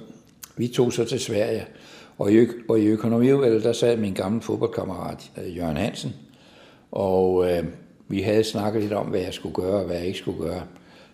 vi 0.56 0.68
tog 0.68 0.92
så 0.92 1.04
til 1.04 1.20
Sverige, 1.20 1.66
og 2.18 2.32
i, 2.32 2.46
og 2.68 2.80
i 2.80 2.86
økonomiudvalget, 2.86 3.64
der 3.64 3.72
sad 3.72 3.96
min 3.96 4.14
gamle 4.14 4.42
fodboldkammerat 4.42 5.30
øh, 5.44 5.56
Jørgen 5.56 5.76
Hansen, 5.76 6.12
og 6.92 7.50
øh, 7.50 7.64
vi 8.08 8.20
havde 8.20 8.44
snakket 8.44 8.82
lidt 8.82 8.92
om, 8.92 9.06
hvad 9.06 9.20
jeg 9.20 9.34
skulle 9.34 9.54
gøre 9.54 9.80
og 9.80 9.84
hvad 9.84 9.96
jeg 9.96 10.06
ikke 10.06 10.18
skulle 10.18 10.38
gøre. 10.38 10.62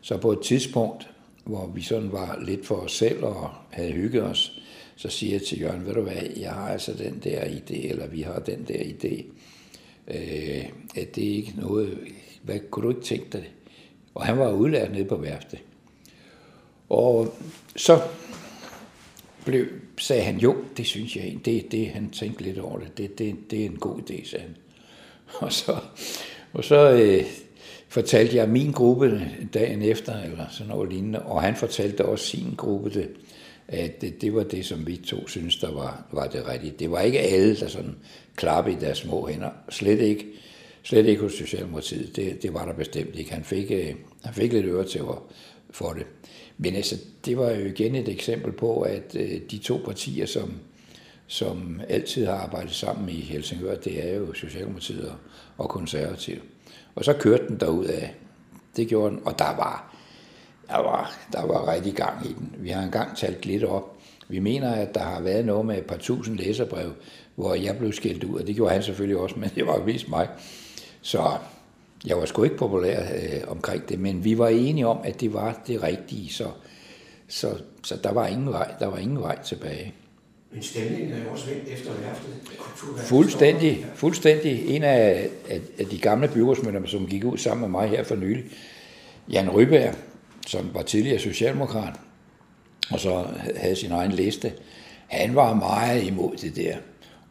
Så 0.00 0.16
på 0.16 0.32
et 0.32 0.40
tidspunkt, 0.40 1.10
hvor 1.44 1.66
vi 1.74 1.82
sådan 1.82 2.12
var 2.12 2.38
lidt 2.42 2.66
for 2.66 2.74
os 2.74 2.92
selv 2.92 3.24
og 3.24 3.50
havde 3.70 3.92
hygget 3.92 4.22
os, 4.22 4.60
så 4.96 5.08
siger 5.08 5.32
jeg 5.32 5.42
til 5.42 5.60
Jørgen, 5.60 5.86
ved 5.86 5.94
du 5.94 6.00
hvad, 6.00 6.22
jeg 6.36 6.52
har 6.52 6.68
altså 6.68 6.92
den 6.92 7.20
der 7.24 7.40
idé, 7.40 7.88
eller 7.90 8.06
vi 8.06 8.22
har 8.22 8.38
den 8.38 8.64
der 8.68 8.78
idé. 8.78 9.24
Øh, 10.08 10.64
at 10.96 11.16
det 11.16 11.30
er 11.30 11.36
ikke 11.36 11.54
noget, 11.56 11.98
hvad 12.42 12.58
kunne 12.70 12.84
du 12.84 12.90
ikke 12.90 13.02
tænke 13.02 13.26
dig 13.32 13.40
det? 13.40 13.50
Og 14.14 14.26
han 14.26 14.38
var 14.38 14.52
udlært 14.52 14.92
nede 14.92 15.04
på 15.04 15.16
værftet. 15.16 15.58
Og 16.88 17.34
så 17.76 18.00
blev, 19.44 19.66
sagde 19.98 20.22
han, 20.22 20.38
jo, 20.38 20.56
det 20.76 20.86
synes 20.86 21.16
jeg, 21.16 21.38
det 21.44 21.56
er 21.56 21.68
det, 21.70 21.88
han 21.88 22.10
tænkte 22.10 22.42
lidt 22.42 22.58
over 22.58 22.78
det. 22.78 22.98
Det, 22.98 23.18
det, 23.18 23.36
det 23.50 23.60
er 23.60 23.66
en 23.66 23.76
god 23.76 23.98
idé, 23.98 24.28
sagde 24.30 24.44
han. 24.44 24.56
Og 25.40 25.52
så, 25.52 25.76
og 26.52 26.64
så 26.64 26.90
øh, 26.90 27.24
fortalte 27.88 28.36
jeg 28.36 28.48
min 28.48 28.72
gruppe 28.72 29.30
dagen 29.54 29.82
efter, 29.82 30.22
eller 30.22 30.44
sådan 30.50 30.72
noget 30.72 30.92
lignende, 30.92 31.22
og 31.22 31.42
han 31.42 31.56
fortalte 31.56 32.04
også 32.04 32.26
sin 32.26 32.54
gruppe 32.56 32.90
det, 32.90 33.08
at 33.68 34.00
det, 34.00 34.20
det 34.20 34.34
var 34.34 34.42
det, 34.42 34.66
som 34.66 34.86
vi 34.86 34.96
to 34.96 35.28
synes, 35.28 35.56
der 35.56 35.72
var, 35.72 36.04
var 36.12 36.26
det 36.26 36.48
rigtige. 36.48 36.74
Det 36.78 36.90
var 36.90 37.00
ikke 37.00 37.20
alle, 37.20 37.56
der 37.56 37.68
sådan 37.68 37.94
klappede 38.36 38.76
i 38.76 38.80
deres 38.80 38.98
små 38.98 39.26
hænder. 39.26 39.50
Slet 39.68 40.00
ikke, 40.00 40.26
slet 40.82 41.06
ikke 41.06 41.22
hos 41.22 41.32
Socialdemokratiet. 41.32 42.16
Det, 42.16 42.42
det 42.42 42.54
var 42.54 42.64
der 42.64 42.72
bestemt 42.72 43.16
ikke. 43.16 43.32
Han 43.32 43.44
fik, 43.44 43.70
øh, 43.70 43.94
han 44.24 44.34
fik 44.34 44.52
lidt 44.52 44.66
øre 44.66 44.84
til 44.84 45.02
for 45.70 45.92
det. 45.92 46.06
Men 46.58 46.76
altså, 46.76 46.96
det 47.24 47.38
var 47.38 47.50
jo 47.50 47.66
igen 47.66 47.94
et 47.94 48.08
eksempel 48.08 48.52
på, 48.52 48.80
at 48.80 49.16
øh, 49.16 49.40
de 49.50 49.58
to 49.58 49.80
partier, 49.84 50.26
som, 50.26 50.52
som 51.26 51.80
altid 51.88 52.26
har 52.26 52.34
arbejdet 52.34 52.72
sammen 52.72 53.08
i 53.08 53.20
Helsingør, 53.20 53.74
det 53.74 54.10
er 54.10 54.16
jo 54.16 54.32
Socialdemokratiet 54.32 55.08
og, 55.08 55.16
og 55.58 55.68
Konservativ. 55.68 56.36
Og 56.94 57.04
så 57.04 57.12
kørte 57.12 57.48
den 57.48 57.60
derud 57.60 57.84
af. 57.84 58.14
Det 58.76 58.88
gjorde 58.88 59.14
den, 59.14 59.22
og 59.24 59.38
der 59.38 59.56
var, 59.56 59.96
der 60.68 60.76
var, 60.76 61.18
der 61.32 61.46
var 61.46 61.72
rigtig 61.72 61.94
gang 61.94 62.26
i 62.26 62.32
den. 62.32 62.54
Vi 62.58 62.68
har 62.68 62.82
engang 62.82 63.16
talt 63.16 63.46
lidt 63.46 63.64
op. 63.64 63.96
Vi 64.28 64.38
mener, 64.38 64.72
at 64.72 64.94
der 64.94 65.00
har 65.00 65.20
været 65.20 65.44
noget 65.44 65.66
med 65.66 65.78
et 65.78 65.86
par 65.86 65.96
tusind 65.96 66.36
læserbrev, 66.36 66.92
hvor 67.34 67.54
jeg 67.54 67.78
blev 67.78 67.92
skældt 67.92 68.24
ud, 68.24 68.40
og 68.40 68.46
det 68.46 68.54
gjorde 68.54 68.72
han 68.72 68.82
selvfølgelig 68.82 69.16
også, 69.16 69.38
men 69.38 69.50
det 69.54 69.66
var 69.66 69.80
vist 69.80 70.08
mig. 70.08 70.28
Så 71.02 71.36
jeg 72.06 72.16
var 72.16 72.24
sgu 72.24 72.42
ikke 72.42 72.56
populær 72.56 73.00
øh, 73.00 73.40
omkring 73.48 73.88
det, 73.88 74.00
men 74.00 74.24
vi 74.24 74.38
var 74.38 74.48
enige 74.48 74.86
om, 74.86 74.98
at 75.04 75.20
det 75.20 75.32
var 75.32 75.62
det 75.66 75.82
rigtige, 75.82 76.32
så, 76.32 76.46
så, 77.28 77.58
så 77.84 77.96
der, 78.04 78.12
var 78.12 78.26
ingen 78.26 78.52
vej, 78.52 78.74
der 78.78 78.86
var 78.86 78.98
ingen 78.98 79.20
vej 79.20 79.42
tilbage. 79.42 79.94
Men 80.52 80.62
stemningen 80.62 81.12
er 81.12 81.24
jo 81.24 81.30
også 81.30 81.46
vendt 81.46 81.68
efter 81.68 81.92
værftet. 81.92 82.34
Fuldstændig, 82.98 83.86
fuldstændig. 83.94 84.68
En 84.68 84.82
af, 84.82 85.28
af, 85.48 85.60
af 85.78 85.86
de 85.86 85.98
gamle 85.98 86.28
byrådsmedlemmer, 86.28 86.88
som 86.88 87.06
gik 87.06 87.24
ud 87.24 87.38
sammen 87.38 87.60
med 87.60 87.80
mig 87.80 87.88
her 87.88 88.04
for 88.04 88.16
nylig, 88.16 88.44
Jan 89.32 89.50
Ryberg, 89.50 89.94
som 90.46 90.70
var 90.74 90.82
tidligere 90.82 91.18
socialdemokrat, 91.18 91.94
og 92.90 93.00
så 93.00 93.26
havde 93.56 93.76
sin 93.76 93.92
egen 93.92 94.12
liste, 94.12 94.52
han 95.08 95.34
var 95.34 95.54
meget 95.54 96.02
imod 96.02 96.36
det 96.36 96.56
der. 96.56 96.76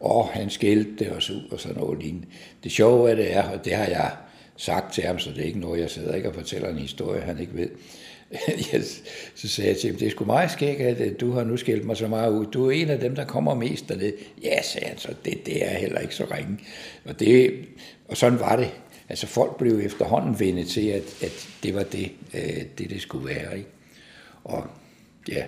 Og 0.00 0.28
han 0.28 0.50
skældte 0.50 1.12
os 1.12 1.30
ud 1.30 1.42
og 1.50 1.60
sådan 1.60 1.76
noget 1.76 2.02
lignende. 2.02 2.26
Det 2.64 2.72
sjove 2.72 3.10
er 3.10 3.14
det 3.14 3.32
er, 3.32 3.42
og 3.42 3.64
det 3.64 3.74
har 3.74 3.86
jeg 3.86 4.10
sagt 4.56 4.94
til 4.94 5.04
ham, 5.04 5.18
så 5.18 5.30
det 5.30 5.38
er 5.38 5.44
ikke 5.44 5.60
noget, 5.60 5.80
jeg 5.80 5.90
sidder 5.90 6.14
ikke 6.14 6.28
og 6.28 6.34
fortæller 6.34 6.68
en 6.68 6.78
historie, 6.78 7.20
han 7.20 7.40
ikke 7.40 7.54
ved. 7.54 7.68
så 9.34 9.48
sagde 9.48 9.70
jeg 9.70 9.78
til 9.78 9.90
ham, 9.90 9.98
det 9.98 10.06
er 10.06 10.10
sgu 10.10 10.24
meget 10.24 10.50
skægt, 10.50 10.80
at 10.80 11.00
øh, 11.00 11.12
du 11.20 11.32
har 11.32 11.44
nu 11.44 11.56
skældt 11.56 11.84
mig 11.84 11.96
så 11.96 12.08
meget 12.08 12.32
ud. 12.32 12.46
Du 12.46 12.66
er 12.66 12.70
en 12.70 12.88
af 12.88 12.98
dem, 12.98 13.14
der 13.14 13.24
kommer 13.24 13.54
mest 13.54 13.88
dernede. 13.88 14.12
Ja, 14.42 14.62
sagde 14.62 14.86
han 14.86 14.98
så, 14.98 15.14
det, 15.24 15.46
det 15.46 15.66
er 15.66 15.78
heller 15.78 15.98
ikke 15.98 16.14
så 16.14 16.24
ringe. 16.34 16.58
Og, 17.04 17.20
det, 17.20 17.52
og 18.08 18.16
sådan 18.16 18.40
var 18.40 18.56
det. 18.56 18.70
Altså 19.08 19.26
folk 19.26 19.58
blev 19.58 19.78
efterhånden 19.78 20.40
vendet 20.40 20.68
til, 20.68 20.88
at, 20.88 21.22
at 21.22 21.48
det 21.62 21.74
var 21.74 21.82
det, 21.82 22.12
øh, 22.34 22.62
det, 22.78 22.90
det 22.90 23.02
skulle 23.02 23.26
være. 23.26 23.58
Ikke? 23.58 23.68
Og 24.44 24.66
ja, 25.28 25.44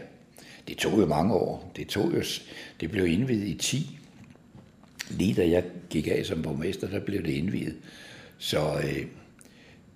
det 0.68 0.76
tog 0.76 1.00
jo 1.00 1.06
mange 1.06 1.34
år. 1.34 1.72
Det 1.76 1.88
tog 1.88 2.12
jo, 2.14 2.22
det 2.80 2.90
blev 2.90 3.06
indvidet 3.06 3.48
i 3.48 3.54
10. 3.54 3.98
Lige 5.10 5.34
da 5.34 5.48
jeg 5.48 5.64
gik 5.90 6.06
af 6.06 6.26
som 6.26 6.42
borgmester, 6.42 6.88
der 6.88 7.00
blev 7.00 7.22
det 7.22 7.32
indviet. 7.32 7.76
Så 8.38 8.80
øh, 8.84 9.06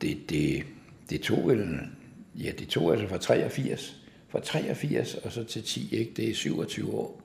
det, 0.00 0.30
det, 0.30 0.62
det 1.10 1.20
tog 1.20 1.48
vel, 1.48 1.78
ja, 2.34 2.50
det 2.58 2.68
tog 2.68 2.92
altså 2.92 3.08
fra 3.08 3.18
83, 3.18 3.96
fra 4.28 4.40
83 4.40 5.14
og 5.14 5.32
så 5.32 5.44
til 5.44 5.62
10, 5.62 5.88
ikke? 5.92 6.12
det 6.16 6.30
er 6.30 6.34
27 6.34 6.94
år, 6.94 7.22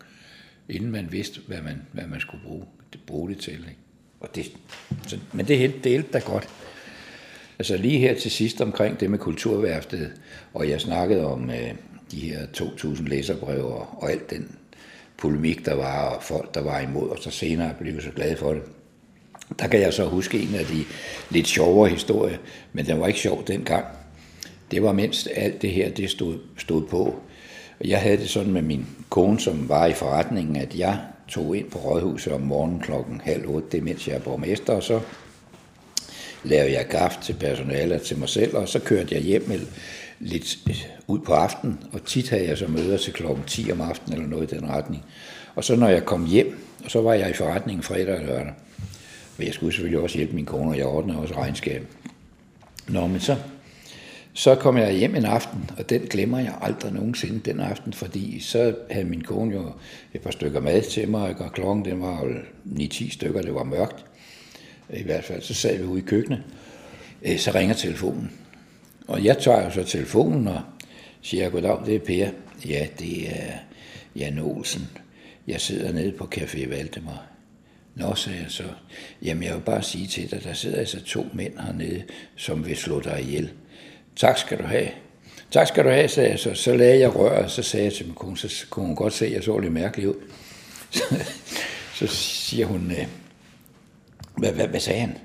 inden 0.70 0.92
man 0.92 1.12
vidste, 1.12 1.42
hvad 1.48 1.62
man, 1.62 1.82
hvad 1.92 2.08
man 2.08 2.20
skulle 2.20 2.44
bruge 2.44 2.66
det, 2.94 3.02
bruge 3.06 3.30
det 3.30 3.38
til. 3.38 3.54
Ikke? 3.54 3.78
Og 4.20 4.36
det, 4.36 4.52
så, 5.08 5.18
men 5.34 5.48
det 5.48 5.58
hele 5.58 5.74
delt 5.84 6.14
da 6.14 6.20
godt. 6.20 6.50
Altså 7.60 7.78
lige 7.78 8.00
her 8.00 8.16
til 8.16 8.32
sidst 8.32 8.62
omkring 8.62 9.00
det 9.00 9.12
med 9.12 9.20
kulturværftet, 9.20 10.12
og 10.54 10.70
jeg 10.70 10.82
snakkede 10.82 11.26
om 11.26 11.50
øh, 11.50 11.74
de 12.12 12.20
her 12.20 12.46
2.000 12.58 13.04
læserbrev 13.08 13.66
og, 13.66 14.04
og 14.04 14.12
alt 14.12 14.30
den 14.30 14.56
polemik, 15.22 15.66
der 15.66 15.74
var, 15.74 16.10
og 16.10 16.24
folk, 16.24 16.54
der 16.54 16.62
var 16.62 16.80
imod, 16.80 17.10
og 17.10 17.18
så 17.22 17.32
senere 17.32 17.74
blev 17.80 17.94
jeg 17.94 18.04
så 18.04 18.12
glad 18.16 18.38
for 18.38 18.54
det. 18.54 18.62
Der 19.60 19.68
kan 19.68 19.82
jeg 19.82 19.94
så 19.94 20.06
huske 20.06 20.40
en 20.40 20.56
af 20.56 20.66
de 20.66 20.84
lidt 21.30 21.48
sjovere 21.48 21.90
historier, 21.90 22.38
men 22.74 22.86
den 22.86 23.00
var 23.00 23.08
ikke 23.08 23.20
sjov 23.20 23.44
dengang. 23.48 23.86
det 24.72 24.84
var 24.84 24.92
mens 24.92 25.28
alt 25.28 25.62
det 25.62 25.72
her 25.72 25.90
det 25.90 26.10
stod, 26.10 26.38
stod 26.58 26.88
på. 26.88 27.16
Jeg 27.86 28.02
havde 28.02 28.18
det 28.18 28.30
sådan 28.30 28.54
med 28.54 28.62
min 28.62 28.88
kone, 29.10 29.40
som 29.40 29.70
var 29.70 29.86
i 29.86 29.94
forretningen, 29.94 30.56
at 30.56 30.76
jeg 30.76 31.00
tog 31.28 31.58
ind 31.58 31.70
på 31.70 31.80
rådhuset 31.80 32.34
om 32.34 32.42
morgenen 32.42 32.80
klokken 32.80 33.22
halv 33.24 33.48
otte, 33.48 33.68
det 33.72 33.78
er 33.78 33.82
mens 33.82 34.08
jeg 34.08 34.16
er 34.16 34.20
borgmester, 34.20 34.74
og 34.74 34.84
så 34.84 35.00
lavede 36.44 36.74
jeg 36.74 36.88
kaffe 36.88 37.20
til 37.22 37.34
personalet 37.34 38.02
til 38.02 38.18
mig 38.18 38.30
selv, 38.30 38.56
og 38.56 38.68
så 38.68 38.80
kørte 38.80 39.16
jeg 39.16 39.24
hjem 39.24 39.48
med 39.48 39.60
lidt 40.22 40.58
øh, 40.70 40.76
ud 41.08 41.20
på 41.20 41.34
aftenen, 41.34 41.80
og 41.92 42.06
tit 42.06 42.30
havde 42.30 42.48
jeg 42.48 42.58
så 42.58 42.68
møder 42.68 42.98
til 42.98 43.14
klokken 43.14 43.44
10 43.48 43.72
om 43.72 43.82
aftenen 43.82 44.18
eller 44.18 44.30
noget 44.30 44.52
i 44.52 44.56
den 44.56 44.70
retning. 44.70 45.06
Og 45.56 45.64
så 45.64 45.76
når 45.76 45.88
jeg 45.88 46.06
kom 46.06 46.26
hjem, 46.26 46.60
og 46.84 46.92
så 46.92 47.02
var 47.02 47.14
jeg 47.14 47.30
i 47.30 47.34
forretningen 47.34 47.84
fredag 47.84 48.20
og 48.20 48.26
lørdag, 48.26 48.54
og 49.38 49.46
jeg 49.46 49.54
skulle 49.54 49.74
selvfølgelig 49.74 50.00
også 50.00 50.18
hjælpe 50.18 50.36
min 50.36 50.46
kone, 50.46 50.72
og 50.72 50.78
jeg 50.78 50.86
ordnede 50.86 51.20
også 51.20 51.36
regnskab. 51.36 51.88
Nå, 52.88 53.08
men 53.08 53.20
så, 53.20 53.36
så 54.34 54.56
kom 54.56 54.78
jeg 54.78 54.94
hjem 54.94 55.16
en 55.16 55.26
aften, 55.26 55.70
og 55.78 55.90
den 55.90 56.02
glemmer 56.02 56.40
jeg 56.40 56.54
aldrig 56.62 56.94
nogensinde 56.94 57.40
den 57.40 57.60
aften, 57.60 57.94
fordi 57.94 58.40
så 58.40 58.76
havde 58.92 59.06
min 59.06 59.22
kone 59.22 59.54
jo 59.54 59.72
et 60.14 60.22
par 60.22 60.32
stykker 60.32 60.60
mad 60.60 60.82
til 60.82 61.10
mig, 61.10 61.36
og 61.40 61.54
klokken 61.54 61.86
den 61.86 62.02
var 62.02 62.22
9-10 62.66 63.14
stykker, 63.14 63.42
det 63.42 63.56
var 63.56 63.64
mørkt. 63.64 64.06
I 64.94 65.04
hvert 65.04 65.24
fald, 65.24 65.42
så 65.42 65.54
sad 65.54 65.78
vi 65.78 65.84
ude 65.84 66.00
i 66.00 66.06
køkkenet. 66.06 66.44
Øh, 67.24 67.38
så 67.38 67.52
ringer 67.56 67.76
telefonen. 67.76 68.32
Og 69.12 69.24
jeg 69.24 69.38
tager 69.38 69.64
jo 69.64 69.72
så 69.72 69.84
telefonen 69.84 70.48
og 70.48 70.62
siger, 71.22 71.50
goddag, 71.50 71.82
det 71.86 71.96
er 71.96 72.00
Per. 72.00 72.30
Ja, 72.66 72.88
det 73.00 73.30
er 73.30 73.54
Jan 74.16 74.40
Olsen. 74.40 74.90
Jeg 75.48 75.62
sidder 75.62 75.92
nede 75.92 76.12
på 76.12 76.28
Café 76.36 76.70
Valdemar. 76.70 77.26
Nå, 77.96 78.16
sagde 78.16 78.40
jeg 78.40 78.52
så. 78.52 78.64
Jamen, 79.22 79.44
jeg 79.44 79.56
vil 79.56 79.62
bare 79.62 79.84
sige 79.84 80.08
til 80.08 80.32
dig, 80.32 80.44
der 80.44 80.54
sidder 80.54 80.80
altså 80.80 81.04
to 81.04 81.28
mænd 81.34 81.60
hernede, 81.60 82.04
som 82.36 82.66
vil 82.66 82.78
slå 82.78 83.00
dig 83.00 83.22
ihjel. 83.22 83.52
Tak 84.16 84.38
skal 84.38 84.58
du 84.58 84.64
have. 84.64 84.88
Tak 85.52 85.68
skal 85.68 85.84
du 85.84 85.90
have, 85.90 86.08
sagde 86.08 86.30
jeg 86.30 86.40
så. 86.40 86.54
Så 86.54 86.76
lagde 86.76 87.00
jeg 87.00 87.16
røret, 87.16 87.44
og 87.44 87.52
så 87.52 87.64
sagde 87.64 87.86
jeg 87.86 87.94
til 87.94 88.06
min 88.06 88.16
kone, 88.16 88.38
så 88.38 88.66
kunne 88.70 88.86
hun 88.86 88.96
godt 88.96 89.14
se, 89.14 89.26
at 89.26 89.32
jeg 89.32 89.44
så 89.44 89.58
lidt 89.58 89.74
mærkelig 89.74 90.10
ud. 90.10 90.16
Så, 91.94 92.08
så 92.08 92.16
siger 92.16 92.66
hun, 92.66 92.92
øh, 92.92 93.08
hvad, 94.38 94.52
hvad, 94.52 94.68
hvad 94.68 94.80
sagde 94.80 95.00
han? 95.00 95.18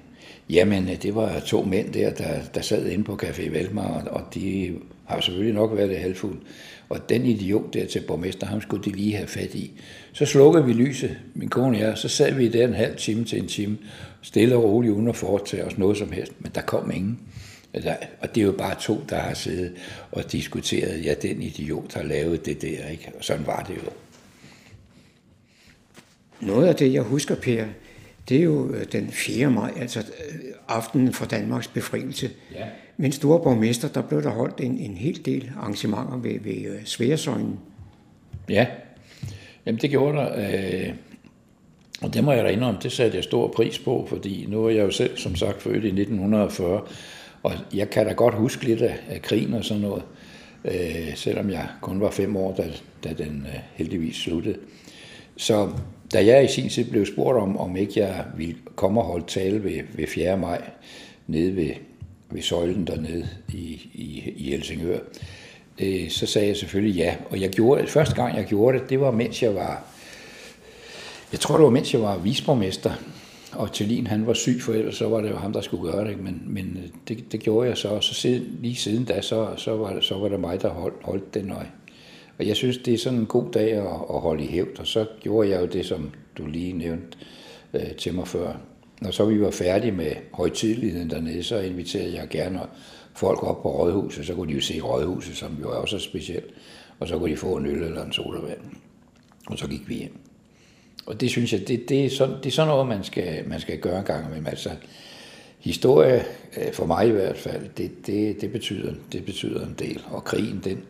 Jamen, 0.51 0.89
øh, 0.89 1.03
det 1.03 1.15
var 1.15 1.41
to 1.41 1.63
mænd 1.63 1.93
der, 1.93 2.11
der, 2.11 2.41
der 2.55 2.61
sad 2.61 2.87
inde 2.87 3.05
på 3.05 3.19
Café 3.23 3.51
Velmar, 3.51 3.89
og, 3.89 4.11
og 4.11 4.35
de 4.35 4.75
har 5.05 5.21
selvfølgelig 5.21 5.55
nok 5.55 5.77
været 5.77 5.91
det 5.91 5.99
halvfuldt. 5.99 6.41
Og 6.89 7.09
den 7.09 7.27
idiot 7.27 7.75
der 7.75 7.87
til 7.87 8.01
borgmester, 8.01 8.47
ham 8.47 8.61
skulle 8.61 8.85
de 8.85 8.91
lige 8.91 9.17
have 9.17 9.29
fat 9.29 9.55
i. 9.55 9.73
Så 10.13 10.27
slukkede 10.27 10.65
vi 10.65 10.73
lyset, 10.73 11.19
min 11.35 11.49
kone 11.49 11.77
og 11.77 11.81
jeg, 11.81 11.99
så 11.99 12.09
sad 12.09 12.35
vi 12.35 12.49
der 12.49 12.69
en 12.69 12.75
halv 12.75 12.97
time 12.97 13.25
til 13.25 13.39
en 13.39 13.49
time, 13.49 13.79
stille 14.23 14.57
og 14.57 14.65
roligt 14.65 14.95
uden 14.95 15.09
at 15.09 15.17
foretage 15.17 15.65
os 15.65 15.79
noget 15.79 15.97
som 15.97 16.13
helst, 16.13 16.33
men 16.39 16.53
der 16.55 16.61
kom 16.61 16.91
ingen. 16.91 17.19
Altså, 17.75 17.97
og 18.21 18.35
det 18.35 18.41
er 18.41 18.45
jo 18.45 18.53
bare 18.53 18.75
to, 18.81 19.01
der 19.09 19.17
har 19.17 19.35
siddet 19.35 19.73
og 20.13 20.33
diskuteret, 20.33 21.05
ja, 21.05 21.15
den 21.23 21.43
idiot 21.43 21.95
har 21.95 22.03
lavet 22.03 22.47
det 22.47 22.63
der, 22.63 22.89
ikke? 22.89 23.13
Og 23.19 23.25
sådan 23.25 23.47
var 23.47 23.63
det 23.63 23.77
jo. 23.77 23.91
Noget 26.41 26.67
af 26.67 26.75
det, 26.75 26.93
jeg 26.93 27.03
husker, 27.03 27.35
Per, 27.35 27.65
det 28.29 28.39
er 28.39 28.43
jo 28.43 28.71
øh, 28.75 28.85
den 28.93 29.11
4. 29.11 29.51
maj, 29.51 29.73
altså 29.77 29.99
øh, 30.01 30.35
aftenen 30.69 31.13
for 31.13 31.27
Danmarks 31.27 31.69
befrielse. 31.69 32.31
Ja. 32.55 32.67
Men 32.97 33.13
store 33.13 33.43
borgmester, 33.43 33.89
der 33.89 34.03
blev 34.03 34.23
der 34.23 34.31
holdt 34.31 34.61
en, 34.61 34.79
en 34.79 34.97
hel 34.97 35.25
del 35.25 35.53
arrangementer 35.57 36.17
ved, 36.17 36.41
ved 36.41 36.67
øh, 36.67 36.85
Sværesøgnen. 36.85 37.59
Ja, 38.49 38.67
Jamen 39.67 39.81
det 39.81 39.91
gjorde 39.91 40.19
der. 40.19 40.31
Øh, 40.37 40.95
og 42.03 42.15
det 42.15 42.25
må 42.25 42.33
jeg 42.33 42.45
da 42.45 42.49
indrømme, 42.49 42.81
det 42.83 42.93
satte 42.93 43.17
jeg 43.17 43.25
stor 43.25 43.49
pris 43.49 43.79
på, 43.79 44.07
fordi 44.09 44.47
nu 44.49 44.65
er 44.65 44.71
jeg 44.71 44.85
jo 44.85 44.91
selv, 44.91 45.17
som 45.17 45.37
sagt, 45.37 45.63
født 45.63 45.85
i 45.85 45.87
1940, 45.87 46.83
og 47.43 47.53
jeg 47.75 47.91
kan 47.91 48.07
da 48.07 48.13
godt 48.13 48.35
huske 48.35 48.65
lidt 48.65 48.83
af, 48.83 48.99
af 49.09 49.23
krigen 49.23 49.55
og 49.55 49.65
sådan 49.65 49.83
noget, 49.83 50.03
øh, 50.65 51.15
selvom 51.15 51.51
jeg 51.51 51.69
kun 51.81 52.01
var 52.01 52.11
fem 52.11 52.37
år, 52.37 52.55
da, 52.55 52.71
da 53.05 53.25
den 53.25 53.47
øh, 53.49 53.61
heldigvis 53.75 54.17
sluttede. 54.17 54.59
Så 55.37 55.71
da 56.13 56.27
jeg 56.27 56.45
i 56.45 56.49
sin 56.49 56.69
tid 56.69 56.85
blev 56.85 57.07
spurgt 57.07 57.39
om, 57.39 57.57
om 57.57 57.77
ikke 57.77 58.01
jeg 58.01 58.25
ville 58.37 58.57
komme 58.77 59.01
og 59.01 59.07
holde 59.07 59.27
tale 59.27 59.65
ved, 59.65 59.81
ved 59.95 60.07
4. 60.07 60.37
maj, 60.37 60.63
nede 61.27 61.57
ved, 61.57 61.71
ved 62.31 62.43
søjlen 62.43 62.87
dernede 62.87 63.29
i, 63.49 63.91
i, 63.95 64.33
i 64.37 64.51
Helsingør, 64.51 64.99
øh, 65.79 66.11
så 66.11 66.27
sagde 66.27 66.49
jeg 66.49 66.57
selvfølgelig 66.57 66.97
ja. 66.97 67.17
Og 67.31 67.41
jeg 67.41 67.51
gjorde, 67.51 67.87
første 67.87 68.15
gang 68.15 68.37
jeg 68.37 68.45
gjorde 68.45 68.79
det, 68.79 68.91
det 68.91 69.01
var 69.01 69.11
mens 69.11 69.43
jeg 69.43 69.55
var, 69.55 69.85
jeg 71.33 71.41
tror 71.41 71.57
det 71.57 71.65
var 71.65 71.71
mens 71.71 71.95
jeg 71.95 72.03
var 72.03 72.19
visborgmester, 72.19 72.93
og 73.53 73.73
Tillin 73.73 74.07
han 74.07 74.27
var 74.27 74.35
syg 74.35 74.61
for 74.61 74.73
ellers, 74.73 74.97
så 74.97 75.09
var 75.09 75.21
det 75.21 75.31
jo 75.31 75.37
ham, 75.37 75.53
der 75.53 75.61
skulle 75.61 75.93
gøre 75.93 76.09
det, 76.09 76.19
men, 76.19 76.43
men 76.47 76.79
øh, 76.83 76.89
det, 77.09 77.33
det 77.33 77.41
gjorde 77.41 77.69
jeg 77.69 77.77
så, 77.77 77.89
og 77.89 78.05
så 78.05 78.15
siden, 78.15 78.59
lige 78.63 78.77
siden 78.77 79.05
da, 79.05 79.21
så, 79.21 79.49
så, 79.57 79.77
var 79.77 79.93
det, 79.93 80.05
så 80.05 80.19
var 80.19 80.29
det 80.29 80.41
mig, 80.41 80.63
der 80.63 80.69
holdt, 80.69 80.97
holdt 81.03 81.35
den 81.35 81.45
nøje. 81.45 81.71
Og 82.39 82.47
jeg 82.47 82.57
synes, 82.57 82.79
det 82.79 82.95
er 82.95 82.99
sådan 82.99 83.19
en 83.19 83.27
god 83.27 83.51
dag 83.53 83.73
at, 83.73 83.87
at 83.87 84.21
holde 84.21 84.45
i 84.45 84.47
hævd, 84.47 84.79
og 84.79 84.87
så 84.87 85.07
gjorde 85.21 85.49
jeg 85.49 85.61
jo 85.61 85.67
det, 85.67 85.87
som 85.87 86.11
du 86.39 86.47
lige 86.47 86.73
nævnte 86.73 87.19
øh, 87.75 87.95
til 87.99 88.15
mig 88.15 88.29
før. 88.29 88.57
Når 89.01 89.11
så 89.11 89.25
vi 89.25 89.41
var 89.41 89.51
færdige 89.51 89.93
med 89.93 90.13
højtidligheden 90.33 91.11
dernede, 91.11 91.43
så 91.43 91.59
inviterede 91.59 92.15
jeg 92.15 92.29
gerne 92.31 92.61
folk 93.15 93.43
op 93.43 93.63
på 93.63 93.69
rådhuset, 93.71 94.27
så 94.27 94.35
kunne 94.35 94.49
de 94.49 94.55
jo 94.55 94.61
se 94.61 94.81
rådhuset, 94.81 95.37
som 95.37 95.57
jo 95.61 95.71
er 95.71 95.75
også 95.75 95.99
specielt, 95.99 96.55
og 97.01 97.09
så 97.09 97.19
kunne 97.19 97.31
de 97.31 97.37
få 97.37 97.57
en 97.57 97.67
øl 97.67 97.83
eller 97.83 98.05
en 98.05 98.13
sodavand. 98.13 98.61
Og 99.47 99.59
så 99.59 99.69
gik 99.69 99.89
vi 99.89 99.95
hjem. 99.95 100.19
Og 101.07 101.21
det 101.21 101.31
synes 101.31 101.53
jeg, 101.53 101.69
det, 101.69 101.89
det, 101.89 102.05
er, 102.05 102.11
sådan, 102.11 102.37
det 102.37 102.47
er 102.47 102.51
sådan 102.51 102.69
noget, 102.69 102.89
man 102.89 103.05
skal, 103.05 103.49
man 103.49 103.61
skal 103.61 103.79
gøre 103.79 103.99
en 103.99 104.05
gang 104.05 104.27
imellem. 104.27 104.47
Altså, 104.47 104.71
historie, 105.59 106.25
øh, 106.57 106.73
for 106.73 106.87
mig 106.87 107.09
i 107.09 107.11
hvert 107.11 107.37
fald, 107.37 107.69
det, 107.77 108.07
det, 108.07 108.41
det, 108.41 108.53
betyder, 108.53 108.95
det 109.13 109.25
betyder 109.25 109.67
en 109.67 109.75
del. 109.79 110.03
Og 110.11 110.25
krigen, 110.25 110.61
den, 110.65 110.83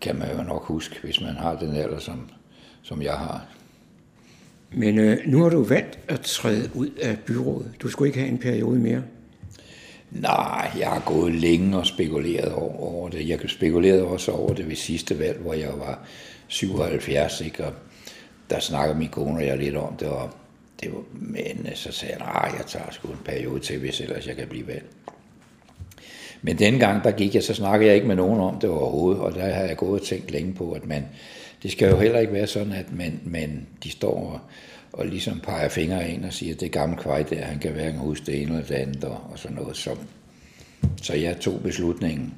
kan 0.00 0.16
man 0.16 0.36
jo 0.36 0.42
nok 0.42 0.64
huske, 0.64 0.96
hvis 1.02 1.20
man 1.20 1.36
har 1.36 1.58
den 1.58 1.76
alder, 1.76 1.98
som, 1.98 2.30
som 2.82 3.02
jeg 3.02 3.14
har. 3.14 3.46
Men 4.72 4.98
øh, 4.98 5.18
nu 5.26 5.42
har 5.42 5.50
du 5.50 5.62
valgt 5.62 5.98
at 6.08 6.20
træde 6.20 6.70
ud 6.74 6.90
af 6.90 7.18
byrådet. 7.18 7.72
Du 7.82 7.88
skulle 7.88 8.08
ikke 8.08 8.18
have 8.18 8.30
en 8.30 8.38
periode 8.38 8.78
mere. 8.78 9.02
Nej, 10.10 10.70
jeg 10.78 10.88
har 10.88 11.02
gået 11.06 11.34
længe 11.34 11.78
og 11.78 11.86
spekuleret 11.86 12.52
over, 12.52 12.80
over 12.80 13.08
det. 13.08 13.28
Jeg 13.28 13.40
spekulerede 13.46 14.04
også 14.04 14.32
over 14.32 14.54
det 14.54 14.68
ved 14.68 14.76
sidste 14.76 15.18
valg, 15.18 15.38
hvor 15.38 15.54
jeg 15.54 15.72
var 15.78 15.98
77, 16.48 17.40
ikke? 17.40 17.64
og 17.64 17.72
der 18.50 18.60
snakker 18.60 18.94
min 18.94 19.08
kone 19.08 19.36
og 19.38 19.46
jeg 19.46 19.58
lidt 19.58 19.76
om 19.76 19.96
det, 19.96 20.08
og 20.08 20.30
det 20.80 20.92
var, 20.92 21.02
men 21.12 21.68
så 21.74 21.92
sagde 21.92 22.14
jeg, 22.14 22.26
nej, 22.26 22.54
jeg 22.58 22.66
tager 22.66 22.90
sgu 22.90 23.08
en 23.08 23.18
periode 23.24 23.60
til, 23.60 23.78
hvis 23.78 24.00
ellers 24.00 24.26
jeg 24.26 24.36
kan 24.36 24.48
blive 24.48 24.66
valgt. 24.66 24.86
Men 26.42 26.58
dengang, 26.58 26.80
gang, 26.80 27.04
der 27.04 27.10
gik 27.10 27.34
jeg, 27.34 27.42
så 27.42 27.54
snakkede 27.54 27.88
jeg 27.88 27.94
ikke 27.94 28.08
med 28.08 28.16
nogen 28.16 28.40
om 28.40 28.60
det 28.60 28.70
overhovedet, 28.70 29.22
og 29.22 29.34
der 29.34 29.40
har 29.40 29.64
jeg 29.64 29.76
gået 29.76 30.00
og 30.00 30.06
tænkt 30.06 30.30
længe 30.30 30.52
på, 30.52 30.72
at 30.72 30.86
man, 30.86 31.04
det 31.62 31.72
skal 31.72 31.90
jo 31.90 31.96
heller 31.96 32.18
ikke 32.18 32.32
være 32.32 32.46
sådan, 32.46 32.72
at 32.72 32.92
man, 32.92 33.20
man 33.24 33.66
de 33.84 33.90
står 33.90 34.32
og, 34.32 34.40
og 34.92 35.06
ligesom 35.06 35.40
peger 35.40 35.68
fingre 35.68 36.10
ind 36.10 36.24
og 36.24 36.32
siger, 36.32 36.54
at 36.54 36.60
det 36.60 36.66
er 36.66 36.70
gammel 36.70 36.98
kvej 36.98 37.22
der, 37.22 37.44
han 37.44 37.58
kan 37.58 37.72
hverken 37.72 37.98
huske 37.98 38.26
det 38.26 38.42
ene 38.42 38.50
eller 38.50 38.66
det 38.66 38.74
andet, 38.74 39.04
og, 39.04 39.20
og 39.32 39.38
sådan 39.38 39.56
noget. 39.56 39.76
Så, 39.76 39.90
så 41.02 41.14
jeg 41.14 41.40
tog 41.40 41.60
beslutningen 41.62 42.34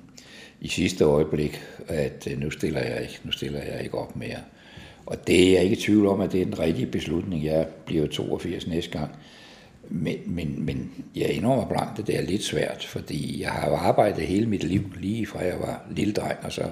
i 0.61 0.69
sidste 0.69 1.05
øjeblik, 1.05 1.63
at 1.89 2.29
øh, 2.31 2.41
nu 2.41 2.51
stiller 2.51 2.81
jeg 2.81 3.03
ikke, 3.03 3.21
nu 3.25 3.33
stiller 3.33 3.63
jeg 3.63 3.83
ikke 3.85 3.99
op 3.99 4.17
mere. 4.17 4.39
Og 5.07 5.27
det 5.27 5.49
er 5.49 5.53
jeg 5.53 5.63
ikke 5.63 5.77
i 5.77 5.81
tvivl 5.81 6.07
om, 6.07 6.21
at 6.21 6.33
det 6.33 6.41
er 6.41 6.45
den 6.45 6.59
rigtige 6.59 6.87
beslutning. 6.87 7.45
Jeg 7.45 7.67
bliver 7.87 8.07
82 8.07 8.67
næste 8.67 8.99
gang. 8.99 9.11
Men, 9.89 10.19
men, 10.27 10.65
men 10.65 11.05
jeg 11.17 11.31
indrømmer 11.31 11.69
blankt, 11.69 11.99
at 11.99 12.07
det 12.07 12.17
er 12.17 12.23
lidt 12.23 12.45
svært, 12.45 12.85
fordi 12.85 13.43
jeg 13.43 13.51
har 13.51 13.69
jo 13.69 13.75
arbejdet 13.75 14.27
hele 14.27 14.47
mit 14.47 14.65
liv, 14.65 14.93
lige 14.97 15.27
fra 15.27 15.45
jeg 15.45 15.61
var 15.61 15.87
lille 15.91 16.13
dreng 16.13 16.39
og 16.43 16.53
så 16.53 16.71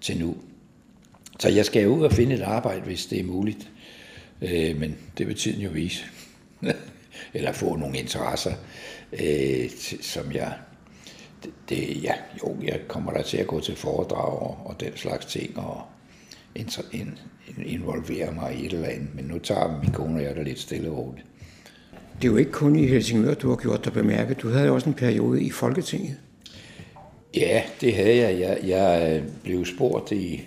til 0.00 0.18
nu. 0.18 0.36
Så 1.38 1.48
jeg 1.48 1.64
skal 1.64 1.88
ud 1.88 2.02
og 2.02 2.12
finde 2.12 2.34
et 2.34 2.42
arbejde, 2.42 2.80
hvis 2.80 3.06
det 3.06 3.20
er 3.20 3.24
muligt. 3.24 3.70
Øh, 4.42 4.80
men 4.80 4.98
det 5.18 5.26
vil 5.26 5.36
tiden 5.36 5.60
jo 5.60 5.70
vise. 5.70 6.04
Eller 7.34 7.52
få 7.52 7.76
nogle 7.76 7.98
interesser, 7.98 8.52
øh, 9.12 9.70
som 10.00 10.32
jeg... 10.32 10.54
Det, 11.44 11.52
det, 11.68 12.02
ja, 12.02 12.14
jo, 12.42 12.56
jeg 12.62 12.80
kommer 12.88 13.12
der 13.12 13.22
til 13.22 13.36
at 13.36 13.46
gå 13.46 13.60
til 13.60 13.76
foredrag 13.76 14.42
og, 14.42 14.58
og 14.64 14.80
den 14.80 14.96
slags 14.96 15.26
ting, 15.26 15.58
og 15.58 15.82
in, 16.54 16.68
in, 16.92 17.18
involvere 17.64 18.32
mig 18.32 18.54
i 18.54 18.66
et 18.66 18.72
eller 18.72 18.88
andet. 18.88 19.14
Men 19.14 19.24
nu 19.24 19.38
tager 19.38 19.80
min 19.82 19.92
kone 19.92 20.18
og 20.18 20.22
jeg 20.22 20.36
det 20.36 20.44
lidt 20.44 20.58
stille 20.58 20.90
og 20.90 20.96
roligt. 20.96 21.26
Det 22.16 22.28
er 22.28 22.32
jo 22.32 22.36
ikke 22.36 22.50
kun 22.50 22.76
i 22.76 22.86
Helsingør, 22.86 23.34
du 23.34 23.48
har 23.48 23.56
gjort 23.56 23.84
dig 23.84 23.92
bemærket. 23.92 24.42
Du 24.42 24.48
havde 24.48 24.70
også 24.70 24.88
en 24.88 24.94
periode 24.94 25.42
i 25.42 25.50
Folketinget. 25.50 26.16
Ja, 27.36 27.62
det 27.80 27.94
havde 27.94 28.16
jeg. 28.16 28.40
Jeg, 28.40 28.58
jeg 28.68 29.16
øh, 29.16 29.28
blev 29.42 29.64
spurgt 29.64 30.12
i, 30.12 30.42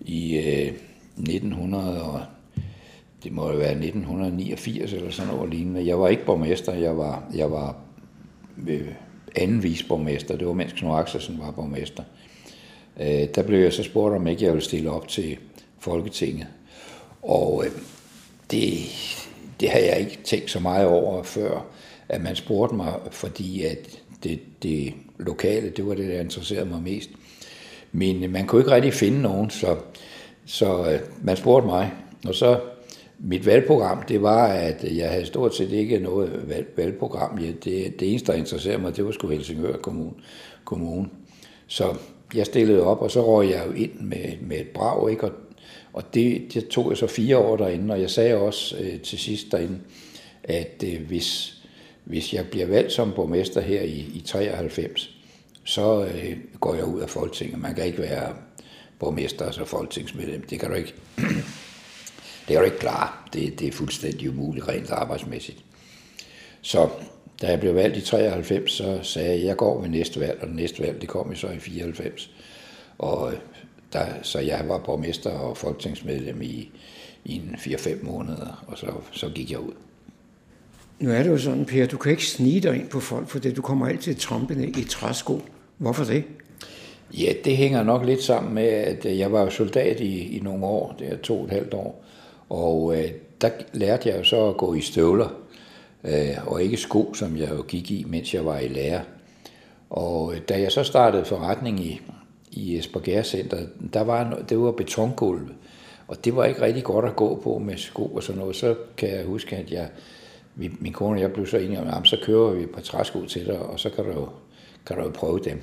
i 0.00 0.36
øh, 0.38 0.72
1900 1.18 2.02
og 2.02 2.20
det 3.22 3.32
må 3.32 3.50
jo 3.50 3.56
være 3.56 3.70
1989 3.70 4.92
eller 4.92 5.10
sådan 5.10 5.34
noget 5.34 5.50
lignende. 5.50 5.86
Jeg 5.86 6.00
var 6.00 6.08
ikke 6.08 6.24
borgmester, 6.24 6.74
jeg 6.74 6.98
var, 6.98 7.24
jeg 7.34 7.50
var 7.50 7.76
øh, 8.68 8.88
anden 9.36 9.62
visborgmester. 9.62 10.36
Det 10.36 10.46
var 10.46 10.52
mens 10.52 10.72
Knud 10.72 10.98
Axelsen 10.98 11.38
var 11.38 11.50
borgmester. 11.50 12.02
Øh, 13.00 13.26
der 13.34 13.42
blev 13.42 13.58
jeg 13.58 13.72
så 13.72 13.82
spurgt, 13.82 14.14
om 14.14 14.26
ikke 14.26 14.44
jeg 14.44 14.52
ville 14.52 14.64
stille 14.64 14.90
op 14.90 15.08
til 15.08 15.36
Folketinget. 15.78 16.46
Og 17.22 17.64
øh, 17.66 17.72
det, 18.50 18.78
det 19.60 19.70
har 19.70 19.78
jeg 19.78 20.00
ikke 20.00 20.18
tænkt 20.24 20.50
så 20.50 20.60
meget 20.60 20.86
over 20.86 21.22
før, 21.22 21.66
at 22.08 22.22
man 22.22 22.36
spurgte 22.36 22.74
mig, 22.74 22.92
fordi 23.10 23.64
at 23.64 23.98
det, 24.24 24.40
det 24.62 24.94
lokale, 25.18 25.70
det 25.70 25.86
var 25.86 25.94
det, 25.94 26.08
der 26.08 26.20
interesserede 26.20 26.68
mig 26.68 26.82
mest. 26.82 27.10
Men 27.92 28.32
man 28.32 28.46
kunne 28.46 28.60
ikke 28.60 28.70
rigtig 28.70 28.94
finde 28.94 29.22
nogen, 29.22 29.50
så, 29.50 29.76
så 30.46 30.90
øh, 30.90 31.00
man 31.22 31.36
spurgte 31.36 31.66
mig. 31.66 31.92
Og 32.26 32.34
så 32.34 32.60
mit 33.18 33.46
valgprogram, 33.46 34.02
det 34.02 34.22
var, 34.22 34.46
at 34.46 34.96
jeg 34.96 35.10
havde 35.10 35.26
stort 35.26 35.54
set 35.56 35.72
ikke 35.72 35.98
noget 35.98 36.48
valg, 36.48 36.66
valgprogram. 36.76 37.38
Ja, 37.38 37.46
det, 37.64 38.00
det 38.00 38.10
eneste, 38.10 38.32
der 38.32 38.38
interesserede 38.38 38.82
mig, 38.82 38.96
det 38.96 39.04
var 39.04 39.12
sgu 39.12 39.28
Helsingør 39.28 39.76
Kommune. 39.76 40.12
kommune. 40.64 41.08
Så 41.66 41.94
jeg 42.34 42.46
stillede 42.46 42.82
op, 42.82 43.02
og 43.02 43.10
så 43.10 43.26
røg 43.26 43.50
jeg 43.50 43.64
jo 43.66 43.72
ind 43.72 44.00
med, 44.00 44.36
med 44.40 44.56
et 44.56 44.68
brag, 44.68 45.10
ikke? 45.10 45.24
Og, 45.24 45.32
og 45.92 46.14
det, 46.14 46.54
det 46.54 46.68
tog 46.68 46.90
jeg 46.90 46.98
så 46.98 47.06
fire 47.06 47.38
år 47.38 47.56
derinde, 47.56 47.94
og 47.94 48.00
jeg 48.00 48.10
sagde 48.10 48.36
også 48.36 48.76
øh, 48.76 49.00
til 49.00 49.18
sidst 49.18 49.52
derinde, 49.52 49.78
at 50.44 50.84
øh, 50.86 51.06
hvis, 51.06 51.56
hvis 52.04 52.34
jeg 52.34 52.46
bliver 52.48 52.66
valgt 52.66 52.92
som 52.92 53.12
borgmester 53.12 53.60
her 53.60 53.82
i, 53.82 54.10
i 54.14 54.22
93, 54.26 55.10
så 55.64 56.04
øh, 56.04 56.36
går 56.60 56.74
jeg 56.74 56.84
ud 56.84 57.00
af 57.00 57.10
Folketinget. 57.10 57.58
Man 57.58 57.74
kan 57.74 57.86
ikke 57.86 57.98
være 57.98 58.34
borgmester, 58.98 59.46
altså 59.46 59.64
folketingsmedlem. 59.64 60.42
Det 60.42 60.60
kan 60.60 60.68
du 60.68 60.74
ikke, 60.74 60.94
det 62.46 62.48
kan 62.48 62.58
du 62.58 62.64
ikke 62.64 62.78
klare. 62.78 63.08
Det, 63.32 63.58
det 63.58 63.68
er 63.68 63.72
fuldstændig 63.72 64.30
umuligt 64.30 64.68
rent 64.68 64.90
arbejdsmæssigt. 64.90 65.58
Så 66.62 66.88
da 67.42 67.46
jeg 67.46 67.60
blev 67.60 67.74
valgt 67.74 67.96
i 67.96 68.00
93, 68.00 68.72
så 68.72 69.00
sagde 69.02 69.28
jeg, 69.28 69.38
at 69.38 69.44
jeg 69.44 69.56
går 69.56 69.80
ved 69.80 69.88
næste 69.88 70.20
valg, 70.20 70.38
og 70.40 70.46
det 70.46 70.56
næste 70.56 70.82
valg, 70.82 71.00
det 71.00 71.08
kom 71.08 71.30
jo 71.30 71.36
så 71.36 71.48
i 71.48 71.58
94. 71.58 72.30
Og 72.98 73.32
øh, 73.32 73.38
der, 73.92 74.06
så 74.22 74.38
jeg 74.38 74.64
var 74.68 74.78
borgmester 74.78 75.30
og 75.30 75.56
folketingsmedlem 75.56 76.42
i, 76.42 76.70
i 77.24 77.36
en 77.36 77.54
4-5 77.58 78.04
måneder, 78.04 78.64
og 78.66 78.78
så, 78.78 78.86
så 79.12 79.28
gik 79.34 79.50
jeg 79.50 79.60
ud. 79.60 79.72
Nu 81.00 81.10
er 81.10 81.22
det 81.22 81.30
jo 81.30 81.38
sådan, 81.38 81.64
Per, 81.64 81.86
du 81.86 81.96
kan 81.96 82.10
ikke 82.10 82.26
snige 82.26 82.60
dig 82.60 82.74
ind 82.74 82.88
på 82.88 83.00
folk, 83.00 83.28
for 83.28 83.38
det, 83.38 83.56
du 83.56 83.62
kommer 83.62 83.86
altid 83.86 84.14
trampende 84.14 84.66
i 84.66 84.84
træsko. 84.84 85.40
Hvorfor 85.78 86.04
det? 86.04 86.24
Ja, 87.14 87.32
det 87.44 87.56
hænger 87.56 87.82
nok 87.82 88.04
lidt 88.04 88.22
sammen 88.22 88.54
med, 88.54 88.64
at 88.64 89.18
jeg 89.18 89.32
var 89.32 89.48
soldat 89.48 90.00
i, 90.00 90.36
i 90.36 90.40
nogle 90.40 90.66
år, 90.66 90.94
det 90.98 91.12
er 91.12 91.16
to 91.16 91.38
og 91.38 91.44
et 91.44 91.50
halvt 91.50 91.74
år, 91.74 92.04
og 92.48 92.96
øh, 92.98 93.10
der 93.40 93.50
lærte 93.72 94.08
jeg 94.08 94.18
jo 94.18 94.24
så 94.24 94.48
at 94.48 94.56
gå 94.56 94.74
i 94.74 94.80
støvler, 94.80 95.28
øh, 96.04 96.36
og 96.46 96.62
ikke 96.62 96.76
sko, 96.76 97.14
som 97.14 97.36
jeg 97.36 97.50
jo 97.50 97.62
gik 97.68 97.90
i, 97.90 98.04
mens 98.08 98.34
jeg 98.34 98.44
var 98.44 98.58
i 98.58 98.68
lære. 98.68 99.00
Og 99.90 100.34
øh, 100.34 100.40
da 100.48 100.60
jeg 100.60 100.72
så 100.72 100.84
startede 100.84 101.24
forretning 101.24 101.80
i, 101.80 102.00
i 102.52 102.76
Esbjerg 102.78 103.26
Center, 103.26 103.58
der 103.92 104.00
var, 104.00 104.42
det 104.48 104.58
var 104.58 104.72
betongulv, 104.72 105.48
og 106.08 106.24
det 106.24 106.36
var 106.36 106.44
ikke 106.44 106.62
rigtig 106.62 106.84
godt 106.84 107.04
at 107.04 107.16
gå 107.16 107.40
på 107.44 107.58
med 107.58 107.76
sko 107.76 108.06
og 108.06 108.22
sådan 108.22 108.40
noget. 108.40 108.56
Så 108.56 108.74
kan 108.96 109.08
jeg 109.08 109.24
huske, 109.24 109.56
at 109.56 109.70
jeg, 109.70 109.88
min 110.54 110.92
kone 110.92 111.16
og 111.16 111.20
jeg 111.20 111.32
blev 111.32 111.46
så 111.46 111.56
enige 111.56 111.80
om, 111.80 111.88
at 111.88 112.08
så 112.08 112.18
kører 112.22 112.52
vi 112.52 112.62
et 112.62 112.70
par 112.70 112.80
træsko 112.80 113.26
til 113.26 113.46
dig, 113.46 113.58
og 113.58 113.80
så 113.80 113.90
kan 113.90 114.04
du, 114.04 114.10
jo, 114.10 114.28
kan 114.86 114.96
du 114.96 115.02
jo 115.02 115.10
prøve 115.10 115.40
dem. 115.44 115.60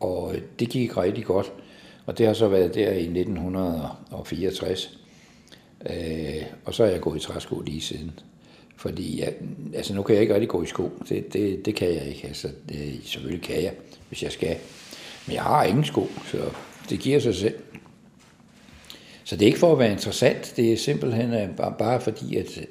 Og 0.00 0.34
øh, 0.34 0.42
det 0.58 0.68
gik 0.68 0.96
rigtig 0.96 1.24
godt, 1.24 1.52
og 2.06 2.18
det 2.18 2.26
har 2.26 2.34
så 2.34 2.48
været 2.48 2.74
der 2.74 2.90
i 2.90 3.02
1964. 3.02 4.98
Øh, 5.90 6.42
og 6.64 6.74
så 6.74 6.84
er 6.84 6.88
jeg 6.88 7.00
gået 7.00 7.16
i 7.16 7.20
træsko 7.26 7.60
lige 7.60 7.80
siden. 7.80 8.12
Fordi 8.76 9.20
jeg, 9.20 9.34
altså 9.74 9.94
nu 9.94 10.02
kan 10.02 10.14
jeg 10.14 10.22
ikke 10.22 10.34
rigtig 10.34 10.48
gå 10.48 10.62
i 10.62 10.66
sko. 10.66 10.90
Det, 11.08 11.32
det, 11.32 11.66
det 11.66 11.74
kan 11.74 11.88
jeg 11.88 12.06
ikke. 12.06 12.26
Altså, 12.26 12.48
det, 12.68 13.00
selvfølgelig 13.04 13.42
kan 13.42 13.62
jeg, 13.62 13.72
hvis 14.08 14.22
jeg 14.22 14.32
skal. 14.32 14.56
Men 15.26 15.34
jeg 15.34 15.42
har 15.42 15.64
ingen 15.64 15.84
sko, 15.84 16.08
så 16.24 16.38
det 16.90 17.00
giver 17.00 17.20
sig 17.20 17.34
selv. 17.34 17.54
Så 19.24 19.36
det 19.36 19.42
er 19.42 19.46
ikke 19.46 19.58
for 19.58 19.72
at 19.72 19.78
være 19.78 19.92
interessant, 19.92 20.52
det 20.56 20.72
er 20.72 20.76
simpelthen 20.76 21.34
øh, 21.34 21.48
bare, 21.78 22.00
fordi, 22.00 22.36
at 22.36 22.58
øh, 22.58 22.64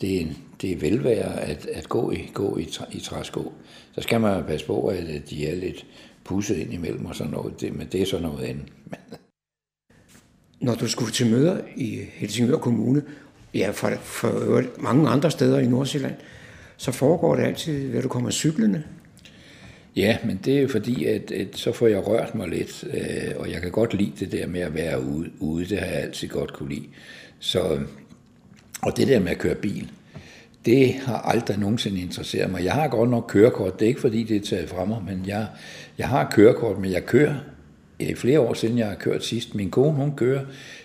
det 0.00 0.22
er, 0.22 0.26
det 0.60 0.72
er 0.72 0.76
velvære 0.76 1.40
at, 1.40 1.66
at 1.66 1.88
gå 1.88 2.10
i, 2.10 2.30
gå 2.34 2.56
i, 2.56 2.68
i 2.92 3.00
træsko. 3.00 3.52
Så 3.94 4.00
skal 4.00 4.20
man 4.20 4.44
passe 4.44 4.66
på, 4.66 4.86
at 4.86 5.04
øh, 5.04 5.20
de 5.30 5.48
er 5.48 5.54
lidt 5.54 5.86
pusset 6.24 6.56
ind 6.56 6.72
imellem 6.72 7.06
og 7.06 7.16
sådan 7.16 7.32
noget, 7.32 7.60
det, 7.60 7.76
men 7.76 7.88
det 7.92 8.02
er 8.02 8.06
så 8.06 8.18
noget 8.18 8.44
andet. 8.44 8.64
Men... 8.84 8.98
Når 10.60 10.74
du 10.74 10.88
skulle 10.88 11.12
til 11.12 11.30
møder 11.30 11.60
i 11.76 12.00
Helsingør 12.12 12.56
Kommune, 12.56 13.02
ja, 13.54 13.70
for, 13.70 13.90
for 14.00 14.62
mange 14.82 15.08
andre 15.08 15.30
steder 15.30 15.58
i 15.58 15.66
Nordsjælland, 15.66 16.14
så 16.76 16.92
foregår 16.92 17.36
det 17.36 17.42
altid, 17.42 17.90
ved 17.90 18.02
du 18.02 18.08
kommer 18.08 18.30
cyklende. 18.30 18.84
Ja, 19.96 20.16
men 20.24 20.40
det 20.44 20.56
er 20.56 20.62
jo 20.62 20.68
fordi, 20.68 21.04
at, 21.04 21.30
at 21.30 21.48
så 21.52 21.72
får 21.72 21.86
jeg 21.86 22.06
rørt 22.06 22.34
mig 22.34 22.48
lidt, 22.48 22.84
øh, 22.94 23.32
og 23.36 23.50
jeg 23.50 23.60
kan 23.60 23.70
godt 23.70 23.94
lide 23.94 24.12
det 24.20 24.32
der 24.32 24.46
med 24.46 24.60
at 24.60 24.74
være 24.74 25.02
ude. 25.02 25.30
ude 25.40 25.64
det 25.64 25.78
har 25.78 25.86
jeg 25.86 25.96
altid 25.96 26.28
godt 26.28 26.52
kunne 26.52 26.68
lide. 26.68 26.86
Så, 27.38 27.78
og 28.82 28.96
det 28.96 29.08
der 29.08 29.20
med 29.20 29.30
at 29.30 29.38
køre 29.38 29.54
bil, 29.54 29.90
det 30.66 30.94
har 30.94 31.18
aldrig 31.18 31.58
nogensinde 31.58 32.00
interesseret 32.00 32.50
mig. 32.50 32.64
Jeg 32.64 32.72
har 32.72 32.88
godt 32.88 33.10
nok 33.10 33.24
kørekort, 33.28 33.80
det 33.80 33.86
er 33.86 33.88
ikke 33.88 34.00
fordi, 34.00 34.22
det 34.22 34.36
er 34.36 34.40
taget 34.40 34.68
fra 34.68 34.84
mig, 34.84 35.02
men 35.06 35.22
jeg, 35.26 35.46
jeg 35.98 36.08
har 36.08 36.30
kørekort, 36.30 36.78
men 36.78 36.92
jeg 36.92 37.06
kører 37.06 37.34
i 37.98 38.14
flere 38.14 38.40
år 38.40 38.54
siden, 38.54 38.78
jeg 38.78 38.86
har 38.86 38.94
kørt 38.94 39.24
sidst. 39.24 39.54
Min 39.54 39.70
kone, 39.70 39.96
hun 39.96 40.16
kører 40.16 40.44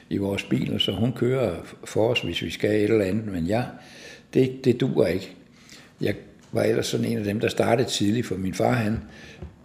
i 0.09 0.17
vores 0.17 0.43
bil, 0.43 0.79
så 0.79 0.91
hun 0.91 1.13
kører 1.13 1.55
for 1.83 2.09
os, 2.09 2.21
hvis 2.21 2.41
vi 2.41 2.49
skal 2.49 2.69
et 2.69 2.83
eller 2.83 3.05
andet, 3.05 3.27
men 3.27 3.47
jeg, 3.47 3.65
det, 4.33 4.65
det 4.65 4.81
duer 4.81 5.07
ikke. 5.07 5.35
Jeg 6.01 6.15
var 6.51 6.63
ellers 6.63 6.87
sådan 6.87 7.05
en 7.05 7.17
af 7.17 7.23
dem, 7.23 7.39
der 7.39 7.47
startede 7.47 7.89
tidligt, 7.89 8.27
for 8.27 8.35
min 8.35 8.53
far, 8.53 8.71
han 8.71 8.99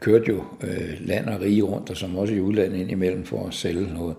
kørte 0.00 0.24
jo 0.28 0.44
øh, 0.60 0.94
land 1.00 1.28
og 1.28 1.40
rige 1.40 1.62
rundt, 1.62 1.90
og 1.90 1.96
som 1.96 2.16
også 2.16 2.34
i 2.34 2.40
udlandet 2.40 2.78
indimellem 2.78 3.24
for 3.24 3.46
at 3.46 3.54
sælge 3.54 3.94
noget. 3.94 4.16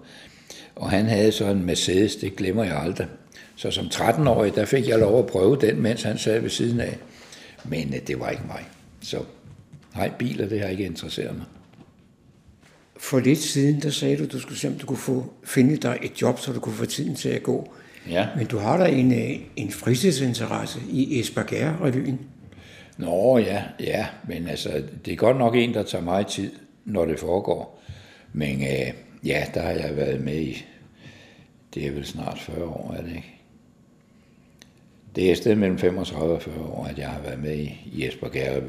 Og 0.75 0.89
han 0.89 1.05
havde 1.05 1.31
så 1.31 1.45
en 1.45 1.65
Mercedes, 1.65 2.15
det 2.15 2.35
glemmer 2.35 2.63
jeg 2.63 2.77
aldrig. 2.77 3.07
Så 3.55 3.71
som 3.71 3.85
13-årig, 3.85 4.55
der 4.55 4.65
fik 4.65 4.87
jeg 4.87 4.99
lov 4.99 5.19
at 5.19 5.25
prøve 5.25 5.57
den, 5.61 5.81
mens 5.81 6.03
han 6.03 6.17
sad 6.17 6.39
ved 6.39 6.49
siden 6.49 6.79
af. 6.79 6.97
Men 7.65 7.93
øh, 7.93 7.99
det 8.07 8.19
var 8.19 8.29
ikke 8.29 8.43
mig. 8.47 8.65
Så 9.01 9.19
nej, 9.95 10.11
biler, 10.19 10.47
det 10.47 10.61
har 10.61 10.67
ikke 10.67 10.85
interesseret 10.85 11.35
mig. 11.37 11.45
For 12.97 13.19
lidt 13.19 13.39
siden, 13.39 13.81
der 13.81 13.89
sagde 13.89 14.17
du, 14.17 14.25
du 14.25 14.39
skulle 14.39 14.59
se, 14.59 14.67
om 14.67 14.73
du 14.73 14.85
kunne 14.85 14.97
få, 14.97 15.33
finde 15.43 15.77
dig 15.77 15.99
et 16.03 16.21
job, 16.21 16.39
så 16.39 16.53
du 16.53 16.59
kunne 16.59 16.75
få 16.75 16.85
tiden 16.85 17.15
til 17.15 17.29
at 17.29 17.43
gå. 17.43 17.73
Ja. 18.09 18.27
Men 18.37 18.45
du 18.45 18.57
har 18.57 18.77
da 18.77 18.85
en, 18.85 19.13
øh, 19.13 19.39
en 19.55 19.71
fritidsinteresse 19.71 20.79
i 20.89 21.19
Esbjerg-revyen. 21.19 22.19
Nå 22.97 23.37
ja, 23.37 23.63
ja, 23.79 24.07
men 24.27 24.47
altså, 24.47 24.83
det 25.05 25.13
er 25.13 25.17
godt 25.17 25.37
nok 25.37 25.55
en, 25.55 25.73
der 25.73 25.83
tager 25.83 26.03
meget 26.03 26.27
tid, 26.27 26.51
når 26.85 27.05
det 27.05 27.19
foregår. 27.19 27.83
Men 28.33 28.61
øh, 28.61 28.93
ja, 29.25 29.45
der 29.53 29.61
har 29.61 29.71
jeg 29.71 29.97
været 29.97 30.21
med 30.21 30.37
i, 30.37 30.65
det 31.73 31.87
er 31.87 31.91
vel 31.91 32.05
snart 32.05 32.39
40 32.39 32.65
år, 32.65 32.95
er 32.97 33.01
det 33.01 33.09
ikke? 33.15 33.35
Det 35.15 35.27
er 35.27 35.31
et 35.31 35.37
sted 35.37 35.55
mellem 35.55 35.77
35 35.77 36.33
og 36.33 36.41
40 36.41 36.59
år, 36.59 36.85
at 36.85 36.97
jeg 36.97 37.09
har 37.09 37.21
været 37.21 37.39
med 37.39 37.57
i, 37.57 37.91
Jesper 37.93 38.27
Esbjerg 38.27 38.63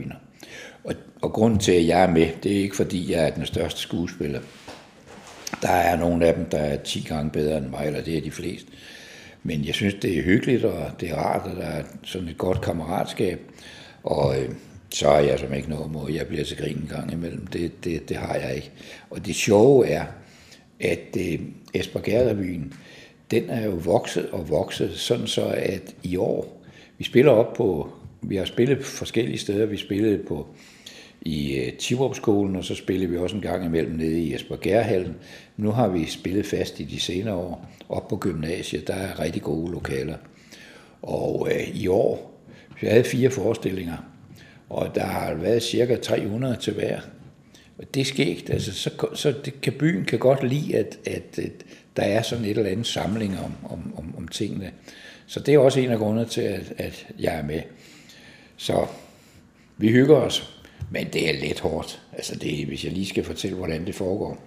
Og, 0.85 0.95
og 1.23 1.33
grunden 1.33 1.59
til, 1.59 1.73
at 1.73 1.87
jeg 1.87 2.03
er 2.03 2.11
med, 2.11 2.29
det 2.43 2.53
er 2.53 2.63
ikke 2.63 2.77
fordi, 2.77 3.13
jeg 3.13 3.27
er 3.27 3.31
den 3.31 3.47
største 3.47 3.81
skuespiller. 3.81 4.41
Der 5.63 5.71
er 5.71 5.97
nogle 5.97 6.27
af 6.27 6.35
dem, 6.35 6.45
der 6.45 6.59
er 6.59 6.77
10 6.77 7.01
gange 7.09 7.31
bedre 7.31 7.59
end 7.59 7.67
mig, 7.67 7.87
eller 7.87 8.03
det 8.03 8.17
er 8.17 8.21
de 8.21 8.31
fleste. 8.31 8.69
Men 9.43 9.65
jeg 9.65 9.75
synes, 9.75 9.95
det 9.95 10.19
er 10.19 10.23
hyggeligt, 10.23 10.65
og 10.65 10.91
det 11.01 11.11
er 11.11 11.17
rart, 11.17 11.51
at 11.51 11.57
der 11.57 11.67
er 11.67 11.83
sådan 12.03 12.29
et 12.29 12.39
godt 12.39 12.61
kammeratskab. 12.61 13.41
Og 14.03 14.43
øh, 14.43 14.55
så 14.91 15.09
er 15.09 15.21
jeg 15.21 15.39
som 15.39 15.55
ikke 15.55 15.71
noget 15.71 15.93
mod, 15.93 16.13
jeg 16.13 16.27
bliver 16.27 16.45
til 16.45 16.57
grin 16.57 16.77
en 16.77 16.91
gang 16.91 17.13
imellem. 17.13 17.47
Det, 17.47 17.85
det, 17.85 18.09
det 18.09 18.17
har 18.17 18.35
jeg 18.35 18.55
ikke. 18.57 18.71
Og 19.11 19.27
det 19.27 19.35
sjove 19.35 19.87
er, 19.87 20.05
at 20.81 21.17
øh, 21.19 21.41
Esbjerg 21.75 22.37
den 23.31 23.51
er 23.51 23.65
jo 23.65 23.71
vokset 23.71 24.31
og 24.31 24.49
vokset, 24.51 24.99
sådan 24.99 25.27
så 25.27 25.47
at 25.57 25.95
i 26.03 26.17
år, 26.17 26.63
vi 26.99 27.05
spiller 27.05 27.33
op 27.33 27.55
på, 27.55 27.91
vi 28.23 28.37
har 28.37 28.45
spillet 28.45 28.85
forskellige 28.85 29.39
steder, 29.39 29.67
vi 29.67 29.77
spillede 29.77 30.19
på 30.19 30.47
i 31.23 31.57
øh, 31.57 31.73
Tivorp-skolen, 31.73 32.57
og 32.57 32.65
så 32.65 32.75
spillede 32.75 33.11
vi 33.11 33.17
også 33.17 33.37
en 33.37 33.43
gang 33.43 33.65
imellem 33.65 33.95
nede 33.95 34.21
i 34.21 34.35
Esbjerg 34.35 35.07
Nu 35.57 35.71
har 35.71 35.89
vi 35.89 36.07
spillet 36.07 36.47
fast 36.47 36.81
i 36.81 36.85
de 36.85 37.01
senere 37.01 37.35
år, 37.35 37.69
op 37.89 38.09
på 38.09 38.17
gymnasiet, 38.17 38.87
der 38.87 38.95
er 38.95 39.21
rigtig 39.21 39.43
gode 39.43 39.73
lokaler. 39.73 40.17
Og 41.03 41.49
øh, 41.51 41.77
i 41.77 41.89
år, 41.89 42.36
vi 42.81 42.87
havde 42.87 43.05
fire 43.05 43.31
forestillinger, 43.31 43.97
og 44.69 44.95
der 44.95 45.05
har 45.05 45.35
været 45.35 45.63
cirka 45.63 45.97
300 45.97 46.57
til 46.57 46.73
hver. 46.73 47.01
Og 47.79 47.95
det 47.95 48.01
er 48.01 48.05
skægt, 48.05 48.51
altså, 48.51 48.73
så, 48.73 48.91
så 49.15 49.35
det 49.45 49.61
kan, 49.61 49.73
byen 49.73 50.05
kan 50.05 50.19
godt 50.19 50.49
lide, 50.49 50.77
at, 50.77 50.99
at, 51.07 51.39
at 51.39 51.53
der 51.97 52.03
er 52.03 52.23
sådan 52.23 52.45
et 52.45 52.51
eller 52.51 52.71
andet 52.71 52.87
samling 52.87 53.39
om, 53.39 53.53
om, 53.71 53.95
om, 53.97 54.15
om 54.17 54.29
tingene. 54.29 54.73
Så 55.27 55.41
det 55.41 55.55
er 55.55 55.59
også 55.59 55.81
en 55.81 55.91
af 55.91 55.99
grundene 55.99 56.29
til, 56.29 56.41
at, 56.41 56.73
at 56.79 57.07
jeg 57.19 57.39
er 57.39 57.43
med. 57.43 57.61
Så 58.57 58.87
vi 59.77 59.89
hygger 59.89 60.17
os, 60.17 60.61
men 60.91 61.07
det 61.13 61.29
er 61.29 61.41
lidt 61.41 61.61
hårdt. 61.61 62.03
Altså 62.13 62.35
det, 62.35 62.67
hvis 62.67 62.85
jeg 62.85 62.93
lige 62.93 63.07
skal 63.07 63.25
fortælle, 63.25 63.57
hvordan 63.57 63.87
det 63.87 63.95
foregår. 63.95 64.39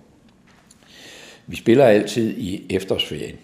Vi 1.48 1.56
spiller 1.56 1.86
altid 1.86 2.38
i 2.38 2.66
efterårsferien, 2.70 3.36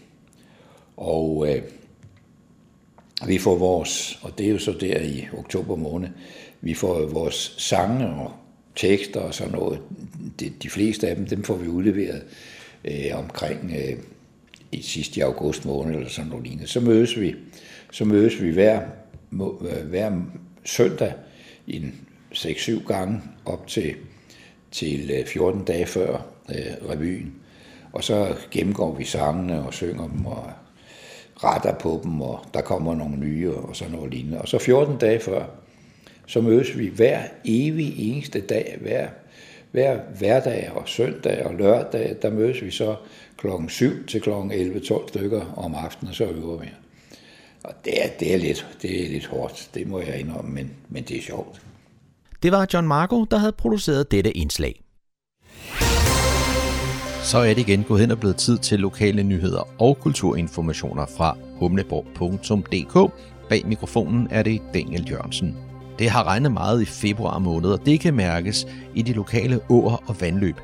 og 0.98 1.48
øh, 1.50 1.62
vi 3.28 3.38
får 3.38 3.56
vores, 3.56 4.20
og 4.22 4.38
det 4.38 4.46
er 4.46 4.52
jo 4.52 4.60
så 4.60 4.72
der 4.72 5.00
i 5.02 5.28
oktober 5.38 5.76
måned, 5.76 6.10
vi 6.62 6.74
får 6.74 7.06
vores 7.06 7.56
sange 7.58 8.08
og 8.08 8.32
tekster 8.76 9.20
og 9.20 9.34
sådan 9.34 9.54
noget. 9.54 9.80
De, 10.40 10.54
de 10.64 10.70
fleste 10.70 11.08
af 11.08 11.16
dem, 11.16 11.28
dem 11.28 11.44
får 11.44 11.56
vi 11.56 11.68
udleveret 11.68 12.24
øh, 12.86 13.20
omkring 13.20 13.74
øh, 13.76 13.98
i 14.72 14.82
sidste 14.82 15.24
august 15.24 15.66
måned 15.66 15.96
eller 15.96 16.10
sådan 16.10 16.30
noget 16.30 16.44
lignende. 16.44 16.68
Så 16.68 16.80
mødes 16.80 17.20
vi, 17.20 17.36
så 17.92 18.06
mødes 18.06 18.42
vi 18.42 18.50
hver, 18.50 18.82
må, 19.30 19.68
øh, 19.70 19.88
hver 19.88 20.22
søndag 20.66 21.14
i 21.68 21.76
en 21.78 21.96
6-7 22.34 22.88
gange 22.88 23.22
op 23.46 23.68
til, 23.68 23.96
til 24.72 25.12
øh, 25.12 25.26
14 25.26 25.64
dage 25.66 25.86
før 25.86 26.26
øh, 26.50 26.90
revyen. 26.90 27.34
Og 27.94 28.04
så 28.04 28.36
gennemgår 28.52 28.96
vi 28.96 29.04
sangene 29.04 29.66
og 29.66 29.74
synger 29.74 30.08
dem 30.08 30.26
og 30.26 30.52
retter 31.46 31.74
på 31.74 32.00
dem, 32.04 32.22
og 32.22 32.40
der 32.54 32.62
kommer 32.62 32.96
nogle 32.96 33.18
nye 33.18 33.54
og 33.54 33.76
sådan 33.76 33.94
noget 33.94 34.14
lignende. 34.14 34.42
Og 34.42 34.48
så 34.48 34.60
14 34.60 34.98
dage 34.98 35.20
før, 35.20 35.46
så 36.28 36.42
mødes 36.42 36.78
vi 36.78 36.88
hver 36.88 37.22
evig 37.46 38.12
eneste 38.12 38.42
dag, 38.42 38.78
hver, 38.82 39.08
hver 39.72 40.00
hverdag 40.18 40.72
og 40.76 40.90
søndag 40.90 41.46
og 41.46 41.56
lørdag, 41.56 42.16
der 42.22 42.30
mødes 42.30 42.62
vi 42.62 42.72
så 42.72 42.96
klokken 43.38 43.70
7 43.70 44.06
til 44.08 44.22
klokken 44.22 44.52
11-12 44.52 45.08
stykker 45.08 45.54
om 45.58 45.76
aftenen, 45.76 46.10
og 46.10 46.16
så 46.16 46.26
øver 46.26 46.58
vi. 46.58 46.68
Og 47.64 47.74
det 47.86 48.06
er, 48.06 48.10
det 48.20 48.34
er, 48.34 48.38
lidt, 48.38 48.68
det 48.82 49.06
er 49.06 49.10
lidt 49.10 49.26
hårdt, 49.26 49.70
det 49.74 49.88
må 49.88 50.00
jeg 50.00 50.20
indrømme, 50.20 50.52
men, 50.52 50.72
men 50.90 51.04
det 51.04 51.18
er 51.18 51.22
sjovt. 51.22 51.62
Det 52.44 52.52
var 52.52 52.68
John 52.74 52.88
Marco, 52.88 53.24
der 53.24 53.38
havde 53.38 53.52
produceret 53.52 54.12
dette 54.12 54.38
indslag. 54.38 54.85
Så 57.26 57.38
er 57.38 57.54
det 57.54 57.68
igen 57.68 57.84
gået 57.84 58.02
hen 58.02 58.12
og 58.12 58.20
blevet 58.20 58.36
tid 58.36 58.58
til 58.58 58.80
lokale 58.80 59.24
nyheder 59.24 59.82
og 59.82 59.98
kulturinformationer 60.00 61.06
fra 61.18 61.38
humleborg.dk. 61.60 63.14
Bag 63.50 63.68
mikrofonen 63.68 64.28
er 64.32 64.44
det 64.44 64.62
Daniel 64.74 65.10
Jørgensen. 65.12 65.58
Det 66.00 66.10
har 66.10 66.24
regnet 66.24 66.52
meget 66.52 66.82
i 66.82 66.86
februar 66.86 67.40
måned, 67.40 67.70
og 67.70 67.86
det 67.86 68.00
kan 68.00 68.14
mærkes 68.14 68.68
i 68.96 69.02
de 69.02 69.14
lokale 69.14 69.60
åer 69.70 70.04
og 70.08 70.22
vandløb. 70.22 70.56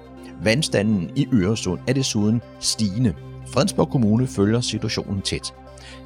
Vandstanden 0.44 1.12
i 1.16 1.28
Øresund 1.34 1.80
er 1.88 1.94
desuden 1.94 2.42
stigende. 2.60 3.14
Fredensborg 3.48 3.90
Kommune 3.90 4.28
følger 4.28 4.62
situationen 4.62 5.22
tæt. 5.22 5.54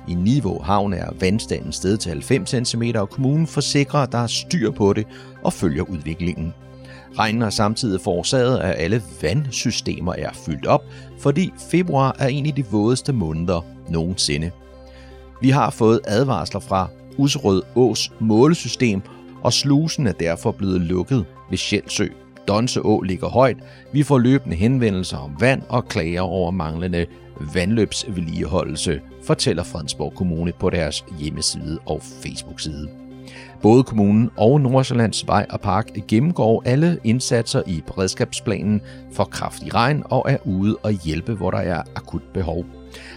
I 0.08 0.14
Niveau 0.14 0.62
Havn 0.62 0.94
er 0.94 1.10
vandstanden 1.20 1.72
steget 1.72 2.00
til 2.00 2.10
90 2.12 2.68
cm, 2.68 2.84
og 2.96 3.10
kommunen 3.10 3.48
forsikrer, 3.48 4.00
at 4.00 4.12
der 4.12 4.18
er 4.18 4.28
styr 4.28 4.72
på 4.72 4.94
det 4.94 5.08
og 5.44 5.54
følger 5.54 5.84
udviklingen. 5.84 6.54
Regnen 7.20 7.42
har 7.42 7.50
samtidig 7.50 8.02
forårsaget, 8.02 8.60
at 8.60 8.76
alle 8.78 9.02
vandsystemer 9.22 10.14
er 10.14 10.30
fyldt 10.46 10.66
op, 10.66 10.84
fordi 11.20 11.54
februar 11.72 12.16
er 12.20 12.28
en 12.28 12.46
af 12.46 12.54
de 12.54 12.66
vådeste 12.66 13.14
måneder 13.14 13.62
nogensinde. 13.90 14.52
Vi 15.42 15.50
har 15.50 15.70
fået 15.70 16.00
advarsler 16.08 16.60
fra 16.60 16.90
Usrød 17.18 17.62
Ås 17.76 18.12
målesystem, 18.20 19.02
og 19.44 19.54
slusen 19.54 20.08
er 20.08 20.12
derfor 20.12 20.52
blevet 20.52 20.82
lukket 20.82 21.26
ved 21.50 21.58
Sjælsø. 21.58 22.08
Donse 22.48 22.82
Å 22.82 23.02
ligger 23.02 23.28
højt. 23.28 23.58
Vi 23.94 24.04
får 24.04 24.18
løbende 24.18 24.56
henvendelser 24.56 25.18
om 25.18 25.36
vand 25.40 25.62
og 25.70 25.88
klager 25.88 26.22
over 26.22 26.52
manglende 26.52 27.06
vandløbsvedligeholdelse, 27.54 29.02
fortæller 29.24 29.64
Fredensborg 29.64 30.14
Kommune 30.16 30.52
på 30.60 30.70
deres 30.70 31.06
hjemmeside 31.20 31.80
og 31.86 32.02
Facebook-side. 32.02 33.05
Både 33.62 33.84
kommunen 33.84 34.30
og 34.38 34.62
Nordsjællands 34.62 35.28
Vej 35.28 35.46
og 35.50 35.62
Park 35.62 35.90
gennemgår 36.08 36.64
alle 36.66 36.98
indsatser 37.04 37.62
i 37.68 37.84
beredskabsplanen 37.88 38.82
for 39.14 39.24
kraftig 39.24 39.76
regn 39.76 40.04
og 40.06 40.26
er 40.28 40.38
ude 40.44 40.76
og 40.84 40.92
hjælpe, 40.92 41.34
hvor 41.34 41.52
der 41.52 41.58
er 41.58 41.82
akut 41.96 42.24
behov. 42.34 42.66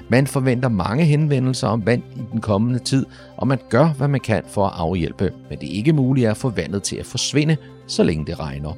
Man 0.09 0.26
forventer 0.26 0.68
mange 0.68 1.05
henvendelser 1.05 1.68
om 1.68 1.86
vand 1.86 2.02
i 2.16 2.20
den 2.32 2.40
kommende 2.40 2.78
tid, 2.78 3.06
og 3.36 3.48
man 3.48 3.59
gør, 3.68 3.86
hvad 3.89 4.09
man 4.09 4.20
kan 4.20 4.43
for 4.48 4.66
at 4.66 4.72
afhjælpe, 4.76 5.32
men 5.51 5.59
det 5.59 5.68
er 5.70 5.74
ikke 5.74 5.93
muligt 5.93 6.28
at 6.28 6.36
få 6.36 6.51
vandet 6.51 6.82
til 6.82 6.97
at 6.97 7.06
forsvinde, 7.06 7.56
så 7.86 8.02
længe 8.02 8.26
det 8.26 8.40
regner. 8.40 8.72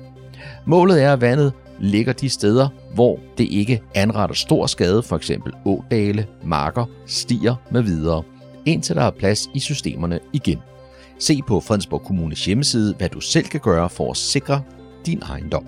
Målet 0.65 1.03
er, 1.03 1.13
at 1.13 1.21
vandet 1.21 1.53
ligger 1.81 2.13
de 2.13 2.29
steder, 2.29 2.69
hvor 2.95 3.19
det 3.39 3.49
ikke 3.51 3.83
anretter 3.95 4.35
stor 4.35 4.67
skade, 4.67 5.03
f.eks. 5.03 5.31
ådale, 5.65 6.27
marker, 6.45 6.85
stier 7.07 7.55
med 7.71 7.83
videre, 7.83 8.23
indtil 8.67 8.97
der 8.97 9.03
er 9.03 9.11
plads 9.11 9.51
i 9.55 9.61
systemerne 9.61 10.21
igen. 10.33 10.59
Se 11.21 11.43
på 11.47 11.61
Fredensborg 11.61 12.03
Kommunes 12.03 12.45
hjemmeside, 12.45 12.95
hvad 12.99 13.09
du 13.09 13.21
selv 13.21 13.47
kan 13.47 13.61
gøre 13.61 13.91
for 13.91 14.11
at 14.11 14.17
sikre 14.17 14.63
din 15.07 15.23
ejendom. 15.23 15.67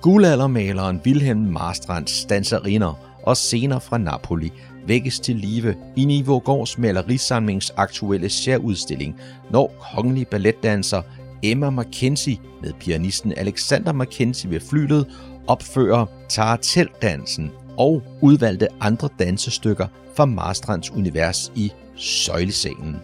Guldaldermaleren 0.00 1.00
Wilhelm 1.06 1.40
Marstrands 1.40 2.24
danserinder 2.24 3.18
og 3.22 3.36
scener 3.36 3.78
fra 3.78 3.98
Napoli 3.98 4.52
vækkes 4.86 5.20
til 5.20 5.36
live 5.36 5.74
i 5.96 6.04
Nivågårds 6.04 6.78
malerisamlings 6.78 7.72
aktuelle 7.76 8.28
særudstilling, 8.28 9.20
når 9.50 9.88
kongelig 9.94 10.28
balletdanser 10.28 11.02
Emma 11.42 11.70
Mackenzie 11.70 12.38
med 12.62 12.72
pianisten 12.80 13.32
Alexander 13.36 13.92
Mackenzie 13.92 14.50
ved 14.50 14.60
flylet 14.60 15.06
opfører 15.46 16.06
Tarteldansen 16.28 17.50
og 17.78 18.02
udvalgte 18.22 18.68
andre 18.80 19.08
dansestykker 19.18 19.86
fra 20.14 20.24
Marstrands 20.24 20.90
univers 20.90 21.52
i 21.54 21.72
Søjlesalen. 21.96 22.96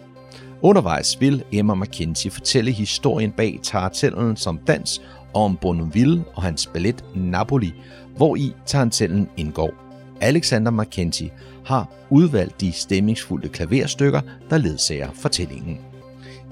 Undervejs 0.65 1.21
vil 1.21 1.43
Emma 1.51 1.73
McKenzie 1.73 2.31
fortælle 2.31 2.71
historien 2.71 3.31
bag 3.31 3.59
Tarantellen 3.63 4.37
som 4.37 4.57
dans 4.67 5.01
og 5.33 5.43
om 5.43 5.57
Bonneville 5.57 6.23
og 6.33 6.43
hans 6.43 6.67
ballet 6.67 7.05
Napoli, 7.15 7.73
hvor 8.17 8.35
i 8.35 8.53
Tarantellen 8.65 9.29
indgår. 9.37 9.73
Alexander 10.21 10.71
McKenzie 10.71 11.31
har 11.65 11.89
udvalgt 12.09 12.61
de 12.61 12.71
stemningsfulde 12.71 13.49
klaverstykker, 13.49 14.21
der 14.49 14.57
ledsager 14.57 15.09
fortællingen. 15.13 15.77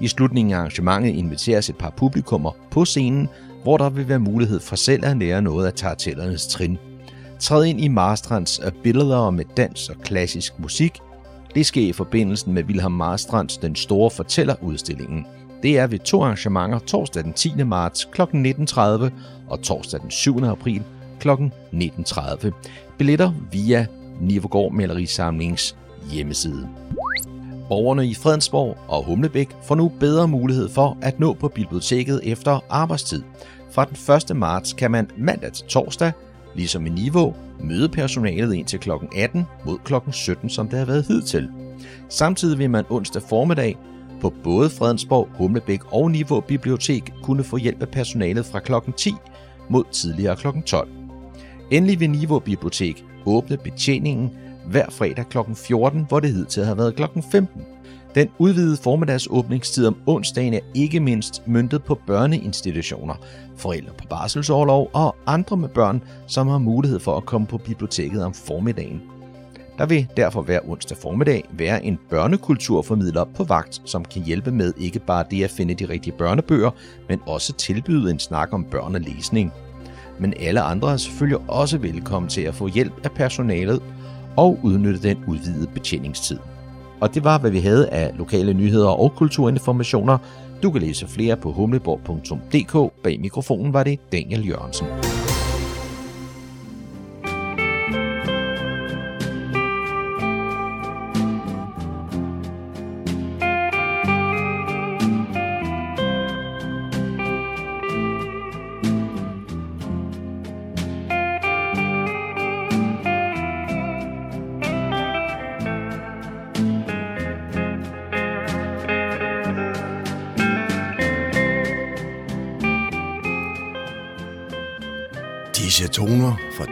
I 0.00 0.08
slutningen 0.08 0.54
af 0.54 0.58
arrangementet 0.58 1.14
inviteres 1.14 1.68
et 1.68 1.76
par 1.76 1.94
publikummer 1.96 2.50
på 2.70 2.84
scenen, 2.84 3.28
hvor 3.62 3.76
der 3.76 3.90
vil 3.90 4.08
være 4.08 4.18
mulighed 4.18 4.60
for 4.60 4.76
selv 4.76 5.04
at 5.04 5.16
lære 5.16 5.42
noget 5.42 5.66
af 5.66 5.72
tartellernes 5.72 6.46
trin. 6.46 6.78
Træd 7.40 7.64
ind 7.64 7.80
i 7.80 7.88
Marstrands 7.88 8.60
billeder 8.82 9.30
med 9.30 9.44
dans 9.56 9.88
og 9.88 9.96
klassisk 10.02 10.58
musik, 10.58 11.00
det 11.54 11.66
sker 11.66 11.88
i 11.88 11.92
forbindelse 11.92 12.50
med 12.50 12.64
Wilhelm 12.64 12.92
Marstrands 12.92 13.56
Den 13.56 13.76
Store 13.76 14.10
Fortæller-udstillingen. 14.10 15.26
Det 15.62 15.78
er 15.78 15.86
ved 15.86 15.98
to 15.98 16.22
arrangementer 16.22 16.78
torsdag 16.78 17.24
den 17.24 17.32
10. 17.32 17.64
marts 17.64 18.04
kl. 18.12 18.22
19.30 18.22 19.10
og 19.48 19.62
torsdag 19.62 20.00
den 20.00 20.10
7. 20.10 20.44
april 20.44 20.82
kl. 21.20 21.28
19.30. 21.30 22.50
Billetter 22.98 23.32
via 23.52 23.86
Nivogård 24.20 24.72
Malerisamlings 24.72 25.76
hjemmeside. 26.12 26.68
Borgerne 27.68 28.06
i 28.06 28.14
Fredensborg 28.14 28.76
og 28.88 29.04
Humlebæk 29.04 29.48
får 29.64 29.74
nu 29.74 29.92
bedre 30.00 30.28
mulighed 30.28 30.68
for 30.68 30.98
at 31.02 31.20
nå 31.20 31.34
på 31.34 31.48
biblioteket 31.48 32.20
efter 32.24 32.60
arbejdstid. 32.70 33.22
Fra 33.70 33.84
den 33.84 34.30
1. 34.32 34.36
marts 34.36 34.72
kan 34.72 34.90
man 34.90 35.10
mandag 35.16 35.52
til 35.52 35.66
torsdag, 35.66 36.12
ligesom 36.54 36.86
i 36.86 36.90
Niveau, 36.90 37.34
møde 37.60 37.88
personalet 37.88 38.54
ind 38.54 38.66
til 38.66 38.78
kl. 38.78 38.90
18 39.16 39.46
mod 39.66 39.78
kl. 39.84 39.94
17, 40.12 40.50
som 40.50 40.68
det 40.68 40.78
har 40.78 40.86
været 40.86 41.06
hidtil. 41.06 41.50
Samtidig 42.08 42.58
vil 42.58 42.70
man 42.70 42.84
onsdag 42.90 43.22
formiddag 43.22 43.76
på 44.20 44.32
både 44.44 44.70
Fredensborg, 44.70 45.28
Humlebæk 45.34 45.80
og 45.92 46.10
Niveau 46.10 46.40
Bibliotek 46.40 47.12
kunne 47.22 47.44
få 47.44 47.56
hjælp 47.56 47.82
af 47.82 47.88
personalet 47.88 48.46
fra 48.46 48.60
kl. 48.60 48.72
10 48.96 49.14
mod 49.68 49.84
tidligere 49.92 50.36
kl. 50.36 50.46
12. 50.66 50.88
Endelig 51.70 52.00
vil 52.00 52.10
Niveau 52.10 52.38
Bibliotek 52.38 53.04
åbne 53.26 53.56
betjeningen 53.56 54.30
hver 54.66 54.90
fredag 54.90 55.24
kl. 55.28 55.38
14, 55.54 56.04
hvor 56.08 56.20
det 56.20 56.32
hidtil 56.32 56.64
har 56.64 56.74
været 56.74 56.96
kl. 56.96 57.02
15. 57.32 57.62
Den 58.14 58.28
udvidede 58.38 58.76
formiddagsåbningstid 58.76 59.86
om 59.86 59.96
onsdagen 60.06 60.54
er 60.54 60.60
ikke 60.74 61.00
mindst 61.00 61.42
møntet 61.46 61.84
på 61.84 62.00
børneinstitutioner, 62.06 63.14
forældre 63.56 63.92
på 63.98 64.04
barselsårlov 64.10 64.90
og 64.92 65.16
andre 65.26 65.56
med 65.56 65.68
børn, 65.68 66.02
som 66.26 66.48
har 66.48 66.58
mulighed 66.58 67.00
for 67.00 67.16
at 67.16 67.26
komme 67.26 67.46
på 67.46 67.58
biblioteket 67.58 68.24
om 68.24 68.34
formiddagen. 68.34 69.02
Der 69.78 69.86
vil 69.86 70.06
derfor 70.16 70.42
hver 70.42 70.60
onsdag 70.68 70.96
formiddag 70.96 71.44
være 71.50 71.84
en 71.84 71.98
børnekulturformidler 72.10 73.24
på 73.24 73.44
vagt, 73.44 73.82
som 73.84 74.04
kan 74.04 74.22
hjælpe 74.22 74.50
med 74.50 74.72
ikke 74.76 74.98
bare 74.98 75.24
det 75.30 75.44
at 75.44 75.50
finde 75.50 75.74
de 75.74 75.88
rigtige 75.88 76.16
børnebøger, 76.18 76.70
men 77.08 77.20
også 77.26 77.52
tilbyde 77.52 78.10
en 78.10 78.18
snak 78.18 78.52
om 78.52 78.64
børnelæsning. 78.64 79.52
Men 80.18 80.34
alle 80.40 80.60
andre 80.60 80.92
er 80.92 80.96
selvfølgelig 80.96 81.50
også 81.50 81.78
velkommen 81.78 82.28
til 82.28 82.40
at 82.40 82.54
få 82.54 82.66
hjælp 82.66 83.04
af 83.04 83.10
personalet 83.12 83.82
og 84.36 84.58
udnytte 84.62 85.08
den 85.08 85.24
udvidede 85.26 85.66
betjeningstid. 85.66 86.38
Og 87.00 87.14
det 87.14 87.24
var, 87.24 87.38
hvad 87.38 87.50
vi 87.50 87.58
havde 87.58 87.88
af 87.88 88.10
lokale 88.18 88.54
nyheder 88.54 88.88
og 88.88 89.12
kulturinformationer. 89.16 90.18
Du 90.62 90.70
kan 90.70 90.80
læse 90.82 91.08
flere 91.08 91.36
på 91.36 91.52
humleborg.dk. 91.52 93.02
Bag 93.02 93.20
mikrofonen 93.20 93.72
var 93.72 93.82
det 93.82 93.98
Daniel 94.12 94.48
Jørgensen. 94.48 94.86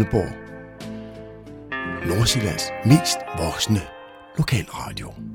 Radio 0.00 0.24
Nordsjællands 2.06 2.64
mest 2.86 3.18
voksne 3.38 3.80
lokalradio. 4.38 5.29